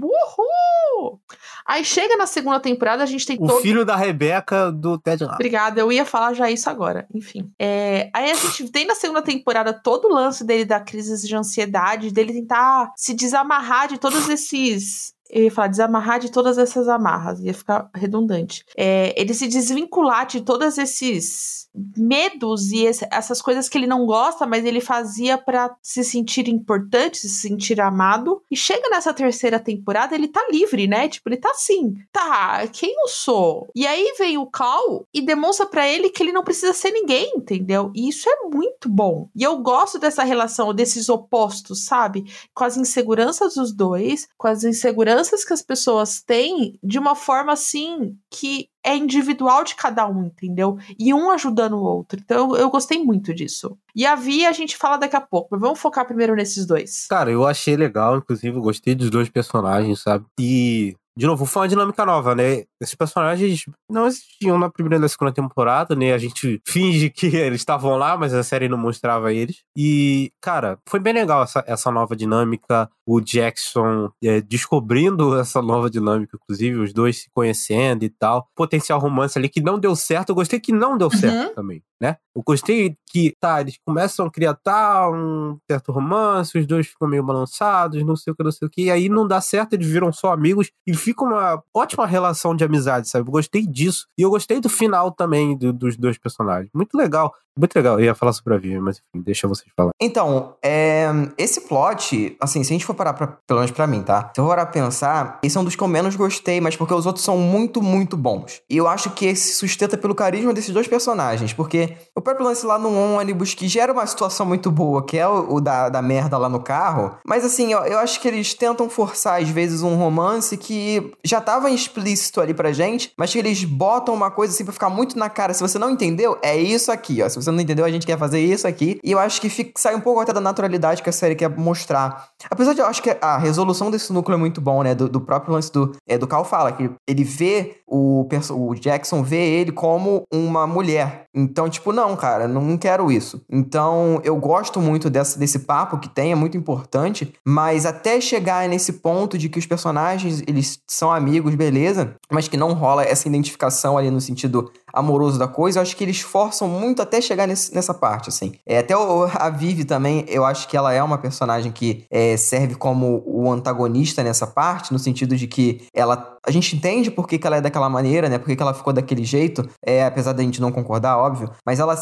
uhul. 0.00 1.20
Aí 1.66 1.84
chega 1.84 2.16
na 2.16 2.26
segunda 2.26 2.60
temporada, 2.60 3.02
a 3.02 3.06
gente 3.06 3.26
tem 3.26 3.36
o 3.40 3.46
todo... 3.46 3.60
filho 3.60 3.84
da 3.84 3.96
Rebeca 3.96 4.70
do 4.70 4.98
Ted 4.98 5.24
Lasso. 5.24 5.34
Obrigada, 5.34 5.80
eu 5.80 5.90
ia 5.90 6.04
falar 6.04 6.34
já 6.34 6.50
isso 6.50 6.68
agora. 6.70 7.06
Enfim, 7.12 7.50
é... 7.58 8.10
aí 8.14 8.30
a 8.30 8.34
gente 8.34 8.70
tem 8.70 8.86
na 8.86 8.94
segunda 8.94 9.22
temporada 9.22 9.72
todo 9.72 10.06
o 10.06 10.14
lance 10.14 10.44
dele 10.44 10.64
da 10.64 10.78
crise 10.78 11.26
de 11.26 11.34
ansiedade, 11.34 12.12
dele 12.12 12.32
tentar 12.32 12.92
se 12.96 13.14
desamarrar 13.14 13.88
de 13.88 13.98
todos 13.98 14.28
esses 14.28 15.13
eu 15.30 15.44
ia 15.44 15.50
falar 15.50 15.68
desamarrar 15.68 16.20
de 16.20 16.30
todas 16.30 16.58
essas 16.58 16.88
amarras, 16.88 17.40
ia 17.40 17.54
ficar 17.54 17.88
redundante. 17.94 18.64
É, 18.76 19.14
ele 19.20 19.32
se 19.34 19.48
desvincular 19.48 20.26
de 20.26 20.40
todos 20.40 20.78
esses 20.78 21.68
medos 21.96 22.70
e 22.70 22.84
esse, 22.84 23.06
essas 23.10 23.42
coisas 23.42 23.68
que 23.68 23.76
ele 23.76 23.86
não 23.86 24.06
gosta, 24.06 24.46
mas 24.46 24.64
ele 24.64 24.80
fazia 24.80 25.36
para 25.36 25.74
se 25.82 26.04
sentir 26.04 26.48
importante, 26.48 27.18
se 27.18 27.28
sentir 27.28 27.80
amado. 27.80 28.42
E 28.50 28.56
chega 28.56 28.88
nessa 28.90 29.12
terceira 29.12 29.58
temporada, 29.58 30.14
ele 30.14 30.28
tá 30.28 30.46
livre, 30.50 30.86
né? 30.86 31.08
Tipo, 31.08 31.28
ele 31.28 31.36
tá 31.36 31.50
assim, 31.50 31.96
tá, 32.12 32.66
quem 32.68 32.94
eu 33.02 33.08
sou? 33.08 33.68
E 33.74 33.86
aí 33.86 34.14
vem 34.18 34.38
o 34.38 34.46
Cal 34.46 35.06
e 35.12 35.20
demonstra 35.20 35.66
para 35.66 35.88
ele 35.88 36.10
que 36.10 36.22
ele 36.22 36.32
não 36.32 36.44
precisa 36.44 36.72
ser 36.72 36.92
ninguém, 36.92 37.32
entendeu? 37.36 37.90
E 37.94 38.08
isso 38.08 38.28
é 38.28 38.48
muito 38.48 38.88
bom. 38.88 39.28
E 39.34 39.42
eu 39.42 39.56
gosto 39.58 39.98
dessa 39.98 40.22
relação, 40.22 40.72
desses 40.72 41.08
opostos, 41.08 41.84
sabe? 41.84 42.24
Com 42.54 42.64
as 42.64 42.76
inseguranças 42.76 43.54
dos 43.54 43.72
dois, 43.72 44.28
com 44.38 44.46
as 44.46 44.62
inseguranças 44.62 45.13
que 45.44 45.52
as 45.52 45.62
pessoas 45.62 46.22
têm 46.22 46.78
de 46.82 46.98
uma 46.98 47.14
forma 47.14 47.52
assim 47.52 48.16
que 48.30 48.68
é 48.84 48.96
individual 48.96 49.64
de 49.64 49.74
cada 49.74 50.06
um, 50.06 50.26
entendeu? 50.26 50.78
E 50.98 51.14
um 51.14 51.30
ajudando 51.30 51.74
o 51.74 51.82
outro. 51.82 52.20
Então 52.22 52.54
eu, 52.56 52.70
gostei 52.70 53.02
muito 53.02 53.32
disso. 53.32 53.76
E 53.94 54.04
a 54.04 54.14
Vi 54.14 54.44
a 54.44 54.52
gente 54.52 54.76
fala 54.76 54.96
daqui 54.96 55.16
a 55.16 55.20
pouco, 55.20 55.48
mas 55.52 55.60
vamos 55.60 55.78
focar 55.78 56.06
primeiro 56.06 56.34
nesses 56.34 56.66
dois. 56.66 57.06
Cara, 57.08 57.30
eu 57.30 57.46
achei 57.46 57.76
legal, 57.76 58.18
inclusive, 58.18 58.56
eu 58.56 58.62
gostei 58.62 58.94
dos 58.94 59.10
dois 59.10 59.28
personagens, 59.28 60.02
sabe? 60.02 60.26
E 60.38 60.94
de 61.16 61.26
novo, 61.26 61.46
foi 61.46 61.62
uma 61.62 61.68
dinâmica 61.68 62.04
nova, 62.04 62.34
né? 62.34 62.64
Esses 62.80 62.96
personagens 62.96 63.66
não 63.88 64.06
existiam 64.06 64.58
na 64.58 64.68
primeira 64.68 64.96
e 64.96 64.98
na 64.98 65.08
segunda 65.08 65.32
temporada, 65.32 65.94
né? 65.94 66.12
A 66.12 66.18
gente 66.18 66.60
finge 66.66 67.08
que 67.08 67.26
eles 67.36 67.60
estavam 67.60 67.96
lá, 67.96 68.16
mas 68.16 68.34
a 68.34 68.42
série 68.42 68.68
não 68.68 68.76
mostrava 68.76 69.32
eles. 69.32 69.62
E, 69.76 70.32
cara, 70.40 70.76
foi 70.88 70.98
bem 70.98 71.12
legal 71.12 71.44
essa, 71.44 71.62
essa 71.68 71.90
nova 71.92 72.16
dinâmica. 72.16 72.90
O 73.06 73.20
Jackson 73.20 74.10
é, 74.24 74.40
descobrindo 74.40 75.38
essa 75.38 75.62
nova 75.62 75.88
dinâmica, 75.88 76.36
inclusive, 76.42 76.78
os 76.78 76.92
dois 76.92 77.22
se 77.22 77.30
conhecendo 77.32 78.04
e 78.04 78.10
tal. 78.10 78.48
Potencial 78.74 78.98
romance 78.98 79.38
ali 79.38 79.48
que 79.48 79.60
não 79.60 79.78
deu 79.78 79.94
certo. 79.94 80.30
Eu 80.30 80.34
gostei 80.34 80.60
que 80.60 80.72
não 80.72 80.96
deu 80.98 81.10
certo 81.10 81.48
uhum. 81.48 81.54
também, 81.54 81.82
né? 82.04 82.16
Eu 82.36 82.42
gostei 82.44 82.96
que, 83.10 83.32
tá, 83.40 83.60
eles 83.60 83.78
começam 83.86 84.26
a 84.26 84.30
criar 84.30 84.54
tá, 84.54 85.08
um 85.08 85.56
certo 85.70 85.92
romance, 85.92 86.58
os 86.58 86.66
dois 86.66 86.86
ficam 86.88 87.08
meio 87.08 87.22
balançados, 87.22 88.04
não 88.04 88.16
sei 88.16 88.32
o 88.32 88.36
que, 88.36 88.42
não 88.42 88.50
sei 88.50 88.66
o 88.66 88.70
que. 88.70 88.82
E 88.82 88.90
aí 88.90 89.08
não 89.08 89.26
dá 89.26 89.40
certo, 89.40 89.72
eles 89.74 89.86
viram 89.86 90.12
só 90.12 90.32
amigos 90.32 90.70
e 90.86 90.94
fica 90.94 91.24
uma 91.24 91.62
ótima 91.74 92.06
relação 92.06 92.54
de 92.54 92.64
amizade, 92.64 93.08
sabe? 93.08 93.28
Eu 93.28 93.32
gostei 93.32 93.66
disso. 93.66 94.06
E 94.18 94.22
eu 94.22 94.30
gostei 94.30 94.60
do 94.60 94.68
final 94.68 95.12
também 95.12 95.56
do, 95.56 95.72
dos 95.72 95.96
dois 95.96 96.18
personagens. 96.18 96.70
Muito 96.74 96.96
legal. 96.96 97.32
Muito 97.56 97.76
legal, 97.76 98.00
eu 98.00 98.06
ia 98.06 98.16
falar 98.16 98.32
sobre 98.32 98.54
a 98.54 98.58
Vivi, 98.58 98.80
mas 98.80 98.96
enfim, 98.96 99.22
deixa 99.24 99.46
vocês 99.46 99.70
falar. 99.76 99.92
Então, 100.00 100.56
é, 100.60 101.06
esse 101.38 101.60
plot, 101.60 102.36
assim, 102.40 102.64
se 102.64 102.72
a 102.72 102.74
gente 102.74 102.84
for 102.84 102.94
parar 102.94 103.12
pra, 103.12 103.28
pelo 103.46 103.60
menos 103.60 103.70
pra 103.70 103.86
mim, 103.86 104.02
tá? 104.02 104.32
Se 104.34 104.40
eu 104.40 104.44
for 104.44 104.50
parar 104.50 104.66
pra 104.66 104.72
pensar, 104.72 105.38
esse 105.40 105.56
é 105.56 105.60
um 105.60 105.64
dos 105.64 105.76
que 105.76 105.82
eu 105.82 105.86
menos 105.86 106.16
gostei, 106.16 106.60
mas 106.60 106.74
porque 106.74 106.92
os 106.92 107.06
outros 107.06 107.24
são 107.24 107.38
muito, 107.38 107.80
muito 107.80 108.16
bons. 108.16 108.60
E 108.68 108.76
eu 108.76 108.88
acho 108.88 109.10
que 109.10 109.26
esse 109.26 109.54
sustenta 109.54 109.96
pelo 109.96 110.16
carisma 110.16 110.52
desses 110.52 110.74
dois 110.74 110.88
personagens, 110.88 111.52
porque 111.52 111.93
o 112.14 112.20
próprio 112.20 112.46
lance 112.46 112.64
lá 112.64 112.78
no 112.78 112.92
ônibus, 113.16 113.54
que 113.54 113.68
gera 113.68 113.92
uma 113.92 114.06
situação 114.06 114.46
muito 114.46 114.70
boa, 114.70 115.04
que 115.04 115.18
é 115.18 115.26
o, 115.26 115.54
o 115.54 115.60
da, 115.60 115.88
da 115.88 116.02
merda 116.02 116.38
lá 116.38 116.48
no 116.48 116.60
carro, 116.60 117.16
mas 117.26 117.44
assim, 117.44 117.72
eu, 117.72 117.80
eu 117.80 117.98
acho 117.98 118.20
que 118.20 118.28
eles 118.28 118.54
tentam 118.54 118.88
forçar, 118.88 119.40
às 119.40 119.48
vezes, 119.48 119.82
um 119.82 119.96
romance 119.96 120.56
que 120.56 121.12
já 121.24 121.40
tava 121.40 121.70
explícito 121.70 122.40
ali 122.40 122.54
pra 122.54 122.72
gente, 122.72 123.12
mas 123.16 123.32
que 123.32 123.38
eles 123.38 123.64
botam 123.64 124.14
uma 124.14 124.30
coisa 124.30 124.52
assim 124.52 124.64
pra 124.64 124.72
ficar 124.72 124.90
muito 124.90 125.18
na 125.18 125.28
cara. 125.28 125.54
Se 125.54 125.60
você 125.60 125.78
não 125.78 125.90
entendeu, 125.90 126.38
é 126.42 126.56
isso 126.56 126.90
aqui, 126.90 127.22
ó. 127.22 127.28
Se 127.28 127.36
você 127.36 127.50
não 127.50 127.60
entendeu, 127.60 127.84
a 127.84 127.90
gente 127.90 128.06
quer 128.06 128.18
fazer 128.18 128.40
isso 128.40 128.66
aqui. 128.66 129.00
E 129.02 129.12
eu 129.12 129.18
acho 129.18 129.40
que 129.40 129.48
fica, 129.48 129.72
sai 129.76 129.94
um 129.94 130.00
pouco 130.00 130.20
até 130.20 130.32
da 130.32 130.40
naturalidade 130.40 131.02
que 131.02 131.10
a 131.10 131.12
série 131.12 131.34
quer 131.34 131.48
mostrar. 131.48 132.28
Apesar 132.50 132.74
de 132.74 132.80
eu 132.80 132.86
acho 132.86 133.02
que 133.02 133.16
a 133.20 133.38
resolução 133.38 133.90
desse 133.90 134.12
núcleo 134.12 134.36
é 134.36 134.38
muito 134.38 134.60
bom, 134.60 134.82
né? 134.82 134.94
Do, 134.94 135.08
do 135.08 135.20
próprio 135.20 135.54
lance 135.54 135.72
do, 135.72 135.92
é, 136.06 136.18
do 136.18 136.26
Cal 136.26 136.44
fala, 136.44 136.72
que 136.72 136.90
ele 137.06 137.24
vê 137.24 137.78
o, 137.86 138.26
o 138.50 138.74
Jackson 138.74 139.22
vê 139.22 139.60
ele 139.60 139.72
como 139.72 140.24
uma 140.32 140.66
mulher. 140.66 141.26
Então, 141.34 141.68
tipo, 141.74 141.92
não, 141.92 142.16
cara, 142.16 142.48
não 142.48 142.76
quero 142.76 143.10
isso. 143.10 143.42
Então, 143.50 144.20
eu 144.24 144.36
gosto 144.36 144.80
muito 144.80 145.08
dessa, 145.10 145.38
desse 145.38 145.60
papo 145.60 145.98
que 145.98 146.08
tem, 146.08 146.32
é 146.32 146.34
muito 146.34 146.56
importante, 146.56 147.32
mas 147.44 147.86
até 147.86 148.20
chegar 148.20 148.68
nesse 148.68 148.94
ponto 148.94 149.36
de 149.36 149.48
que 149.48 149.58
os 149.58 149.66
personagens, 149.66 150.42
eles 150.46 150.80
são 150.86 151.12
amigos, 151.12 151.54
beleza, 151.54 152.14
mas 152.30 152.48
que 152.48 152.56
não 152.56 152.72
rola 152.72 153.04
essa 153.04 153.28
identificação 153.28 153.98
ali 153.98 154.10
no 154.10 154.20
sentido 154.20 154.70
amoroso 154.94 155.38
da 155.38 155.48
coisa, 155.48 155.78
eu 155.78 155.82
acho 155.82 155.96
que 155.96 156.04
eles 156.04 156.20
forçam 156.20 156.68
muito 156.68 157.02
até 157.02 157.20
chegar 157.20 157.46
nesse, 157.46 157.74
nessa 157.74 157.92
parte, 157.92 158.28
assim. 158.28 158.52
É, 158.66 158.78
até 158.78 158.96
o, 158.96 159.28
a 159.34 159.50
Vivi 159.50 159.84
também, 159.84 160.24
eu 160.28 160.44
acho 160.44 160.68
que 160.68 160.76
ela 160.76 160.92
é 160.92 161.02
uma 161.02 161.18
personagem 161.18 161.72
que 161.72 162.04
é, 162.10 162.36
serve 162.36 162.74
como 162.74 163.22
o 163.26 163.50
antagonista 163.50 164.22
nessa 164.22 164.46
parte, 164.46 164.92
no 164.92 164.98
sentido 164.98 165.36
de 165.36 165.46
que 165.46 165.86
ela. 165.94 166.38
A 166.46 166.50
gente 166.50 166.76
entende 166.76 167.10
por 167.10 167.26
que, 167.26 167.38
que 167.38 167.46
ela 167.46 167.56
é 167.56 167.60
daquela 167.60 167.88
maneira, 167.88 168.28
né? 168.28 168.38
Por 168.38 168.46
que, 168.46 168.56
que 168.56 168.62
ela 168.62 168.74
ficou 168.74 168.92
daquele 168.92 169.24
jeito, 169.24 169.68
é, 169.84 170.04
apesar 170.04 170.32
da 170.32 170.42
gente 170.42 170.60
não 170.60 170.70
concordar, 170.70 171.16
óbvio. 171.18 171.50
Mas 171.64 171.80
ela. 171.80 171.94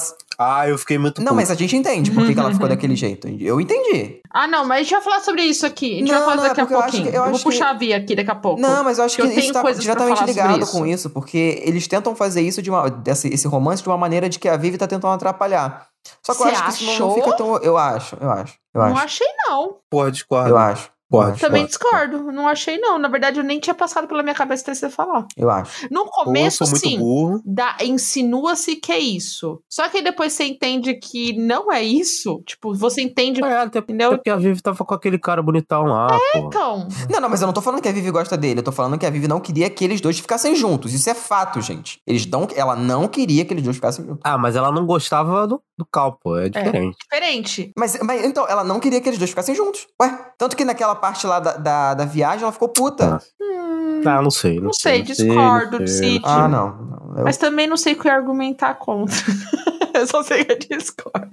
Ah, 0.42 0.68
eu 0.68 0.76
fiquei 0.78 0.98
muito. 0.98 1.20
Não, 1.20 1.28
puto. 1.28 1.36
mas 1.36 1.50
a 1.50 1.54
gente 1.54 1.76
entende 1.76 2.10
por 2.10 2.26
que, 2.26 2.34
que 2.34 2.40
ela 2.40 2.52
ficou 2.52 2.68
daquele 2.68 2.96
jeito. 2.96 3.28
Eu 3.28 3.60
entendi. 3.60 4.20
Ah, 4.30 4.46
não, 4.46 4.64
mas 4.64 4.80
a 4.80 4.82
gente 4.82 4.92
vai 4.92 5.02
falar 5.02 5.20
sobre 5.20 5.42
isso 5.42 5.64
aqui. 5.64 5.94
A 5.94 5.98
gente 5.98 6.08
não, 6.10 6.18
vai 6.18 6.22
falar 6.22 6.36
não, 6.36 6.42
daqui 6.42 6.60
a 6.60 6.66
pouquinho. 6.66 7.08
Eu, 7.08 7.12
eu, 7.12 7.24
eu 7.26 7.30
vou 7.30 7.40
puxar 7.40 7.70
a 7.70 7.74
via 7.74 7.96
aqui 7.96 8.16
daqui 8.16 8.30
a 8.30 8.34
pouco. 8.34 8.60
Não, 8.60 8.82
mas 8.82 8.98
eu 8.98 9.04
acho 9.04 9.16
que, 9.16 9.28
que 9.28 9.40
isso 9.40 9.52
tá 9.52 9.70
diretamente 9.72 10.24
ligado 10.24 10.66
com 10.66 10.86
isso, 10.86 11.10
porque 11.10 11.62
eles 11.64 11.86
tentam 11.86 12.14
fazer 12.16 12.42
isso 12.42 12.60
de 12.60 12.70
uma. 12.70 12.90
Desse, 12.90 13.28
esse 13.28 13.46
romance 13.46 13.82
de 13.82 13.88
uma 13.88 13.98
maneira 13.98 14.28
de 14.28 14.38
que 14.38 14.48
a 14.48 14.56
Vivi 14.56 14.78
tá 14.78 14.86
tentando 14.86 15.14
atrapalhar. 15.14 15.86
Só 16.24 16.32
que 16.32 16.42
Cê 16.42 16.44
eu 16.44 16.48
acho 16.48 16.64
que 16.64 16.70
isso 16.70 17.00
não, 17.00 17.08
não, 17.08 17.14
fica 17.14 17.36
tão. 17.36 17.56
Eu 17.58 17.76
acho, 17.76 18.16
eu 18.20 18.30
acho. 18.30 18.54
Eu 18.74 18.80
não 18.80 18.88
acho. 18.88 19.04
achei, 19.04 19.26
não. 19.46 19.76
Porra, 19.90 20.10
discordo. 20.10 20.50
Eu 20.50 20.56
acho. 20.56 20.90
Pode, 21.12 21.38
Também 21.38 21.60
pode, 21.60 21.68
discordo. 21.68 22.24
Pode. 22.24 22.34
Não 22.34 22.48
achei, 22.48 22.78
não. 22.78 22.98
Na 22.98 23.06
verdade, 23.06 23.38
eu 23.38 23.44
nem 23.44 23.60
tinha 23.60 23.74
passado 23.74 24.08
pela 24.08 24.22
minha 24.22 24.34
cabeça 24.34 24.62
até 24.62 24.74
você 24.74 24.88
falar. 24.88 25.26
Eu 25.36 25.50
acho. 25.50 25.86
No 25.90 26.06
começo, 26.06 26.64
sim. 26.64 26.98
Insinua-se 27.82 28.76
que 28.76 28.90
é 28.90 28.98
isso. 28.98 29.60
Só 29.68 29.90
que 29.90 30.00
depois 30.00 30.32
você 30.32 30.44
entende 30.44 30.94
que 30.94 31.34
não 31.36 31.70
é 31.70 31.82
isso. 31.82 32.42
Tipo, 32.46 32.74
você 32.74 33.02
entende. 33.02 33.44
É, 33.44 33.58
até, 33.58 33.80
entendeu? 33.80 34.08
até 34.08 34.16
porque 34.16 34.30
a 34.30 34.36
Vivi 34.36 34.62
tava 34.62 34.82
com 34.84 34.94
aquele 34.94 35.18
cara 35.18 35.42
bonitão 35.42 35.84
lá. 35.84 36.06
É, 36.10 36.40
pô. 36.40 36.46
então. 36.46 36.88
Não, 37.10 37.20
não, 37.20 37.28
mas 37.28 37.42
eu 37.42 37.46
não 37.46 37.52
tô 37.52 37.60
falando 37.60 37.82
que 37.82 37.88
a 37.88 37.92
Vivi 37.92 38.10
gosta 38.10 38.34
dele. 38.34 38.60
Eu 38.60 38.64
tô 38.64 38.72
falando 38.72 38.98
que 38.98 39.04
a 39.04 39.10
Vivi 39.10 39.28
não 39.28 39.38
queria 39.38 39.68
que 39.68 39.84
eles 39.84 40.00
dois 40.00 40.18
ficassem 40.18 40.56
juntos. 40.56 40.94
Isso 40.94 41.10
é 41.10 41.14
fato, 41.14 41.60
gente. 41.60 42.00
Eles 42.06 42.24
não, 42.24 42.48
ela 42.56 42.74
não 42.74 43.06
queria 43.06 43.44
que 43.44 43.52
eles 43.52 43.62
dois 43.64 43.76
ficassem 43.76 44.06
juntos. 44.06 44.20
Ah, 44.24 44.38
mas 44.38 44.56
ela 44.56 44.72
não 44.72 44.86
gostava 44.86 45.46
do, 45.46 45.60
do 45.76 45.84
Cal, 45.84 46.18
pô. 46.22 46.38
É 46.38 46.48
diferente. 46.48 46.96
É, 46.96 47.04
diferente. 47.04 47.72
Mas, 47.76 47.98
mas 48.02 48.24
então, 48.24 48.48
ela 48.48 48.64
não 48.64 48.80
queria 48.80 49.00
que 49.00 49.08
eles 49.08 49.18
dois 49.18 49.30
ficassem 49.30 49.54
juntos. 49.54 49.86
Ué, 50.00 50.32
tanto 50.38 50.56
que 50.56 50.64
naquela 50.64 50.94
parte 51.02 51.26
lá 51.26 51.40
da, 51.40 51.56
da 51.56 51.94
da, 51.94 52.04
viagem, 52.04 52.44
ela 52.44 52.52
ficou 52.52 52.68
puta. 52.68 53.20
Hum, 53.40 54.02
ah, 54.06 54.22
não 54.22 54.30
sei. 54.30 54.56
Não, 54.56 54.66
não 54.66 54.72
sei, 54.72 55.04
sei, 55.04 55.26
discordo, 55.26 55.80
não 55.80 55.86
sei. 55.88 56.20
Ah, 56.22 56.46
não. 56.46 56.76
não 56.76 57.18
eu... 57.18 57.24
Mas 57.24 57.36
também 57.36 57.66
não 57.66 57.76
sei 57.76 57.94
o 57.94 57.98
que 57.98 58.08
argumentar 58.08 58.74
contra. 58.74 59.16
eu 59.94 60.06
só 60.06 60.22
sei 60.22 60.44
que 60.44 60.52
eu 60.52 60.78
discordo. 60.78 61.28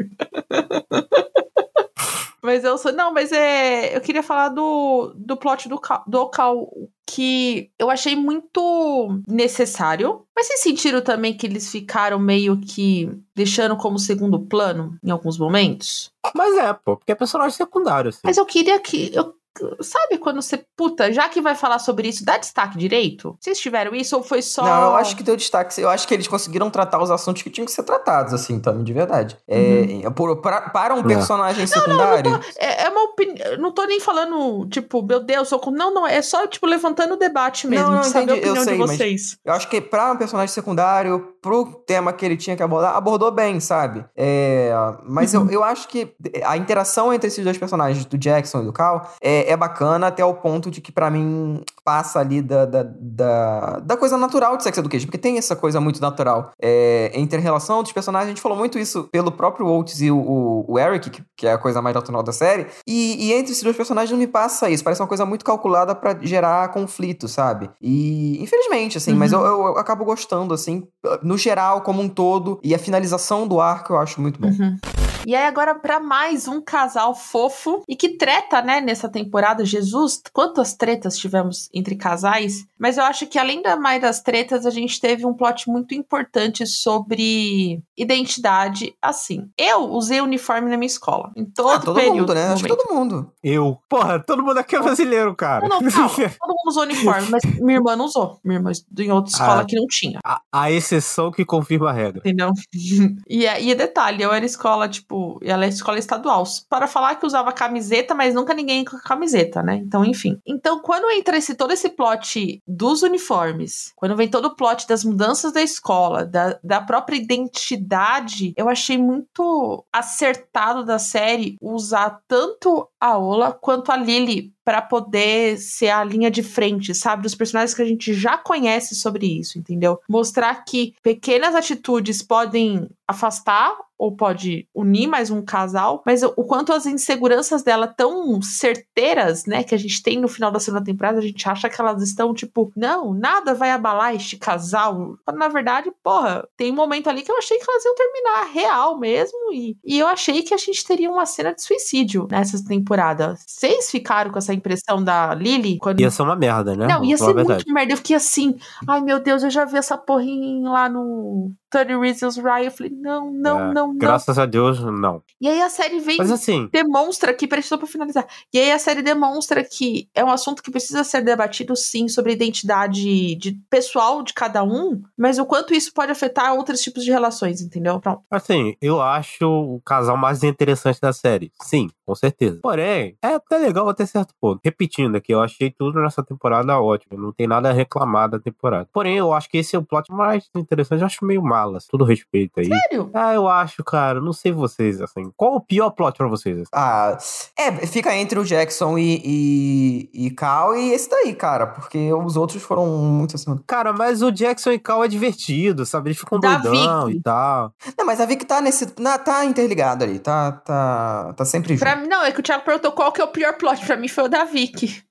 mas 2.41 2.63
eu 2.63 2.79
sou. 2.79 2.91
Não, 2.91 3.13
mas 3.13 3.31
é. 3.31 3.95
Eu 3.95 4.01
queria 4.01 4.23
falar 4.23 4.49
do, 4.49 5.13
do 5.15 5.37
plot 5.37 5.69
do, 5.69 5.79
do 6.07 6.29
Cal, 6.29 6.67
que 7.05 7.69
eu 7.77 7.91
achei 7.91 8.15
muito 8.15 9.21
necessário. 9.27 10.25
Mas 10.35 10.47
vocês 10.47 10.61
sentiram 10.61 11.01
também 11.01 11.37
que 11.37 11.45
eles 11.45 11.69
ficaram 11.71 12.17
meio 12.17 12.59
que 12.59 13.07
deixando 13.35 13.77
como 13.77 13.99
segundo 13.99 14.39
plano 14.39 14.97
em 15.03 15.11
alguns 15.11 15.37
momentos? 15.37 16.11
Mas 16.33 16.57
é, 16.57 16.73
pô, 16.73 16.97
porque 16.97 17.11
é 17.11 17.15
personagem 17.15 17.55
secundário, 17.55 18.09
assim. 18.09 18.21
Mas 18.23 18.37
eu 18.37 18.45
queria 18.45 18.79
que. 18.79 19.11
Eu 19.13 19.38
Sabe 19.81 20.17
quando 20.17 20.41
você, 20.41 20.63
puta, 20.75 21.11
já 21.11 21.27
que 21.27 21.41
vai 21.41 21.55
falar 21.55 21.79
sobre 21.79 22.07
isso, 22.07 22.23
dá 22.23 22.37
destaque 22.37 22.77
direito? 22.77 23.37
Vocês 23.39 23.59
tiveram 23.59 23.93
isso 23.93 24.15
ou 24.15 24.23
foi 24.23 24.41
só. 24.41 24.63
Não, 24.63 24.91
eu 24.91 24.95
acho 24.95 25.15
que 25.15 25.23
deu 25.23 25.35
destaque. 25.35 25.79
Eu 25.81 25.89
acho 25.89 26.07
que 26.07 26.13
eles 26.13 26.27
conseguiram 26.27 26.69
tratar 26.69 27.01
os 27.01 27.11
assuntos 27.11 27.41
que 27.41 27.49
tinham 27.49 27.65
que 27.65 27.71
ser 27.71 27.83
tratados, 27.83 28.33
assim, 28.33 28.59
também, 28.59 28.83
de 28.83 28.93
verdade. 28.93 29.37
É, 29.47 30.05
uhum. 30.05 30.11
por, 30.11 30.41
pra, 30.41 30.69
para 30.69 30.93
um 30.93 31.03
personagem 31.03 31.61
não, 31.61 31.67
secundário. 31.67 32.31
Não, 32.31 32.37
não, 32.37 32.45
é, 32.57 32.83
é, 32.83 32.89
uma 32.89 33.03
opinião. 33.03 33.57
Não 33.57 33.71
tô 33.71 33.83
nem 33.85 33.99
falando, 33.99 34.67
tipo, 34.69 35.01
meu 35.01 35.19
Deus, 35.19 35.49
sou 35.49 35.59
com. 35.59 35.71
Não, 35.71 35.93
não, 35.93 36.07
é 36.07 36.21
só, 36.21 36.47
tipo, 36.47 36.65
levantando 36.65 37.15
o 37.15 37.17
debate 37.17 37.67
mesmo. 37.67 37.87
Não, 37.87 37.95
não, 37.95 38.01
de 38.01 38.07
saber 38.07 38.37
entendi. 38.37 38.47
a 38.47 38.51
opinião 38.51 38.55
eu 38.55 38.63
sei, 38.63 38.73
de 38.73 38.79
vocês. 38.79 39.37
Eu 39.43 39.53
acho 39.53 39.69
que 39.69 39.81
para 39.81 40.11
um 40.13 40.17
personagem 40.17 40.53
secundário, 40.53 41.35
pro 41.41 41.65
tema 41.85 42.13
que 42.13 42.25
ele 42.25 42.37
tinha 42.37 42.55
que 42.55 42.63
abordar, 42.63 42.95
abordou 42.95 43.31
bem, 43.31 43.59
sabe? 43.59 44.05
É, 44.15 44.71
mas 45.05 45.33
uhum. 45.33 45.45
eu, 45.45 45.51
eu 45.51 45.63
acho 45.63 45.87
que 45.87 46.13
a 46.43 46.57
interação 46.57 47.13
entre 47.13 47.27
esses 47.27 47.43
dois 47.43 47.57
personagens, 47.57 48.05
do 48.05 48.17
Jackson 48.17 48.61
e 48.61 48.65
do 48.65 48.73
Cal, 48.73 49.11
é, 49.21 49.51
é 49.51 49.57
bacana 49.57 50.07
até 50.07 50.23
o 50.23 50.33
ponto 50.33 50.69
de 50.69 50.81
que, 50.81 50.91
para 50.91 51.09
mim, 51.09 51.63
passa 51.83 52.19
ali 52.19 52.41
da, 52.41 52.65
da, 52.65 52.83
da, 52.83 53.79
da, 53.79 53.97
coisa 53.97 54.17
natural 54.17 54.55
de 54.57 54.63
Sex 54.63 54.77
Education, 54.77 55.05
porque 55.05 55.17
tem 55.17 55.37
essa 55.37 55.55
coisa 55.55 55.81
muito 55.81 56.01
natural 56.01 56.51
é, 56.61 57.11
entre 57.13 57.39
a 57.39 57.41
relação 57.41 57.81
dos 57.81 57.91
personagens. 57.91 58.27
A 58.27 58.29
gente 58.29 58.41
falou 58.41 58.57
muito 58.57 58.77
isso 58.77 59.05
pelo 59.11 59.31
próprio 59.31 59.67
Oates 59.67 60.01
e 60.01 60.11
o, 60.11 60.17
o, 60.17 60.73
o 60.73 60.79
Eric, 60.79 61.09
que, 61.09 61.23
que, 61.35 61.47
é 61.47 61.53
a 61.53 61.57
coisa 61.57 61.81
mais 61.81 61.95
natural 61.95 62.21
da 62.21 62.31
série. 62.31 62.67
E, 62.85 63.27
e, 63.27 63.33
entre 63.33 63.51
esses 63.51 63.63
dois 63.63 63.75
personagens 63.75 64.11
não 64.11 64.19
me 64.19 64.27
passa 64.27 64.69
isso. 64.69 64.83
Parece 64.83 65.01
uma 65.01 65.07
coisa 65.07 65.25
muito 65.25 65.43
calculada 65.43 65.95
para 65.95 66.17
gerar 66.21 66.69
conflito, 66.71 67.27
sabe? 67.27 67.69
E, 67.81 68.41
infelizmente, 68.41 68.97
assim, 68.97 69.13
uhum. 69.13 69.17
mas 69.17 69.31
eu, 69.31 69.39
eu, 69.39 69.61
eu 69.61 69.77
acabo 69.77 70.05
gostando, 70.05 70.53
assim, 70.53 70.87
no 71.29 71.37
geral, 71.37 71.81
como 71.81 72.01
um 72.01 72.09
todo. 72.09 72.59
E 72.63 72.73
a 72.73 72.79
finalização 72.79 73.47
do 73.47 73.61
arco 73.61 73.93
eu 73.93 73.99
acho 73.99 74.19
muito 74.19 74.41
bom. 74.41 74.47
Uhum. 74.47 74.79
E 75.27 75.35
aí, 75.35 75.45
agora, 75.45 75.75
para 75.75 75.99
mais 75.99 76.47
um 76.47 76.61
casal 76.61 77.13
fofo 77.13 77.83
e 77.87 77.95
que 77.95 78.17
treta, 78.17 78.61
né, 78.61 78.81
nessa 78.81 79.09
temporada. 79.09 79.65
Jesus, 79.65 80.21
quantas 80.33 80.73
tretas 80.73 81.17
tivemos 81.17 81.69
entre 81.73 81.95
casais. 81.95 82.65
Mas 82.79 82.97
eu 82.97 83.03
acho 83.03 83.27
que, 83.27 83.37
além 83.37 83.61
da 83.61 83.75
mais 83.75 84.01
das 84.01 84.21
tretas, 84.21 84.65
a 84.65 84.69
gente 84.69 84.99
teve 84.99 85.25
um 85.25 85.33
plot 85.33 85.69
muito 85.69 85.93
importante 85.93 86.65
sobre 86.65 87.83
identidade. 87.97 88.95
Assim, 89.01 89.49
eu 89.57 89.89
usei 89.89 90.21
uniforme 90.21 90.69
na 90.69 90.77
minha 90.77 90.87
escola. 90.87 91.31
Em 91.35 91.45
todo, 91.45 91.69
ah, 91.69 91.79
todo 91.79 91.95
período. 91.95 92.19
Mundo, 92.19 92.33
né? 92.33 92.47
Acho 92.47 92.63
que 92.63 92.75
todo 92.75 92.93
mundo. 92.93 93.31
Eu. 93.43 93.77
Porra, 93.89 94.19
todo 94.19 94.41
mundo 94.41 94.57
aqui 94.57 94.77
é 94.77 94.81
brasileiro, 94.81 95.35
cara. 95.35 95.67
Não, 95.67 95.81
não, 95.81 95.91
calma. 95.91 96.09
todo 96.09 96.49
mundo 96.49 96.69
usou 96.69 96.83
uniforme, 96.83 97.27
mas 97.29 97.43
minha 97.59 97.77
irmã 97.77 97.95
não 97.95 98.05
usou. 98.05 98.39
Minha 98.43 98.59
irmã 98.59 98.71
em 98.97 99.11
outra 99.11 99.31
escola 99.31 99.61
ah, 99.61 99.65
que 99.65 99.75
não 99.75 99.85
tinha. 99.87 100.19
A, 100.25 100.41
a, 100.51 100.71
exceção 100.71 101.18
que 101.31 101.43
confirma 101.43 101.89
a 101.89 101.93
regra. 101.93 102.19
Entendeu? 102.19 102.51
e, 103.27 103.45
e 103.45 103.75
detalhe, 103.75 104.23
eu 104.23 104.33
era 104.33 104.45
escola, 104.45 104.87
tipo, 104.87 105.39
ela 105.43 105.65
é 105.65 105.69
escola 105.69 105.99
estadual. 105.99 106.43
Para 106.69 106.87
falar 106.87 107.15
que 107.15 107.25
usava 107.25 107.51
camiseta, 107.51 108.15
mas 108.15 108.33
nunca 108.33 108.53
ninguém 108.53 108.85
com 108.85 108.97
camiseta, 108.97 109.61
né? 109.61 109.75
Então, 109.75 110.05
enfim. 110.05 110.39
Então, 110.45 110.79
quando 110.81 111.11
entra 111.11 111.37
esse, 111.37 111.55
todo 111.55 111.73
esse 111.73 111.89
plot 111.89 112.61
dos 112.67 113.03
uniformes, 113.03 113.91
quando 113.95 114.15
vem 114.15 114.27
todo 114.27 114.45
o 114.45 114.55
plot 114.55 114.87
das 114.87 115.03
mudanças 115.03 115.51
da 115.51 115.61
escola, 115.61 116.25
da, 116.25 116.57
da 116.63 116.81
própria 116.81 117.17
identidade, 117.17 118.53
eu 118.55 118.69
achei 118.69 118.97
muito 118.97 119.83
acertado 119.91 120.85
da 120.85 120.99
série 120.99 121.57
usar 121.61 122.19
tanto 122.27 122.87
a 122.99 123.17
Ola 123.17 123.51
quanto 123.51 123.91
a 123.91 123.97
Lily 123.97 124.53
para 124.69 124.83
poder 124.83 125.57
ser 125.57 125.89
a 125.89 126.03
linha 126.03 126.29
de 126.29 126.43
frente, 126.43 126.93
sabe? 126.93 127.23
Dos 127.23 127.33
personagens 127.33 127.73
que 127.73 127.81
a 127.81 127.85
gente 127.85 128.13
já 128.13 128.37
conhece 128.37 128.93
sobre 128.93 129.25
isso, 129.25 129.57
entendeu? 129.57 129.99
Mostrar 130.07 130.63
que 130.63 130.93
pequenas 131.01 131.55
atitudes 131.55 132.21
podem 132.21 132.87
afastar 133.07 133.75
ou 133.99 134.15
pode 134.15 134.65
unir 134.73 135.07
mais 135.07 135.29
um 135.29 135.43
casal, 135.43 136.01
mas 136.05 136.23
o 136.23 136.45
quanto 136.45 136.71
as 136.71 136.85
inseguranças 136.85 137.61
dela 137.61 137.85
tão 137.85 138.41
certeiras, 138.41 139.45
né, 139.45 139.61
que 139.61 139.75
a 139.75 139.77
gente 139.77 140.01
tem 140.01 140.17
no 140.17 140.29
final 140.29 140.49
da 140.49 140.59
segunda 140.59 140.85
temporada, 140.85 141.17
a 141.17 141.21
gente 141.21 141.47
acha 141.47 141.69
que 141.69 141.79
elas 141.79 142.01
estão 142.01 142.33
tipo, 142.33 142.71
não, 142.77 143.13
nada 143.13 143.53
vai 143.53 143.71
abalar 143.71 144.15
este 144.15 144.37
casal. 144.37 145.17
Na 145.33 145.49
verdade, 145.49 145.91
porra, 146.01 146.47
tem 146.55 146.71
um 146.71 146.75
momento 146.75 147.09
ali 147.09 147.21
que 147.21 147.31
eu 147.31 147.37
achei 147.37 147.57
que 147.57 147.65
elas 147.69 147.83
iam 147.83 147.95
terminar 147.95 148.43
real 148.53 148.97
mesmo 148.97 149.51
e, 149.51 149.77
e 149.83 149.99
eu 149.99 150.07
achei 150.07 150.41
que 150.43 150.53
a 150.53 150.57
gente 150.57 150.85
teria 150.85 151.11
uma 151.11 151.25
cena 151.25 151.53
de 151.53 151.61
suicídio 151.61 152.25
nessa 152.31 152.63
temporada. 152.63 153.35
Vocês 153.45 153.91
ficaram 153.91 154.31
com 154.31 154.37
essa 154.37 154.53
impressão 154.53 155.03
da 155.03 155.35
Lily? 155.35 155.77
Quando... 155.77 155.99
Ia 155.99 156.09
ser 156.09 156.21
uma 156.21 156.37
merda, 156.37 156.73
né? 156.73 156.87
Não, 156.87 157.03
ia 157.03 157.17
ser 157.17 157.33
muito 157.33 157.73
merda. 157.73 157.91
Eu 157.91 157.97
fiquei 157.97 158.15
assim, 158.15 158.55
ai 158.87 159.01
meu 159.01 159.19
Deus, 159.19 159.43
eu 159.43 159.49
já 159.49 159.65
vi 159.65 159.75
essa 159.75 159.97
porrinha 159.97 160.69
lá 160.69 160.87
no 160.87 161.51
Tony 161.69 161.95
Reasons 161.95 162.37
Ryan. 162.37 162.65
Eu 162.65 162.71
falei, 162.71 162.91
não, 162.91 163.31
não, 163.31 163.59
é, 163.59 163.73
não, 163.73 163.87
não. 163.87 163.97
Graças 163.97 164.37
a 164.37 164.45
Deus, 164.45 164.79
não. 164.79 165.21
E 165.39 165.47
aí 165.47 165.61
a 165.61 165.69
série 165.69 165.99
vem. 165.99 166.17
Mas 166.17 166.31
assim. 166.31 166.67
Demonstra 166.71 167.33
que, 167.33 167.47
peraí, 167.47 167.63
só 167.63 167.77
pra 167.77 167.87
finalizar. 167.87 168.25
E 168.53 168.59
aí 168.59 168.71
a 168.71 168.79
série 168.79 169.01
demonstra 169.01 169.63
que 169.63 170.09
é 170.13 170.23
um 170.23 170.31
assunto 170.31 170.63
que 170.63 170.71
precisa 170.71 171.03
ser 171.03 171.21
debatido, 171.21 171.75
sim, 171.75 172.07
sobre 172.07 172.31
a 172.31 172.35
identidade 172.35 173.35
de 173.35 173.59
pessoal 173.69 174.23
de 174.23 174.33
cada 174.33 174.63
um, 174.63 175.01
mas 175.17 175.37
o 175.37 175.45
quanto 175.45 175.73
isso 175.73 175.93
pode 175.93 176.11
afetar 176.11 176.53
outros 176.53 176.81
tipos 176.81 177.03
de 177.03 177.11
relações, 177.11 177.61
entendeu? 177.61 177.99
Pronto. 177.99 178.23
Assim, 178.29 178.75
eu 178.81 179.01
acho 179.01 179.45
o 179.45 179.81
casal 179.81 180.17
mais 180.17 180.43
interessante 180.43 180.99
da 180.99 181.13
série. 181.13 181.51
Sim, 181.61 181.89
com 182.05 182.15
certeza. 182.15 182.59
Porém, 182.61 183.17
é 183.21 183.35
até 183.35 183.57
legal 183.57 183.87
até 183.89 184.05
certo 184.05 184.33
ponto. 184.39 184.59
Repetindo 184.63 185.15
aqui, 185.15 185.33
eu 185.33 185.41
achei 185.41 185.71
tudo 185.71 185.99
nessa 186.01 186.23
temporada 186.23 186.79
ótimo. 186.79 187.17
Não 187.17 187.31
tem 187.31 187.47
nada 187.47 187.69
a 187.69 187.73
reclamar 187.73 188.29
da 188.29 188.39
temporada. 188.39 188.87
Porém, 188.91 189.17
eu 189.17 189.33
acho 189.33 189.49
que 189.49 189.57
esse 189.57 189.75
é 189.75 189.79
o 189.79 189.83
plot 189.83 190.11
mais 190.11 190.49
interessante. 190.55 191.01
Eu 191.01 191.05
acho 191.05 191.25
meio 191.25 191.41
malas. 191.59 191.85
Tudo 191.85 192.03
respeito 192.03 192.59
aí. 192.59 192.67
Sério? 192.67 193.09
Ah, 193.13 193.33
eu 193.33 193.47
acho, 193.47 193.83
cara. 193.83 194.21
Não 194.21 194.33
sei 194.33 194.51
vocês, 194.51 195.01
assim. 195.01 195.31
Qual 195.35 195.55
o 195.55 195.61
pior 195.61 195.91
plot 195.91 196.17
pra 196.17 196.27
vocês? 196.27 196.59
Assim? 196.59 196.69
Ah, 196.73 197.17
é, 197.57 197.85
fica 197.85 198.15
entre 198.15 198.39
o 198.39 198.45
Jackson 198.45 198.97
e, 198.97 199.21
e, 199.23 200.09
e 200.27 200.31
Cal 200.31 200.75
e 200.75 200.91
esse 200.91 201.09
daí, 201.09 201.35
cara. 201.35 201.67
Porque 201.67 202.11
os 202.13 202.35
outros 202.35 202.61
foram 202.63 202.87
muito 202.87 203.35
assim. 203.35 203.57
Cara, 203.67 203.91
mas 203.93 204.21
o 204.21 204.31
Jackson 204.31 204.71
e 204.71 204.79
Cal 204.79 205.03
é 205.03 205.07
divertido, 205.07 205.85
sabe? 205.85 206.09
Eles 206.09 206.19
ficam 206.19 206.39
da 206.39 206.57
doidão 206.57 207.05
Vicky. 207.07 207.19
e 207.19 207.21
tal. 207.21 207.73
Não, 207.97 208.05
mas 208.05 208.19
a 208.21 208.25
Vicky 208.25 208.45
tá 208.45 208.61
nesse. 208.61 208.87
Na, 208.99 209.17
tá 209.17 209.43
interligado 209.45 210.03
ali. 210.03 210.19
Tá, 210.19 210.51
tá, 210.51 211.33
tá 211.35 211.45
sempre 211.45 211.73
junto. 211.73 211.79
Pra 211.79 211.95
mim, 211.95 212.07
não, 212.07 212.23
é 212.23 212.31
que 212.31 212.39
o 212.39 212.43
Thiago 212.43 212.63
perguntou 212.63 212.91
qual 212.91 213.11
que 213.11 213.21
é 213.21 213.23
o 213.23 213.27
pior 213.27 213.53
plot. 213.57 213.85
Pra 213.85 213.97
mim 213.97 214.07
foi 214.07 214.25
o 214.25 214.29
da 214.29 214.43
Vicky. 214.43 215.03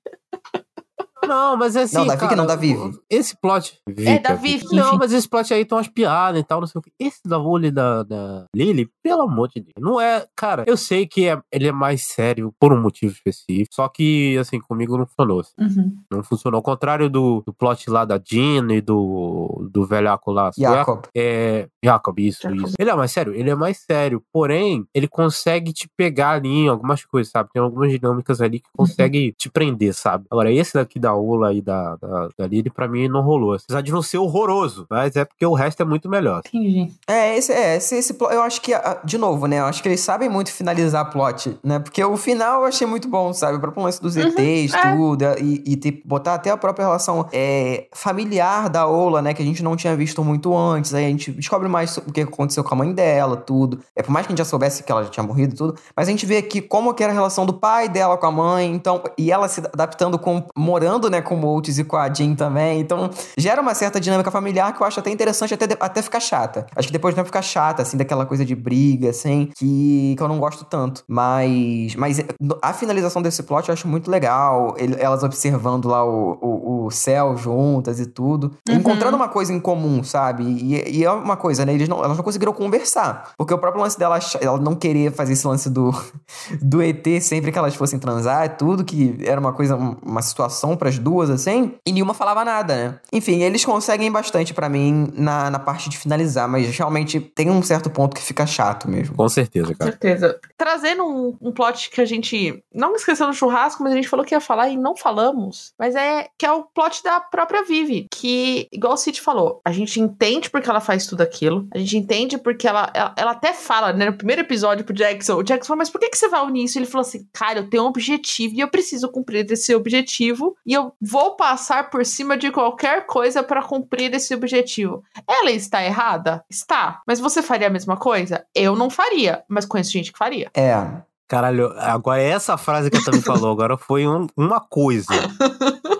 Não, 1.27 1.57
mas 1.57 1.75
é 1.75 1.83
assim. 1.83 1.97
Não, 1.97 2.07
da 2.07 2.15
Vicky 2.15 2.35
não, 2.35 2.45
da 2.45 2.55
Vivi. 2.55 2.99
Esse 3.09 3.35
plot. 3.39 3.79
É, 3.97 4.19
da 4.19 4.33
Vivi. 4.33 4.75
Não, 4.75 4.97
mas 4.97 5.11
esse 5.11 5.27
plot 5.27 5.53
aí 5.53 5.65
tem 5.65 5.77
umas 5.77 5.87
piadas 5.87 6.39
e 6.39 6.43
tal, 6.43 6.59
não 6.59 6.67
sei 6.67 6.79
o 6.79 6.81
que. 6.81 6.91
Esse 6.99 7.21
da 7.25 7.37
Wooly 7.37 7.71
da, 7.71 8.03
da 8.03 8.45
Lily, 8.55 8.89
pelo 9.03 9.23
amor 9.23 9.49
de 9.49 9.61
Deus. 9.61 9.73
Não 9.77 9.99
é. 9.99 10.25
Cara, 10.35 10.63
eu 10.67 10.77
sei 10.77 11.05
que 11.05 11.27
é, 11.27 11.39
ele 11.51 11.67
é 11.67 11.71
mais 11.71 12.03
sério 12.03 12.53
por 12.59 12.73
um 12.73 12.81
motivo 12.81 13.13
específico. 13.13 13.73
Só 13.73 13.87
que, 13.89 14.37
assim, 14.37 14.59
comigo 14.59 14.97
não 14.97 15.05
funcionou. 15.05 15.39
Assim. 15.41 15.53
Uhum. 15.59 15.97
Não 16.11 16.23
funcionou. 16.23 16.57
Ao 16.57 16.63
contrário 16.63 17.09
do, 17.09 17.43
do 17.45 17.53
plot 17.53 17.89
lá 17.89 18.05
da 18.05 18.19
Jean 18.23 18.71
e 18.71 18.81
do, 18.81 19.67
do 19.71 19.85
velhaco 19.85 20.31
lá. 20.31 20.51
Jacob. 20.57 21.03
É. 21.15 21.67
Jacob, 21.83 22.19
isso, 22.19 22.43
Jacob. 22.43 22.67
isso. 22.67 22.75
Ele 22.79 22.89
é 22.89 22.95
mais 22.95 23.11
sério? 23.11 23.33
Ele 23.33 23.49
é 23.49 23.55
mais 23.55 23.77
sério. 23.77 24.23
Porém, 24.31 24.85
ele 24.93 25.07
consegue 25.07 25.73
te 25.73 25.87
pegar 25.97 26.31
ali 26.31 26.49
em 26.49 26.67
algumas 26.67 27.05
coisas, 27.05 27.31
sabe? 27.31 27.49
Tem 27.53 27.61
algumas 27.61 27.91
dinâmicas 27.91 28.41
ali 28.41 28.59
que 28.59 28.69
uhum. 28.77 28.85
consegue 28.85 29.27
uhum. 29.27 29.33
te 29.37 29.49
prender, 29.49 29.93
sabe? 29.93 30.25
Agora, 30.29 30.51
esse 30.51 30.73
daqui 30.73 30.99
da 30.99 31.08
Ula 31.15 31.53
e 31.53 31.61
da 31.61 31.89
da, 31.95 32.29
da 32.37 32.47
Lily, 32.47 32.69
pra 32.69 32.87
mim 32.87 33.07
não 33.07 33.21
rolou. 33.21 33.55
Apesar 33.55 33.81
de 33.81 33.91
não 33.91 34.01
ser 34.01 34.17
horroroso, 34.17 34.85
mas 34.89 35.15
é 35.15 35.25
porque 35.25 35.45
o 35.45 35.53
resto 35.53 35.81
é 35.81 35.85
muito 35.85 36.09
melhor. 36.09 36.41
Entendi. 36.45 36.91
É, 37.07 37.37
esse, 37.37 37.51
é, 37.51 37.77
esse, 37.77 37.95
esse 37.95 38.15
eu 38.19 38.41
acho 38.41 38.61
que, 38.61 38.71
de 39.03 39.17
novo, 39.17 39.47
né? 39.47 39.59
Eu 39.59 39.65
acho 39.65 39.81
que 39.81 39.87
eles 39.87 39.99
sabem 39.99 40.29
muito 40.29 40.51
finalizar 40.51 41.09
plot, 41.11 41.57
né? 41.63 41.79
Porque 41.79 42.03
o 42.03 42.17
final 42.17 42.61
eu 42.61 42.67
achei 42.67 42.87
muito 42.87 43.07
bom, 43.07 43.33
sabe? 43.33 43.57
O 43.57 43.59
próprio 43.59 43.83
lance 43.83 44.01
dos 44.01 44.15
uhum, 44.15 44.23
ETs, 44.23 44.73
é. 44.73 44.95
tudo, 44.95 45.25
e, 45.39 45.63
e 45.65 45.77
ter, 45.77 46.01
botar 46.05 46.35
até 46.35 46.49
a 46.49 46.57
própria 46.57 46.85
relação 46.85 47.27
é, 47.31 47.87
familiar 47.93 48.69
da 48.69 48.87
Ola, 48.87 49.21
né? 49.21 49.33
Que 49.33 49.41
a 49.41 49.45
gente 49.45 49.63
não 49.63 49.75
tinha 49.75 49.95
visto 49.95 50.23
muito 50.23 50.55
antes. 50.55 50.93
Aí 50.93 51.05
a 51.05 51.09
gente 51.09 51.31
descobre 51.31 51.67
mais 51.67 51.97
o 51.97 52.11
que 52.11 52.21
aconteceu 52.21 52.63
com 52.63 52.73
a 52.73 52.77
mãe 52.77 52.93
dela, 52.93 53.37
tudo. 53.37 53.79
É, 53.95 54.01
por 54.01 54.11
mais 54.11 54.25
que 54.25 54.31
a 54.31 54.35
gente 54.35 54.39
já 54.39 54.49
soubesse 54.49 54.83
que 54.83 54.91
ela 54.91 55.03
já 55.03 55.09
tinha 55.09 55.23
morrido 55.23 55.55
tudo, 55.55 55.75
mas 55.95 56.07
a 56.07 56.11
gente 56.11 56.25
vê 56.25 56.37
aqui 56.37 56.61
como 56.61 56.93
que 56.93 57.03
era 57.03 57.11
a 57.11 57.15
relação 57.15 57.45
do 57.45 57.53
pai 57.53 57.89
dela 57.89 58.17
com 58.17 58.25
a 58.25 58.31
mãe, 58.31 58.71
então, 58.71 59.03
e 59.17 59.31
ela 59.31 59.47
se 59.47 59.59
adaptando 59.59 60.17
com, 60.17 60.43
morando, 60.55 60.98
né, 61.07 61.21
com 61.21 61.35
o 61.35 61.45
Oates 61.45 61.77
e 61.77 61.83
com 61.83 61.95
a 61.95 62.11
Jean 62.11 62.33
também. 62.33 62.79
Então, 62.79 63.11
gera 63.37 63.61
uma 63.61 63.75
certa 63.75 63.99
dinâmica 63.99 64.31
familiar 64.31 64.73
que 64.73 64.81
eu 64.81 64.87
acho 64.87 64.99
até 64.99 65.11
interessante, 65.11 65.53
até, 65.53 65.65
até 65.79 66.01
ficar 66.01 66.19
chata. 66.19 66.65
Acho 66.75 66.87
que 66.87 66.93
depois 66.93 67.15
não 67.15 67.23
ficar 67.23 67.43
chata, 67.43 67.83
assim, 67.83 67.97
daquela 67.97 68.25
coisa 68.25 68.43
de 68.43 68.55
briga, 68.55 69.11
assim, 69.11 69.49
que, 69.55 70.15
que 70.17 70.23
eu 70.23 70.27
não 70.27 70.39
gosto 70.39 70.65
tanto. 70.65 71.03
Mas, 71.07 71.95
mas 71.95 72.19
a 72.61 72.73
finalização 72.73 73.21
desse 73.21 73.43
plot 73.43 73.69
eu 73.69 73.73
acho 73.73 73.87
muito 73.87 74.09
legal. 74.09 74.73
Ele, 74.77 74.95
elas 74.99 75.23
observando 75.23 75.87
lá 75.87 76.03
o, 76.03 76.37
o, 76.41 76.85
o, 76.85 76.91
céu 76.91 77.37
juntas 77.37 77.99
e 77.99 78.05
tudo. 78.05 78.51
Uhum. 78.67 78.75
Encontrando 78.75 79.15
uma 79.15 79.29
coisa 79.29 79.53
em 79.53 79.59
comum, 79.59 80.03
sabe? 80.03 80.43
E, 80.43 80.99
e, 80.99 81.03
é 81.03 81.11
uma 81.11 81.37
coisa, 81.37 81.65
né? 81.65 81.73
Eles 81.73 81.87
não, 81.87 82.03
elas 82.03 82.17
não 82.17 82.23
conseguiram 82.23 82.53
conversar. 82.53 83.33
Porque 83.37 83.53
o 83.53 83.57
próprio 83.57 83.83
lance 83.83 83.97
dela, 83.97 84.19
ela 84.41 84.57
não 84.57 84.75
querer 84.75 85.11
fazer 85.11 85.33
esse 85.33 85.45
lance 85.45 85.69
do, 85.69 85.93
do 86.61 86.81
ET 86.81 87.05
sempre 87.21 87.51
que 87.51 87.57
elas 87.57 87.75
fossem 87.75 87.99
transar, 87.99 88.57
tudo, 88.57 88.83
que 88.83 89.17
era 89.23 89.39
uma 89.39 89.53
coisa, 89.53 89.75
uma 89.75 90.21
situação 90.21 90.75
para 90.75 90.88
as 90.89 90.99
duas, 90.99 91.29
assim. 91.29 91.75
E 91.85 91.91
nenhuma 91.91 92.13
falava 92.13 92.43
nada, 92.43 92.75
né? 92.75 92.99
Enfim, 93.13 93.41
eles 93.41 93.63
conseguem 93.63 94.11
bastante 94.11 94.53
para 94.53 94.69
mim 94.69 95.11
na, 95.13 95.49
na 95.49 95.59
parte 95.59 95.89
de 95.89 95.97
finalizar, 95.97 96.47
mas 96.47 96.67
realmente 96.75 97.19
tem 97.19 97.49
um 97.49 97.61
certo 97.61 97.89
ponto 97.89 98.15
que 98.15 98.21
fica 98.21 98.45
chato 98.45 98.89
mesmo. 98.89 99.15
Com 99.15 99.29
certeza, 99.29 99.73
cara. 99.75 99.77
Com 99.77 99.85
certeza. 99.85 100.39
Trazendo 100.57 101.03
um, 101.03 101.37
um 101.41 101.51
plot 101.51 101.89
que 101.89 102.01
a 102.01 102.05
gente 102.05 102.63
não 102.73 102.95
esqueceu 102.95 103.27
no 103.27 103.33
churrasco, 103.33 103.83
mas 103.83 103.93
a 103.93 103.95
gente 103.95 104.09
falou 104.09 104.25
que 104.25 104.33
ia 104.33 104.41
falar 104.41 104.69
e 104.69 104.77
não 104.77 104.95
falamos, 104.95 105.73
mas 105.77 105.95
é 105.95 106.27
que 106.37 106.45
é 106.45 106.51
o 106.51 106.63
plot 106.63 107.03
da 107.03 107.19
própria 107.19 107.63
Vivi, 107.63 108.07
que, 108.11 108.67
igual 108.71 108.93
o 108.93 108.97
Cid 108.97 109.21
falou, 109.21 109.61
a 109.63 109.71
gente 109.71 109.99
entende 109.99 110.49
porque 110.49 110.69
ela 110.69 110.81
faz 110.81 111.05
tudo 111.05 111.21
aquilo, 111.21 111.67
a 111.73 111.77
gente 111.77 111.97
entende 111.97 112.37
porque 112.37 112.67
ela, 112.67 112.91
ela, 112.93 113.13
ela 113.17 113.31
até 113.31 113.53
fala, 113.53 113.93
né, 113.93 114.05
no 114.05 114.13
primeiro 114.13 114.41
episódio 114.41 114.83
pro 114.83 114.93
Jackson, 114.93 115.35
o 115.35 115.43
Jackson 115.43 115.67
falou, 115.67 115.79
mas 115.79 115.89
por 115.89 115.99
que, 115.99 116.09
que 116.09 116.17
você 116.17 116.27
vai 116.27 116.41
unir 116.45 116.65
isso? 116.65 116.77
Ele 116.77 116.85
falou 116.85 117.05
assim, 117.05 117.27
cara, 117.31 117.59
eu 117.59 117.69
tenho 117.69 117.83
um 117.83 117.87
objetivo 117.87 118.55
e 118.55 118.59
eu 118.59 118.67
preciso 118.67 119.09
cumprir 119.09 119.49
esse 119.51 119.73
objetivo 119.75 120.55
e 120.65 120.73
eu 120.73 120.78
vou 121.01 121.35
passar 121.35 121.89
por 121.89 122.05
cima 122.05 122.37
de 122.37 122.51
qualquer 122.51 123.05
coisa 123.05 123.43
para 123.43 123.63
cumprir 123.63 124.13
esse 124.13 124.33
objetivo. 124.33 125.03
Ela 125.27 125.51
está 125.51 125.83
errada? 125.83 126.43
Está. 126.49 127.01
Mas 127.07 127.19
você 127.19 127.41
faria 127.41 127.67
a 127.67 127.71
mesma 127.71 127.97
coisa? 127.97 128.45
Eu 128.53 128.75
não 128.75 128.89
faria, 128.89 129.43
mas 129.47 129.65
conheço 129.65 129.91
gente 129.91 130.11
que 130.11 130.17
faria. 130.17 130.49
É. 130.55 131.09
Caralho, 131.29 131.71
agora 131.77 132.19
essa 132.19 132.57
frase 132.57 132.89
que 132.89 132.97
a 132.97 133.03
Tami 133.03 133.21
falou 133.21 133.51
agora 133.51 133.77
foi 133.77 134.07
um, 134.07 134.25
uma 134.35 134.59
coisa. 134.59 135.13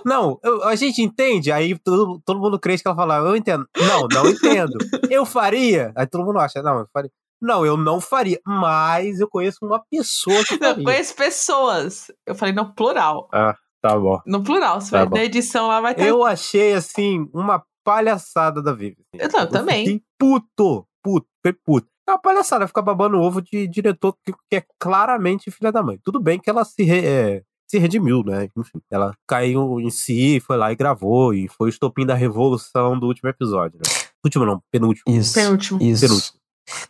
Não, 0.03 0.39
eu, 0.43 0.64
a 0.64 0.76
gente 0.76 1.03
entende, 1.03 1.51
aí 1.51 1.77
todo, 1.77 2.19
todo 2.26 2.39
mundo 2.39 2.60
crê 2.60 2.76
que 2.77 2.88
ela 2.88 2.95
fala, 2.95 3.18
eu 3.18 3.35
entendo. 3.35 3.64
Não, 3.77 4.07
não 4.11 4.27
entendo. 4.27 4.76
Eu 5.07 5.27
faria. 5.27 5.91
Aí 5.95 6.07
todo 6.07 6.26
mundo 6.26 6.39
acha, 6.39 6.64
não, 6.64 6.80
eu 6.80 6.88
faria. 6.91 7.11
Não, 7.39 7.65
eu 7.65 7.77
não 7.77 8.01
faria, 8.01 8.39
mas 8.45 9.19
eu 9.19 9.30
conheço 9.30 9.60
uma 9.61 9.81
pessoa 9.89 10.43
que 10.43 10.57
faria. 10.57 10.81
Eu 10.81 10.84
conheço 10.84 11.15
pessoas. 11.15 12.11
Eu 12.26 12.34
falei 12.34 12.53
no 12.53 12.73
plural. 12.73 13.30
Ah, 13.31 13.56
Tá 13.81 13.97
bom. 13.97 14.19
No 14.26 14.43
plural, 14.43 14.81
se 14.81 14.91
tá 14.91 15.06
vai, 15.06 15.19
na 15.19 15.26
edição 15.26 15.68
lá 15.68 15.80
vai 15.80 15.95
ter. 15.95 16.07
Eu 16.07 16.23
achei, 16.26 16.73
assim, 16.73 17.30
uma 17.34 17.64
palhaçada 17.84 18.61
da 18.61 18.73
Vivi. 18.73 18.97
Eu, 19.14 19.30
eu 19.30 19.49
também. 19.49 19.85
Fiquei 19.85 20.03
puto, 20.18 20.85
puto, 21.03 21.27
foi 21.41 21.53
puto. 21.53 21.88
É 22.07 22.11
uma 22.11 22.19
palhaçada 22.19 22.68
ficar 22.68 22.81
babando 22.81 23.18
o 23.18 23.22
ovo 23.22 23.41
de 23.41 23.68
diretor 23.68 24.15
que, 24.26 24.34
que 24.49 24.56
é 24.56 24.64
claramente 24.80 25.51
filha 25.51 25.72
da 25.72 25.84
mãe. 25.84 25.99
Tudo 26.03 26.19
bem 26.19 26.39
que 26.39 26.49
ela 26.49 26.65
se, 26.65 26.84
re, 26.84 27.06
é, 27.06 27.43
se 27.69 27.77
redimiu, 27.77 28.23
né? 28.23 28.49
Enfim, 28.57 28.80
ela 28.91 29.14
caiu 29.27 29.80
em 29.80 29.91
si, 29.91 30.39
foi 30.39 30.57
lá 30.57 30.72
e 30.72 30.76
gravou, 30.76 31.34
e 31.34 31.47
foi 31.47 31.68
o 31.68 31.69
estopim 31.69 32.06
da 32.06 32.15
revolução 32.15 32.99
do 32.99 33.06
último 33.06 33.30
episódio, 33.30 33.77
né? 33.77 33.91
Último 34.26 34.45
não, 34.45 34.61
penúltimo. 34.72 35.15
Isso. 35.15 35.35
Penúltimo. 35.35 35.81
Isso. 35.81 36.01
Penúltimo. 36.01 36.39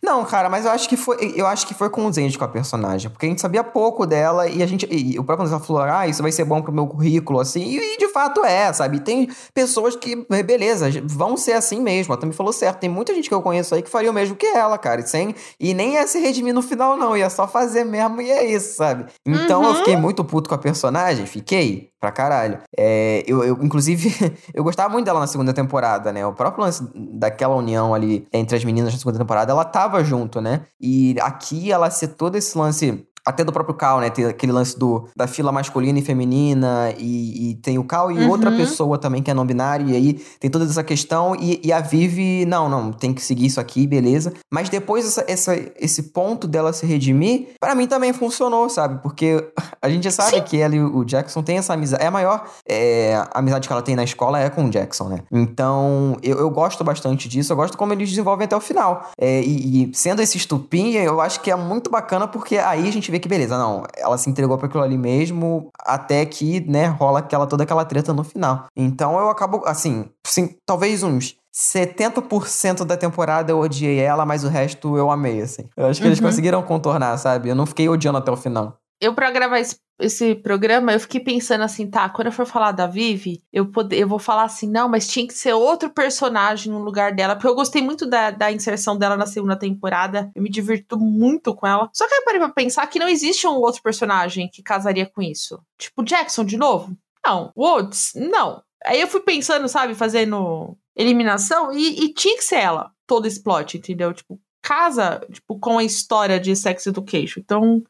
Não, 0.02 0.24
cara, 0.24 0.48
mas 0.48 0.64
eu 0.64 0.70
acho 0.70 0.88
que 0.88 0.96
foi, 0.96 1.34
eu 1.36 1.46
acho 1.46 1.66
que 1.66 1.74
foi 1.74 1.90
condizente 1.90 2.38
com 2.38 2.44
a 2.44 2.48
personagem, 2.48 3.10
porque 3.10 3.26
a 3.26 3.28
gente 3.28 3.40
sabia 3.40 3.62
pouco 3.62 4.06
dela 4.06 4.46
e 4.46 4.62
a 4.62 4.66
gente, 4.66 4.86
e 4.90 5.18
o 5.18 5.24
próprio 5.24 5.46
André 5.46 5.58
falou, 5.64 5.82
ah, 5.82 6.06
isso 6.06 6.22
vai 6.22 6.32
ser 6.32 6.44
bom 6.44 6.60
pro 6.62 6.72
meu 6.72 6.86
currículo, 6.86 7.40
assim, 7.40 7.62
e, 7.62 7.94
e, 7.94 7.98
de 7.98 8.08
fato 8.08 8.44
é, 8.44 8.72
sabe? 8.72 9.00
Tem 9.00 9.28
pessoas 9.54 9.96
que, 9.96 10.16
beleza, 10.44 10.88
vão 11.04 11.36
ser 11.36 11.52
assim 11.52 11.80
mesmo, 11.80 12.12
ela 12.12 12.20
também 12.20 12.36
falou 12.36 12.52
certo, 12.52 12.78
tem 12.78 12.90
muita 12.90 13.14
gente 13.14 13.28
que 13.28 13.34
eu 13.34 13.42
conheço 13.42 13.74
aí 13.74 13.82
que 13.82 13.90
faria 13.90 14.10
o 14.10 14.14
mesmo 14.14 14.36
que 14.36 14.46
ela, 14.46 14.78
cara, 14.78 15.00
e, 15.00 15.06
sem, 15.06 15.34
e 15.58 15.74
nem 15.74 15.94
ia 15.94 16.06
se 16.06 16.18
redimir 16.18 16.54
no 16.54 16.62
final 16.62 16.96
não, 16.96 17.16
ia 17.16 17.30
só 17.30 17.46
fazer 17.46 17.84
mesmo 17.84 18.20
e 18.20 18.30
é 18.30 18.44
isso, 18.44 18.76
sabe? 18.76 19.06
Então 19.26 19.62
uhum. 19.62 19.68
eu 19.68 19.74
fiquei 19.76 19.96
muito 19.96 20.24
puto 20.24 20.48
com 20.48 20.54
a 20.54 20.58
personagem, 20.58 21.26
fiquei, 21.26 21.89
pra 22.00 22.10
caralho. 22.10 22.58
É, 22.76 23.22
eu, 23.26 23.44
eu, 23.44 23.62
inclusive, 23.62 24.10
eu 24.54 24.64
gostava 24.64 24.92
muito 24.92 25.04
dela 25.04 25.20
na 25.20 25.26
segunda 25.26 25.52
temporada, 25.52 26.12
né? 26.12 26.26
O 26.26 26.32
próprio 26.32 26.64
lance 26.64 26.82
daquela 26.94 27.54
união 27.54 27.94
ali 27.94 28.26
entre 28.32 28.56
as 28.56 28.64
meninas 28.64 28.92
na 28.92 28.98
segunda 28.98 29.18
temporada, 29.18 29.52
ela 29.52 29.64
tava 29.64 30.02
junto, 30.02 30.40
né? 30.40 30.62
E 30.80 31.14
aqui 31.20 31.70
ela 31.70 31.90
ser 31.90 32.08
todo 32.08 32.36
esse 32.36 32.56
lance 32.56 33.06
até 33.24 33.44
do 33.44 33.52
próprio 33.52 33.74
Cal, 33.74 34.00
né? 34.00 34.10
Tem 34.10 34.24
aquele 34.24 34.52
lance 34.52 34.78
do, 34.78 35.08
da 35.16 35.26
fila 35.26 35.52
masculina 35.52 35.98
e 35.98 36.02
feminina, 36.02 36.92
e, 36.98 37.50
e 37.50 37.54
tem 37.56 37.78
o 37.78 37.84
Cal 37.84 38.10
e 38.10 38.18
uhum. 38.18 38.30
outra 38.30 38.50
pessoa 38.50 38.98
também 38.98 39.22
que 39.22 39.30
é 39.30 39.34
não 39.34 39.46
binária, 39.46 39.84
e 39.84 39.96
aí 39.96 40.12
tem 40.38 40.50
toda 40.50 40.64
essa 40.64 40.82
questão, 40.82 41.36
e, 41.36 41.60
e, 41.64 41.72
a 41.72 41.80
Vivi, 41.80 42.44
não, 42.46 42.68
não, 42.68 42.92
tem 42.92 43.12
que 43.12 43.22
seguir 43.22 43.46
isso 43.46 43.60
aqui, 43.60 43.86
beleza. 43.86 44.32
Mas 44.50 44.68
depois 44.68 45.06
essa, 45.06 45.24
essa 45.28 45.56
esse 45.76 46.04
ponto 46.04 46.46
dela 46.46 46.72
se 46.72 46.86
redimir, 46.86 47.48
para 47.60 47.74
mim 47.74 47.86
também 47.86 48.12
funcionou, 48.12 48.68
sabe? 48.68 49.02
Porque 49.02 49.44
a 49.80 49.88
gente 49.88 50.04
já 50.04 50.10
sabe 50.10 50.36
Sim. 50.36 50.42
que 50.42 50.60
ela 50.60 50.74
e 50.74 50.80
o 50.80 51.04
Jackson 51.04 51.42
tem 51.42 51.58
essa 51.58 51.74
amizade, 51.74 52.02
é 52.02 52.06
a 52.06 52.10
maior 52.10 52.46
é, 52.68 53.24
amizade 53.34 53.66
que 53.66 53.72
ela 53.72 53.82
tem 53.82 53.96
na 53.96 54.04
escola 54.04 54.38
é 54.38 54.48
com 54.50 54.64
o 54.64 54.70
Jackson, 54.70 55.08
né? 55.08 55.18
Então, 55.30 56.16
eu, 56.22 56.38
eu 56.38 56.50
gosto 56.50 56.82
bastante 56.84 57.28
disso, 57.28 57.52
eu 57.52 57.56
gosto 57.56 57.76
como 57.76 57.92
eles 57.92 58.08
desenvolvem 58.08 58.44
até 58.44 58.56
o 58.56 58.60
final. 58.60 59.10
É, 59.18 59.40
e, 59.42 59.84
e 59.84 59.94
sendo 59.94 60.22
esse 60.22 60.36
estupim, 60.36 60.92
eu 60.92 61.20
acho 61.20 61.40
que 61.40 61.50
é 61.50 61.56
muito 61.56 61.90
bacana, 61.90 62.26
porque 62.26 62.56
aí 62.56 62.88
a 62.88 62.92
gente 62.92 63.09
vê 63.10 63.18
que, 63.18 63.28
beleza, 63.28 63.58
não, 63.58 63.84
ela 63.96 64.16
se 64.16 64.30
entregou 64.30 64.56
para 64.56 64.66
aquilo 64.66 64.82
ali 64.82 64.96
mesmo, 64.96 65.70
até 65.80 66.24
que, 66.24 66.60
né, 66.60 66.86
rola 66.86 67.18
aquela, 67.18 67.46
toda 67.46 67.64
aquela 67.64 67.84
treta 67.84 68.12
no 68.12 68.24
final. 68.24 68.66
Então 68.76 69.18
eu 69.18 69.28
acabo, 69.28 69.62
assim, 69.66 70.06
sim, 70.26 70.54
talvez 70.64 71.02
uns 71.02 71.36
70% 71.52 72.84
da 72.84 72.96
temporada 72.96 73.50
eu 73.50 73.58
odiei 73.58 73.98
ela, 73.98 74.24
mas 74.24 74.44
o 74.44 74.48
resto 74.48 74.96
eu 74.96 75.10
amei, 75.10 75.42
assim. 75.42 75.64
Eu 75.76 75.86
acho 75.86 76.00
que 76.00 76.06
uhum. 76.06 76.10
eles 76.10 76.20
conseguiram 76.20 76.62
contornar, 76.62 77.16
sabe? 77.18 77.48
Eu 77.48 77.54
não 77.54 77.66
fiquei 77.66 77.88
odiando 77.88 78.18
até 78.18 78.30
o 78.30 78.36
final. 78.36 78.76
Eu, 79.00 79.14
pra 79.14 79.30
gravar 79.30 79.58
esse, 79.58 79.78
esse, 79.98 80.34
programa, 80.34 80.92
eu 80.92 81.00
fiquei 81.00 81.20
pensando 81.20 81.62
assim, 81.62 81.88
tá, 81.88 82.08
quando 82.10 82.26
eu 82.26 82.32
for 82.32 82.44
falar 82.44 82.72
da 82.72 82.86
Vivi, 82.86 83.42
eu, 83.50 83.70
eu 83.92 84.06
vou 84.06 84.18
falar 84.18 84.44
assim, 84.44 84.70
não, 84.70 84.90
mas 84.90 85.08
tinha 85.08 85.26
que 85.26 85.32
ser 85.32 85.54
outro 85.54 85.88
personagem 85.88 86.70
no 86.70 86.82
lugar 86.82 87.14
dela, 87.14 87.34
porque 87.34 87.48
eu 87.48 87.54
gostei 87.54 87.80
muito 87.80 88.06
da, 88.06 88.30
da 88.30 88.52
inserção 88.52 88.98
dela 88.98 89.16
na 89.16 89.24
segunda 89.24 89.56
temporada, 89.56 90.30
eu 90.34 90.42
me 90.42 90.50
divirto 90.50 90.98
muito 90.98 91.54
com 91.54 91.66
ela. 91.66 91.88
Só 91.94 92.06
que 92.06 92.14
eu 92.14 92.24
parei 92.24 92.40
pra 92.40 92.50
pensar 92.50 92.86
que 92.88 92.98
não 92.98 93.08
existe 93.08 93.46
um 93.46 93.54
outro 93.54 93.82
personagem 93.82 94.50
que 94.52 94.62
casaria 94.62 95.06
com 95.06 95.22
isso. 95.22 95.58
Tipo, 95.78 96.02
Jackson 96.02 96.44
de 96.44 96.58
novo? 96.58 96.94
Não. 97.24 97.52
Woods? 97.56 98.12
Não. 98.14 98.62
Aí 98.84 99.00
eu 99.00 99.08
fui 99.08 99.20
pensando, 99.20 99.68
sabe, 99.68 99.94
fazendo 99.94 100.76
eliminação 100.94 101.72
e, 101.72 102.04
e 102.04 102.12
tinha 102.12 102.36
que 102.36 102.44
ser 102.44 102.56
ela, 102.56 102.90
todo 103.06 103.26
esse 103.26 103.42
plot, 103.42 103.78
entendeu? 103.78 104.12
Tipo, 104.12 104.38
casa, 104.62 105.26
tipo, 105.30 105.58
com 105.58 105.78
a 105.78 105.84
história 105.84 106.38
de 106.38 106.54
Sex 106.54 106.86
Education. 106.86 107.40
Então, 107.40 107.82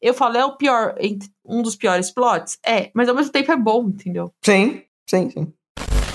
eu 0.00 0.14
falo, 0.14 0.36
é 0.36 0.44
o 0.44 0.56
pior, 0.56 0.94
um 1.44 1.62
dos 1.62 1.76
piores 1.76 2.10
plots? 2.10 2.58
É, 2.64 2.90
mas 2.94 3.08
ao 3.08 3.14
mesmo 3.14 3.32
tempo 3.32 3.52
é 3.52 3.56
bom, 3.56 3.88
entendeu? 3.88 4.32
Sim, 4.44 4.82
sim, 5.08 5.30
sim. 5.30 5.52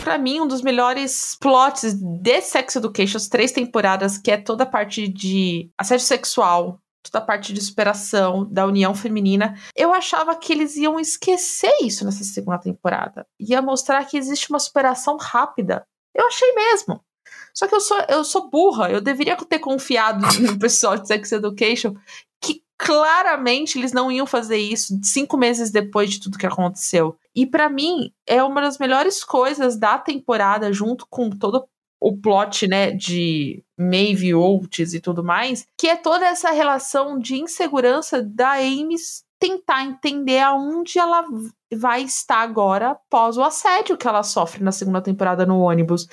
Pra 0.03 0.17
mim, 0.17 0.41
um 0.41 0.47
dos 0.47 0.63
melhores 0.63 1.38
plots 1.39 1.93
de 1.93 2.41
Sex 2.41 2.75
Education, 2.75 3.17
as 3.17 3.27
três 3.27 3.51
temporadas, 3.51 4.17
que 4.17 4.31
é 4.31 4.38
toda 4.38 4.63
a 4.63 4.67
parte 4.67 5.07
de 5.07 5.69
assédio 5.77 6.05
sexual, 6.05 6.79
toda 7.03 7.23
a 7.23 7.25
parte 7.25 7.53
de 7.53 7.61
superação 7.61 8.47
da 8.49 8.65
união 8.65 8.95
feminina. 8.95 9.55
Eu 9.75 9.93
achava 9.93 10.35
que 10.35 10.53
eles 10.53 10.75
iam 10.75 10.99
esquecer 10.99 11.73
isso 11.81 12.03
nessa 12.03 12.23
segunda 12.23 12.57
temporada. 12.57 13.25
Ia 13.39 13.61
mostrar 13.61 14.05
que 14.05 14.17
existe 14.17 14.49
uma 14.49 14.59
superação 14.59 15.17
rápida. 15.17 15.85
Eu 16.15 16.27
achei 16.27 16.51
mesmo. 16.53 17.03
Só 17.53 17.68
que 17.68 17.76
eu 17.76 17.82
sou, 17.82 17.98
eu 18.07 18.23
sou 18.23 18.49
burra. 18.49 18.90
Eu 18.90 19.02
deveria 19.02 19.36
ter 19.36 19.60
confiado 19.60 20.26
no 20.40 20.57
pessoal 20.60 20.98
de 20.98 21.07
Sex 21.07 21.32
Education 21.32 21.95
que 22.41 22.64
claramente 22.78 23.78
eles 23.78 23.94
não 23.94 24.11
iam 24.11 24.26
fazer 24.26 24.57
isso 24.57 24.99
cinco 25.03 25.38
meses 25.38 25.72
depois 25.72 26.10
de 26.10 26.19
tudo 26.19 26.38
que 26.38 26.48
aconteceu. 26.48 27.15
E 27.36 27.45
para 27.45 27.69
mim, 27.69 28.11
é 28.26 28.44
uma 28.44 28.61
das 28.61 28.78
melhores 28.78 29.23
coisas 29.23 29.78
da 29.78 29.98
temporada, 29.98 30.73
junto 30.73 31.06
com 31.10 31.30
todo 31.30 31.65
o 31.99 32.18
plot, 32.18 32.68
né, 32.68 32.91
de 32.91 33.64
Maeve 33.78 34.34
Oates 34.34 34.95
e 34.95 34.99
tudo 34.99 35.23
mais, 35.23 35.68
que 35.78 35.88
é 35.88 35.95
toda 35.95 36.26
essa 36.26 36.49
relação 36.49 37.19
de 37.19 37.36
insegurança 37.36 38.23
da 38.23 38.53
Amy 38.53 38.95
tentar 39.41 39.84
entender 39.84 40.38
aonde 40.38 40.99
ela 40.99 41.26
vai 41.73 42.03
estar 42.03 42.41
agora 42.41 42.91
após 42.91 43.38
o 43.38 43.43
assédio 43.43 43.97
que 43.97 44.07
ela 44.07 44.22
sofre 44.22 44.63
na 44.63 44.72
segunda 44.72 45.01
temporada 45.01 45.47
no 45.47 45.59
ônibus. 45.61 46.07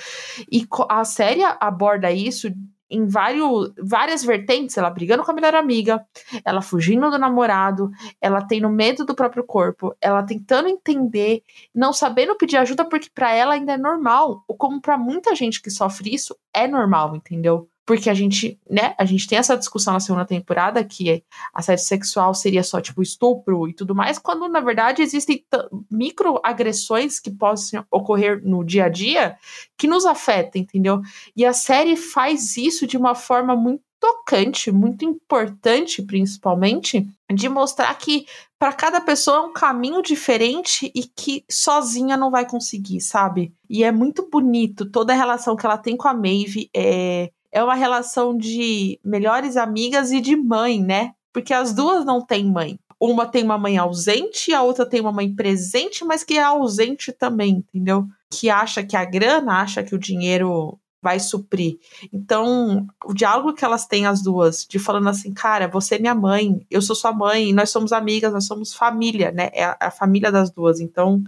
E 0.51 0.67
a 0.89 1.05
série 1.05 1.43
aborda 1.61 2.11
isso 2.11 2.49
em 2.91 3.05
vários, 3.07 3.71
várias 3.79 4.25
vertentes, 4.25 4.79
ela 4.79 4.89
brigando 4.89 5.23
com 5.23 5.31
a 5.31 5.35
melhor 5.35 5.55
amiga, 5.55 6.03
ela 6.43 6.63
fugindo 6.63 7.11
do 7.11 7.19
namorado, 7.19 7.91
ela 8.19 8.41
tendo 8.41 8.71
medo 8.71 9.05
do 9.05 9.15
próprio 9.15 9.45
corpo, 9.45 9.95
ela 10.01 10.23
tentando 10.23 10.71
entender, 10.71 11.43
não 11.75 11.93
sabendo 11.93 12.35
pedir 12.35 12.57
ajuda 12.57 12.89
porque 12.89 13.11
para 13.15 13.31
ela 13.35 13.53
ainda 13.53 13.75
é 13.75 13.77
normal, 13.77 14.43
como 14.57 14.81
para 14.81 14.97
muita 14.97 15.37
gente 15.37 15.61
que 15.61 15.71
sofre 15.71 16.15
isso 16.15 16.35
é 16.55 16.67
normal, 16.67 17.15
entendeu? 17.15 17.69
Porque 17.89 18.11
a 18.11 18.15
gente, 18.15 18.61
né, 18.69 18.95
a 18.99 19.05
gente 19.07 19.27
tem 19.27 19.39
essa 19.39 19.57
discussão 19.57 19.95
na 19.95 20.01
segunda 20.01 20.27
temporada 20.27 20.85
que 20.85 21.25
assédio 21.55 21.87
sexual 21.87 22.35
seria 22.35 22.63
só 22.63 22.83
tipo 22.83 23.01
estupro 23.01 23.67
e 23.67 23.73
tudo 23.73 23.95
mais, 23.95 24.19
quando 24.19 24.47
na 24.47 24.61
verdade 24.61 25.01
existem 25.01 25.43
microagressões 25.91 27.19
que 27.19 27.31
possam 27.31 27.83
ocorrer 27.91 28.47
no 28.47 28.63
dia 28.63 28.85
a 28.85 28.89
dia 28.91 29.39
que 29.79 29.87
nos 29.87 30.05
afetam, 30.05 30.61
entendeu? 30.61 31.01
E 31.35 31.47
a 31.47 31.55
série 31.55 31.97
faz 31.97 32.59
isso 32.59 32.87
de 32.87 32.99
uma 32.99 33.15
forma 33.15 33.57
muito 33.57 33.83
tocante, 33.99 34.71
muito 34.71 35.07
importante, 35.07 36.03
principalmente, 36.03 37.09
de 37.33 37.49
mostrar 37.49 37.93
que 37.95 38.27
para 38.59 38.73
cada 38.75 39.01
pessoa 39.01 39.39
é 39.39 39.41
um 39.41 39.53
caminho 39.55 40.03
diferente 40.03 40.93
e 40.95 41.05
que 41.05 41.43
sozinha 41.51 42.19
não 42.19 42.31
vai 42.31 42.47
conseguir, 42.47 43.01
sabe? 43.01 43.55
E 43.69 43.83
é 43.83 43.91
muito 43.91 44.29
bonito 44.29 44.91
toda 44.91 45.15
a 45.15 45.17
relação 45.17 45.57
que 45.57 45.65
ela 45.65 45.79
tem 45.79 45.97
com 45.97 46.07
a 46.07 46.13
Maeve, 46.13 46.69
é 46.77 47.31
é 47.53 47.63
uma 47.63 47.75
relação 47.75 48.37
de 48.37 48.99
melhores 49.05 49.57
amigas 49.57 50.13
e 50.13 50.21
de 50.21 50.37
mãe, 50.37 50.83
né? 50.83 51.13
Porque 51.33 51.55
as 51.55 51.73
duas 51.73 52.05
não 52.05 52.25
têm 52.25 52.51
mãe. 52.51 52.79
Uma 53.01 53.27
tem 53.27 53.45
uma 53.45 53.59
mãe 53.59 53.79
ausente, 53.79 54.53
a 54.53 54.63
outra 54.63 54.85
tem 54.85 55.01
uma 55.01 55.13
mãe 55.13 55.33
presente, 55.33 56.05
mas 56.05 56.25
que 56.25 56.35
é 56.35 56.43
ausente 56.43 57.13
também, 57.13 57.65
entendeu? 57.69 58.07
Que 58.31 58.51
acha 58.51 58.83
que 58.83 58.97
a 58.97 59.05
grana, 59.05 59.61
acha 59.61 59.85
que 59.85 59.95
o 59.95 59.99
dinheiro 59.99 60.77
vai 61.01 61.21
suprir. 61.21 61.79
Então, 62.13 62.87
o 63.05 63.15
diálogo 63.15 63.55
que 63.55 63.65
elas 63.65 63.87
têm 63.87 64.07
as 64.07 64.21
duas, 64.21 64.67
de 64.69 64.81
falando 64.81 65.09
assim, 65.09 65.33
cara, 65.33 65.69
você 65.69 65.95
é 65.95 65.99
minha 65.99 66.15
mãe, 66.15 66.61
eu 66.69 66.83
sou 66.83 66.97
sua 66.97 67.13
mãe, 67.13 67.53
nós 67.53 67.71
somos 67.71 67.93
amigas, 67.93 68.33
nós 68.33 68.47
somos 68.47 68.75
família, 68.75 69.31
né? 69.31 69.49
É 69.53 69.65
a, 69.65 69.77
a 69.81 69.91
família 69.93 70.33
das 70.33 70.51
duas. 70.51 70.81
Então, 70.81 71.23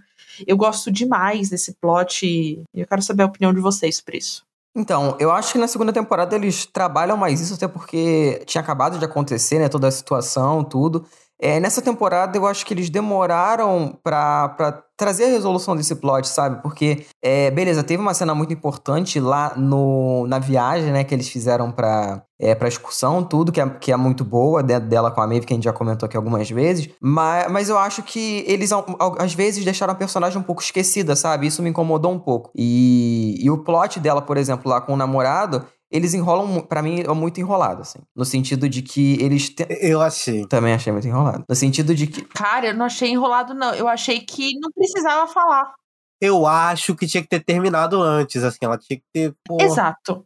eu 0.47 0.56
gosto 0.56 0.90
demais 0.90 1.51
desse 1.51 1.74
plot 1.74 2.26
e 2.26 2.62
eu 2.74 2.86
quero 2.86 3.02
saber 3.02 3.22
a 3.22 3.26
opinião 3.26 3.55
de 3.55 3.60
vocês 3.60 3.97
sobre 3.98 4.18
isso. 4.18 4.44
Então, 4.74 5.16
eu 5.18 5.32
acho 5.32 5.52
que 5.52 5.59
na 5.59 5.66
segunda 5.66 5.92
temporada 5.92 6.36
eles 6.36 6.64
trabalham 6.64 7.16
mais 7.16 7.40
isso, 7.40 7.55
até 7.55 7.66
porque 7.66 8.42
tinha 8.47 8.62
acabado 8.62 8.98
de 8.98 9.05
acontecer, 9.05 9.59
né? 9.59 9.68
Toda 9.68 9.88
a 9.88 9.90
situação, 9.90 10.62
tudo. 10.62 11.05
É, 11.41 11.59
nessa 11.59 11.81
temporada, 11.81 12.37
eu 12.37 12.47
acho 12.47 12.67
que 12.67 12.75
eles 12.75 12.91
demoraram 12.91 13.99
pra 14.03 14.85
trazer 15.01 15.25
a 15.25 15.29
resolução 15.29 15.75
desse 15.75 15.95
plot, 15.95 16.29
sabe? 16.29 16.61
Porque, 16.62 17.07
é, 17.23 17.51
beleza, 17.51 17.83
teve 17.83 18.03
uma 18.03 18.12
cena 18.12 18.35
muito 18.35 18.53
importante 18.53 19.19
lá 19.19 19.55
no, 19.57 20.27
na 20.27 20.39
viagem, 20.39 20.93
né? 20.93 21.03
Que 21.03 21.15
eles 21.15 21.31
fizeram 21.31 21.73
pra, 21.73 22.23
é, 22.39 22.55
pra 22.55 22.69
excursão, 22.69 23.25
tudo, 23.25 23.51
que 23.51 23.59
é, 23.59 23.71
que 23.71 23.91
é 23.91 23.97
muito 23.97 24.23
boa, 24.23 24.62
dela 24.62 25.11
com 25.11 25.23
a 25.23 25.27
Maeve, 25.27 25.47
que 25.47 25.55
a 25.55 25.57
gente 25.57 25.65
já 25.65 25.73
comentou 25.73 26.07
aqui 26.07 26.19
algumas 26.19 26.51
vezes. 26.51 26.91
Mas, 27.01 27.51
mas 27.51 27.69
eu 27.71 27.79
acho 27.79 28.03
que 28.03 28.45
eles, 28.47 28.71
às 29.19 29.33
vezes, 29.33 29.65
deixaram 29.65 29.95
a 29.95 29.97
personagem 29.97 30.39
um 30.39 30.43
pouco 30.43 30.61
esquecida, 30.61 31.17
sabe? 31.17 31.47
Isso 31.47 31.62
me 31.62 31.71
incomodou 31.71 32.12
um 32.12 32.19
pouco. 32.19 32.51
E, 32.55 33.39
e 33.41 33.51
o 33.51 33.57
plot 33.57 33.99
dela, 33.99 34.21
por 34.21 34.37
exemplo, 34.37 34.71
lá 34.71 34.83
com 34.83 34.93
o 34.93 34.97
namorado 34.97 35.65
eles 35.91 36.15
enrolam, 36.15 36.61
para 36.61 36.83
mim, 36.83 37.01
é 37.01 37.09
muito 37.12 37.41
enrolado, 37.41 37.83
assim. 37.83 37.99
No 38.15 38.25
sentido 38.25 38.69
de 38.69 38.81
que 38.81 39.21
eles. 39.21 39.49
Te... 39.49 39.67
Eu 39.81 40.01
achei. 40.01 40.47
Também 40.47 40.73
achei 40.73 40.93
muito 40.93 41.09
enrolado. 41.09 41.45
No 41.49 41.55
sentido 41.57 41.95
de 41.95 42.07
que. 42.07 42.23
Cara, 42.23 42.69
eu 42.69 42.75
não 42.75 42.87
achei 42.87 43.11
enrolado, 43.11 43.55
não. 43.55 43.75
Eu 43.75 43.89
achei 43.89 44.21
que 44.21 44.53
não 44.61 44.71
precisava 44.71 45.27
falar. 45.27 45.75
Eu 46.21 46.47
acho 46.47 46.95
que 46.95 47.09
tinha 47.09 47.23
que 47.23 47.29
ter 47.29 47.41
terminado 47.41 48.01
antes, 48.01 48.45
assim. 48.45 48.59
Ela 48.62 48.79
tinha 48.79 48.99
que 49.01 49.05
ter. 49.12 49.35
Exato. 49.61 50.25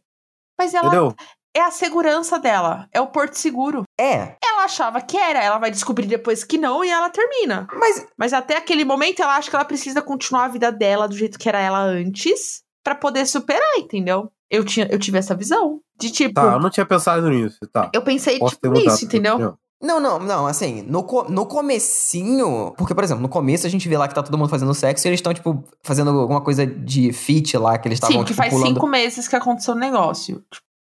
Mas 0.59 0.73
ela. 0.75 0.87
Entendeu? 0.87 1.15
É 1.55 1.61
a 1.61 1.71
segurança 1.71 2.37
dela. 2.37 2.87
É 2.91 3.01
o 3.01 3.07
porto 3.07 3.33
seguro. 3.33 3.83
É. 3.99 4.35
Ela 4.43 4.65
achava 4.65 5.01
que 5.01 5.17
era. 5.17 5.41
Ela 5.41 5.57
vai 5.57 5.71
descobrir 5.71 6.05
depois 6.05 6.43
que 6.43 6.59
não 6.59 6.85
e 6.85 6.89
ela 6.89 7.09
termina. 7.09 7.65
Mas. 7.73 8.05
Mas 8.15 8.33
até 8.33 8.57
aquele 8.57 8.85
momento 8.85 9.23
ela 9.23 9.35
acha 9.35 9.49
que 9.49 9.55
ela 9.55 9.65
precisa 9.65 10.01
continuar 10.01 10.45
a 10.45 10.49
vida 10.49 10.71
dela 10.71 11.07
do 11.07 11.17
jeito 11.17 11.39
que 11.39 11.49
era 11.49 11.59
ela 11.59 11.79
antes 11.79 12.61
para 12.83 12.93
poder 12.93 13.25
superar, 13.25 13.79
entendeu? 13.79 14.31
Eu, 14.49 14.63
tinha, 14.63 14.87
eu 14.91 14.99
tive 14.99 15.17
essa 15.17 15.35
visão. 15.35 15.79
De 15.99 16.11
tipo. 16.11 16.33
Tá, 16.33 16.53
eu 16.53 16.59
não 16.59 16.69
tinha 16.69 16.85
pensado 16.85 17.29
nisso, 17.29 17.59
tá. 17.71 17.89
Eu 17.93 18.01
pensei, 18.01 18.37
Posso 18.39 18.55
tipo, 18.55 18.69
nisso, 18.71 19.05
entendeu? 19.05 19.57
Não, 19.81 19.99
não, 19.99 20.17
não, 20.17 20.47
assim, 20.47 20.81
no, 20.83 21.05
no 21.29 21.45
comecinho. 21.45 22.73
Porque, 22.77 22.95
por 22.95 23.03
exemplo, 23.03 23.21
no 23.21 23.29
começo 23.29 23.67
a 23.67 23.69
gente 23.69 23.87
vê 23.87 23.97
lá 23.97 24.07
que 24.07 24.15
tá 24.15 24.23
todo 24.23 24.37
mundo 24.37 24.49
fazendo 24.49 24.73
sexo 24.73 25.05
e 25.05 25.09
eles 25.09 25.19
estão, 25.19 25.33
tipo, 25.33 25.63
fazendo 25.83 26.09
alguma 26.09 26.41
coisa 26.41 26.65
de 26.65 27.11
fit 27.11 27.57
lá, 27.57 27.77
que 27.77 27.87
eles 27.87 27.97
estavam. 27.97 28.17
Sim, 28.17 28.23
que 28.23 28.27
tipo, 28.27 28.37
faz 28.37 28.53
pulando... 28.53 28.67
cinco 28.67 28.87
meses 28.87 29.27
que 29.27 29.35
aconteceu 29.35 29.73
o 29.73 29.77
negócio. 29.77 30.43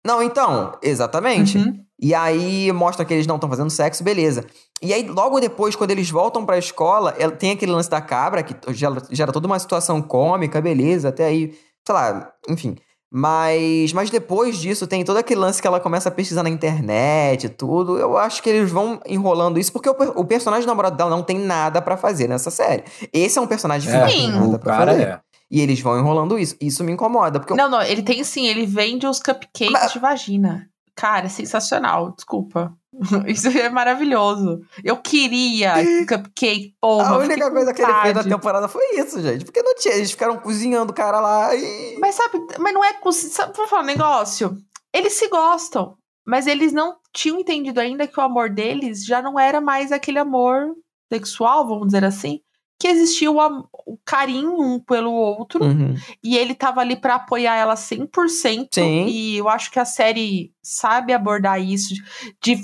Não, 0.05 0.22
então, 0.22 0.72
exatamente. 0.82 1.59
Uhum. 1.59 1.85
E 2.02 2.14
aí 2.14 2.72
mostra 2.72 3.05
que 3.05 3.12
eles 3.12 3.27
não 3.27 3.35
estão 3.35 3.51
fazendo 3.51 3.68
sexo, 3.68 4.02
beleza. 4.02 4.47
E 4.82 4.94
aí, 4.94 5.06
logo 5.06 5.39
depois, 5.39 5.77
quando 5.77 5.90
eles 5.90 6.10
voltam 6.10 6.47
pra 6.47 6.56
escola, 6.56 7.12
tem 7.39 7.51
aquele 7.52 7.72
lance 7.72 7.90
da 7.90 8.01
cabra, 8.01 8.43
que 8.43 8.56
gera, 8.72 9.02
gera 9.10 9.31
toda 9.31 9.47
uma 9.47 9.59
situação 9.59 10.01
cômica, 10.01 10.60
beleza, 10.60 11.10
até 11.10 11.27
aí, 11.27 11.52
sei 11.86 11.94
lá, 11.94 12.32
enfim. 12.48 12.77
Mas, 13.12 13.93
mas 13.93 14.09
depois 14.09 14.57
disso 14.59 14.87
tem 14.87 15.05
todo 15.05 15.16
aquele 15.16 15.41
lance 15.41 15.61
que 15.61 15.66
ela 15.66 15.81
começa 15.81 16.09
a 16.09 16.12
pesquisar 16.12 16.45
na 16.45 16.49
internet 16.49 17.45
e 17.45 17.49
tudo. 17.49 17.99
Eu 17.99 18.16
acho 18.16 18.41
que 18.41 18.49
eles 18.49 18.70
vão 18.70 19.01
enrolando 19.05 19.59
isso 19.59 19.73
porque 19.73 19.89
o, 19.89 19.97
o 20.15 20.24
personagem 20.24 20.66
namorado 20.66 20.97
dela 20.97 21.11
não 21.11 21.23
tem 21.23 21.37
nada 21.37 21.82
para 21.82 21.97
fazer 21.97 22.28
nessa 22.28 22.53
série. 22.53 22.85
Esse 23.12 23.39
é 23.39 23.43
um 23.43 23.49
personagem 23.49 23.93
é, 23.93 23.93
que 23.93 23.99
não 23.99 24.07
tem 24.07 24.28
nada 24.28 24.59
pra 24.59 24.77
cara 24.77 24.93
fazer. 24.93 25.03
É. 25.03 25.20
E 25.51 25.61
eles 25.61 25.81
vão 25.81 25.99
enrolando 25.99 26.39
isso. 26.39 26.55
Isso 26.61 26.85
me 26.85 26.93
incomoda. 26.93 27.41
Porque 27.41 27.55
não, 27.55 27.65
eu... 27.65 27.70
não, 27.70 27.82
ele 27.82 28.03
tem 28.03 28.23
sim, 28.23 28.47
ele 28.47 28.65
vende 28.65 29.05
os 29.07 29.19
cupcakes 29.19 29.73
mas... 29.73 29.93
de 29.93 29.99
vagina. 29.99 30.70
Cara, 31.01 31.31
sensacional, 31.31 32.12
desculpa. 32.12 32.77
Isso 33.27 33.48
é 33.48 33.70
maravilhoso. 33.70 34.60
Eu 34.85 34.98
queria 34.98 35.72
cupcake, 36.06 36.74
porra. 36.78 37.14
A 37.14 37.16
única 37.16 37.51
coisa 37.51 37.72
que 37.72 37.81
ele 37.81 37.94
fez 38.02 38.14
na 38.14 38.24
temporada 38.24 38.68
foi 38.68 38.82
isso, 38.97 39.18
gente. 39.22 39.47
Porque 39.47 39.62
não 39.62 39.74
tinha. 39.77 39.94
Eles 39.94 40.10
ficaram 40.10 40.36
cozinhando 40.36 40.93
o 40.93 40.94
cara 40.94 41.18
lá 41.18 41.55
e. 41.56 41.97
Mas 41.98 42.16
sabe, 42.16 42.39
mas 42.59 42.74
não 42.74 42.85
é 42.85 42.93
cozinhar. 42.93 43.51
Vou 43.55 43.66
falar 43.66 43.82
um 43.82 43.86
negócio. 43.86 44.55
Eles 44.93 45.14
se 45.14 45.27
gostam. 45.28 45.97
Mas 46.27 46.47
eles 46.47 46.70
não 46.70 46.97
tinham 47.14 47.40
entendido 47.40 47.81
ainda 47.81 48.06
que 48.06 48.20
o 48.20 48.22
amor 48.22 48.51
deles 48.51 49.02
já 49.06 49.22
não 49.22 49.40
era 49.40 49.59
mais 49.59 49.90
aquele 49.93 50.18
amor 50.18 50.74
sexual, 51.10 51.66
vamos 51.66 51.86
dizer 51.86 52.05
assim. 52.05 52.40
Que 52.81 52.89
existia 52.89 53.31
o, 53.31 53.69
o 53.86 53.98
carinho 54.07 54.59
um 54.59 54.81
pelo 54.81 55.12
outro 55.12 55.62
uhum. 55.62 55.94
e 56.24 56.39
ele 56.39 56.55
tava 56.55 56.81
ali 56.81 56.97
para 56.97 57.16
apoiar 57.16 57.55
ela 57.55 57.74
100%. 57.74 58.69
Sim. 58.73 59.07
E 59.07 59.36
eu 59.36 59.51
acho 59.51 59.70
que 59.70 59.78
a 59.78 59.85
série 59.85 60.51
sabe 60.62 61.12
abordar 61.12 61.61
isso 61.61 61.94
de, 62.43 62.59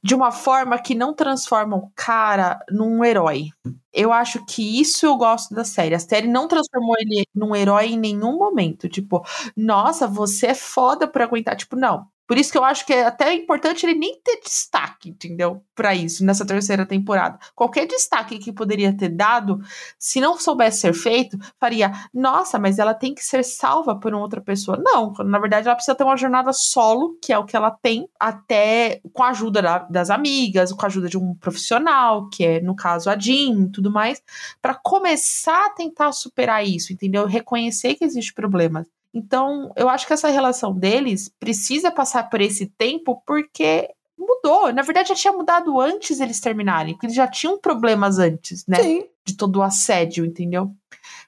de 0.00 0.14
uma 0.14 0.30
forma 0.30 0.78
que 0.78 0.94
não 0.94 1.12
transforma 1.12 1.76
o 1.76 1.90
cara 1.96 2.60
num 2.70 3.04
herói. 3.04 3.48
Eu 3.92 4.12
acho 4.12 4.46
que 4.46 4.80
isso 4.80 5.04
eu 5.04 5.16
gosto 5.16 5.52
da 5.52 5.64
série. 5.64 5.96
A 5.96 5.98
série 5.98 6.28
não 6.28 6.46
transformou 6.46 6.94
ele 7.00 7.26
num 7.34 7.54
herói 7.54 7.86
em 7.86 7.98
nenhum 7.98 8.38
momento. 8.38 8.88
Tipo, 8.88 9.24
nossa, 9.56 10.06
você 10.06 10.48
é 10.48 10.54
foda 10.54 11.08
por 11.08 11.22
aguentar. 11.22 11.56
Tipo, 11.56 11.74
não. 11.74 12.06
Por 12.26 12.36
isso 12.36 12.50
que 12.50 12.58
eu 12.58 12.64
acho 12.64 12.84
que 12.84 12.92
é 12.92 13.04
até 13.04 13.32
importante 13.34 13.86
ele 13.86 13.98
nem 13.98 14.20
ter 14.22 14.40
destaque, 14.40 15.10
entendeu? 15.10 15.62
Para 15.74 15.94
isso, 15.94 16.24
nessa 16.24 16.44
terceira 16.44 16.84
temporada. 16.84 17.38
Qualquer 17.54 17.86
destaque 17.86 18.38
que 18.38 18.52
poderia 18.52 18.96
ter 18.96 19.10
dado, 19.10 19.60
se 19.98 20.20
não 20.20 20.38
soubesse 20.38 20.80
ser 20.80 20.94
feito, 20.94 21.38
faria, 21.60 21.92
nossa, 22.12 22.58
mas 22.58 22.78
ela 22.78 22.94
tem 22.94 23.14
que 23.14 23.24
ser 23.24 23.44
salva 23.44 23.98
por 23.98 24.12
uma 24.12 24.22
outra 24.22 24.40
pessoa. 24.40 24.76
Não, 24.82 25.12
na 25.24 25.38
verdade, 25.38 25.68
ela 25.68 25.76
precisa 25.76 25.94
ter 25.94 26.04
uma 26.04 26.16
jornada 26.16 26.52
solo, 26.52 27.16
que 27.22 27.32
é 27.32 27.38
o 27.38 27.44
que 27.44 27.56
ela 27.56 27.70
tem, 27.70 28.08
até 28.18 29.00
com 29.12 29.22
a 29.22 29.28
ajuda 29.28 29.62
da, 29.62 29.78
das 29.78 30.10
amigas, 30.10 30.72
com 30.72 30.82
a 30.84 30.88
ajuda 30.88 31.08
de 31.08 31.18
um 31.18 31.34
profissional, 31.34 32.28
que 32.28 32.44
é, 32.44 32.60
no 32.60 32.74
caso, 32.74 33.08
a 33.08 33.18
Jean 33.18 33.66
e 33.66 33.70
tudo 33.70 33.90
mais, 33.90 34.22
para 34.60 34.74
começar 34.74 35.66
a 35.66 35.70
tentar 35.70 36.12
superar 36.12 36.66
isso, 36.66 36.92
entendeu? 36.92 37.26
Reconhecer 37.26 37.94
que 37.94 38.04
existe 38.04 38.32
problema. 38.34 38.84
Então, 39.14 39.72
eu 39.76 39.88
acho 39.88 40.06
que 40.06 40.12
essa 40.12 40.28
relação 40.28 40.72
deles 40.74 41.30
precisa 41.40 41.90
passar 41.90 42.28
por 42.28 42.40
esse 42.40 42.66
tempo 42.66 43.22
porque 43.26 43.88
mudou. 44.18 44.72
Na 44.72 44.82
verdade, 44.82 45.10
já 45.10 45.14
tinha 45.14 45.32
mudado 45.32 45.80
antes 45.80 46.20
eles 46.20 46.40
terminarem, 46.40 46.94
porque 46.94 47.06
eles 47.06 47.16
já 47.16 47.26
tinham 47.26 47.58
problemas 47.58 48.18
antes, 48.18 48.66
né? 48.66 48.82
Sim. 48.82 49.04
De 49.24 49.36
todo 49.36 49.56
o 49.56 49.62
assédio, 49.62 50.24
entendeu? 50.24 50.70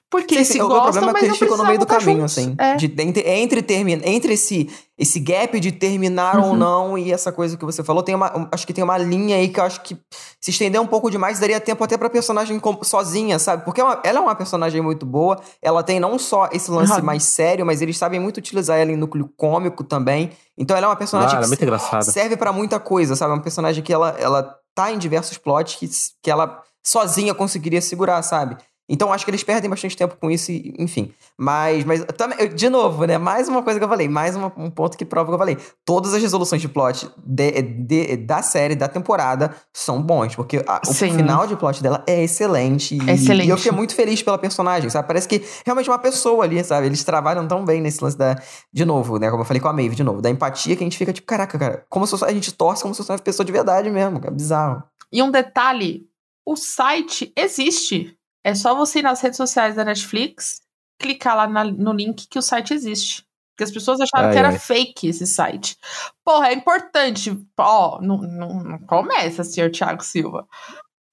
Porque 0.09 0.43
sim. 0.43 0.57
gostam, 0.57 0.79
o 0.79 0.83
problema 0.83 1.11
é 1.11 1.13
que 1.19 1.25
eles 1.25 1.37
ficam 1.37 1.55
no 1.55 1.65
meio 1.65 1.77
do 1.77 1.85
caminho, 1.85 2.21
juntos. 2.21 2.37
assim. 2.37 2.55
É. 2.57 2.75
De, 2.75 2.91
entre, 2.99 3.29
entre, 3.29 3.61
termina, 3.61 4.01
entre 4.03 4.33
esse, 4.33 4.67
esse 4.97 5.19
gap 5.19 5.59
de 5.59 5.71
terminar 5.71 6.37
uhum. 6.37 6.49
ou 6.49 6.55
não 6.55 6.97
e 6.97 7.11
essa 7.13 7.31
coisa 7.31 7.55
que 7.55 7.63
você 7.63 7.83
falou, 7.83 8.01
tem 8.01 8.15
uma, 8.15 8.49
acho 8.51 8.65
que 8.65 8.73
tem 8.73 8.83
uma 8.83 8.97
linha 8.97 9.35
aí 9.35 9.49
que 9.49 9.59
eu 9.59 9.63
acho 9.63 9.81
que 9.81 9.95
se 10.41 10.49
estender 10.49 10.81
um 10.81 10.87
pouco 10.87 11.11
demais 11.11 11.39
daria 11.39 11.59
tempo 11.59 11.83
até 11.83 11.95
pra 11.95 12.09
personagem 12.09 12.59
sozinha, 12.81 13.37
sabe? 13.37 13.63
Porque 13.63 13.79
ela, 13.79 14.01
é 14.03 14.09
ela 14.09 14.17
é 14.17 14.21
uma 14.21 14.33
personagem 14.33 14.81
muito 14.81 15.05
boa, 15.05 15.39
ela 15.61 15.83
tem 15.83 15.99
não 15.99 16.17
só 16.17 16.49
esse 16.51 16.71
lance 16.71 16.93
uhum. 16.93 17.05
mais 17.05 17.23
sério, 17.23 17.63
mas 17.63 17.79
eles 17.79 17.95
sabem 17.95 18.19
muito 18.19 18.37
utilizar 18.37 18.79
ela 18.79 18.91
em 18.91 18.97
núcleo 18.97 19.29
cômico 19.37 19.83
também. 19.83 20.31
Então 20.57 20.75
ela 20.75 20.87
é 20.87 20.89
uma 20.89 20.95
personagem 20.95 21.37
ah, 21.37 21.39
que 21.39 21.45
é 21.45 22.01
serve 22.01 22.35
para 22.35 22.51
muita 22.51 22.79
coisa, 22.79 23.15
sabe? 23.15 23.31
É 23.31 23.35
uma 23.35 23.43
personagem 23.43 23.83
que 23.83 23.93
ela, 23.93 24.15
ela 24.17 24.55
tá 24.73 24.91
em 24.91 24.97
diversos 24.97 25.37
plots 25.37 25.75
que, 25.75 25.87
que 26.23 26.31
ela 26.31 26.63
sozinha 26.83 27.33
conseguiria 27.35 27.81
segurar, 27.81 28.21
sabe? 28.23 28.57
Então 28.89 29.13
acho 29.13 29.23
que 29.23 29.29
eles 29.29 29.43
perdem 29.43 29.69
bastante 29.69 29.95
tempo 29.95 30.17
com 30.19 30.31
isso, 30.31 30.51
e, 30.51 30.73
enfim. 30.79 31.13
Mas, 31.37 31.85
mas 31.85 32.03
também, 32.17 32.49
de 32.49 32.69
novo, 32.69 33.05
né? 33.05 33.19
Mais 33.19 33.47
uma 33.47 33.61
coisa 33.61 33.79
que 33.79 33.85
eu 33.85 33.89
falei, 33.89 34.09
mais 34.09 34.35
uma, 34.35 34.51
um 34.57 34.71
ponto 34.71 34.97
que 34.97 35.05
prova 35.05 35.29
que 35.29 35.35
eu 35.35 35.37
falei. 35.37 35.57
Todas 35.85 36.13
as 36.13 36.21
resoluções 36.21 36.59
de 36.59 36.67
plot 36.67 37.09
de, 37.23 37.61
de, 37.61 38.17
da 38.17 38.41
série, 38.41 38.75
da 38.75 38.87
temporada, 38.87 39.55
são 39.71 40.01
bons, 40.01 40.35
porque 40.35 40.63
a, 40.67 40.81
o 40.87 40.93
final 40.93 41.45
de 41.45 41.55
plot 41.55 41.83
dela 41.83 42.03
é 42.07 42.23
excelente. 42.23 42.95
E, 42.95 43.11
excelente. 43.11 43.47
E 43.47 43.49
eu 43.49 43.57
fiquei 43.57 43.71
muito 43.71 43.93
feliz 43.93 44.23
pela 44.23 44.37
personagem, 44.37 44.89
sabe? 44.89 45.07
Parece 45.07 45.27
que 45.27 45.45
realmente 45.63 45.87
é 45.87 45.91
uma 45.91 45.99
pessoa 45.99 46.43
ali, 46.43 46.63
sabe? 46.63 46.87
Eles 46.87 47.03
trabalham 47.03 47.47
tão 47.47 47.63
bem 47.63 47.81
nesse 47.81 48.03
lance 48.03 48.17
da. 48.17 48.41
De 48.73 48.85
novo, 48.85 49.19
né? 49.19 49.29
Como 49.29 49.43
eu 49.43 49.45
falei 49.45 49.61
com 49.61 49.67
a 49.67 49.73
Maeve, 49.73 49.95
de 49.95 50.03
novo, 50.03 50.21
da 50.21 50.29
empatia 50.29 50.75
que 50.75 50.83
a 50.83 50.85
gente 50.85 50.97
fica 50.97 51.13
tipo, 51.13 51.27
caraca, 51.27 51.59
cara, 51.59 51.85
como 51.89 52.07
se 52.07 52.25
a 52.25 52.33
gente 52.33 52.51
torce 52.53 52.81
como 52.81 52.93
se 52.93 52.99
fosse 52.99 53.11
uma 53.11 53.19
pessoa 53.19 53.45
de 53.45 53.51
verdade 53.51 53.89
mesmo, 53.89 54.19
é 54.23 54.31
bizarro. 54.31 54.83
E 55.11 55.21
um 55.21 55.29
detalhe: 55.29 56.07
o 56.45 56.55
site 56.55 57.31
existe. 57.35 58.18
É 58.43 58.55
só 58.55 58.75
você 58.75 58.99
ir 58.99 59.03
nas 59.03 59.21
redes 59.21 59.37
sociais 59.37 59.75
da 59.75 59.83
Netflix, 59.83 60.61
clicar 60.99 61.35
lá 61.35 61.47
na, 61.47 61.63
no 61.63 61.93
link 61.93 62.27
que 62.29 62.39
o 62.39 62.41
site 62.41 62.73
existe. 62.73 63.25
Porque 63.51 63.65
as 63.65 63.71
pessoas 63.71 63.99
acharam 63.99 64.29
ai, 64.29 64.33
que 64.33 64.39
era 64.39 64.49
ai. 64.49 64.59
fake 64.59 65.07
esse 65.07 65.27
site. 65.27 65.77
Porra, 66.23 66.49
é 66.49 66.53
importante. 66.53 67.37
Ó, 67.57 67.99
não, 68.01 68.17
não, 68.17 68.63
não 68.63 68.79
começa, 68.79 69.43
senhor 69.43 69.69
Thiago 69.69 70.03
Silva. 70.03 70.47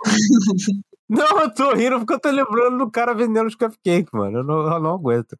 Não, 1.08 1.40
eu 1.40 1.54
tô 1.54 1.72
rindo 1.72 1.98
porque 1.98 2.14
eu 2.14 2.18
tô 2.18 2.30
lembrando 2.30 2.78
do 2.78 2.90
cara 2.90 3.14
vendendo 3.14 3.46
os 3.46 3.54
cupcakes, 3.54 4.10
mano. 4.12 4.38
Eu 4.38 4.44
não, 4.44 4.72
eu 4.72 4.80
não 4.80 4.94
aguento. 4.94 5.38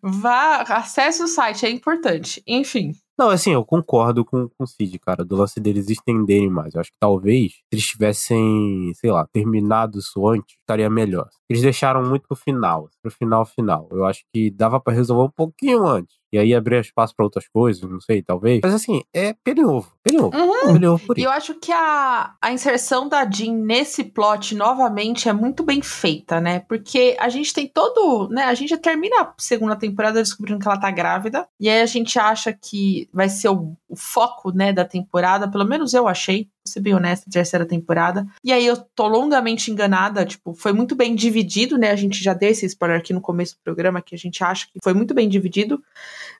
Vá, 0.00 0.62
acesse 0.62 1.24
o 1.24 1.26
site, 1.26 1.66
é 1.66 1.70
importante. 1.70 2.40
Enfim. 2.46 2.92
Não, 3.22 3.30
assim, 3.30 3.52
eu 3.52 3.64
concordo 3.64 4.24
com, 4.24 4.48
com 4.48 4.64
o 4.64 4.66
Cid, 4.66 4.98
cara, 4.98 5.24
do 5.24 5.36
lance 5.36 5.60
deles 5.60 5.88
estenderem 5.88 6.50
mais. 6.50 6.74
Eu 6.74 6.80
acho 6.80 6.90
que 6.90 6.96
talvez, 6.98 7.52
se 7.52 7.62
eles 7.70 7.86
tivessem, 7.86 8.92
sei 8.96 9.12
lá, 9.12 9.24
terminado 9.32 10.00
isso 10.00 10.26
antes, 10.26 10.56
estaria 10.58 10.90
melhor. 10.90 11.28
Eles 11.48 11.62
deixaram 11.62 12.02
muito 12.04 12.26
pro 12.26 12.36
final, 12.36 12.90
pro 13.00 13.12
final 13.12 13.46
final. 13.46 13.86
Eu 13.92 14.04
acho 14.06 14.24
que 14.34 14.50
dava 14.50 14.80
para 14.80 14.92
resolver 14.92 15.22
um 15.22 15.30
pouquinho 15.30 15.86
antes. 15.86 16.16
E 16.32 16.38
aí 16.38 16.54
abrir 16.54 16.80
espaço 16.80 17.14
para 17.14 17.24
outras 17.24 17.46
coisas, 17.46 17.82
não 17.88 18.00
sei, 18.00 18.22
talvez. 18.22 18.60
Mas 18.62 18.74
assim, 18.74 19.02
é 19.12 19.34
pelinovo. 19.44 19.92
Pelinovo. 20.02 20.36
Uhum. 20.36 20.66
Pelinovo 20.72 21.06
por 21.06 21.18
isso. 21.18 21.26
E 21.26 21.28
eu 21.28 21.30
acho 21.30 21.54
que 21.54 21.70
a, 21.70 22.34
a 22.40 22.52
inserção 22.52 23.08
da 23.08 23.28
Jean 23.28 23.52
nesse 23.52 24.02
plot, 24.04 24.54
novamente, 24.54 25.28
é 25.28 25.32
muito 25.32 25.62
bem 25.62 25.82
feita, 25.82 26.40
né? 26.40 26.60
Porque 26.60 27.16
a 27.18 27.28
gente 27.28 27.52
tem 27.52 27.68
todo. 27.68 28.28
né? 28.30 28.44
A 28.44 28.54
gente 28.54 28.76
termina 28.78 29.20
a 29.20 29.34
segunda 29.38 29.76
temporada 29.76 30.22
descobrindo 30.22 30.58
que 30.60 30.66
ela 30.66 30.80
tá 30.80 30.90
grávida. 30.90 31.46
E 31.60 31.68
aí 31.68 31.82
a 31.82 31.86
gente 31.86 32.18
acha 32.18 32.52
que 32.52 33.08
vai 33.12 33.28
ser 33.28 33.48
o, 33.50 33.76
o 33.92 33.96
foco, 33.96 34.50
né, 34.50 34.72
da 34.72 34.86
temporada. 34.86 35.46
Pelo 35.50 35.66
menos 35.66 35.92
eu 35.92 36.08
achei 36.08 36.48
ser 36.66 36.80
bem 36.80 36.94
honesta, 36.94 37.30
terceira 37.30 37.66
temporada. 37.66 38.26
E 38.42 38.50
aí 38.50 38.64
eu 38.64 38.76
tô 38.94 39.06
longamente 39.06 39.70
enganada, 39.70 40.24
tipo, 40.24 40.54
foi 40.54 40.72
muito 40.72 40.94
bem 40.94 41.14
dividido, 41.14 41.76
né? 41.76 41.90
A 41.90 41.96
gente 41.96 42.24
já 42.24 42.32
deu 42.32 42.48
esse 42.48 42.64
spoiler 42.64 42.98
aqui 42.98 43.12
no 43.12 43.20
começo 43.20 43.54
do 43.56 43.62
programa, 43.62 44.00
que 44.00 44.14
a 44.14 44.18
gente 44.18 44.42
acha 44.42 44.66
que 44.66 44.78
foi 44.82 44.94
muito 44.94 45.12
bem 45.12 45.28
dividido. 45.28 45.82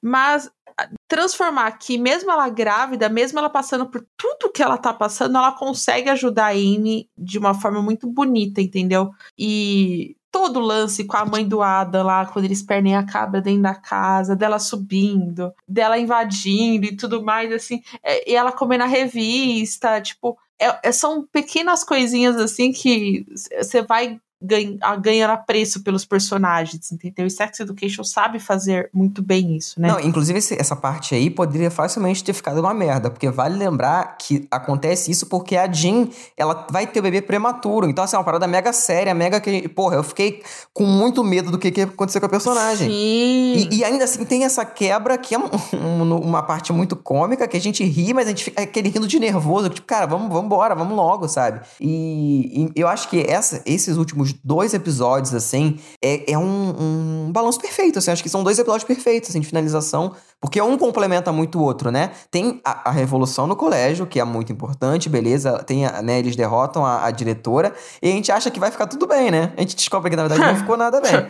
Mas 0.02 0.50
transformar 1.06 1.72
que 1.72 1.98
mesmo 1.98 2.30
ela 2.30 2.48
grávida, 2.48 3.10
mesmo 3.10 3.38
ela 3.38 3.50
passando 3.50 3.86
por 3.86 4.06
tudo 4.16 4.50
que 4.50 4.62
ela 4.62 4.78
tá 4.78 4.94
passando, 4.94 5.36
ela 5.36 5.52
consegue 5.52 6.08
ajudar 6.08 6.46
a 6.46 6.52
Amy 6.52 7.10
de 7.18 7.38
uma 7.38 7.52
forma 7.52 7.82
muito 7.82 8.06
bonita, 8.06 8.62
entendeu? 8.62 9.10
E 9.38 10.16
todo 10.32 10.58
o 10.58 10.62
lance 10.62 11.04
com 11.04 11.16
a 11.16 11.26
mãe 11.26 11.46
do 11.46 11.62
Adam 11.62 12.06
lá, 12.06 12.24
quando 12.24 12.46
eles 12.46 12.62
perdem 12.62 12.96
a 12.96 13.04
cabra 13.04 13.42
dentro 13.42 13.62
da 13.62 13.74
casa, 13.74 14.34
dela 14.34 14.58
subindo, 14.58 15.52
dela 15.68 15.98
invadindo 15.98 16.86
e 16.86 16.96
tudo 16.96 17.22
mais, 17.22 17.52
assim, 17.52 17.82
é, 18.02 18.30
e 18.30 18.34
ela 18.34 18.50
comendo 18.50 18.84
a 18.84 18.86
revista, 18.86 20.00
tipo, 20.00 20.38
é, 20.58 20.88
é, 20.88 20.92
são 20.92 21.26
pequenas 21.30 21.84
coisinhas 21.84 22.36
assim 22.36 22.72
que 22.72 23.26
você 23.60 23.82
vai 23.82 24.18
ganhando 25.00 25.30
apreço 25.30 25.82
pelos 25.82 26.04
personagens, 26.04 26.90
entendeu? 26.92 27.26
E 27.26 27.30
Sex 27.30 27.60
Education 27.60 28.04
sabe 28.04 28.38
fazer 28.38 28.90
muito 28.92 29.22
bem 29.22 29.56
isso, 29.56 29.80
né? 29.80 29.88
Não, 29.88 30.00
inclusive 30.00 30.38
essa 30.38 30.74
parte 30.74 31.14
aí 31.14 31.30
poderia 31.30 31.70
facilmente 31.70 32.24
ter 32.24 32.32
ficado 32.32 32.60
uma 32.60 32.74
merda, 32.74 33.10
porque 33.10 33.30
vale 33.30 33.56
lembrar 33.56 34.16
que 34.16 34.46
acontece 34.50 35.10
isso 35.10 35.26
porque 35.26 35.56
a 35.56 35.70
Jean, 35.70 36.08
ela 36.36 36.66
vai 36.70 36.86
ter 36.86 37.00
o 37.00 37.02
bebê 37.02 37.22
prematuro, 37.22 37.88
então 37.88 38.04
assim, 38.04 38.16
é 38.16 38.18
uma 38.18 38.24
parada 38.24 38.46
mega 38.46 38.72
séria, 38.72 39.14
mega 39.14 39.40
que, 39.40 39.68
porra, 39.68 39.96
eu 39.96 40.02
fiquei 40.02 40.42
com 40.72 40.84
muito 40.84 41.22
medo 41.22 41.50
do 41.50 41.58
que, 41.58 41.70
que 41.70 41.80
ia 41.80 41.86
acontecer 41.86 42.20
com 42.20 42.26
a 42.26 42.28
personagem. 42.28 42.88
Sim. 42.88 43.68
E, 43.70 43.78
e 43.78 43.84
ainda 43.84 44.04
assim 44.04 44.24
tem 44.24 44.44
essa 44.44 44.64
quebra 44.64 45.16
que 45.16 45.34
é 45.34 45.38
um, 45.38 45.48
um, 45.74 46.16
uma 46.18 46.42
parte 46.42 46.72
muito 46.72 46.96
cômica, 46.96 47.46
que 47.46 47.56
a 47.56 47.60
gente 47.60 47.84
ri, 47.84 48.12
mas 48.12 48.26
a 48.26 48.30
gente 48.30 48.44
fica 48.44 48.62
aquele 48.62 48.88
rindo 48.88 49.06
de 49.06 49.18
nervoso, 49.18 49.68
tipo, 49.68 49.86
cara, 49.86 50.06
vamos, 50.06 50.28
vamos 50.28 50.44
embora, 50.44 50.74
vamos 50.74 50.96
logo, 50.96 51.28
sabe? 51.28 51.60
E, 51.80 52.70
e 52.76 52.80
eu 52.80 52.88
acho 52.88 53.08
que 53.08 53.20
essa, 53.20 53.62
esses 53.64 53.96
últimos 53.96 54.31
dois 54.44 54.74
episódios, 54.74 55.34
assim, 55.34 55.78
é, 56.02 56.32
é 56.32 56.38
um, 56.38 57.26
um 57.26 57.32
balanço 57.32 57.60
perfeito, 57.60 57.98
assim. 57.98 58.10
Acho 58.10 58.22
que 58.22 58.28
são 58.28 58.42
dois 58.42 58.58
episódios 58.58 58.84
perfeitos, 58.84 59.30
assim, 59.30 59.40
de 59.40 59.46
finalização. 59.46 60.14
Porque 60.40 60.60
um 60.60 60.76
complementa 60.76 61.30
muito 61.30 61.58
o 61.58 61.62
outro, 61.62 61.90
né? 61.90 62.10
Tem 62.30 62.60
a, 62.64 62.90
a 62.90 62.92
revolução 62.92 63.46
no 63.46 63.54
colégio, 63.54 64.06
que 64.06 64.18
é 64.18 64.24
muito 64.24 64.52
importante, 64.52 65.08
beleza. 65.08 65.62
Tem 65.62 65.86
a, 65.86 66.02
né, 66.02 66.18
eles 66.18 66.34
derrotam 66.34 66.84
a, 66.84 67.04
a 67.06 67.10
diretora. 67.10 67.72
E 68.02 68.08
a 68.08 68.12
gente 68.12 68.32
acha 68.32 68.50
que 68.50 68.58
vai 68.58 68.70
ficar 68.70 68.86
tudo 68.86 69.06
bem, 69.06 69.30
né? 69.30 69.52
A 69.56 69.60
gente 69.60 69.76
descobre 69.76 70.10
que, 70.10 70.16
na 70.16 70.26
verdade, 70.26 70.52
não 70.52 70.56
ficou 70.60 70.76
nada 70.76 71.00
bem. 71.00 71.28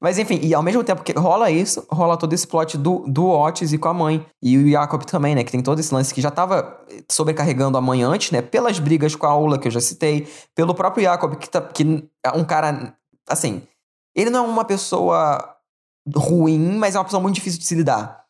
Mas 0.00 0.18
enfim, 0.18 0.40
e 0.42 0.54
ao 0.54 0.62
mesmo 0.62 0.82
tempo 0.82 1.02
que 1.02 1.12
rola 1.12 1.50
isso, 1.50 1.86
rola 1.90 2.16
todo 2.16 2.32
esse 2.32 2.46
plot 2.46 2.78
do, 2.78 3.04
do 3.06 3.28
Otis 3.28 3.72
e 3.72 3.78
com 3.78 3.88
a 3.88 3.94
mãe. 3.94 4.24
E 4.42 4.56
o 4.56 4.70
Jacob 4.70 5.02
também, 5.04 5.34
né? 5.34 5.44
Que 5.44 5.52
tem 5.52 5.62
todo 5.62 5.78
esse 5.78 5.92
lance 5.92 6.14
que 6.14 6.22
já 6.22 6.30
tava 6.30 6.80
sobrecarregando 7.10 7.76
a 7.76 7.80
mãe 7.82 8.02
antes, 8.02 8.30
né? 8.30 8.40
Pelas 8.40 8.78
brigas 8.78 9.14
com 9.14 9.26
a 9.26 9.30
Aula, 9.30 9.58
que 9.58 9.68
eu 9.68 9.72
já 9.72 9.80
citei. 9.80 10.26
Pelo 10.54 10.74
próprio 10.74 11.04
Jacob, 11.04 11.36
que, 11.36 11.50
tá, 11.50 11.60
que 11.60 12.08
é 12.24 12.30
um 12.30 12.44
cara. 12.44 12.94
Assim, 13.28 13.62
ele 14.14 14.30
não 14.30 14.46
é 14.46 14.48
uma 14.48 14.64
pessoa 14.64 15.56
ruim, 16.16 16.78
mas 16.78 16.94
é 16.94 16.98
uma 16.98 17.04
pessoa 17.04 17.22
muito 17.22 17.34
difícil 17.34 17.60
de 17.60 17.66
se 17.66 17.74
lidar. 17.74 18.24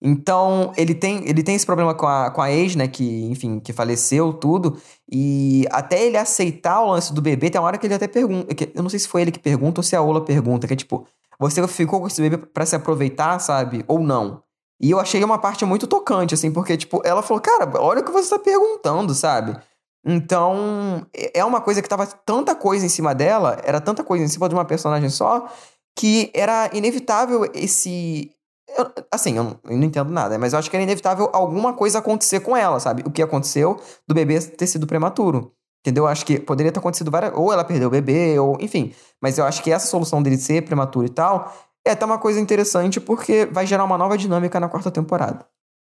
Então, 0.00 0.72
ele 0.76 0.94
tem, 0.94 1.26
ele 1.28 1.42
tem 1.42 1.54
esse 1.54 1.64
problema 1.64 1.94
com 1.94 2.06
a, 2.06 2.30
com 2.30 2.42
a 2.42 2.52
ex, 2.52 2.76
né? 2.76 2.86
Que, 2.86 3.24
enfim, 3.30 3.58
que 3.60 3.72
faleceu, 3.72 4.32
tudo. 4.32 4.76
E 5.10 5.64
até 5.70 6.04
ele 6.04 6.16
aceitar 6.16 6.82
o 6.82 6.90
lance 6.90 7.14
do 7.14 7.22
bebê, 7.22 7.50
tem 7.50 7.60
uma 7.60 7.66
hora 7.66 7.78
que 7.78 7.86
ele 7.86 7.94
até 7.94 8.06
pergunta. 8.06 8.54
eu 8.74 8.82
não 8.82 8.90
sei 8.90 8.98
se 8.98 9.08
foi 9.08 9.22
ele 9.22 9.32
que 9.32 9.38
pergunta 9.38 9.80
ou 9.80 9.82
se 9.82 9.96
a 9.96 10.02
Ola 10.02 10.24
pergunta, 10.24 10.66
que 10.66 10.74
é 10.74 10.76
tipo, 10.76 11.06
você 11.38 11.66
ficou 11.68 12.00
com 12.00 12.06
esse 12.06 12.20
bebê 12.20 12.38
para 12.38 12.66
se 12.66 12.76
aproveitar, 12.76 13.38
sabe? 13.38 13.84
Ou 13.88 14.00
não? 14.00 14.42
E 14.80 14.90
eu 14.90 15.00
achei 15.00 15.22
uma 15.24 15.38
parte 15.38 15.64
muito 15.64 15.86
tocante, 15.86 16.34
assim, 16.34 16.52
porque, 16.52 16.76
tipo, 16.76 17.00
ela 17.04 17.22
falou, 17.22 17.40
cara, 17.40 17.70
olha 17.80 18.00
o 18.00 18.04
que 18.04 18.10
você 18.10 18.30
tá 18.30 18.38
perguntando, 18.38 19.14
sabe? 19.14 19.56
Então, 20.04 21.06
é 21.34 21.44
uma 21.44 21.60
coisa 21.60 21.82
que 21.82 21.88
tava 21.88 22.06
tanta 22.06 22.54
coisa 22.54 22.84
em 22.86 22.88
cima 22.88 23.14
dela, 23.14 23.58
era 23.64 23.80
tanta 23.80 24.04
coisa 24.04 24.24
em 24.24 24.28
cima 24.28 24.48
de 24.48 24.54
uma 24.54 24.64
personagem 24.64 25.08
só, 25.08 25.48
que 25.96 26.30
era 26.34 26.70
inevitável 26.72 27.50
esse. 27.54 28.30
Eu, 28.76 28.92
assim, 29.10 29.36
eu 29.36 29.44
não, 29.44 29.60
eu 29.64 29.76
não, 29.76 29.84
entendo 29.84 30.10
nada, 30.10 30.38
mas 30.38 30.52
eu 30.52 30.58
acho 30.58 30.68
que 30.68 30.76
era 30.76 30.82
inevitável 30.82 31.30
alguma 31.32 31.72
coisa 31.72 31.98
acontecer 31.98 32.40
com 32.40 32.56
ela, 32.56 32.78
sabe? 32.78 33.02
O 33.06 33.10
que 33.10 33.22
aconteceu 33.22 33.80
do 34.06 34.14
bebê 34.14 34.40
ter 34.40 34.66
sido 34.66 34.86
prematuro. 34.86 35.52
Entendeu? 35.80 36.04
Eu 36.04 36.08
acho 36.08 36.26
que 36.26 36.38
poderia 36.40 36.72
ter 36.72 36.80
acontecido 36.80 37.10
várias. 37.10 37.32
Ou 37.34 37.52
ela 37.52 37.64
perdeu 37.64 37.88
o 37.88 37.90
bebê, 37.90 38.38
ou. 38.38 38.58
Enfim. 38.60 38.92
Mas 39.22 39.38
eu 39.38 39.44
acho 39.44 39.62
que 39.62 39.70
essa 39.70 39.86
solução 39.86 40.20
dele 40.22 40.36
ser 40.36 40.62
prematuro 40.62 41.06
e 41.06 41.10
tal 41.10 41.52
é 41.86 41.92
até 41.92 42.04
uma 42.04 42.18
coisa 42.18 42.40
interessante 42.40 43.00
porque 43.00 43.46
vai 43.46 43.64
gerar 43.64 43.84
uma 43.84 43.96
nova 43.96 44.18
dinâmica 44.18 44.58
na 44.58 44.68
quarta 44.68 44.90
temporada. 44.90 45.46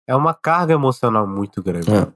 É 0.05 0.15
uma 0.15 0.33
carga 0.33 0.73
emocional 0.73 1.25
muito 1.25 1.63
grande. 1.63 1.89
É 1.89 2.07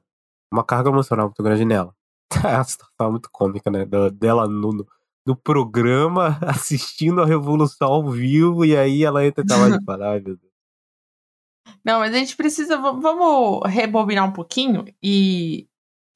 uma 0.51 0.63
carga 0.63 0.89
emocional 0.89 1.27
muito 1.27 1.41
grande 1.41 1.63
nela. 1.63 1.95
a 2.43 2.63
situação 2.63 3.11
muito 3.11 3.29
cômica, 3.31 3.71
né? 3.71 3.85
Dela 4.13 4.47
no, 4.47 4.85
no 5.25 5.35
programa, 5.35 6.37
assistindo 6.45 7.21
a 7.21 7.25
Revolução 7.25 7.87
ao 7.87 8.09
vivo, 8.09 8.65
e 8.65 8.75
aí 8.75 9.03
ela 9.03 9.25
entra 9.25 9.43
e 9.43 9.47
tá 9.47 9.55
lá 9.55 9.69
de 9.77 9.83
falar, 9.83 10.21
meu 10.21 10.37
Deus. 10.37 10.50
Não, 11.83 11.99
mas 11.99 12.13
a 12.13 12.17
gente 12.17 12.35
precisa. 12.35 12.77
Vamos 12.77 13.61
rebobinar 13.65 14.27
um 14.27 14.33
pouquinho 14.33 14.85
e. 15.01 15.67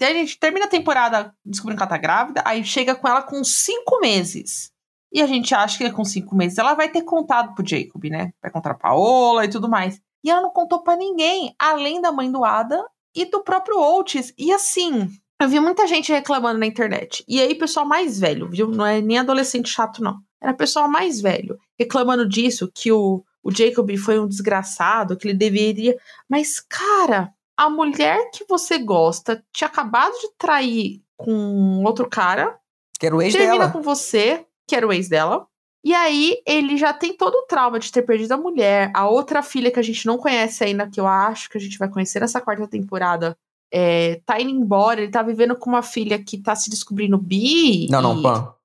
A 0.02 0.14
gente 0.14 0.38
termina 0.38 0.66
a 0.66 0.70
temporada 0.70 1.34
descobrindo 1.46 1.78
que 1.78 1.84
ela 1.84 1.90
tá 1.90 1.98
grávida, 1.98 2.44
aí 2.46 2.66
chega 2.66 2.94
com 2.96 3.08
ela 3.08 3.22
com 3.22 3.42
cinco 3.46 4.00
meses. 4.02 4.70
E 5.12 5.22
a 5.22 5.28
gente 5.28 5.56
acha 5.56 5.78
que 5.78 5.90
com 5.92 6.04
cinco 6.04 6.36
meses 6.36 6.58
ela 6.58 6.74
vai 6.74 6.90
ter 6.90 7.02
contado 7.02 7.56
pro 7.56 7.66
Jacob, 7.66 8.04
né? 8.10 8.34
Vai 8.42 8.52
contar 8.52 8.74
pra 8.74 8.90
Paola 8.90 9.46
e 9.46 9.50
tudo 9.50 9.70
mais. 9.70 10.02
E 10.22 10.30
ela 10.30 10.42
não 10.42 10.50
contou 10.50 10.84
para 10.84 10.98
ninguém, 10.98 11.56
além 11.58 12.02
da 12.02 12.12
mãe 12.12 12.30
do 12.30 12.44
Ada 12.44 12.84
e 13.16 13.24
do 13.24 13.42
próprio 13.42 13.80
Oates. 13.80 14.34
E 14.38 14.52
assim, 14.52 15.10
eu 15.40 15.48
vi 15.48 15.60
muita 15.60 15.88
gente 15.88 16.12
reclamando 16.12 16.60
na 16.60 16.66
internet. 16.66 17.24
E 17.28 17.40
aí, 17.42 17.56
pessoal 17.56 17.86
mais 17.86 18.20
velho, 18.20 18.50
viu? 18.50 18.68
Não 18.68 18.86
é 18.86 19.00
nem 19.00 19.20
adolescente 19.20 19.70
chato, 19.70 20.04
não. 20.04 20.20
Era 20.42 20.54
pessoal 20.54 20.90
mais 20.90 21.22
velho 21.22 21.58
reclamando 21.80 22.28
disso, 22.28 22.70
que 22.74 22.92
o, 22.92 23.24
o 23.46 23.52
Jacob 23.52 23.96
foi 23.96 24.20
um 24.20 24.28
desgraçado, 24.28 25.16
que 25.16 25.28
ele 25.28 25.38
deveria. 25.38 25.96
Mas, 26.28 26.60
cara, 26.60 27.32
a 27.56 27.70
mulher 27.70 28.32
que 28.34 28.44
você 28.50 28.80
gosta 28.80 29.46
tinha 29.54 29.68
acabado 29.68 30.14
de 30.14 30.30
trair 30.36 31.04
com 31.16 31.84
outro 31.84 32.10
cara. 32.10 32.58
Que 33.00 33.06
era 33.06 33.16
o 33.16 33.22
ex 33.22 33.34
termina 33.34 33.60
dela. 33.60 33.72
com 33.72 33.84
você, 33.84 34.44
que 34.68 34.76
era 34.76 34.88
o 34.88 34.92
ex 34.92 35.08
dela. 35.08 35.46
E 35.84 35.94
aí 35.94 36.42
ele 36.44 36.76
já 36.76 36.92
tem 36.92 37.16
todo 37.16 37.36
o 37.36 37.44
trauma 37.44 37.78
de 37.78 37.92
ter 37.92 38.02
perdido 38.02 38.32
a 38.32 38.38
mulher. 38.38 38.92
A 38.96 39.08
outra 39.08 39.44
filha 39.44 39.70
que 39.70 39.80
a 39.80 39.84
gente 39.84 40.08
não 40.08 40.18
conhece 40.18 40.64
ainda, 40.64 40.90
que 40.90 41.00
eu 41.00 41.06
acho 41.06 41.48
que 41.48 41.60
a 41.60 41.62
gente 41.62 41.78
vai 41.78 41.88
conhecer 41.88 42.20
nessa 42.20 42.42
quarta 42.42 42.68
temporada, 42.68 43.38
é, 43.72 44.20
tá 44.26 44.42
indo 44.42 44.50
embora. 44.50 45.02
Ele 45.02 45.12
tá 45.12 45.22
vivendo 45.22 45.56
com 45.56 45.70
uma 45.70 45.84
filha 45.84 46.18
que 46.18 46.42
tá 46.42 46.56
se 46.56 46.72
descobrindo 46.72 47.20
bi. 47.20 47.88
Não, 47.92 48.00
e... 48.00 48.02
não, 48.02 48.22
Pan. 48.24 48.56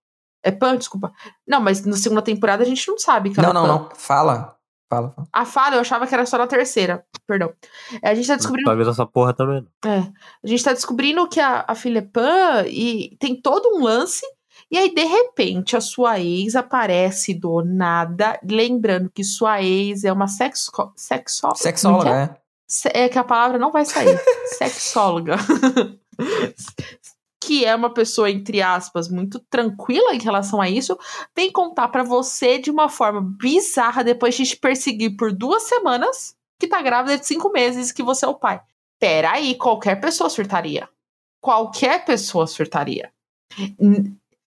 É 0.42 0.50
Pan, 0.50 0.78
desculpa. 0.78 1.12
Não, 1.46 1.60
mas 1.60 1.84
na 1.84 1.98
segunda 1.98 2.22
temporada 2.22 2.62
a 2.62 2.66
gente 2.66 2.88
não 2.88 2.98
sabe 2.98 3.28
que 3.28 3.42
Não, 3.42 3.52
não, 3.52 3.62
Pan. 3.62 3.68
não. 3.68 3.90
Fala. 3.94 4.58
Fala, 4.90 5.10
fala. 5.10 5.28
A 5.32 5.44
fala, 5.44 5.76
eu 5.76 5.80
achava 5.80 6.06
que 6.06 6.12
era 6.12 6.26
só 6.26 6.36
na 6.36 6.48
terceira. 6.48 7.04
Perdão. 7.26 7.52
É, 8.02 8.10
a 8.10 8.14
gente 8.14 8.26
tá 8.26 8.34
descobrindo. 8.34 8.66
Talvez 8.66 8.88
essa 8.88 9.06
porra 9.06 9.32
também. 9.32 9.64
É. 9.86 9.98
A 10.42 10.46
gente 10.46 10.64
tá 10.64 10.72
descobrindo 10.72 11.28
que 11.28 11.38
a, 11.38 11.64
a 11.66 11.74
filha 11.76 12.00
é 12.00 12.02
Pan 12.02 12.64
e 12.66 13.16
tem 13.20 13.40
todo 13.40 13.76
um 13.76 13.84
lance 13.84 14.26
e 14.70 14.78
aí, 14.78 14.94
de 14.94 15.04
repente, 15.04 15.76
a 15.76 15.80
sua 15.80 16.20
ex 16.20 16.54
aparece 16.54 17.34
do 17.34 17.60
nada, 17.64 18.38
lembrando 18.48 19.10
que 19.10 19.24
sua 19.24 19.60
ex 19.60 20.04
é 20.04 20.12
uma 20.12 20.28
sexo, 20.28 20.70
sexo, 20.94 21.50
sexóloga. 21.56 22.38
É? 22.94 23.04
é 23.04 23.08
que 23.08 23.18
a 23.18 23.24
palavra 23.24 23.58
não 23.58 23.72
vai 23.72 23.84
sair. 23.84 24.16
sexóloga. 24.56 25.36
que 27.50 27.64
é 27.64 27.74
uma 27.74 27.92
pessoa, 27.92 28.30
entre 28.30 28.62
aspas, 28.62 29.08
muito 29.08 29.40
tranquila 29.50 30.14
em 30.14 30.20
relação 30.20 30.60
a 30.60 30.70
isso, 30.70 30.96
vem 31.34 31.50
contar 31.50 31.88
para 31.88 32.04
você 32.04 32.58
de 32.58 32.70
uma 32.70 32.88
forma 32.88 33.20
bizarra, 33.20 34.04
depois 34.04 34.36
de 34.36 34.46
te 34.46 34.56
perseguir 34.56 35.16
por 35.16 35.32
duas 35.32 35.64
semanas, 35.64 36.36
que 36.60 36.68
tá 36.68 36.80
grávida 36.80 37.18
de 37.18 37.26
cinco 37.26 37.50
meses 37.50 37.90
que 37.90 38.04
você 38.04 38.24
é 38.24 38.28
o 38.28 38.36
pai. 38.36 38.60
Peraí, 39.00 39.56
qualquer 39.56 40.00
pessoa 40.00 40.30
surtaria. 40.30 40.88
Qualquer 41.40 42.04
pessoa 42.04 42.46
surtaria 42.46 43.10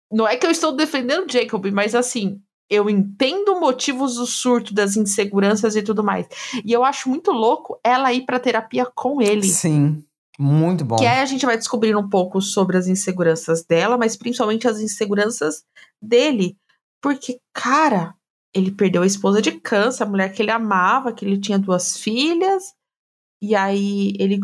não 0.08 0.28
é 0.28 0.36
que 0.36 0.46
eu 0.46 0.50
estou 0.52 0.70
defendendo 0.70 1.28
Jacob, 1.28 1.66
mas 1.72 1.96
assim, 1.96 2.40
eu 2.70 2.88
entendo 2.88 3.58
motivos 3.58 4.14
do 4.14 4.26
surto, 4.26 4.72
das 4.72 4.96
inseguranças 4.96 5.74
e 5.74 5.82
tudo 5.82 6.04
mais. 6.04 6.28
E 6.64 6.72
eu 6.72 6.84
acho 6.84 7.08
muito 7.08 7.32
louco 7.32 7.80
ela 7.82 8.12
ir 8.12 8.24
pra 8.24 8.38
terapia 8.38 8.86
com 8.86 9.20
ele. 9.20 9.42
Sim. 9.42 10.04
Muito 10.43 10.85
bom. 10.85 10.97
Que 10.97 11.06
aí 11.06 11.20
a 11.20 11.24
gente 11.24 11.47
vai 11.47 11.56
descobrir 11.56 11.94
um 11.94 12.09
pouco 12.09 12.40
sobre 12.40 12.77
as 12.77 12.89
inseguranças 12.89 13.64
dela, 13.64 13.97
mas 13.97 14.16
principalmente 14.16 14.66
as 14.66 14.81
inseguranças 14.81 15.64
dele. 16.02 16.56
Porque, 17.01 17.39
cara, 17.55 18.14
ele 18.52 18.73
perdeu 18.73 19.02
a 19.02 19.06
esposa 19.06 19.40
de 19.40 19.52
câncer, 19.52 20.02
a 20.02 20.06
mulher 20.06 20.32
que 20.32 20.43
ele 20.43 20.51
amava, 20.51 21.12
que 21.12 21.24
ele 21.24 21.39
tinha 21.39 21.60
duas 21.60 21.97
filhas. 21.97 22.74
E 23.40 23.55
aí 23.55 24.14
ele 24.19 24.40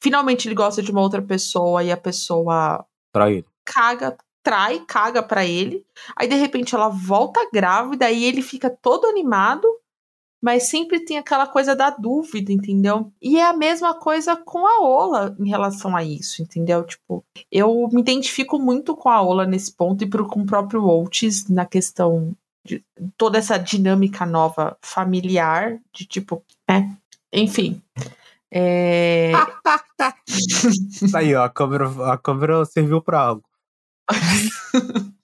finalmente 0.00 0.46
ele 0.46 0.54
gosta 0.54 0.80
de 0.80 0.92
uma 0.92 1.00
outra 1.00 1.20
pessoa 1.20 1.82
e 1.82 1.90
a 1.90 1.96
pessoa 1.96 2.86
Trai. 3.12 3.44
caga 3.64 4.16
trai, 4.44 4.84
caga 4.86 5.22
para 5.22 5.44
ele. 5.44 5.84
Aí 6.16 6.28
de 6.28 6.36
repente 6.36 6.76
ela 6.76 6.88
volta 6.88 7.40
grávida 7.52 8.08
e 8.10 8.24
ele 8.24 8.40
fica 8.40 8.70
todo 8.70 9.06
animado, 9.06 9.68
mas 10.40 10.68
sempre 10.70 11.00
tem 11.00 11.18
aquela 11.18 11.46
coisa 11.46 11.76
da 11.76 11.90
dúvida, 11.90 12.52
entendeu? 12.52 13.12
E 13.20 13.38
é 13.38 13.46
a 13.46 13.52
mesma 13.52 13.94
coisa 13.94 14.34
com 14.36 14.66
a 14.66 14.80
Ola 14.80 15.36
em 15.38 15.48
relação 15.48 15.94
a 15.94 16.02
isso, 16.02 16.42
entendeu? 16.42 16.82
Tipo, 16.84 17.24
eu 17.52 17.88
me 17.92 18.00
identifico 18.00 18.58
muito 18.58 18.96
com 18.96 19.08
a 19.10 19.20
Ola 19.20 19.46
nesse 19.46 19.72
ponto 19.72 20.02
e 20.02 20.08
pro, 20.08 20.26
com 20.26 20.40
o 20.40 20.46
próprio 20.46 20.84
Oates 20.84 21.48
na 21.48 21.66
questão 21.66 22.34
de 22.64 22.82
toda 23.16 23.38
essa 23.38 23.58
dinâmica 23.58 24.24
nova 24.24 24.76
familiar, 24.80 25.78
de 25.92 26.06
tipo, 26.06 26.42
né? 26.68 26.96
Enfim. 27.32 27.82
É... 28.50 29.32
Aí, 31.14 31.34
ó, 31.34 31.44
a 31.44 31.50
câmera, 31.50 32.12
a 32.12 32.18
câmera 32.18 32.64
serviu 32.64 33.02
para 33.02 33.20
algo. 33.20 33.44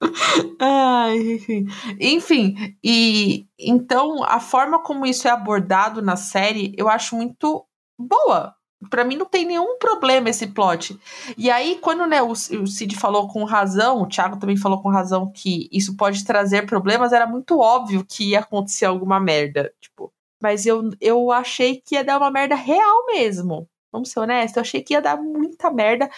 Ai, 0.58 1.18
enfim. 1.18 1.66
enfim, 2.00 2.76
e 2.82 3.46
então 3.58 4.24
a 4.24 4.40
forma 4.40 4.82
como 4.82 5.04
isso 5.06 5.28
é 5.28 5.30
abordado 5.30 6.00
na 6.00 6.16
série 6.16 6.74
eu 6.76 6.88
acho 6.88 7.16
muito 7.16 7.64
boa. 7.98 8.54
Para 8.88 9.04
mim 9.04 9.16
não 9.16 9.26
tem 9.26 9.44
nenhum 9.44 9.78
problema 9.78 10.30
esse 10.30 10.46
plot. 10.46 10.98
E 11.36 11.50
aí, 11.50 11.78
quando 11.82 12.06
né, 12.06 12.22
o, 12.22 12.30
o 12.32 12.66
Cid 12.66 12.96
falou 12.96 13.28
com 13.28 13.44
razão, 13.44 14.00
o 14.00 14.08
Thiago 14.08 14.38
também 14.38 14.56
falou 14.56 14.80
com 14.80 14.88
razão 14.88 15.30
que 15.30 15.68
isso 15.70 15.96
pode 15.98 16.24
trazer 16.24 16.64
problemas, 16.64 17.12
era 17.12 17.26
muito 17.26 17.58
óbvio 17.58 18.06
que 18.08 18.30
ia 18.30 18.40
acontecer 18.40 18.86
alguma 18.86 19.20
merda. 19.20 19.70
Tipo, 19.80 20.10
mas 20.40 20.64
eu, 20.64 20.88
eu 20.98 21.30
achei 21.30 21.82
que 21.84 21.94
ia 21.94 22.02
dar 22.02 22.16
uma 22.16 22.30
merda 22.30 22.54
real 22.54 23.04
mesmo. 23.06 23.68
Vamos 23.92 24.10
ser 24.10 24.20
honestos, 24.20 24.56
eu 24.56 24.62
achei 24.62 24.82
que 24.82 24.94
ia 24.94 25.02
dar 25.02 25.20
muita 25.20 25.70
merda 25.70 26.08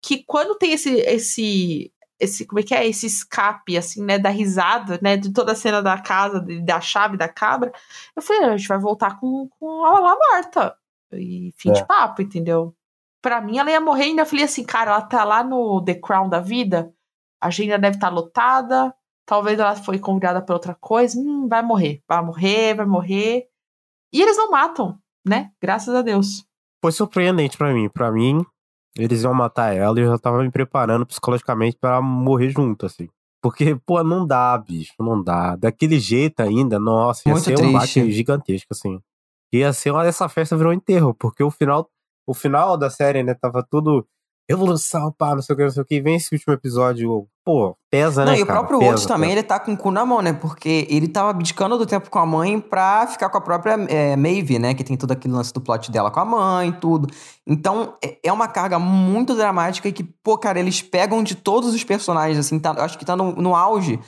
que 0.00 0.24
quando 0.24 0.56
tem 0.56 0.72
esse 0.72 0.90
esse 1.00 1.92
esse 2.22 2.46
como 2.46 2.60
é 2.60 2.62
que 2.62 2.74
é? 2.74 2.86
Esse 2.86 3.06
escape 3.06 3.76
assim 3.76 4.04
né 4.04 4.18
da 4.18 4.28
risada 4.28 4.98
né 5.02 5.16
de 5.16 5.32
toda 5.32 5.52
a 5.52 5.54
cena 5.54 5.82
da 5.82 5.98
casa 5.98 6.44
da 6.62 6.80
chave 6.80 7.16
da 7.16 7.28
cabra. 7.28 7.72
Eu 8.14 8.22
falei 8.22 8.44
a 8.44 8.56
gente 8.56 8.68
vai 8.68 8.78
voltar 8.78 9.18
com, 9.18 9.48
com 9.58 9.84
a 9.84 10.00
lá 10.00 10.16
morta. 10.16 10.76
E 11.12 11.52
fim 11.56 11.70
é. 11.70 11.72
de 11.72 11.86
papo 11.86 12.22
entendeu? 12.22 12.74
Para 13.20 13.40
mim 13.40 13.58
ela 13.58 13.70
ia 13.70 13.80
morrer 13.80 14.04
ainda. 14.04 14.26
Falei 14.26 14.44
assim 14.44 14.64
cara 14.64 14.90
ela 14.90 15.02
tá 15.02 15.24
lá 15.24 15.44
no 15.44 15.82
The 15.84 15.94
Crown 15.94 16.28
da 16.28 16.40
vida. 16.40 16.92
A 17.40 17.48
agenda 17.48 17.78
deve 17.78 17.96
estar 17.96 18.08
tá 18.08 18.14
lotada. 18.14 18.94
Talvez 19.26 19.58
ela 19.58 19.76
foi 19.76 19.98
convidada 19.98 20.42
para 20.42 20.54
outra 20.54 20.74
coisa. 20.74 21.18
Hum, 21.18 21.48
vai 21.48 21.62
morrer. 21.62 22.02
Vai 22.08 22.22
morrer 22.22 22.74
vai 22.74 22.86
morrer. 22.86 23.48
E 24.12 24.20
eles 24.20 24.36
não 24.36 24.50
matam 24.50 24.98
né? 25.24 25.50
Graças 25.60 25.94
a 25.94 26.02
Deus. 26.02 26.44
Foi 26.80 26.92
surpreendente 26.92 27.56
para 27.56 27.72
mim. 27.72 27.88
Para 27.88 28.10
mim 28.10 28.44
eles 28.96 29.22
iam 29.22 29.34
matar 29.34 29.74
ela 29.74 29.98
e 29.98 30.02
eu 30.02 30.08
já 30.10 30.18
tava 30.18 30.42
me 30.42 30.50
preparando 30.50 31.06
psicologicamente 31.06 31.76
para 31.80 32.00
morrer 32.00 32.50
junto, 32.50 32.86
assim. 32.86 33.08
Porque, 33.42 33.74
pô, 33.86 34.02
não 34.04 34.26
dá, 34.26 34.56
bicho, 34.56 34.92
não 35.00 35.22
dá. 35.22 35.56
Daquele 35.56 35.98
jeito 35.98 36.40
ainda, 36.40 36.78
nossa, 36.78 37.22
ia 37.26 37.32
Muito 37.32 37.44
ser 37.44 37.54
triste. 37.54 37.68
um 37.68 37.72
bate 37.72 38.12
gigantesco, 38.12 38.68
assim. 38.70 39.00
Ia 39.52 39.72
ser 39.72 39.90
uma 39.90 40.04
dessa 40.04 40.28
festa 40.28 40.56
virou 40.56 40.72
um 40.72 40.74
enterro, 40.74 41.12
porque 41.14 41.42
o 41.42 41.50
final, 41.50 41.90
o 42.26 42.34
final 42.34 42.76
da 42.76 42.88
série, 42.88 43.22
né, 43.22 43.34
tava 43.34 43.66
tudo 43.68 44.06
evolução, 44.48 45.12
pá, 45.12 45.34
não 45.34 45.42
sei 45.42 45.54
o 45.54 45.56
que, 45.56 45.64
não 45.64 45.70
sei 45.70 45.82
o 45.82 45.86
que. 45.86 46.00
Vem 46.00 46.16
esse 46.16 46.34
último 46.34 46.52
episódio, 46.52 47.26
pô, 47.44 47.76
pesa, 47.90 48.24
não, 48.24 48.32
né? 48.32 48.38
E 48.38 48.42
o 48.42 48.46
cara? 48.46 48.58
próprio 48.58 48.78
pesa, 48.78 48.90
Oates 48.90 49.06
também, 49.06 49.32
ele 49.32 49.42
tá 49.42 49.58
com 49.58 49.72
o 49.72 49.76
cu 49.76 49.90
na 49.90 50.04
mão, 50.04 50.20
né? 50.20 50.32
Porque 50.32 50.86
ele 50.90 51.08
tava 51.08 51.30
abdicando 51.30 51.78
do 51.78 51.86
tempo 51.86 52.10
com 52.10 52.18
a 52.18 52.26
mãe 52.26 52.60
pra 52.60 53.06
ficar 53.06 53.28
com 53.28 53.38
a 53.38 53.40
própria 53.40 53.74
é, 53.88 54.16
Maeve, 54.16 54.58
né? 54.58 54.74
Que 54.74 54.84
tem 54.84 54.96
todo 54.96 55.12
aquele 55.12 55.34
lance 55.34 55.52
do 55.52 55.60
plot 55.60 55.90
dela 55.90 56.10
com 56.10 56.20
a 56.20 56.24
mãe 56.24 56.68
e 56.68 56.72
tudo. 56.72 57.08
Então, 57.46 57.94
é, 58.04 58.18
é 58.24 58.32
uma 58.32 58.48
carga 58.48 58.78
muito 58.78 59.34
dramática 59.34 59.88
e 59.88 59.92
que, 59.92 60.04
pô, 60.04 60.36
cara, 60.36 60.58
eles 60.58 60.82
pegam 60.82 61.22
de 61.22 61.34
todos 61.34 61.74
os 61.74 61.84
personagens, 61.84 62.38
assim, 62.38 62.58
tá, 62.58 62.72
acho 62.78 62.98
que 62.98 63.04
tá 63.04 63.16
no, 63.16 63.32
no 63.32 63.54
auge. 63.54 63.98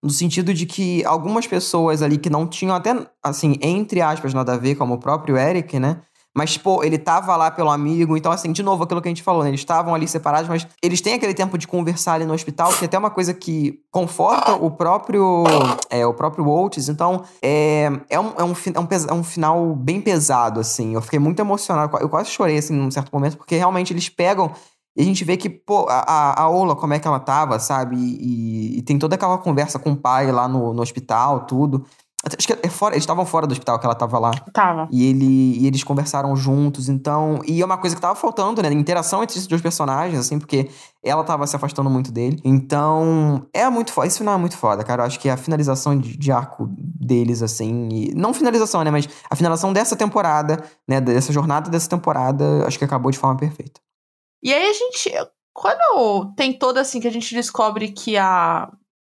No 0.00 0.10
sentido 0.10 0.54
de 0.54 0.64
que 0.64 1.04
algumas 1.04 1.44
pessoas 1.44 2.02
ali 2.02 2.18
que 2.18 2.30
não 2.30 2.46
tinham 2.46 2.76
até, 2.76 2.94
assim, 3.20 3.56
entre 3.60 4.00
aspas, 4.00 4.32
nada 4.32 4.54
a 4.54 4.56
ver, 4.56 4.76
como 4.76 4.94
o 4.94 4.98
próprio 4.98 5.36
Eric, 5.36 5.80
né? 5.80 6.02
Mas, 6.38 6.56
pô, 6.56 6.84
ele 6.84 6.96
tava 6.96 7.34
lá 7.34 7.50
pelo 7.50 7.68
amigo. 7.68 8.16
Então, 8.16 8.30
assim, 8.30 8.52
de 8.52 8.62
novo, 8.62 8.84
aquilo 8.84 9.02
que 9.02 9.08
a 9.08 9.10
gente 9.10 9.24
falou, 9.24 9.42
né? 9.42 9.50
Eles 9.50 9.58
estavam 9.58 9.92
ali 9.92 10.06
separados, 10.06 10.48
mas 10.48 10.64
eles 10.80 11.00
têm 11.00 11.14
aquele 11.14 11.34
tempo 11.34 11.58
de 11.58 11.66
conversar 11.66 12.12
ali 12.12 12.24
no 12.24 12.32
hospital, 12.32 12.72
que 12.72 12.84
é 12.84 12.86
até 12.86 12.96
uma 12.96 13.10
coisa 13.10 13.34
que 13.34 13.80
conforta 13.90 14.52
o 14.52 14.70
próprio 14.70 15.42
é, 15.90 16.06
o 16.06 16.14
próprio 16.14 16.44
Waltz. 16.44 16.88
Então, 16.88 17.24
é, 17.42 17.90
é, 18.08 18.20
um, 18.20 18.32
é, 18.38 18.44
um, 18.44 18.52
é, 18.52 18.78
um, 18.78 18.88
é 19.08 19.12
um 19.12 19.24
final 19.24 19.74
bem 19.74 20.00
pesado, 20.00 20.60
assim. 20.60 20.94
Eu 20.94 21.02
fiquei 21.02 21.18
muito 21.18 21.40
emocionado. 21.40 21.98
Eu 21.98 22.08
quase 22.08 22.30
chorei, 22.30 22.58
assim, 22.58 22.72
num 22.72 22.88
certo 22.88 23.10
momento, 23.12 23.36
porque 23.36 23.56
realmente 23.56 23.92
eles 23.92 24.08
pegam 24.08 24.52
e 24.96 25.02
a 25.02 25.04
gente 25.04 25.24
vê 25.24 25.36
que, 25.36 25.48
pô, 25.48 25.86
a, 25.88 26.42
a 26.42 26.48
Ola, 26.48 26.74
como 26.74 26.92
é 26.92 26.98
que 26.98 27.06
ela 27.06 27.20
tava, 27.20 27.58
sabe? 27.58 27.96
E, 27.96 28.78
e, 28.78 28.82
tem 28.82 28.98
toda 28.98 29.14
aquela 29.14 29.38
conversa 29.38 29.78
com 29.78 29.92
o 29.92 29.96
pai 29.96 30.30
lá 30.32 30.48
no, 30.48 30.72
no 30.72 30.82
hospital, 30.82 31.46
tudo. 31.46 31.84
Acho 32.24 32.48
que 32.48 32.52
é 32.52 32.68
fora, 32.68 32.94
eles 32.94 33.04
estavam 33.04 33.24
fora 33.24 33.46
do 33.46 33.52
hospital 33.52 33.78
que 33.78 33.86
ela 33.86 33.94
tava 33.94 34.18
lá. 34.18 34.32
Tava. 34.52 34.88
E, 34.90 35.08
ele, 35.08 35.56
e 35.60 35.66
eles 35.68 35.84
conversaram 35.84 36.34
juntos, 36.34 36.88
então. 36.88 37.40
E 37.46 37.62
é 37.62 37.64
uma 37.64 37.78
coisa 37.78 37.94
que 37.94 38.02
tava 38.02 38.16
faltando, 38.16 38.60
né? 38.60 38.72
Interação 38.72 39.22
entre 39.22 39.36
esses 39.36 39.46
dois 39.46 39.62
personagens, 39.62 40.18
assim, 40.18 40.36
porque 40.36 40.68
ela 41.00 41.22
tava 41.22 41.46
se 41.46 41.54
afastando 41.54 41.88
muito 41.88 42.10
dele. 42.10 42.40
Então, 42.44 43.46
é 43.54 43.70
muito 43.70 43.92
foda. 43.92 44.08
Esse 44.08 44.18
final 44.18 44.34
é 44.34 44.38
muito 44.38 44.56
foda, 44.56 44.82
cara. 44.82 45.02
Eu 45.02 45.06
acho 45.06 45.20
que 45.20 45.30
a 45.30 45.36
finalização 45.36 45.96
de, 45.96 46.16
de 46.16 46.32
arco 46.32 46.68
deles, 46.76 47.40
assim. 47.40 47.88
E, 47.92 48.14
não 48.14 48.34
finalização, 48.34 48.82
né? 48.82 48.90
Mas 48.90 49.08
a 49.30 49.36
finalização 49.36 49.72
dessa 49.72 49.94
temporada, 49.94 50.60
né? 50.88 51.00
Dessa 51.00 51.32
jornada 51.32 51.70
dessa 51.70 51.88
temporada, 51.88 52.66
acho 52.66 52.78
que 52.78 52.84
acabou 52.84 53.12
de 53.12 53.18
forma 53.18 53.36
perfeita. 53.36 53.80
E 54.42 54.52
aí 54.52 54.68
a 54.68 54.72
gente. 54.72 55.12
Quando 55.54 56.34
tem 56.36 56.52
toda 56.52 56.80
assim 56.80 57.00
que 57.00 57.08
a 57.08 57.12
gente 57.12 57.32
descobre 57.32 57.92
que 57.92 58.16
a, 58.16 58.70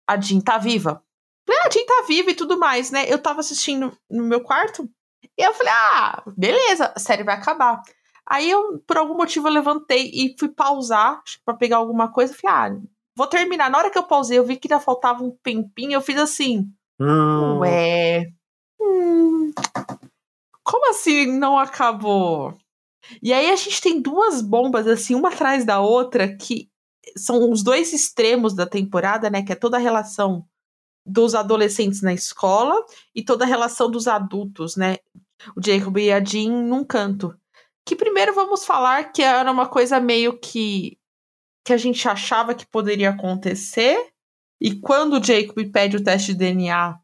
a 0.10 0.20
Jean 0.20 0.42
tá 0.42 0.58
viva. 0.58 1.02
Ah, 1.50 1.68
a 1.68 1.70
Jean 1.70 1.86
tá 1.86 2.06
viva 2.08 2.32
e 2.32 2.36
tudo 2.36 2.58
mais, 2.58 2.92
né? 2.92 3.06
Eu 3.08 3.22
tava 3.22 3.40
assistindo 3.40 3.98
no 4.10 4.24
meu 4.24 4.42
quarto 4.42 4.90
e 5.38 5.42
eu 5.42 5.54
falei, 5.54 5.74
ah, 5.74 6.24
beleza, 6.36 6.92
a 6.96 7.00
série 7.00 7.24
vai 7.24 7.36
acabar. 7.36 7.82
Aí 8.26 8.50
eu, 8.50 8.80
por 8.86 8.98
algum 8.98 9.16
motivo, 9.16 9.48
eu 9.48 9.54
levantei 9.54 10.12
e 10.14 10.36
fui 10.38 10.50
pausar 10.50 11.22
para 11.46 11.56
pegar 11.56 11.78
alguma 11.78 12.12
coisa. 12.12 12.34
Falei, 12.34 12.58
ah, 12.58 12.82
vou 13.16 13.28
terminar. 13.28 13.70
Na 13.70 13.78
hora 13.78 13.90
que 13.90 13.98
eu 13.98 14.04
pausei, 14.04 14.38
eu 14.38 14.46
vi 14.46 14.58
que 14.58 14.72
ainda 14.72 14.84
faltava 14.84 15.24
um 15.24 15.32
tempinho. 15.44 15.94
Eu 15.94 16.02
fiz 16.02 16.18
assim, 16.18 16.70
hum. 17.00 17.60
ué. 17.60 18.32
Hum, 18.80 19.54
como 20.64 20.90
assim 20.90 21.26
não 21.26 21.58
acabou? 21.58 22.54
E 23.22 23.32
aí 23.32 23.50
a 23.50 23.56
gente 23.56 23.82
tem 23.82 24.02
duas 24.02 24.42
bombas, 24.42 24.86
assim, 24.86 25.16
uma 25.16 25.30
atrás 25.30 25.64
da 25.64 25.80
outra, 25.80 26.36
que 26.36 26.70
são 27.16 27.50
os 27.50 27.64
dois 27.64 27.94
extremos 27.94 28.54
da 28.54 28.66
temporada, 28.66 29.30
né? 29.30 29.42
Que 29.42 29.54
é 29.54 29.56
toda 29.56 29.78
a 29.78 29.80
relação 29.80 30.46
dos 31.08 31.34
adolescentes 31.34 32.02
na 32.02 32.14
escola 32.14 32.76
e 33.16 33.24
toda 33.24 33.46
a 33.46 33.48
relação 33.48 33.90
dos 33.90 34.08
adultos, 34.08 34.76
né? 34.76 34.98
O 35.56 35.66
Jacob 35.66 35.98
e 35.98 36.12
a 36.12 36.24
Jean 36.24 36.64
num 36.64 36.84
canto. 36.84 37.34
Que 37.86 37.96
primeiro 37.96 38.34
vamos 38.34 38.66
falar 38.66 39.12
que 39.12 39.24
era 39.24 39.50
uma 39.52 39.68
coisa 39.68 40.00
meio 40.00 40.38
que 40.38 40.98
que 41.64 41.74
a 41.74 41.78
gente 41.78 42.08
achava 42.08 42.56
que 42.56 42.66
poderia 42.66 43.10
acontecer. 43.10 43.98
E 44.60 44.76
quando 44.76 45.20
o 45.20 45.24
Jacob 45.24 45.70
pede 45.70 45.98
o 45.98 46.04
teste 46.04 46.32
de 46.32 46.40
DNA, 46.40 46.98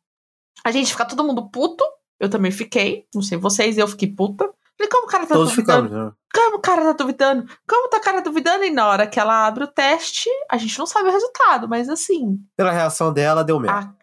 a 0.64 0.72
gente 0.72 0.90
fica 0.90 1.06
todo 1.06 1.24
mundo 1.24 1.50
puto. 1.50 1.84
Eu 2.18 2.30
também 2.30 2.50
fiquei. 2.50 3.06
Não 3.14 3.22
sei 3.22 3.38
vocês, 3.38 3.78
eu 3.78 3.88
fiquei 3.90 4.10
puta. 4.10 4.50
Falei, 4.78 4.90
como 4.90 5.06
o 5.06 5.10
cara 5.10 5.26
tá 5.26 5.36
Todos 5.36 5.52
duvidando? 5.52 5.88
Ficamos, 5.88 6.06
né? 6.06 6.12
Como 6.34 6.58
o 6.58 6.62
cara 6.62 6.82
tá 6.82 6.92
duvidando? 6.94 7.48
Como 7.68 7.90
tá 7.90 7.98
o 7.98 8.02
cara 8.02 8.22
duvidando? 8.22 8.64
E 8.64 8.70
na 8.70 8.88
hora 8.88 9.08
que 9.08 9.20
ela 9.20 9.46
abre 9.46 9.64
o 9.64 9.68
teste, 9.68 10.30
a 10.50 10.58
gente 10.58 10.78
não 10.80 10.86
sabe 10.86 11.10
o 11.10 11.12
resultado, 11.12 11.70
mas 11.70 11.90
assim. 11.90 12.40
Pela 12.58 12.72
reação 12.72 13.14
dela, 13.14 13.44
deu 13.44 13.60
mesmo. 13.60 13.76
A, 13.76 13.94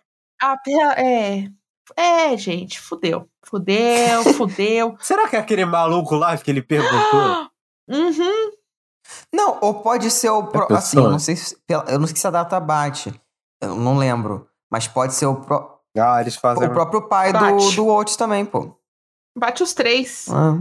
a, 0.42 0.56
é. 1.00 1.48
É, 1.96 2.36
gente, 2.36 2.80
fudeu. 2.80 3.28
Fudeu, 3.44 4.22
fudeu. 4.34 4.96
Será 5.00 5.28
que 5.28 5.36
é 5.36 5.40
aquele 5.40 5.64
maluco 5.64 6.14
lá 6.14 6.36
que 6.36 6.50
ele 6.50 6.62
perguntou? 6.62 7.48
uhum. 7.90 8.50
Não, 9.32 9.58
ou 9.60 9.82
pode 9.82 10.10
ser 10.10 10.30
o. 10.30 10.44
Pro, 10.44 10.72
assim, 10.72 10.98
eu 10.98 11.10
não 11.10 11.18
sei 11.18 11.34
se. 11.34 11.56
Eu 11.68 11.98
não 11.98 12.06
sei 12.06 12.16
se 12.16 12.26
a 12.26 12.30
data 12.30 12.60
bate. 12.60 13.12
Eu 13.60 13.74
não 13.74 13.98
lembro. 13.98 14.46
Mas 14.70 14.86
pode 14.86 15.14
ser 15.14 15.26
o. 15.26 15.34
Pro, 15.34 15.80
ah, 15.98 16.20
eles 16.20 16.36
fazem. 16.36 16.68
O 16.68 16.72
próprio 16.72 17.08
pai 17.08 17.32
do, 17.32 17.70
do 17.72 17.86
Oates 17.86 18.14
também, 18.14 18.44
pô. 18.44 18.79
Bate 19.40 19.62
os 19.62 19.72
três. 19.72 20.26
Ah. 20.28 20.60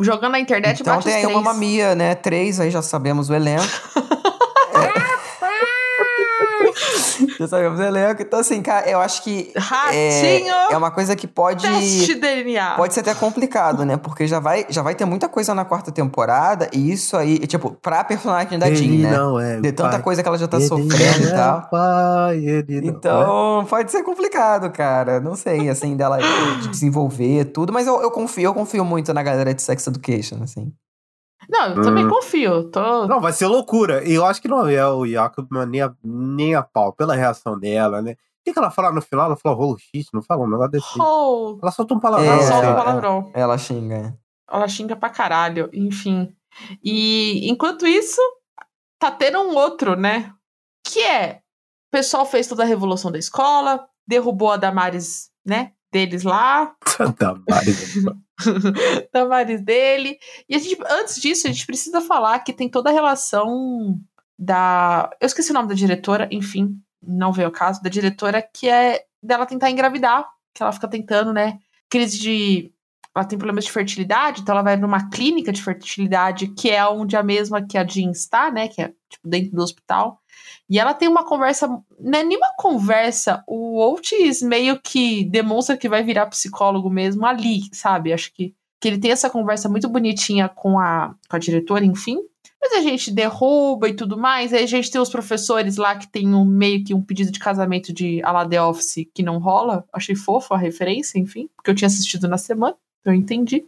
Jogando 0.00 0.32
na 0.32 0.40
internet, 0.40 0.80
então 0.80 0.94
bate 0.96 1.06
os 1.06 1.12
três. 1.12 1.18
Então 1.18 1.30
tem 1.30 1.40
uma 1.40 1.52
Mamia, 1.52 1.94
né? 1.94 2.16
Três, 2.16 2.58
aí 2.58 2.72
já 2.72 2.82
sabemos 2.82 3.30
o 3.30 3.34
elenco. 3.34 3.62
Já 7.40 7.48
sabemos 7.48 7.80
o 7.80 7.82
elenco. 7.82 8.20
Então, 8.20 8.38
assim, 8.38 8.60
cara, 8.60 8.86
eu 8.86 9.00
acho 9.00 9.22
que. 9.22 9.50
Ratinho! 9.56 10.54
É, 10.70 10.74
é 10.74 10.76
uma 10.76 10.90
coisa 10.90 11.16
que 11.16 11.26
pode. 11.26 11.66
Teste 11.66 12.14
DNA. 12.14 12.74
Pode 12.76 12.92
ser 12.92 13.00
até 13.00 13.14
complicado, 13.14 13.82
né? 13.82 13.96
Porque 13.96 14.26
já 14.26 14.38
vai, 14.38 14.66
já 14.68 14.82
vai 14.82 14.94
ter 14.94 15.06
muita 15.06 15.26
coisa 15.26 15.54
na 15.54 15.64
quarta 15.64 15.90
temporada. 15.90 16.68
E 16.70 16.92
isso 16.92 17.16
aí, 17.16 17.38
tipo, 17.46 17.70
pra 17.80 18.04
personagem 18.04 18.58
da 18.58 18.70
Jean, 18.74 19.08
né? 19.08 19.16
Não 19.16 19.40
é 19.40 19.58
de 19.58 19.72
tanta 19.72 19.92
pai. 19.92 20.02
coisa 20.02 20.22
que 20.22 20.28
ela 20.28 20.36
já 20.36 20.46
tá 20.46 20.58
ele 20.58 20.66
sofrendo 20.66 21.28
e 21.28 21.30
tal. 21.30 21.62
Pai, 21.70 22.36
ele 22.44 22.86
então, 22.86 23.62
é. 23.62 23.64
pode 23.64 23.90
ser 23.90 24.02
complicado, 24.02 24.70
cara. 24.70 25.18
Não 25.18 25.34
sei, 25.34 25.70
assim, 25.70 25.96
dela 25.96 26.18
de 26.60 26.68
desenvolver 26.68 27.46
tudo. 27.46 27.72
Mas 27.72 27.86
eu, 27.86 28.02
eu 28.02 28.10
confio, 28.10 28.44
eu 28.44 28.52
confio 28.52 28.84
muito 28.84 29.14
na 29.14 29.22
galera 29.22 29.54
de 29.54 29.62
Sex 29.62 29.86
Education, 29.86 30.42
assim. 30.42 30.70
Não, 31.50 31.74
eu 31.74 31.82
também 31.82 32.06
hum. 32.06 32.08
confio. 32.08 32.70
Tô... 32.70 33.08
Não, 33.08 33.20
vai 33.20 33.32
ser 33.32 33.46
loucura. 33.46 34.08
E 34.08 34.14
eu 34.14 34.24
acho 34.24 34.40
que 34.40 34.46
não 34.46 34.68
é 34.68 34.86
o 34.86 35.04
Jacob 35.04 35.48
nem 35.68 35.82
a, 35.82 35.92
nem 36.02 36.54
a 36.54 36.62
pau, 36.62 36.92
pela 36.92 37.14
reação 37.14 37.58
dela, 37.58 38.00
né? 38.00 38.12
O 38.12 38.16
que, 38.44 38.52
que 38.52 38.58
ela 38.58 38.70
fala 38.70 38.92
no 38.92 39.02
final? 39.02 39.26
Ela 39.26 39.36
fala 39.36 39.54
rolo 39.54 39.76
shit, 39.78 40.08
não 40.14 40.22
fala 40.22 40.44
um 40.44 40.48
negócio 40.48 40.70
desse. 40.70 40.98
Oh. 40.98 41.58
Ela 41.60 41.72
solta 41.72 41.94
um 41.94 42.00
palavrão. 42.00 42.30
É, 42.30 42.32
ela 42.32 42.42
solta 42.42 42.70
um 42.70 42.74
palavrão. 42.74 43.30
É, 43.34 43.40
ela 43.40 43.58
xinga. 43.58 43.96
É. 43.96 44.14
Ela 44.54 44.68
xinga 44.68 44.96
pra 44.96 45.10
caralho, 45.10 45.68
enfim. 45.72 46.32
E 46.82 47.50
enquanto 47.50 47.86
isso, 47.86 48.20
tá 48.98 49.10
tendo 49.10 49.40
um 49.40 49.54
outro, 49.56 49.96
né? 49.96 50.32
Que 50.84 51.00
é, 51.02 51.40
o 51.88 51.90
pessoal 51.90 52.24
fez 52.24 52.46
toda 52.46 52.62
a 52.62 52.66
revolução 52.66 53.10
da 53.10 53.18
escola, 53.18 53.86
derrubou 54.06 54.52
a 54.52 54.56
Damares, 54.56 55.30
né? 55.44 55.72
Deles 55.92 56.22
lá. 56.22 56.74
Damares. 57.18 57.94
Damares 59.12 59.62
dele. 59.62 60.18
E 60.48 60.54
a 60.54 60.58
gente, 60.58 60.78
antes 60.88 61.20
disso, 61.20 61.46
a 61.46 61.50
gente 61.50 61.66
precisa 61.66 62.00
falar 62.00 62.38
que 62.40 62.52
tem 62.52 62.68
toda 62.68 62.90
a 62.90 62.92
relação 62.92 63.98
da. 64.38 65.10
Eu 65.20 65.26
esqueci 65.26 65.50
o 65.50 65.54
nome 65.54 65.68
da 65.68 65.74
diretora, 65.74 66.28
enfim, 66.30 66.80
não 67.02 67.32
veio 67.32 67.48
o 67.48 67.52
caso, 67.52 67.82
da 67.82 67.90
diretora, 67.90 68.42
que 68.42 68.68
é 68.68 69.04
dela 69.22 69.46
tentar 69.46 69.70
engravidar, 69.70 70.26
que 70.54 70.62
ela 70.62 70.72
fica 70.72 70.88
tentando, 70.88 71.32
né? 71.32 71.58
Crise 71.88 72.18
de. 72.18 72.72
Ela 73.14 73.24
tem 73.24 73.38
problemas 73.38 73.64
de 73.64 73.72
fertilidade, 73.72 74.40
então 74.40 74.54
ela 74.54 74.62
vai 74.62 74.76
numa 74.76 75.10
clínica 75.10 75.52
de 75.52 75.62
fertilidade, 75.62 76.48
que 76.54 76.70
é 76.70 76.86
onde 76.86 77.16
a 77.16 77.22
mesma 77.22 77.60
que 77.60 77.76
a 77.76 77.84
Jean 77.84 78.12
está, 78.12 78.50
né? 78.52 78.68
Que 78.68 78.82
é, 78.82 78.88
tipo, 79.08 79.28
dentro 79.28 79.50
do 79.50 79.62
hospital. 79.62 80.20
E 80.70 80.78
ela 80.78 80.94
tem 80.94 81.08
uma 81.08 81.24
conversa, 81.24 81.66
não 81.98 82.18
é 82.18 82.22
nenhuma 82.22 82.54
conversa, 82.56 83.42
o 83.44 83.80
Oates 83.80 84.40
meio 84.40 84.80
que 84.80 85.24
demonstra 85.24 85.76
que 85.76 85.88
vai 85.88 86.04
virar 86.04 86.26
psicólogo 86.26 86.88
mesmo 86.88 87.26
ali, 87.26 87.62
sabe? 87.72 88.12
Acho 88.12 88.32
que, 88.32 88.54
que 88.80 88.86
ele 88.86 88.98
tem 88.98 89.10
essa 89.10 89.28
conversa 89.28 89.68
muito 89.68 89.88
bonitinha 89.88 90.48
com 90.48 90.78
a, 90.78 91.12
com 91.28 91.34
a 91.34 91.40
diretora, 91.40 91.84
enfim. 91.84 92.18
Mas 92.62 92.72
a 92.74 92.82
gente 92.82 93.10
derruba 93.10 93.88
e 93.88 93.94
tudo 93.94 94.16
mais. 94.16 94.52
Aí 94.52 94.62
a 94.62 94.66
gente 94.66 94.90
tem 94.92 95.00
os 95.00 95.08
professores 95.08 95.76
lá 95.76 95.96
que 95.96 96.06
tem 96.06 96.32
um, 96.32 96.44
meio 96.44 96.84
que 96.84 96.94
um 96.94 97.02
pedido 97.02 97.32
de 97.32 97.40
casamento 97.40 97.92
de 97.92 98.22
a 98.22 98.30
la 98.30 98.46
The 98.46 98.62
Office 98.62 99.08
que 99.12 99.24
não 99.24 99.38
rola. 99.38 99.84
Achei 99.92 100.14
fofo 100.14 100.54
a 100.54 100.58
referência, 100.58 101.18
enfim, 101.18 101.48
porque 101.56 101.70
eu 101.70 101.74
tinha 101.74 101.88
assistido 101.88 102.28
na 102.28 102.38
semana, 102.38 102.76
eu 103.04 103.12
entendi 103.12 103.64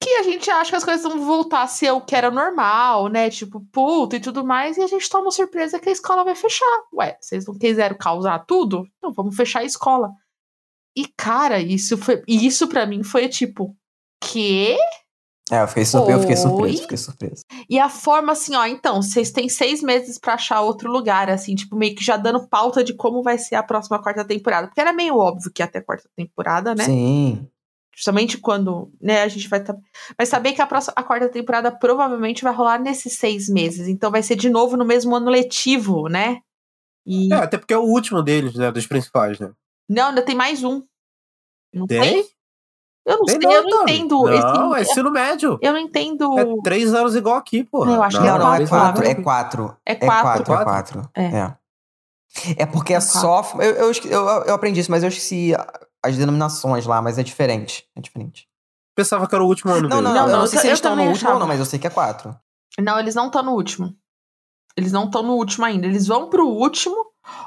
que 0.00 0.10
a 0.10 0.22
gente 0.22 0.48
acha 0.50 0.70
que 0.70 0.76
as 0.76 0.84
coisas 0.84 1.02
vão 1.02 1.24
voltar 1.24 1.62
a 1.62 1.66
ser 1.66 1.90
o 1.90 2.00
que 2.00 2.14
era 2.14 2.30
normal, 2.30 3.08
né? 3.08 3.28
Tipo, 3.30 3.60
puto 3.72 4.16
e 4.16 4.20
tudo 4.20 4.44
mais, 4.44 4.76
e 4.76 4.82
a 4.82 4.86
gente 4.86 5.08
toma 5.08 5.30
surpresa 5.30 5.78
que 5.78 5.88
a 5.88 5.92
escola 5.92 6.24
vai 6.24 6.34
fechar. 6.34 6.64
Ué, 6.94 7.16
vocês 7.20 7.46
não 7.46 7.54
quiseram 7.58 7.96
causar 7.96 8.38
tudo? 8.46 8.86
Então 8.98 9.12
vamos 9.12 9.34
fechar 9.34 9.60
a 9.60 9.64
escola. 9.64 10.10
E, 10.96 11.06
cara, 11.16 11.60
isso 11.60 11.96
foi. 11.98 12.22
Isso 12.26 12.68
para 12.68 12.86
mim 12.86 13.02
foi 13.02 13.28
tipo, 13.28 13.76
quê? 14.20 14.76
É, 15.50 15.62
eu 15.62 15.68
fiquei, 15.68 15.84
surpre... 15.84 16.12
eu 16.12 16.20
fiquei 16.20 16.36
surpreso, 16.36 16.82
fiquei 16.82 16.96
surpreso. 16.96 17.42
E 17.70 17.78
a 17.78 17.88
forma 17.88 18.32
assim, 18.32 18.54
ó, 18.54 18.66
então, 18.66 19.00
vocês 19.00 19.30
têm 19.30 19.48
seis 19.48 19.82
meses 19.82 20.18
para 20.18 20.34
achar 20.34 20.60
outro 20.60 20.90
lugar, 20.90 21.30
assim, 21.30 21.54
tipo, 21.54 21.74
meio 21.74 21.94
que 21.94 22.04
já 22.04 22.16
dando 22.16 22.46
pauta 22.46 22.84
de 22.84 22.94
como 22.94 23.22
vai 23.22 23.38
ser 23.38 23.54
a 23.54 23.62
próxima 23.62 24.00
quarta 24.00 24.24
temporada. 24.24 24.66
Porque 24.66 24.80
era 24.80 24.92
meio 24.92 25.16
óbvio 25.16 25.50
que 25.50 25.62
ia 25.62 25.66
ter 25.66 25.80
quarta 25.80 26.08
temporada, 26.14 26.74
né? 26.74 26.84
Sim. 26.84 27.48
Justamente 27.98 28.38
quando, 28.38 28.92
né, 29.00 29.22
a 29.22 29.28
gente 29.28 29.48
vai, 29.48 29.60
vai 30.16 30.24
saber 30.24 30.52
que 30.52 30.62
a, 30.62 30.66
próxima, 30.68 30.92
a 30.94 31.02
quarta 31.02 31.28
temporada 31.28 31.72
provavelmente 31.72 32.44
vai 32.44 32.54
rolar 32.54 32.78
nesses 32.78 33.14
seis 33.14 33.48
meses. 33.48 33.88
Então 33.88 34.08
vai 34.08 34.22
ser 34.22 34.36
de 34.36 34.48
novo 34.48 34.76
no 34.76 34.84
mesmo 34.84 35.16
ano 35.16 35.28
letivo, 35.28 36.06
né? 36.06 36.38
E... 37.04 37.32
É, 37.34 37.38
até 37.38 37.58
porque 37.58 37.74
é 37.74 37.76
o 37.76 37.82
último 37.82 38.22
deles, 38.22 38.54
né? 38.54 38.70
Dos 38.70 38.86
principais, 38.86 39.40
né? 39.40 39.50
Não, 39.88 40.10
ainda 40.10 40.22
tem 40.22 40.36
mais 40.36 40.62
um. 40.62 40.80
Não 41.74 41.88
tem? 41.88 42.00
tem? 42.00 42.26
Eu 43.04 43.18
não 43.18 43.24
tem 43.24 43.40
sei, 43.40 43.56
eu 43.56 43.64
não 43.64 43.82
entendo. 43.82 44.22
Não, 44.22 44.76
esse, 44.76 44.90
é 44.90 44.92
ensino 44.92 45.10
médio. 45.10 45.58
Eu 45.60 45.72
não 45.72 45.80
entendo. 45.80 46.38
É 46.38 46.44
três 46.62 46.94
anos 46.94 47.16
igual 47.16 47.34
aqui, 47.34 47.64
pô. 47.64 47.84
Eu 47.84 48.00
acho 48.00 48.16
não, 48.18 48.22
que 48.22 48.28
é, 48.28 48.38
não, 48.38 48.54
é 48.54 48.66
quatro. 48.66 49.04
É 49.04 49.14
quatro. 49.16 49.76
É 49.84 49.94
quatro. 49.96 50.42
É 50.42 50.44
quatro. 50.44 50.54
É 50.54 50.64
quatro. 50.64 51.10
É. 51.16 51.24
é. 51.24 51.54
é 52.58 52.66
porque 52.66 52.94
é 52.94 53.00
só. 53.00 53.42
Eu, 53.58 53.90
eu, 53.90 53.92
eu, 54.04 54.26
eu 54.44 54.54
aprendi 54.54 54.78
isso, 54.78 54.90
mas 54.90 55.02
eu 55.02 55.08
esqueci 55.08 55.52
as 56.08 56.16
denominações 56.16 56.86
lá, 56.86 57.00
mas 57.00 57.18
é 57.18 57.22
diferente. 57.22 57.86
É 57.96 58.00
diferente. 58.00 58.48
Pensava 58.94 59.28
que 59.28 59.34
era 59.34 59.44
o 59.44 59.46
último 59.46 59.72
ano 59.72 59.88
não, 59.88 59.96
dele. 59.96 60.02
Não, 60.02 60.14
não, 60.14 60.28
eu 60.28 60.38
não 60.38 60.46
sei 60.46 60.58
se 60.58 60.66
eles 60.66 60.78
estão 60.78 60.96
no 60.96 61.04
último 61.04 61.30
ou 61.30 61.38
não, 61.38 61.46
mas 61.46 61.60
eu 61.60 61.66
sei 61.66 61.78
que 61.78 61.86
é 61.86 61.90
quatro. 61.90 62.34
Não, 62.80 62.98
eles 62.98 63.14
não 63.14 63.26
estão 63.26 63.42
no 63.42 63.52
último. 63.52 63.94
Eles 64.76 64.92
não 64.92 65.04
estão 65.04 65.22
no 65.22 65.34
último 65.34 65.64
ainda. 65.64 65.86
Eles 65.86 66.06
vão 66.06 66.28
pro 66.28 66.46
último, 66.46 66.96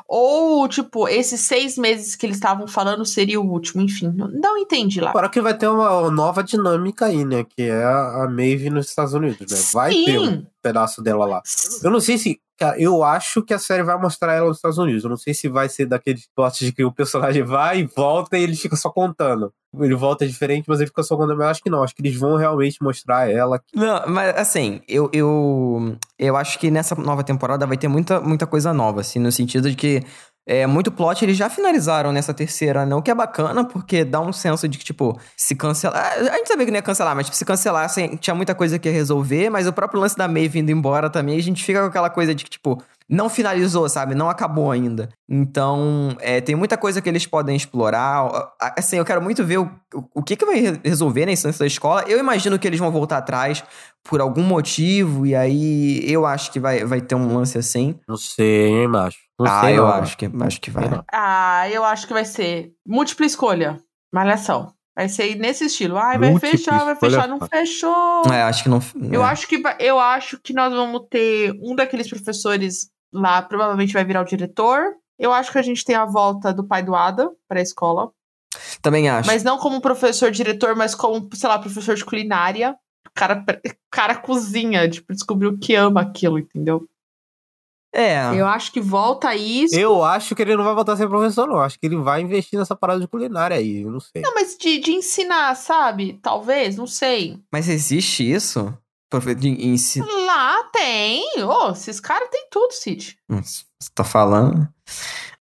ou, 0.08 0.68
tipo, 0.68 1.08
esses 1.08 1.42
seis 1.42 1.78
meses 1.78 2.16
que 2.16 2.26
eles 2.26 2.38
estavam 2.38 2.68
falando 2.68 3.06
seria 3.06 3.40
o 3.40 3.50
último, 3.50 3.82
enfim. 3.82 4.14
Não 4.16 4.58
entendi 4.58 5.00
lá. 5.00 5.12
Para 5.12 5.30
que 5.30 5.42
vai 5.42 5.58
ter 5.58 5.68
uma 5.68 6.12
nova 6.12 6.44
dinâmica 6.44 7.06
aí, 7.06 7.24
né? 7.26 7.44
Que 7.44 7.64
é 7.64 7.84
a 7.84 8.28
Maeve 8.30 8.70
nos 8.70 8.90
Estados 8.90 9.14
Unidos, 9.14 9.52
né? 9.52 9.58
Vai 9.74 9.94
Sim. 9.94 10.06
ter 10.06 10.20
um 10.20 10.46
pedaço 10.62 11.02
dela 11.02 11.26
lá. 11.26 11.42
Eu 11.84 11.92
não 11.92 12.00
sei 12.00 12.18
se 12.18 12.40
Cara, 12.62 12.80
eu 12.80 13.04
acho 13.04 13.42
que 13.42 13.56
a 13.56 13.58
série 13.58 13.82
vai 13.82 14.00
mostrar 14.00 14.36
ela 14.36 14.46
nos 14.46 14.58
Estados 14.58 14.78
Unidos. 14.78 15.04
Eu 15.04 15.10
não 15.10 15.18
sei 15.18 15.34
se 15.34 15.50
vai 15.50 15.68
ser 15.68 15.88
daqueles 15.88 16.30
plots 16.36 16.60
de 16.60 16.72
que 16.72 16.84
o 16.84 16.92
personagem 16.92 17.42
vai 17.44 17.80
e 17.80 17.84
volta 17.86 18.38
e 18.38 18.44
ele 18.44 18.56
fica 18.56 18.76
só 18.76 18.92
contando. 18.92 19.52
Ele 19.80 19.96
volta 19.96 20.28
diferente, 20.28 20.66
mas 20.68 20.80
ele 20.80 20.86
fica 20.86 21.02
só 21.02 21.18
contando. 21.18 21.38
Mas 21.38 21.46
eu 21.46 21.50
acho 21.50 21.64
que 21.64 21.72
não. 21.72 21.82
Acho 21.82 21.96
que 21.96 22.04
eles 22.04 22.16
vão 22.16 22.36
realmente 22.36 22.78
mostrar 22.80 23.28
ela. 23.32 23.60
Não, 23.74 24.04
mas 24.08 24.38
assim, 24.38 24.80
eu, 24.88 25.10
eu, 25.12 25.98
eu 26.20 26.38
acho 26.38 26.60
que 26.60 26.70
nessa 26.70 26.94
nova 26.94 27.24
temporada 27.24 27.66
vai 27.66 27.78
ter 27.78 27.88
muita, 27.88 28.22
muita 28.22 28.46
coisa 28.46 28.72
nova, 28.72 29.02
assim, 29.02 29.18
no 29.18 29.32
sentido 29.32 29.68
de 29.68 29.76
que 29.76 30.04
é, 30.46 30.66
muito 30.66 30.92
plot 30.92 31.24
eles 31.24 31.38
já 31.38 31.50
finalizaram 31.50 32.12
nessa 32.12 32.34
terceira, 32.34 32.86
não? 32.86 33.02
Que 33.02 33.12
é 33.12 33.16
bacana, 33.16 33.64
porque 33.64 34.04
dá 34.04 34.20
um 34.20 34.34
senso 34.34 34.68
de 34.68 34.78
que, 34.78 34.84
tipo, 34.84 35.20
se 35.38 35.56
cancelar. 35.56 36.14
A 36.18 36.38
gente 36.38 36.48
sabia 36.48 36.66
que 36.66 36.72
não 36.72 36.78
ia 36.78 36.82
cancelar, 36.82 37.16
mas 37.16 37.28
tipo, 37.28 37.38
se 37.38 37.46
cancelasse, 37.46 38.02
assim, 38.02 38.16
tinha 38.18 38.36
muita 38.36 38.56
coisa 38.56 38.80
que 38.80 38.90
ia 38.90 38.94
resolver, 38.94 39.50
mas 39.50 39.68
o 39.68 39.74
próprio 39.74 40.00
lance 40.00 40.18
da 40.18 40.28
May 40.28 40.48
vindo 40.48 40.72
embora 40.72 41.10
também, 41.10 41.38
a 41.38 41.44
gente 41.44 41.64
fica 41.64 41.82
com 41.82 41.88
aquela 41.88 42.10
coisa 42.10 42.34
de 42.34 42.44
que, 42.44 42.50
tipo, 42.50 42.82
não 43.08 43.30
finalizou, 43.30 43.88
sabe? 43.90 44.16
Não 44.16 44.30
acabou 44.30 44.72
ainda. 44.72 45.10
Então, 45.30 46.16
é, 46.20 46.40
tem 46.40 46.56
muita 46.56 46.78
coisa 46.78 47.02
que 47.02 47.10
eles 47.10 47.26
podem 47.26 47.56
explorar. 47.56 48.54
Assim, 48.78 48.98
eu 48.98 49.06
quero 49.06 49.22
muito 49.22 49.44
ver 49.44 49.60
o, 49.60 49.70
o 50.16 50.24
que, 50.24 50.36
que 50.36 50.46
vai 50.46 50.80
resolver 50.84 51.26
na 51.26 51.34
instância 51.34 51.60
da 51.60 51.68
escola. 51.68 52.04
Eu 52.08 52.18
imagino 52.20 52.58
que 52.58 52.68
eles 52.68 52.80
vão 52.80 52.90
voltar 52.90 53.18
atrás 53.18 53.64
por 54.04 54.22
algum 54.22 54.42
motivo, 54.42 55.28
e 55.28 55.36
aí 55.36 56.02
eu 56.12 56.26
acho 56.26 56.52
que 56.52 56.60
vai, 56.60 56.84
vai 56.86 57.02
ter 57.02 57.14
um 57.16 57.36
lance 57.36 57.58
assim. 57.58 57.96
Não 58.08 58.18
sei, 58.18 58.68
hein, 58.70 58.88
macho? 58.88 59.20
Não 59.44 59.52
ah, 59.52 59.62
sei, 59.62 59.78
eu 59.78 59.84
não. 59.84 59.92
acho 59.92 60.18
que, 60.18 60.32
acho 60.42 60.62
que 60.62 60.72
vai. 60.72 60.86
Ah, 61.12 61.70
eu 61.70 61.84
acho 61.84 62.08
que 62.08 62.14
vai 62.14 62.26
ser 62.26 62.72
múltipla 62.86 63.26
escolha. 63.26 63.78
Malhação. 64.14 64.74
Vai 64.96 65.08
ser 65.08 65.36
nesse 65.36 65.66
estilo. 65.66 65.98
Ai, 65.98 66.18
vai 66.18 66.32
Múltipla 66.32 66.52
fechar, 66.52 66.86
vai 66.86 66.96
fechar, 66.96 67.28
não 67.28 67.40
fechou. 67.40 68.24
É, 68.32 68.42
acho 68.44 68.64
que 68.64 68.70
não. 68.70 68.80
Eu, 69.12 69.24
é. 69.24 69.26
acho 69.26 69.48
que, 69.48 69.64
eu 69.80 70.00
acho 70.00 70.38
que 70.40 70.54
nós 70.54 70.74
vamos 70.74 71.08
ter 71.10 71.54
um 71.62 71.76
daqueles 71.76 72.10
professores 72.10 72.92
lá 73.14 73.42
provavelmente 73.42 73.94
vai 73.94 74.04
virar 74.04 74.22
o 74.22 74.26
diretor. 74.26 74.84
Eu 75.18 75.32
acho 75.32 75.52
que 75.52 75.58
a 75.58 75.62
gente 75.62 75.86
tem 75.86 75.96
a 75.96 76.06
volta 76.06 76.54
do 76.54 76.66
pai 76.66 76.84
do 76.84 76.96
Ada 76.96 77.30
para 77.48 77.60
a 77.60 77.64
escola. 77.64 78.12
Também 78.82 79.10
acho. 79.10 79.28
Mas 79.28 79.44
não 79.44 79.58
como 79.58 79.82
professor 79.82 80.32
diretor, 80.32 80.76
mas 80.76 80.96
como, 80.96 81.30
sei 81.34 81.48
lá, 81.48 81.60
professor 81.60 81.96
de 81.96 82.04
culinária. 82.04 82.76
O 83.08 83.12
cara, 83.14 83.44
cara 83.90 84.16
cozinha, 84.16 84.90
tipo, 84.90 85.14
descobriu 85.14 85.58
que 85.58 85.76
ama 85.76 86.02
aquilo, 86.02 86.40
entendeu? 86.40 86.88
É. 87.94 88.34
Eu 88.34 88.48
acho 88.48 88.72
que 88.72 88.80
volta 88.80 89.36
isso. 89.36 89.78
Eu 89.78 90.04
acho 90.04 90.34
que 90.34 90.42
ele 90.42 90.56
não 90.56 90.64
vai 90.64 90.74
voltar 90.74 90.94
a 90.94 90.98
ser 90.98 91.10
professor, 91.10 91.48
não. 91.48 91.60
Acho 91.60 91.78
que 91.78 91.86
ele 91.86 91.98
vai 91.98 92.22
investir 92.22 92.58
nessa 92.58 92.76
parada 92.76 93.00
de 93.00 93.08
culinária 93.08 93.58
aí, 93.58 93.82
eu 93.82 93.92
não 93.92 94.00
sei. 94.00 94.22
Não, 94.22 94.34
mas 94.34 94.58
de, 94.58 94.80
de 94.80 94.92
ensinar, 94.94 95.54
sabe? 95.56 96.20
Talvez, 96.22 96.78
não 96.78 96.88
sei. 96.88 97.40
Mas 97.52 97.68
existe 97.68 98.30
isso? 98.30 98.74
De 99.40 99.50
ensinar. 99.50 100.06
Lá 100.06 100.64
tem. 100.72 101.24
Ô, 101.44 101.68
oh, 101.68 101.72
esses 101.72 102.00
caras 102.00 102.30
têm 102.30 102.48
tudo, 102.50 102.72
Cid. 102.72 103.18
Você 103.30 103.66
tá 103.94 104.06
falando? 104.06 104.70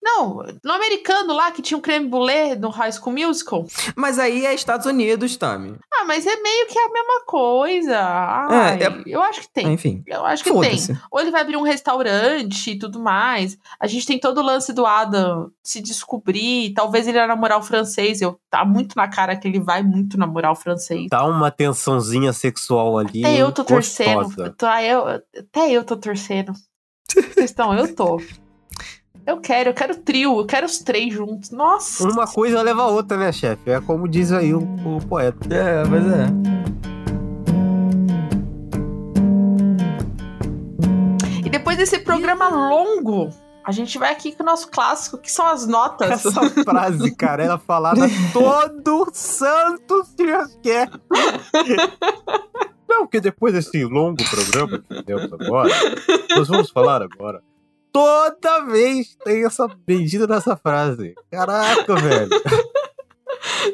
Não, 0.07 0.41
no 0.63 0.71
americano 0.71 1.33
lá 1.33 1.51
que 1.51 1.61
tinha 1.61 1.77
um 1.77 1.81
creme 1.81 2.07
brulee 2.07 2.55
no 2.55 2.69
High 2.69 2.93
School 2.93 3.13
Musical. 3.13 3.65
Mas 3.93 4.17
aí 4.17 4.45
é 4.45 4.53
Estados 4.53 4.85
Unidos, 4.85 5.35
Tami. 5.35 5.77
Ah, 5.93 6.05
mas 6.05 6.25
é 6.25 6.35
meio 6.37 6.65
que 6.67 6.79
a 6.79 6.89
mesma 6.89 7.25
coisa. 7.25 7.99
Ai, 7.99 8.79
é, 8.81 8.85
é... 8.85 9.03
Eu 9.05 9.21
acho 9.21 9.41
que 9.41 9.49
tem. 9.49 9.73
Enfim. 9.73 10.01
Eu 10.07 10.25
acho 10.25 10.45
que 10.45 10.51
tem. 10.51 10.79
Ou 11.11 11.19
ele 11.19 11.29
vai 11.29 11.41
abrir 11.41 11.57
um 11.57 11.61
restaurante 11.61 12.71
e 12.71 12.79
tudo 12.79 13.01
mais. 13.01 13.57
A 13.77 13.85
gente 13.85 14.05
tem 14.05 14.17
todo 14.17 14.37
o 14.37 14.43
lance 14.43 14.71
do 14.71 14.85
Adam 14.85 15.51
se 15.61 15.81
descobrir. 15.81 16.73
Talvez 16.73 17.05
ele 17.05 17.17
vai 17.17 17.27
namorar 17.27 17.59
o 17.59 17.63
francês. 17.63 18.21
Eu, 18.21 18.39
tá 18.49 18.63
muito 18.63 18.95
na 18.95 19.09
cara 19.09 19.35
que 19.35 19.45
ele 19.45 19.59
vai 19.59 19.83
muito 19.83 20.17
namorar 20.17 20.53
o 20.53 20.55
francês. 20.55 21.09
Tá 21.09 21.25
uma 21.25 21.51
tensãozinha 21.51 22.31
sexual 22.31 22.97
ali. 22.97 23.25
Até 23.25 23.35
eu 23.35 23.51
tô 23.51 23.65
gostosa. 23.65 24.13
torcendo. 24.13 24.43
Até 24.45 24.87
eu, 24.87 25.07
até 25.07 25.71
eu 25.71 25.83
tô 25.83 25.97
torcendo. 25.97 26.53
Questão, 27.35 27.73
eu 27.73 27.93
tô. 27.93 28.21
Eu 29.27 29.41
quero, 29.41 29.71
eu 29.71 29.73
quero 29.73 29.93
trio, 29.93 30.39
eu 30.39 30.45
quero 30.45 30.65
os 30.65 30.77
três 30.77 31.13
juntos. 31.13 31.51
Nossa! 31.51 32.07
Uma 32.07 32.25
coisa 32.25 32.61
leva 32.61 32.83
a 32.83 32.87
outra, 32.87 33.17
né, 33.17 33.29
chefe? 33.33 33.69
É 33.69 33.81
como 33.81 34.07
diz 34.07 34.31
aí 34.31 34.53
o, 34.53 34.59
o 34.59 35.05
poeta. 35.05 35.53
É, 35.53 35.83
mas 35.83 36.05
é. 36.05 36.27
E 41.45 41.49
depois 41.49 41.75
desse 41.75 41.99
programa 41.99 42.47
longo, 42.47 43.29
a 43.65 43.73
gente 43.73 43.97
vai 43.97 44.13
aqui 44.13 44.31
com 44.31 44.43
o 44.43 44.45
nosso 44.45 44.69
clássico, 44.69 45.17
que 45.17 45.29
são 45.29 45.45
as 45.45 45.67
notas. 45.67 46.25
Essa 46.25 46.49
frase, 46.63 47.13
cara, 47.13 47.43
ela 47.43 47.55
é 47.55 47.59
falada 47.59 48.07
todo 48.31 49.09
santo 49.11 50.07
dia 50.15 50.47
que 50.63 50.71
é. 50.71 50.87
Não, 52.87 53.01
porque 53.01 53.19
depois 53.19 53.53
desse 53.53 53.83
longo 53.83 54.23
programa 54.29 54.81
que 54.87 55.03
temos 55.03 55.33
agora, 55.33 55.73
nós 56.29 56.47
vamos 56.47 56.69
falar 56.69 57.01
agora 57.01 57.43
toda 57.91 58.65
vez 58.65 59.15
tem 59.23 59.45
essa 59.45 59.67
bendita 59.67 60.27
dessa 60.27 60.55
frase. 60.55 61.15
Caraca, 61.31 61.95
velho. 61.95 62.29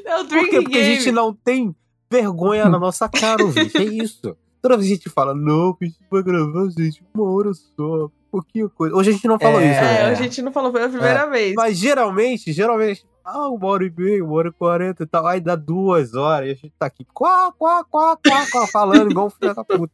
É 0.06 0.18
o 0.20 0.26
Por 0.26 0.50
quê? 0.50 0.62
Porque 0.62 0.78
a 0.78 0.84
gente 0.84 1.12
não 1.12 1.34
tem 1.34 1.76
vergonha 2.12 2.70
na 2.70 2.78
nossa 2.80 3.08
cara, 3.10 3.50
gente. 3.52 3.78
É 3.78 3.84
isso. 3.84 4.36
Toda 4.62 4.78
vez 4.78 4.90
a 4.90 4.94
gente 4.94 5.10
fala, 5.10 5.34
não, 5.34 5.74
que 5.74 5.86
a 5.86 5.88
gente 5.88 6.00
vai 6.10 6.24
gravar, 6.24 6.70
gente, 6.70 7.04
uma 7.14 7.30
hora 7.32 7.52
só. 7.54 8.10
Pouquinho 8.32 8.70
coisa. 8.70 8.96
Hoje 8.96 9.12
a 9.12 9.14
gente 9.14 9.28
não 9.28 9.38
falou 9.38 9.62
é, 9.62 9.72
isso, 9.72 9.82
né? 9.82 9.96
É, 9.96 10.06
a 10.06 10.14
gente 10.16 10.42
não 10.42 10.52
falou 10.52 10.72
pela 10.72 10.90
primeira 10.90 11.20
é. 11.20 11.30
vez. 11.30 11.54
Mas 11.54 11.78
geralmente, 11.78 12.52
geralmente, 12.52 13.06
ah, 13.24 13.48
uma 13.50 13.68
hora 13.68 13.86
e 13.86 13.94
meia, 13.96 14.24
uma 14.24 14.34
hora 14.34 14.50
e 14.50 14.52
quarenta 14.52 15.04
e 15.04 15.06
tal. 15.06 15.28
Aí 15.28 15.40
dá 15.40 15.56
duas 15.56 16.16
horas 16.16 16.48
e 16.48 16.52
a 16.52 16.56
gente 16.56 16.74
tá 16.80 16.88
aqui, 16.88 17.06
quá, 17.14 17.52
quá, 17.52 17.84
quá, 17.84 18.18
quá, 18.18 18.46
quá 18.52 18.68
falando 18.68 19.12
igual 19.12 19.28
um 19.28 19.30
filho 19.30 19.54
da 19.54 19.64
puta. 19.64 19.94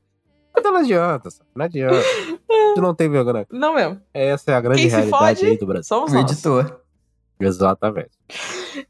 Então 0.57 0.71
não 0.71 0.79
adianta, 0.79 1.29
sabe? 1.29 1.49
não 1.55 1.65
adianta. 1.65 1.97
Tu 2.75 2.81
não 2.81 2.93
tem 2.93 3.09
vergonha. 3.09 3.47
Não 3.51 3.75
mesmo. 3.75 4.01
Essa 4.13 4.51
é 4.51 4.55
a 4.55 4.61
grande 4.61 4.81
Quem 4.81 4.89
realidade 4.89 5.45
aí 5.45 5.57
do 5.57 5.65
Brasil. 5.65 5.83
Somos 5.83 6.13
o 6.13 6.17
editor. 6.17 6.81
Exatamente. 7.39 8.11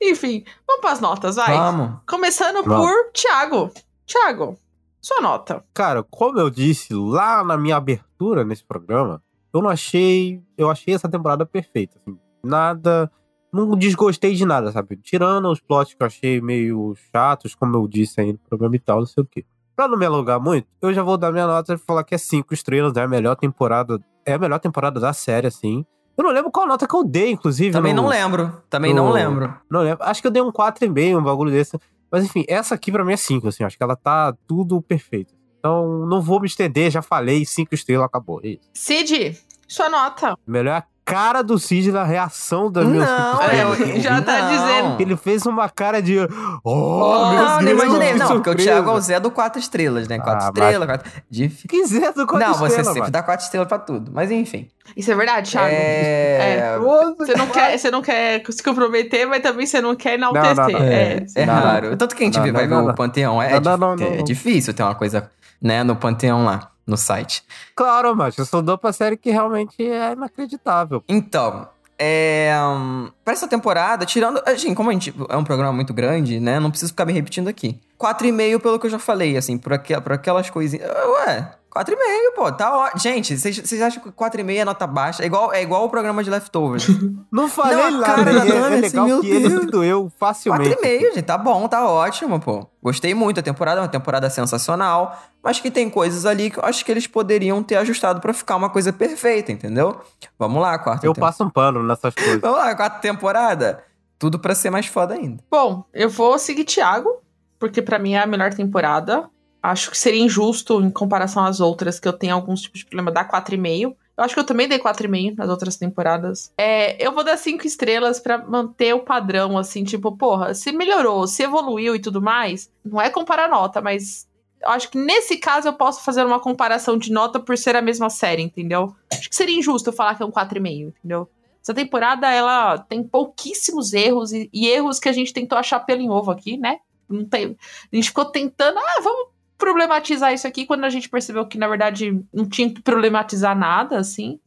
Enfim, 0.02 0.44
vamos 0.68 0.82
para 0.82 0.92
as 0.92 1.00
notas, 1.00 1.36
vai. 1.36 1.56
Vamos. 1.56 2.00
Começando 2.08 2.64
vamos. 2.64 2.88
por 2.88 3.12
Thiago. 3.12 3.72
Thiago, 4.06 4.58
sua 5.00 5.22
nota. 5.22 5.64
Cara, 5.74 6.04
como 6.04 6.40
eu 6.40 6.50
disse 6.50 6.94
lá 6.94 7.44
na 7.44 7.58
minha 7.58 7.78
abertura 7.78 8.44
nesse 8.44 8.64
programa, 8.64 9.22
eu 9.54 9.62
não 9.62 9.70
achei. 9.70 10.42
Eu 10.58 10.70
achei 10.70 10.94
essa 10.94 11.08
temporada 11.08 11.46
perfeita. 11.46 12.00
Assim, 12.00 12.18
nada. 12.44 13.12
Não 13.52 13.76
desgostei 13.76 14.36
de 14.36 14.46
nada, 14.46 14.72
sabe? 14.72 14.98
Tirando 14.98 15.50
os 15.50 15.60
plots 15.60 15.94
que 15.94 16.04
eu 16.04 16.08
achei 16.08 16.40
meio 16.40 16.96
chatos, 17.12 17.56
como 17.56 17.76
eu 17.76 17.88
disse 17.88 18.22
aí 18.22 18.32
no 18.32 18.38
programa 18.38 18.76
e 18.76 18.80
tal, 18.80 19.00
não 19.00 19.08
sei 19.08 19.24
o 19.24 19.28
quê. 19.28 19.44
Pra 19.80 19.88
não 19.88 19.98
me 19.98 20.06
alongar 20.06 20.42
muito, 20.42 20.68
eu 20.82 20.94
já 20.94 21.02
vou 21.02 21.18
dar 21.18 21.32
minha 21.32 21.48
nota 21.48 21.76
e 21.76 21.78
falar 21.78 22.04
que 22.04 22.14
é 22.14 22.18
5 22.18 22.54
estrelas, 22.54 22.98
é 22.98 23.02
a 23.02 23.08
melhor 23.08 23.34
temporada. 23.38 23.98
É 24.26 24.34
a 24.34 24.38
melhor 24.38 24.60
temporada 24.60 25.00
da 25.00 25.14
série, 25.14 25.48
assim. 25.48 25.86
Eu 26.18 26.26
não 26.26 26.32
lembro 26.32 26.52
qual 26.52 26.68
nota 26.68 26.86
que 26.86 26.94
eu 26.94 27.02
dei, 27.02 27.32
inclusive. 27.32 27.72
Também 27.72 27.94
no, 27.94 28.02
não 28.02 28.10
lembro. 28.10 28.62
Também 28.70 28.94
no, 28.94 29.06
não 29.06 29.12
lembro. 29.14 29.54
Não 29.72 29.80
lembro. 29.80 30.04
Acho 30.04 30.20
que 30.20 30.28
eu 30.28 30.32
dei 30.32 30.42
um 30.42 30.52
4,5, 30.52 31.18
um 31.18 31.24
bagulho 31.24 31.50
desse. 31.50 31.80
Mas 32.12 32.26
enfim, 32.26 32.44
essa 32.50 32.76
aqui 32.76 32.92
pra 32.92 33.06
mim 33.06 33.14
é 33.14 33.16
5, 33.16 33.48
assim. 33.48 33.64
Acho 33.64 33.78
que 33.78 33.84
ela 33.86 33.96
tá 33.96 34.36
tudo 34.46 34.82
perfeito. 34.82 35.34
Então, 35.60 36.06
não 36.08 36.22
vou 36.22 36.42
me 36.42 36.48
estender, 36.48 36.92
já 36.92 37.02
falei, 37.02 37.46
5 37.46 37.74
estrelas, 37.74 38.06
acabou. 38.06 38.42
É 38.44 38.58
Cid, 38.74 39.42
sua 39.66 39.88
nota. 39.90 40.36
Melhor 40.46 40.84
cara 41.10 41.42
do 41.42 41.58
Cid 41.58 41.92
na 41.92 42.04
reação 42.04 42.72
das 42.72 42.86
minhas 42.86 43.10
Não, 43.10 43.42
é, 43.42 44.00
já 44.00 44.22
tá 44.22 44.42
não. 44.42 44.50
dizendo. 44.50 45.02
Ele 45.02 45.18
fez 45.18 45.46
uma 45.46 45.68
cara 45.68 46.02
de. 46.02 46.20
Oh, 46.64 46.72
oh 46.72 47.30
meu 47.32 47.44
não, 47.44 47.58
Deus, 47.58 47.64
não 47.64 47.86
imaginei. 47.86 48.14
Não, 48.14 48.28
porque 48.28 48.50
o 48.52 48.56
Thiago 48.56 48.90
é 48.90 48.94
o 48.94 49.02
Zé 49.02 49.20
do 49.20 49.32
4 49.32 49.60
estrelas, 49.60 50.08
né? 50.08 50.20
4 50.20 50.34
ah, 50.34 50.46
estrelas, 50.48 50.88
4. 50.88 51.12
De... 51.30 51.50
Que 51.50 51.86
Zé 51.86 52.12
do 52.12 52.28
4 52.28 52.40
não, 52.40 52.52
estrelas? 52.52 52.60
Não, 52.60 52.84
você 52.84 52.94
sempre 52.94 53.12
dá 53.12 53.24
4 53.24 53.44
estrelas 53.44 53.68
pra 53.68 53.80
tudo. 53.80 54.12
Mas 54.14 54.30
enfim. 54.30 54.68
Isso 54.96 55.12
é 55.12 55.16
verdade, 55.16 55.52
Thiago. 55.52 55.68
É. 55.68 56.58
é. 56.58 56.80
Você, 57.18 57.36
não 57.36 57.48
quer, 57.48 57.78
você 57.78 57.92
não 57.92 58.02
quer 58.02 58.44
se 58.50 58.64
comprometer, 58.64 59.28
mas 59.28 59.42
também 59.42 59.66
você 59.66 59.82
não 59.82 59.96
quer 59.96 60.16
enaltecer. 60.16 60.56
Não, 60.56 60.70
não, 60.70 60.80
é, 60.80 61.26
é 61.36 61.44
raro. 61.44 61.98
Tanto 61.98 62.16
que 62.16 62.24
a 62.24 62.26
gente 62.26 62.40
vai 62.40 62.68
ver 62.68 62.74
o 62.74 62.94
Panteão. 62.94 63.42
É, 63.42 63.54
é 63.56 64.24
difícil 64.24 64.74
ter 64.74 64.84
uma 64.84 64.96
coisa 64.96 65.30
né, 65.62 65.84
no 65.84 65.96
Panteão 65.96 66.46
lá 66.46 66.72
no 66.90 66.98
site. 66.98 67.44
Claro, 67.76 68.16
mas 68.16 68.38
eu 68.38 68.46
só 68.46 68.62
dou 68.62 68.78
pra 68.78 68.92
série 68.92 69.16
que 69.16 69.32
realmente 69.32 69.82
é 69.82 70.14
inacreditável. 70.14 71.04
Então, 71.08 71.68
é, 71.98 72.54
um, 72.62 73.12
para 73.24 73.34
essa 73.34 73.48
temporada, 73.48 74.06
tirando. 74.06 74.42
Gente, 74.56 74.76
como 74.76 74.90
a 74.90 74.94
gente 74.94 75.14
é 75.28 75.36
um 75.36 75.44
programa 75.44 75.74
muito 75.74 75.94
grande, 75.94 76.40
né? 76.40 76.60
Não 76.60 76.70
preciso 76.70 76.94
ficar 76.94 77.06
me 77.06 77.12
repetindo 77.12 77.50
aqui. 77.50 77.80
4,5 78.00 78.62
pelo 78.62 78.80
que 78.80 78.86
eu 78.86 78.92
já 78.92 79.00
falei, 79.00 79.36
assim, 79.36 79.58
por, 79.58 79.74
aqu 79.74 80.02
por 80.02 80.14
aquelas 80.14 80.50
coisinhas. 80.50 80.90
Ué, 80.90 81.52
4,5, 81.70 81.96
pô, 82.36 82.52
tá 82.52 82.76
ótimo. 82.76 83.00
Gente, 83.00 83.38
vocês 83.38 83.82
acham 83.82 84.02
que 84.02 84.10
4,5 84.10 84.56
é 84.58 84.66
nota 84.66 84.88
baixa? 84.88 85.22
É 85.22 85.28
igual, 85.28 85.54
é 85.54 85.62
igual 85.62 85.86
o 85.86 85.90
programa 85.90 86.24
de 86.24 86.30
Leftovers. 86.30 86.88
Não 87.32 87.48
falei 87.48 87.76
não, 87.76 88.00
nada, 88.00 88.16
cara, 88.16 88.32
é, 88.32 88.34
é, 88.34 88.78
é 88.78 88.82
legal 88.82 89.06
assim, 89.06 89.22
que 89.22 89.30
ele 89.30 89.66
doeu 89.68 90.12
facilmente. 90.18 90.76
4,5, 90.78 91.00
gente, 91.14 91.22
tá 91.22 91.38
bom, 91.38 91.68
tá 91.68 91.88
ótimo, 91.88 92.40
pô. 92.40 92.66
Gostei 92.82 93.14
muito, 93.14 93.40
a 93.40 93.44
temporada 93.44 93.80
é 93.80 93.84
uma 93.84 93.90
temporada 93.90 94.30
sensacional, 94.30 95.22
mas 95.44 95.60
que 95.60 95.70
tem 95.70 95.90
coisas 95.90 96.26
ali 96.26 96.50
que 96.50 96.58
eu 96.58 96.66
acho 96.66 96.84
que 96.84 96.92
eles 96.92 97.06
poderiam 97.06 97.62
ter 97.62 97.76
ajustado 97.76 98.20
para 98.20 98.34
ficar 98.34 98.56
uma 98.56 98.70
coisa 98.70 98.92
perfeita, 98.92 99.52
entendeu? 99.52 100.00
Vamos 100.40 100.62
lá, 100.62 100.80
quarta 100.80 101.06
Eu 101.06 101.14
passo 101.14 101.44
um 101.44 101.50
pano 101.50 101.84
nessas 101.84 102.16
coisas. 102.16 102.42
Vamos 102.42 102.58
lá, 102.58 102.74
quarta 102.76 103.00
temporada. 103.00 103.84
Tudo 104.18 104.40
para 104.40 104.56
ser 104.56 104.70
mais 104.70 104.88
foda 104.88 105.14
ainda. 105.14 105.44
Bom, 105.52 105.86
eu 105.94 106.10
vou 106.10 106.40
seguir 106.40 106.66
Thiago, 106.66 107.22
porque 107.60 107.82
para 107.82 108.00
mim 108.00 108.14
é 108.14 108.20
a 108.20 108.28
melhor 108.28 108.54
temporada. 108.54 109.30
Acho 109.62 109.92
que 109.92 109.98
seria 109.98 110.24
injusto 110.24 110.82
em 110.82 110.90
comparação 110.90 111.44
às 111.44 111.60
outras, 111.60 112.00
que 112.00 112.08
eu 112.08 112.14
tenho 112.14 112.34
alguns 112.34 112.62
tipos 112.62 112.80
de 112.80 112.86
problema, 112.86 113.12
dar 113.12 113.30
4,5. 113.30 113.94
Eu 114.18 114.24
acho 114.24 114.34
que 114.34 114.40
eu 114.40 114.46
também 114.46 114.68
dei 114.68 114.80
4,5 114.80 115.38
nas 115.38 115.50
outras 115.50 115.76
temporadas. 115.76 116.52
É, 116.58 117.06
eu 117.06 117.12
vou 117.12 117.24
dar 117.24 117.38
5 117.38 117.68
estrelas 117.68 118.20
para 118.20 118.38
manter 118.38 118.94
o 118.94 119.00
padrão, 119.00 119.58
assim, 119.58 119.84
tipo, 119.84 120.16
porra, 120.16 120.54
se 120.54 120.72
melhorou, 120.72 121.28
se 121.28 121.44
evoluiu 121.44 121.96
e 121.96 122.00
tudo 122.00 122.22
mais, 122.22 122.72
não 122.84 123.02
é 123.02 123.10
comparar 123.10 123.50
nota, 123.50 123.82
mas 123.82 124.28
eu 124.62 124.70
acho 124.70 124.90
que 124.90 124.98
nesse 124.98 125.38
caso 125.38 125.68
eu 125.68 125.74
posso 125.74 126.04
fazer 126.04 126.26
uma 126.26 126.40
comparação 126.40 126.98
de 126.98 127.12
nota 127.12 127.40
por 127.40 127.58
ser 127.58 127.76
a 127.76 127.82
mesma 127.82 128.10
série, 128.10 128.42
entendeu? 128.42 128.94
Acho 129.12 129.30
que 129.30 129.36
seria 129.36 129.58
injusto 129.58 129.90
eu 129.90 129.94
falar 129.94 130.16
que 130.16 130.24
é 130.24 130.26
um 130.26 130.32
4,5, 130.32 130.94
entendeu? 130.98 131.30
Essa 131.62 131.74
temporada, 131.74 132.30
ela 132.32 132.78
tem 132.78 133.04
pouquíssimos 133.04 133.94
erros 133.94 134.32
e, 134.32 134.50
e, 134.52 134.68
erros 134.68 135.00
que 135.00 135.10
a 135.10 135.14
gente 135.14 135.34
tentou 135.34 135.58
achar 135.58 135.80
pelo 135.82 136.02
em 136.02 136.10
ovo 136.10 136.32
aqui, 136.32 136.58
né? 136.58 136.80
Não 137.10 137.26
tem, 137.26 137.58
a 137.92 137.96
gente 137.96 138.10
ficou 138.10 138.26
tentando, 138.26 138.78
ah, 138.78 139.02
vamos 139.02 139.30
problematizar 139.58 140.34
isso 140.34 140.48
aqui 140.48 140.66
quando 140.66 140.86
a 140.86 140.90
gente 140.90 141.10
percebeu 141.10 141.46
que, 141.46 141.58
na 141.58 141.68
verdade, 141.68 142.24
não 142.34 142.48
tinha 142.48 142.74
que 142.74 142.82
problematizar 142.82 143.58
nada, 143.58 143.98
assim. 144.00 144.40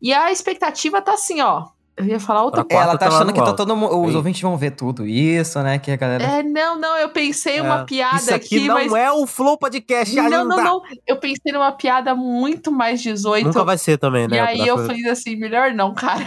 E 0.00 0.12
a 0.12 0.32
expectativa 0.32 1.02
tá 1.02 1.14
assim, 1.14 1.40
ó. 1.40 1.66
Eu 1.96 2.06
ia 2.06 2.18
falar 2.18 2.42
outra 2.42 2.64
coisa. 2.64 2.82
Ela 2.82 2.98
tá 2.98 3.06
achando 3.06 3.32
que 3.32 3.38
tá 3.38 3.52
todo 3.52 3.76
mundo. 3.76 4.00
Os 4.00 4.16
ouvintes 4.16 4.42
vão 4.42 4.56
ver 4.56 4.72
tudo 4.72 5.06
isso, 5.06 5.62
né? 5.62 5.78
Que 5.78 5.92
a 5.92 5.96
galera. 5.96 6.24
É, 6.24 6.42
não, 6.42 6.76
não, 6.76 6.96
eu 6.96 7.08
pensei 7.10 7.58
é. 7.58 7.62
uma 7.62 7.84
piada 7.84 8.16
isso 8.16 8.34
aqui. 8.34 8.56
aqui 8.56 8.66
não 8.66 8.74
mas... 8.74 8.92
é 8.92 9.12
o 9.12 9.24
Flow 9.26 9.56
Podcast, 9.56 10.14
Não, 10.16 10.44
não, 10.44 10.56
não. 10.56 10.82
Eu 11.06 11.18
pensei 11.18 11.52
numa 11.52 11.70
piada 11.70 12.12
muito 12.12 12.72
mais 12.72 13.00
18. 13.00 13.46
Nunca 13.46 13.62
vai 13.62 13.78
ser 13.78 13.96
também, 13.96 14.26
né? 14.26 14.36
E 14.36 14.40
aí 14.40 14.66
eu 14.66 14.76
falei 14.78 15.06
assim, 15.08 15.36
melhor 15.36 15.72
não, 15.72 15.94
cara. 15.94 16.24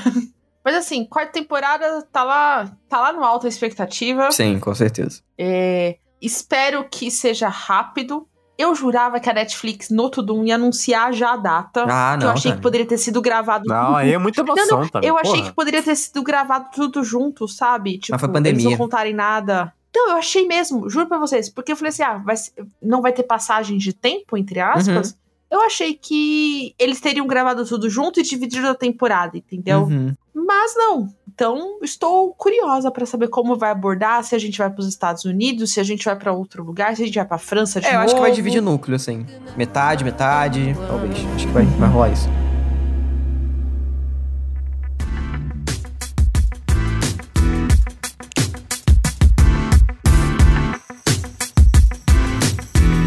Mas 0.68 0.76
assim, 0.76 1.06
quarta 1.06 1.32
temporada 1.32 2.02
tá 2.12 2.26
lá, 2.26 2.70
tá 2.90 3.00
lá 3.00 3.14
no 3.14 3.24
alto 3.24 3.46
a 3.46 3.50
expectativa. 3.50 4.30
Sim, 4.32 4.60
com 4.60 4.76
certeza. 4.76 5.22
É, 5.38 5.96
Espero 6.22 6.86
que 6.90 7.10
seja 7.12 7.48
rápido. 7.48 8.28
Eu 8.58 8.74
jurava 8.74 9.20
que 9.20 9.30
a 9.30 9.34
Netflix 9.34 9.92
no 9.92 10.10
Tudum 10.10 10.44
ia 10.44 10.56
anunciar 10.56 11.14
já 11.14 11.34
a 11.34 11.38
data. 11.38 11.86
Ah, 11.88 12.14
não. 12.14 12.20
Que 12.20 12.26
eu 12.26 12.32
achei 12.32 12.52
que 12.54 12.62
poderia 12.62 12.88
ter 12.88 12.98
sido 12.98 13.22
gravado. 13.22 13.66
Não, 13.68 13.96
aí 13.96 14.12
é 14.12 14.18
muita 14.18 14.42
emoção 14.42 14.66
não, 14.68 14.82
não, 14.82 14.90
também. 14.90 15.08
Eu 15.08 15.16
porra. 15.16 15.32
achei 15.32 15.44
que 15.44 15.52
poderia 15.54 15.84
ter 15.84 15.96
sido 15.96 16.24
gravado 16.24 16.70
tudo 16.74 17.04
junto, 17.04 17.48
sabe? 17.48 18.00
Tipo, 18.00 18.14
Mas 18.14 18.20
foi 18.20 18.30
pandemia. 18.30 18.60
eles 18.60 18.64
não 18.64 18.78
contarem 18.78 19.14
nada. 19.14 19.72
Não, 19.96 20.10
eu 20.10 20.18
achei 20.18 20.48
mesmo, 20.48 20.90
juro 20.90 21.08
pra 21.08 21.20
vocês. 21.20 21.50
Porque 21.50 21.72
eu 21.72 21.76
falei 21.76 21.90
assim: 21.90 22.02
ah, 22.02 22.18
vai, 22.18 22.36
não 22.82 23.02
vai 23.02 23.14
ter 23.14 23.24
passagem 23.24 23.78
de 23.78 23.94
tempo, 23.94 24.36
entre 24.36 24.60
aspas. 24.60 25.12
Uhum. 25.12 25.18
Eu 25.50 25.62
achei 25.62 25.94
que 25.94 26.74
eles 26.80 27.00
teriam 27.00 27.28
gravado 27.28 27.64
tudo 27.66 27.90
junto 27.90 28.20
e 28.20 28.24
dividido 28.24 28.68
a 28.68 28.76
temporada, 28.76 29.38
entendeu? 29.38 29.84
Uhum. 29.84 30.16
Mas 30.46 30.76
não. 30.76 31.10
Então, 31.28 31.80
estou 31.82 32.32
curiosa 32.36 32.92
para 32.92 33.08
saber 33.08 33.28
como 33.28 33.56
vai 33.56 33.72
abordar, 33.72 34.24
se 34.24 34.36
a 34.36 34.38
gente 34.38 34.60
vai 34.60 34.70
para 34.70 34.82
os 34.82 34.88
Estados 34.88 35.26
Unidos, 35.26 35.74
se 35.74 35.80
a 35.80 35.84
gente 35.84 36.06
vai 36.06 36.16
para 36.16 36.32
outro 36.32 36.64
lugar, 36.64 36.96
se 36.96 37.02
a 37.02 37.06
gente 37.08 37.16
vai 37.16 37.26
para 37.26 37.40
França 37.40 37.82
de 37.82 37.88
é, 37.88 37.94
novo. 37.94 38.02
eu 38.02 38.06
acho 38.06 38.16
que 38.16 38.22
vai 38.22 38.32
dividir 38.32 38.62
núcleo, 38.62 38.96
assim. 38.96 39.26
Metade, 39.56 40.04
metade, 40.04 40.76
talvez. 40.88 41.14
Acho 41.36 41.48
que 41.48 41.54
vai, 41.54 41.66
vai 41.66 41.90
rolar 41.90 42.10
isso. 42.12 42.30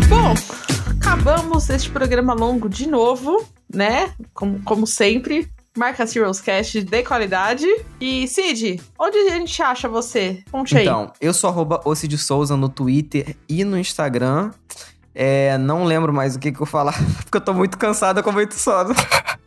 Bom, 0.08 0.34
acabamos 0.98 1.70
este 1.70 1.90
programa 1.90 2.34
longo 2.34 2.68
de 2.68 2.88
novo, 2.88 3.44
né? 3.72 4.12
Como, 4.34 4.60
como 4.64 4.84
sempre. 4.84 5.48
Marca 5.76 6.04
Heroes 6.04 6.40
Cast 6.40 6.82
de 6.82 7.02
qualidade. 7.02 7.66
E, 8.00 8.26
Cid, 8.26 8.80
onde 8.98 9.16
a 9.18 9.30
gente 9.30 9.62
acha 9.62 9.88
você? 9.88 10.42
Conte 10.50 10.76
aí. 10.76 10.84
Então, 10.84 11.12
eu 11.20 11.32
sou 11.32 11.48
arroba 11.50 11.80
Souza 12.18 12.56
no 12.56 12.68
Twitter 12.68 13.36
e 13.48 13.64
no 13.64 13.78
Instagram. 13.78 14.50
É, 15.14 15.58
não 15.58 15.84
lembro 15.84 16.12
mais 16.12 16.36
o 16.36 16.38
que, 16.38 16.52
que 16.52 16.60
eu 16.60 16.66
falar, 16.66 16.94
porque 17.22 17.36
eu 17.36 17.40
tô 17.40 17.52
muito 17.52 17.76
cansado 17.78 18.22
com 18.22 18.32
muito 18.32 18.54
sono. 18.54 18.94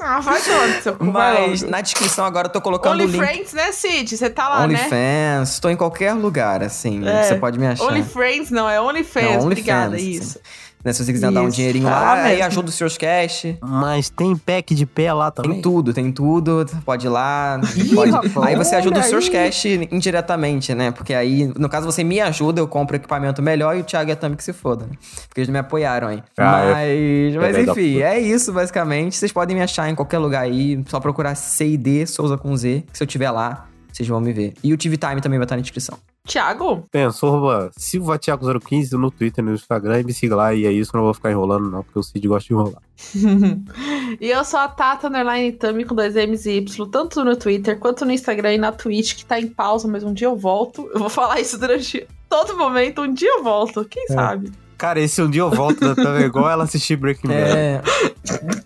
Ah, 0.00 0.18
vai 0.20 0.40
seu 0.40 0.96
Mas 1.00 1.62
na 1.62 1.80
descrição 1.80 2.24
agora 2.24 2.48
eu 2.48 2.52
tô 2.52 2.60
colocando 2.60 2.94
Only 2.94 3.04
o 3.04 3.06
link. 3.06 3.24
Friends, 3.24 3.52
né, 3.52 3.70
Cid? 3.70 4.16
Você 4.16 4.28
tá 4.28 4.48
lá, 4.48 4.64
Only 4.64 4.74
né? 4.74 4.80
OnlyFans, 4.80 5.60
tô 5.60 5.70
em 5.70 5.76
qualquer 5.76 6.12
lugar, 6.14 6.62
assim, 6.62 7.06
é. 7.06 7.22
você 7.22 7.36
pode 7.36 7.58
me 7.58 7.66
achar. 7.66 7.84
Only 7.84 8.02
Friends 8.02 8.50
não, 8.50 8.68
é 8.68 8.80
OnlyFans, 8.80 9.36
Only 9.36 9.46
obrigada, 9.46 9.92
Fans, 9.92 10.02
isso. 10.02 10.38
Assim. 10.38 10.73
Né? 10.84 10.92
Se 10.92 11.02
você 11.02 11.12
quiser 11.12 11.28
Isso. 11.28 11.34
dar 11.34 11.42
um 11.42 11.48
dinheirinho 11.48 11.86
lá, 11.86 12.12
ah, 12.12 12.24
aí 12.24 12.42
ajuda 12.42 12.68
os 12.68 12.74
seus 12.74 12.98
cash. 12.98 13.46
Mas 13.60 14.10
tem 14.10 14.36
pack 14.36 14.74
de 14.74 14.84
pé 14.84 15.12
lá 15.12 15.30
também? 15.30 15.52
Tem 15.52 15.62
tudo, 15.62 15.94
tem 15.94 16.12
tudo. 16.12 16.66
Pode 16.84 17.06
ir 17.06 17.08
lá. 17.08 17.58
pode... 17.94 18.12
aí 18.46 18.54
você 18.54 18.76
ajuda 18.76 19.00
os 19.00 19.06
seus 19.06 19.28
cash 19.28 19.64
indiretamente, 19.90 20.74
né? 20.74 20.90
Porque 20.90 21.14
aí, 21.14 21.50
no 21.56 21.68
caso, 21.68 21.86
você 21.86 22.04
me 22.04 22.20
ajuda, 22.20 22.60
eu 22.60 22.68
compro 22.68 22.96
equipamento 22.96 23.40
melhor 23.40 23.76
e 23.76 23.80
o 23.80 23.84
Thiago 23.84 24.10
é 24.10 24.14
também 24.14 24.36
que 24.36 24.44
se 24.44 24.52
foda, 24.52 24.86
né? 24.86 24.92
Porque 25.26 25.40
eles 25.40 25.48
me 25.48 25.58
apoiaram 25.58 26.08
aí. 26.08 26.22
Ah, 26.36 26.70
mas, 26.72 27.34
é... 27.34 27.38
mas 27.38 27.68
enfim, 27.68 28.02
é 28.02 28.20
isso, 28.20 28.52
basicamente. 28.52 29.16
Vocês 29.16 29.32
podem 29.32 29.56
me 29.56 29.62
achar 29.62 29.88
em 29.88 29.94
qualquer 29.94 30.18
lugar 30.18 30.42
aí. 30.42 30.82
Só 30.86 31.00
procurar 31.00 31.34
CID 31.34 32.06
Souza 32.06 32.36
com 32.36 32.54
Z, 32.54 32.84
que 32.92 32.98
se 32.98 33.02
eu 33.02 33.06
tiver 33.06 33.30
lá, 33.30 33.66
vocês 33.90 34.06
vão 34.06 34.20
me 34.20 34.32
ver. 34.32 34.52
E 34.62 34.72
o 34.72 34.76
TV 34.76 34.96
Time 34.98 35.20
também 35.20 35.38
vai 35.38 35.46
estar 35.46 35.56
na 35.56 35.62
descrição. 35.62 35.98
Thiago? 36.26 36.86
Tem, 36.90 37.10
sou 37.10 37.70
Silva 37.76 38.18
Thiago015 38.18 38.92
no 38.92 39.10
Twitter, 39.10 39.44
no 39.44 39.52
Instagram 39.52 40.00
e 40.00 40.04
me 40.04 40.14
siga 40.14 40.34
lá. 40.34 40.54
E 40.54 40.64
é 40.64 40.72
isso, 40.72 40.92
não 40.94 41.04
vou 41.04 41.12
ficar 41.12 41.30
enrolando, 41.30 41.70
não, 41.70 41.82
porque 41.82 41.98
o 41.98 42.02
Cid 42.02 42.26
gosta 42.26 42.48
de 42.48 42.54
enrolar. 42.54 42.82
e 44.20 44.30
eu 44.30 44.42
sou 44.44 44.58
a 44.58 44.68
Tata 44.68 45.08
Underline 45.08 45.52
Tami 45.52 45.84
com 45.84 45.94
dois 45.94 46.14
M's 46.16 46.46
e 46.46 46.58
Y, 46.58 46.90
tanto 46.90 47.22
no 47.24 47.36
Twitter 47.36 47.78
quanto 47.78 48.06
no 48.06 48.12
Instagram 48.12 48.54
e 48.54 48.58
na 48.58 48.72
Twitch, 48.72 49.16
que 49.16 49.26
tá 49.26 49.38
em 49.38 49.48
pausa, 49.48 49.86
mas 49.86 50.02
um 50.02 50.14
dia 50.14 50.26
eu 50.26 50.36
volto. 50.36 50.88
Eu 50.94 51.00
vou 51.00 51.10
falar 51.10 51.40
isso 51.40 51.58
durante 51.58 52.06
todo 52.28 52.56
momento, 52.56 53.02
um 53.02 53.12
dia 53.12 53.28
eu 53.28 53.44
volto, 53.44 53.84
quem 53.84 54.04
é. 54.04 54.12
sabe? 54.12 54.50
Cara, 54.78 55.00
esse 55.00 55.20
um 55.22 55.30
dia 55.30 55.42
eu 55.42 55.50
volto 55.50 55.80
da 55.80 55.94
Tami 55.94 56.22
é 56.22 56.26
igual 56.26 56.50
ela 56.50 56.64
assistir 56.64 56.96
Breaking 56.96 57.28
Bad. 57.28 57.54
É. 57.54 57.82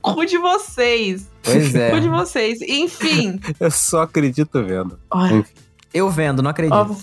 Cu 0.01 0.25
de 0.25 0.39
vocês. 0.39 1.29
Pois 1.43 1.75
é. 1.75 1.91
Cu 1.91 2.01
de 2.01 2.09
vocês. 2.09 2.63
Enfim. 2.63 3.41
eu 3.59 3.71
só 3.71 4.03
acredito 4.03 4.63
vendo. 4.65 4.99
Enfim. 5.13 5.45
Eu 5.93 6.09
vendo, 6.09 6.43
não 6.43 6.51
acredito. 6.51 6.97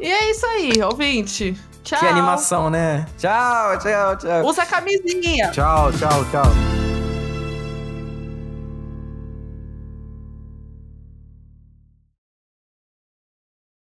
E 0.00 0.08
é 0.08 0.30
isso 0.30 0.46
aí, 0.46 0.82
ouvinte. 0.82 1.56
Tchau. 1.84 2.00
Que 2.00 2.06
animação, 2.06 2.68
né? 2.68 3.06
Tchau, 3.16 3.78
tchau, 3.78 4.16
tchau. 4.16 4.44
Usa 4.44 4.62
a 4.62 4.66
camisinha. 4.66 5.50
Tchau, 5.52 5.92
tchau, 5.92 6.24
tchau. 6.30 6.95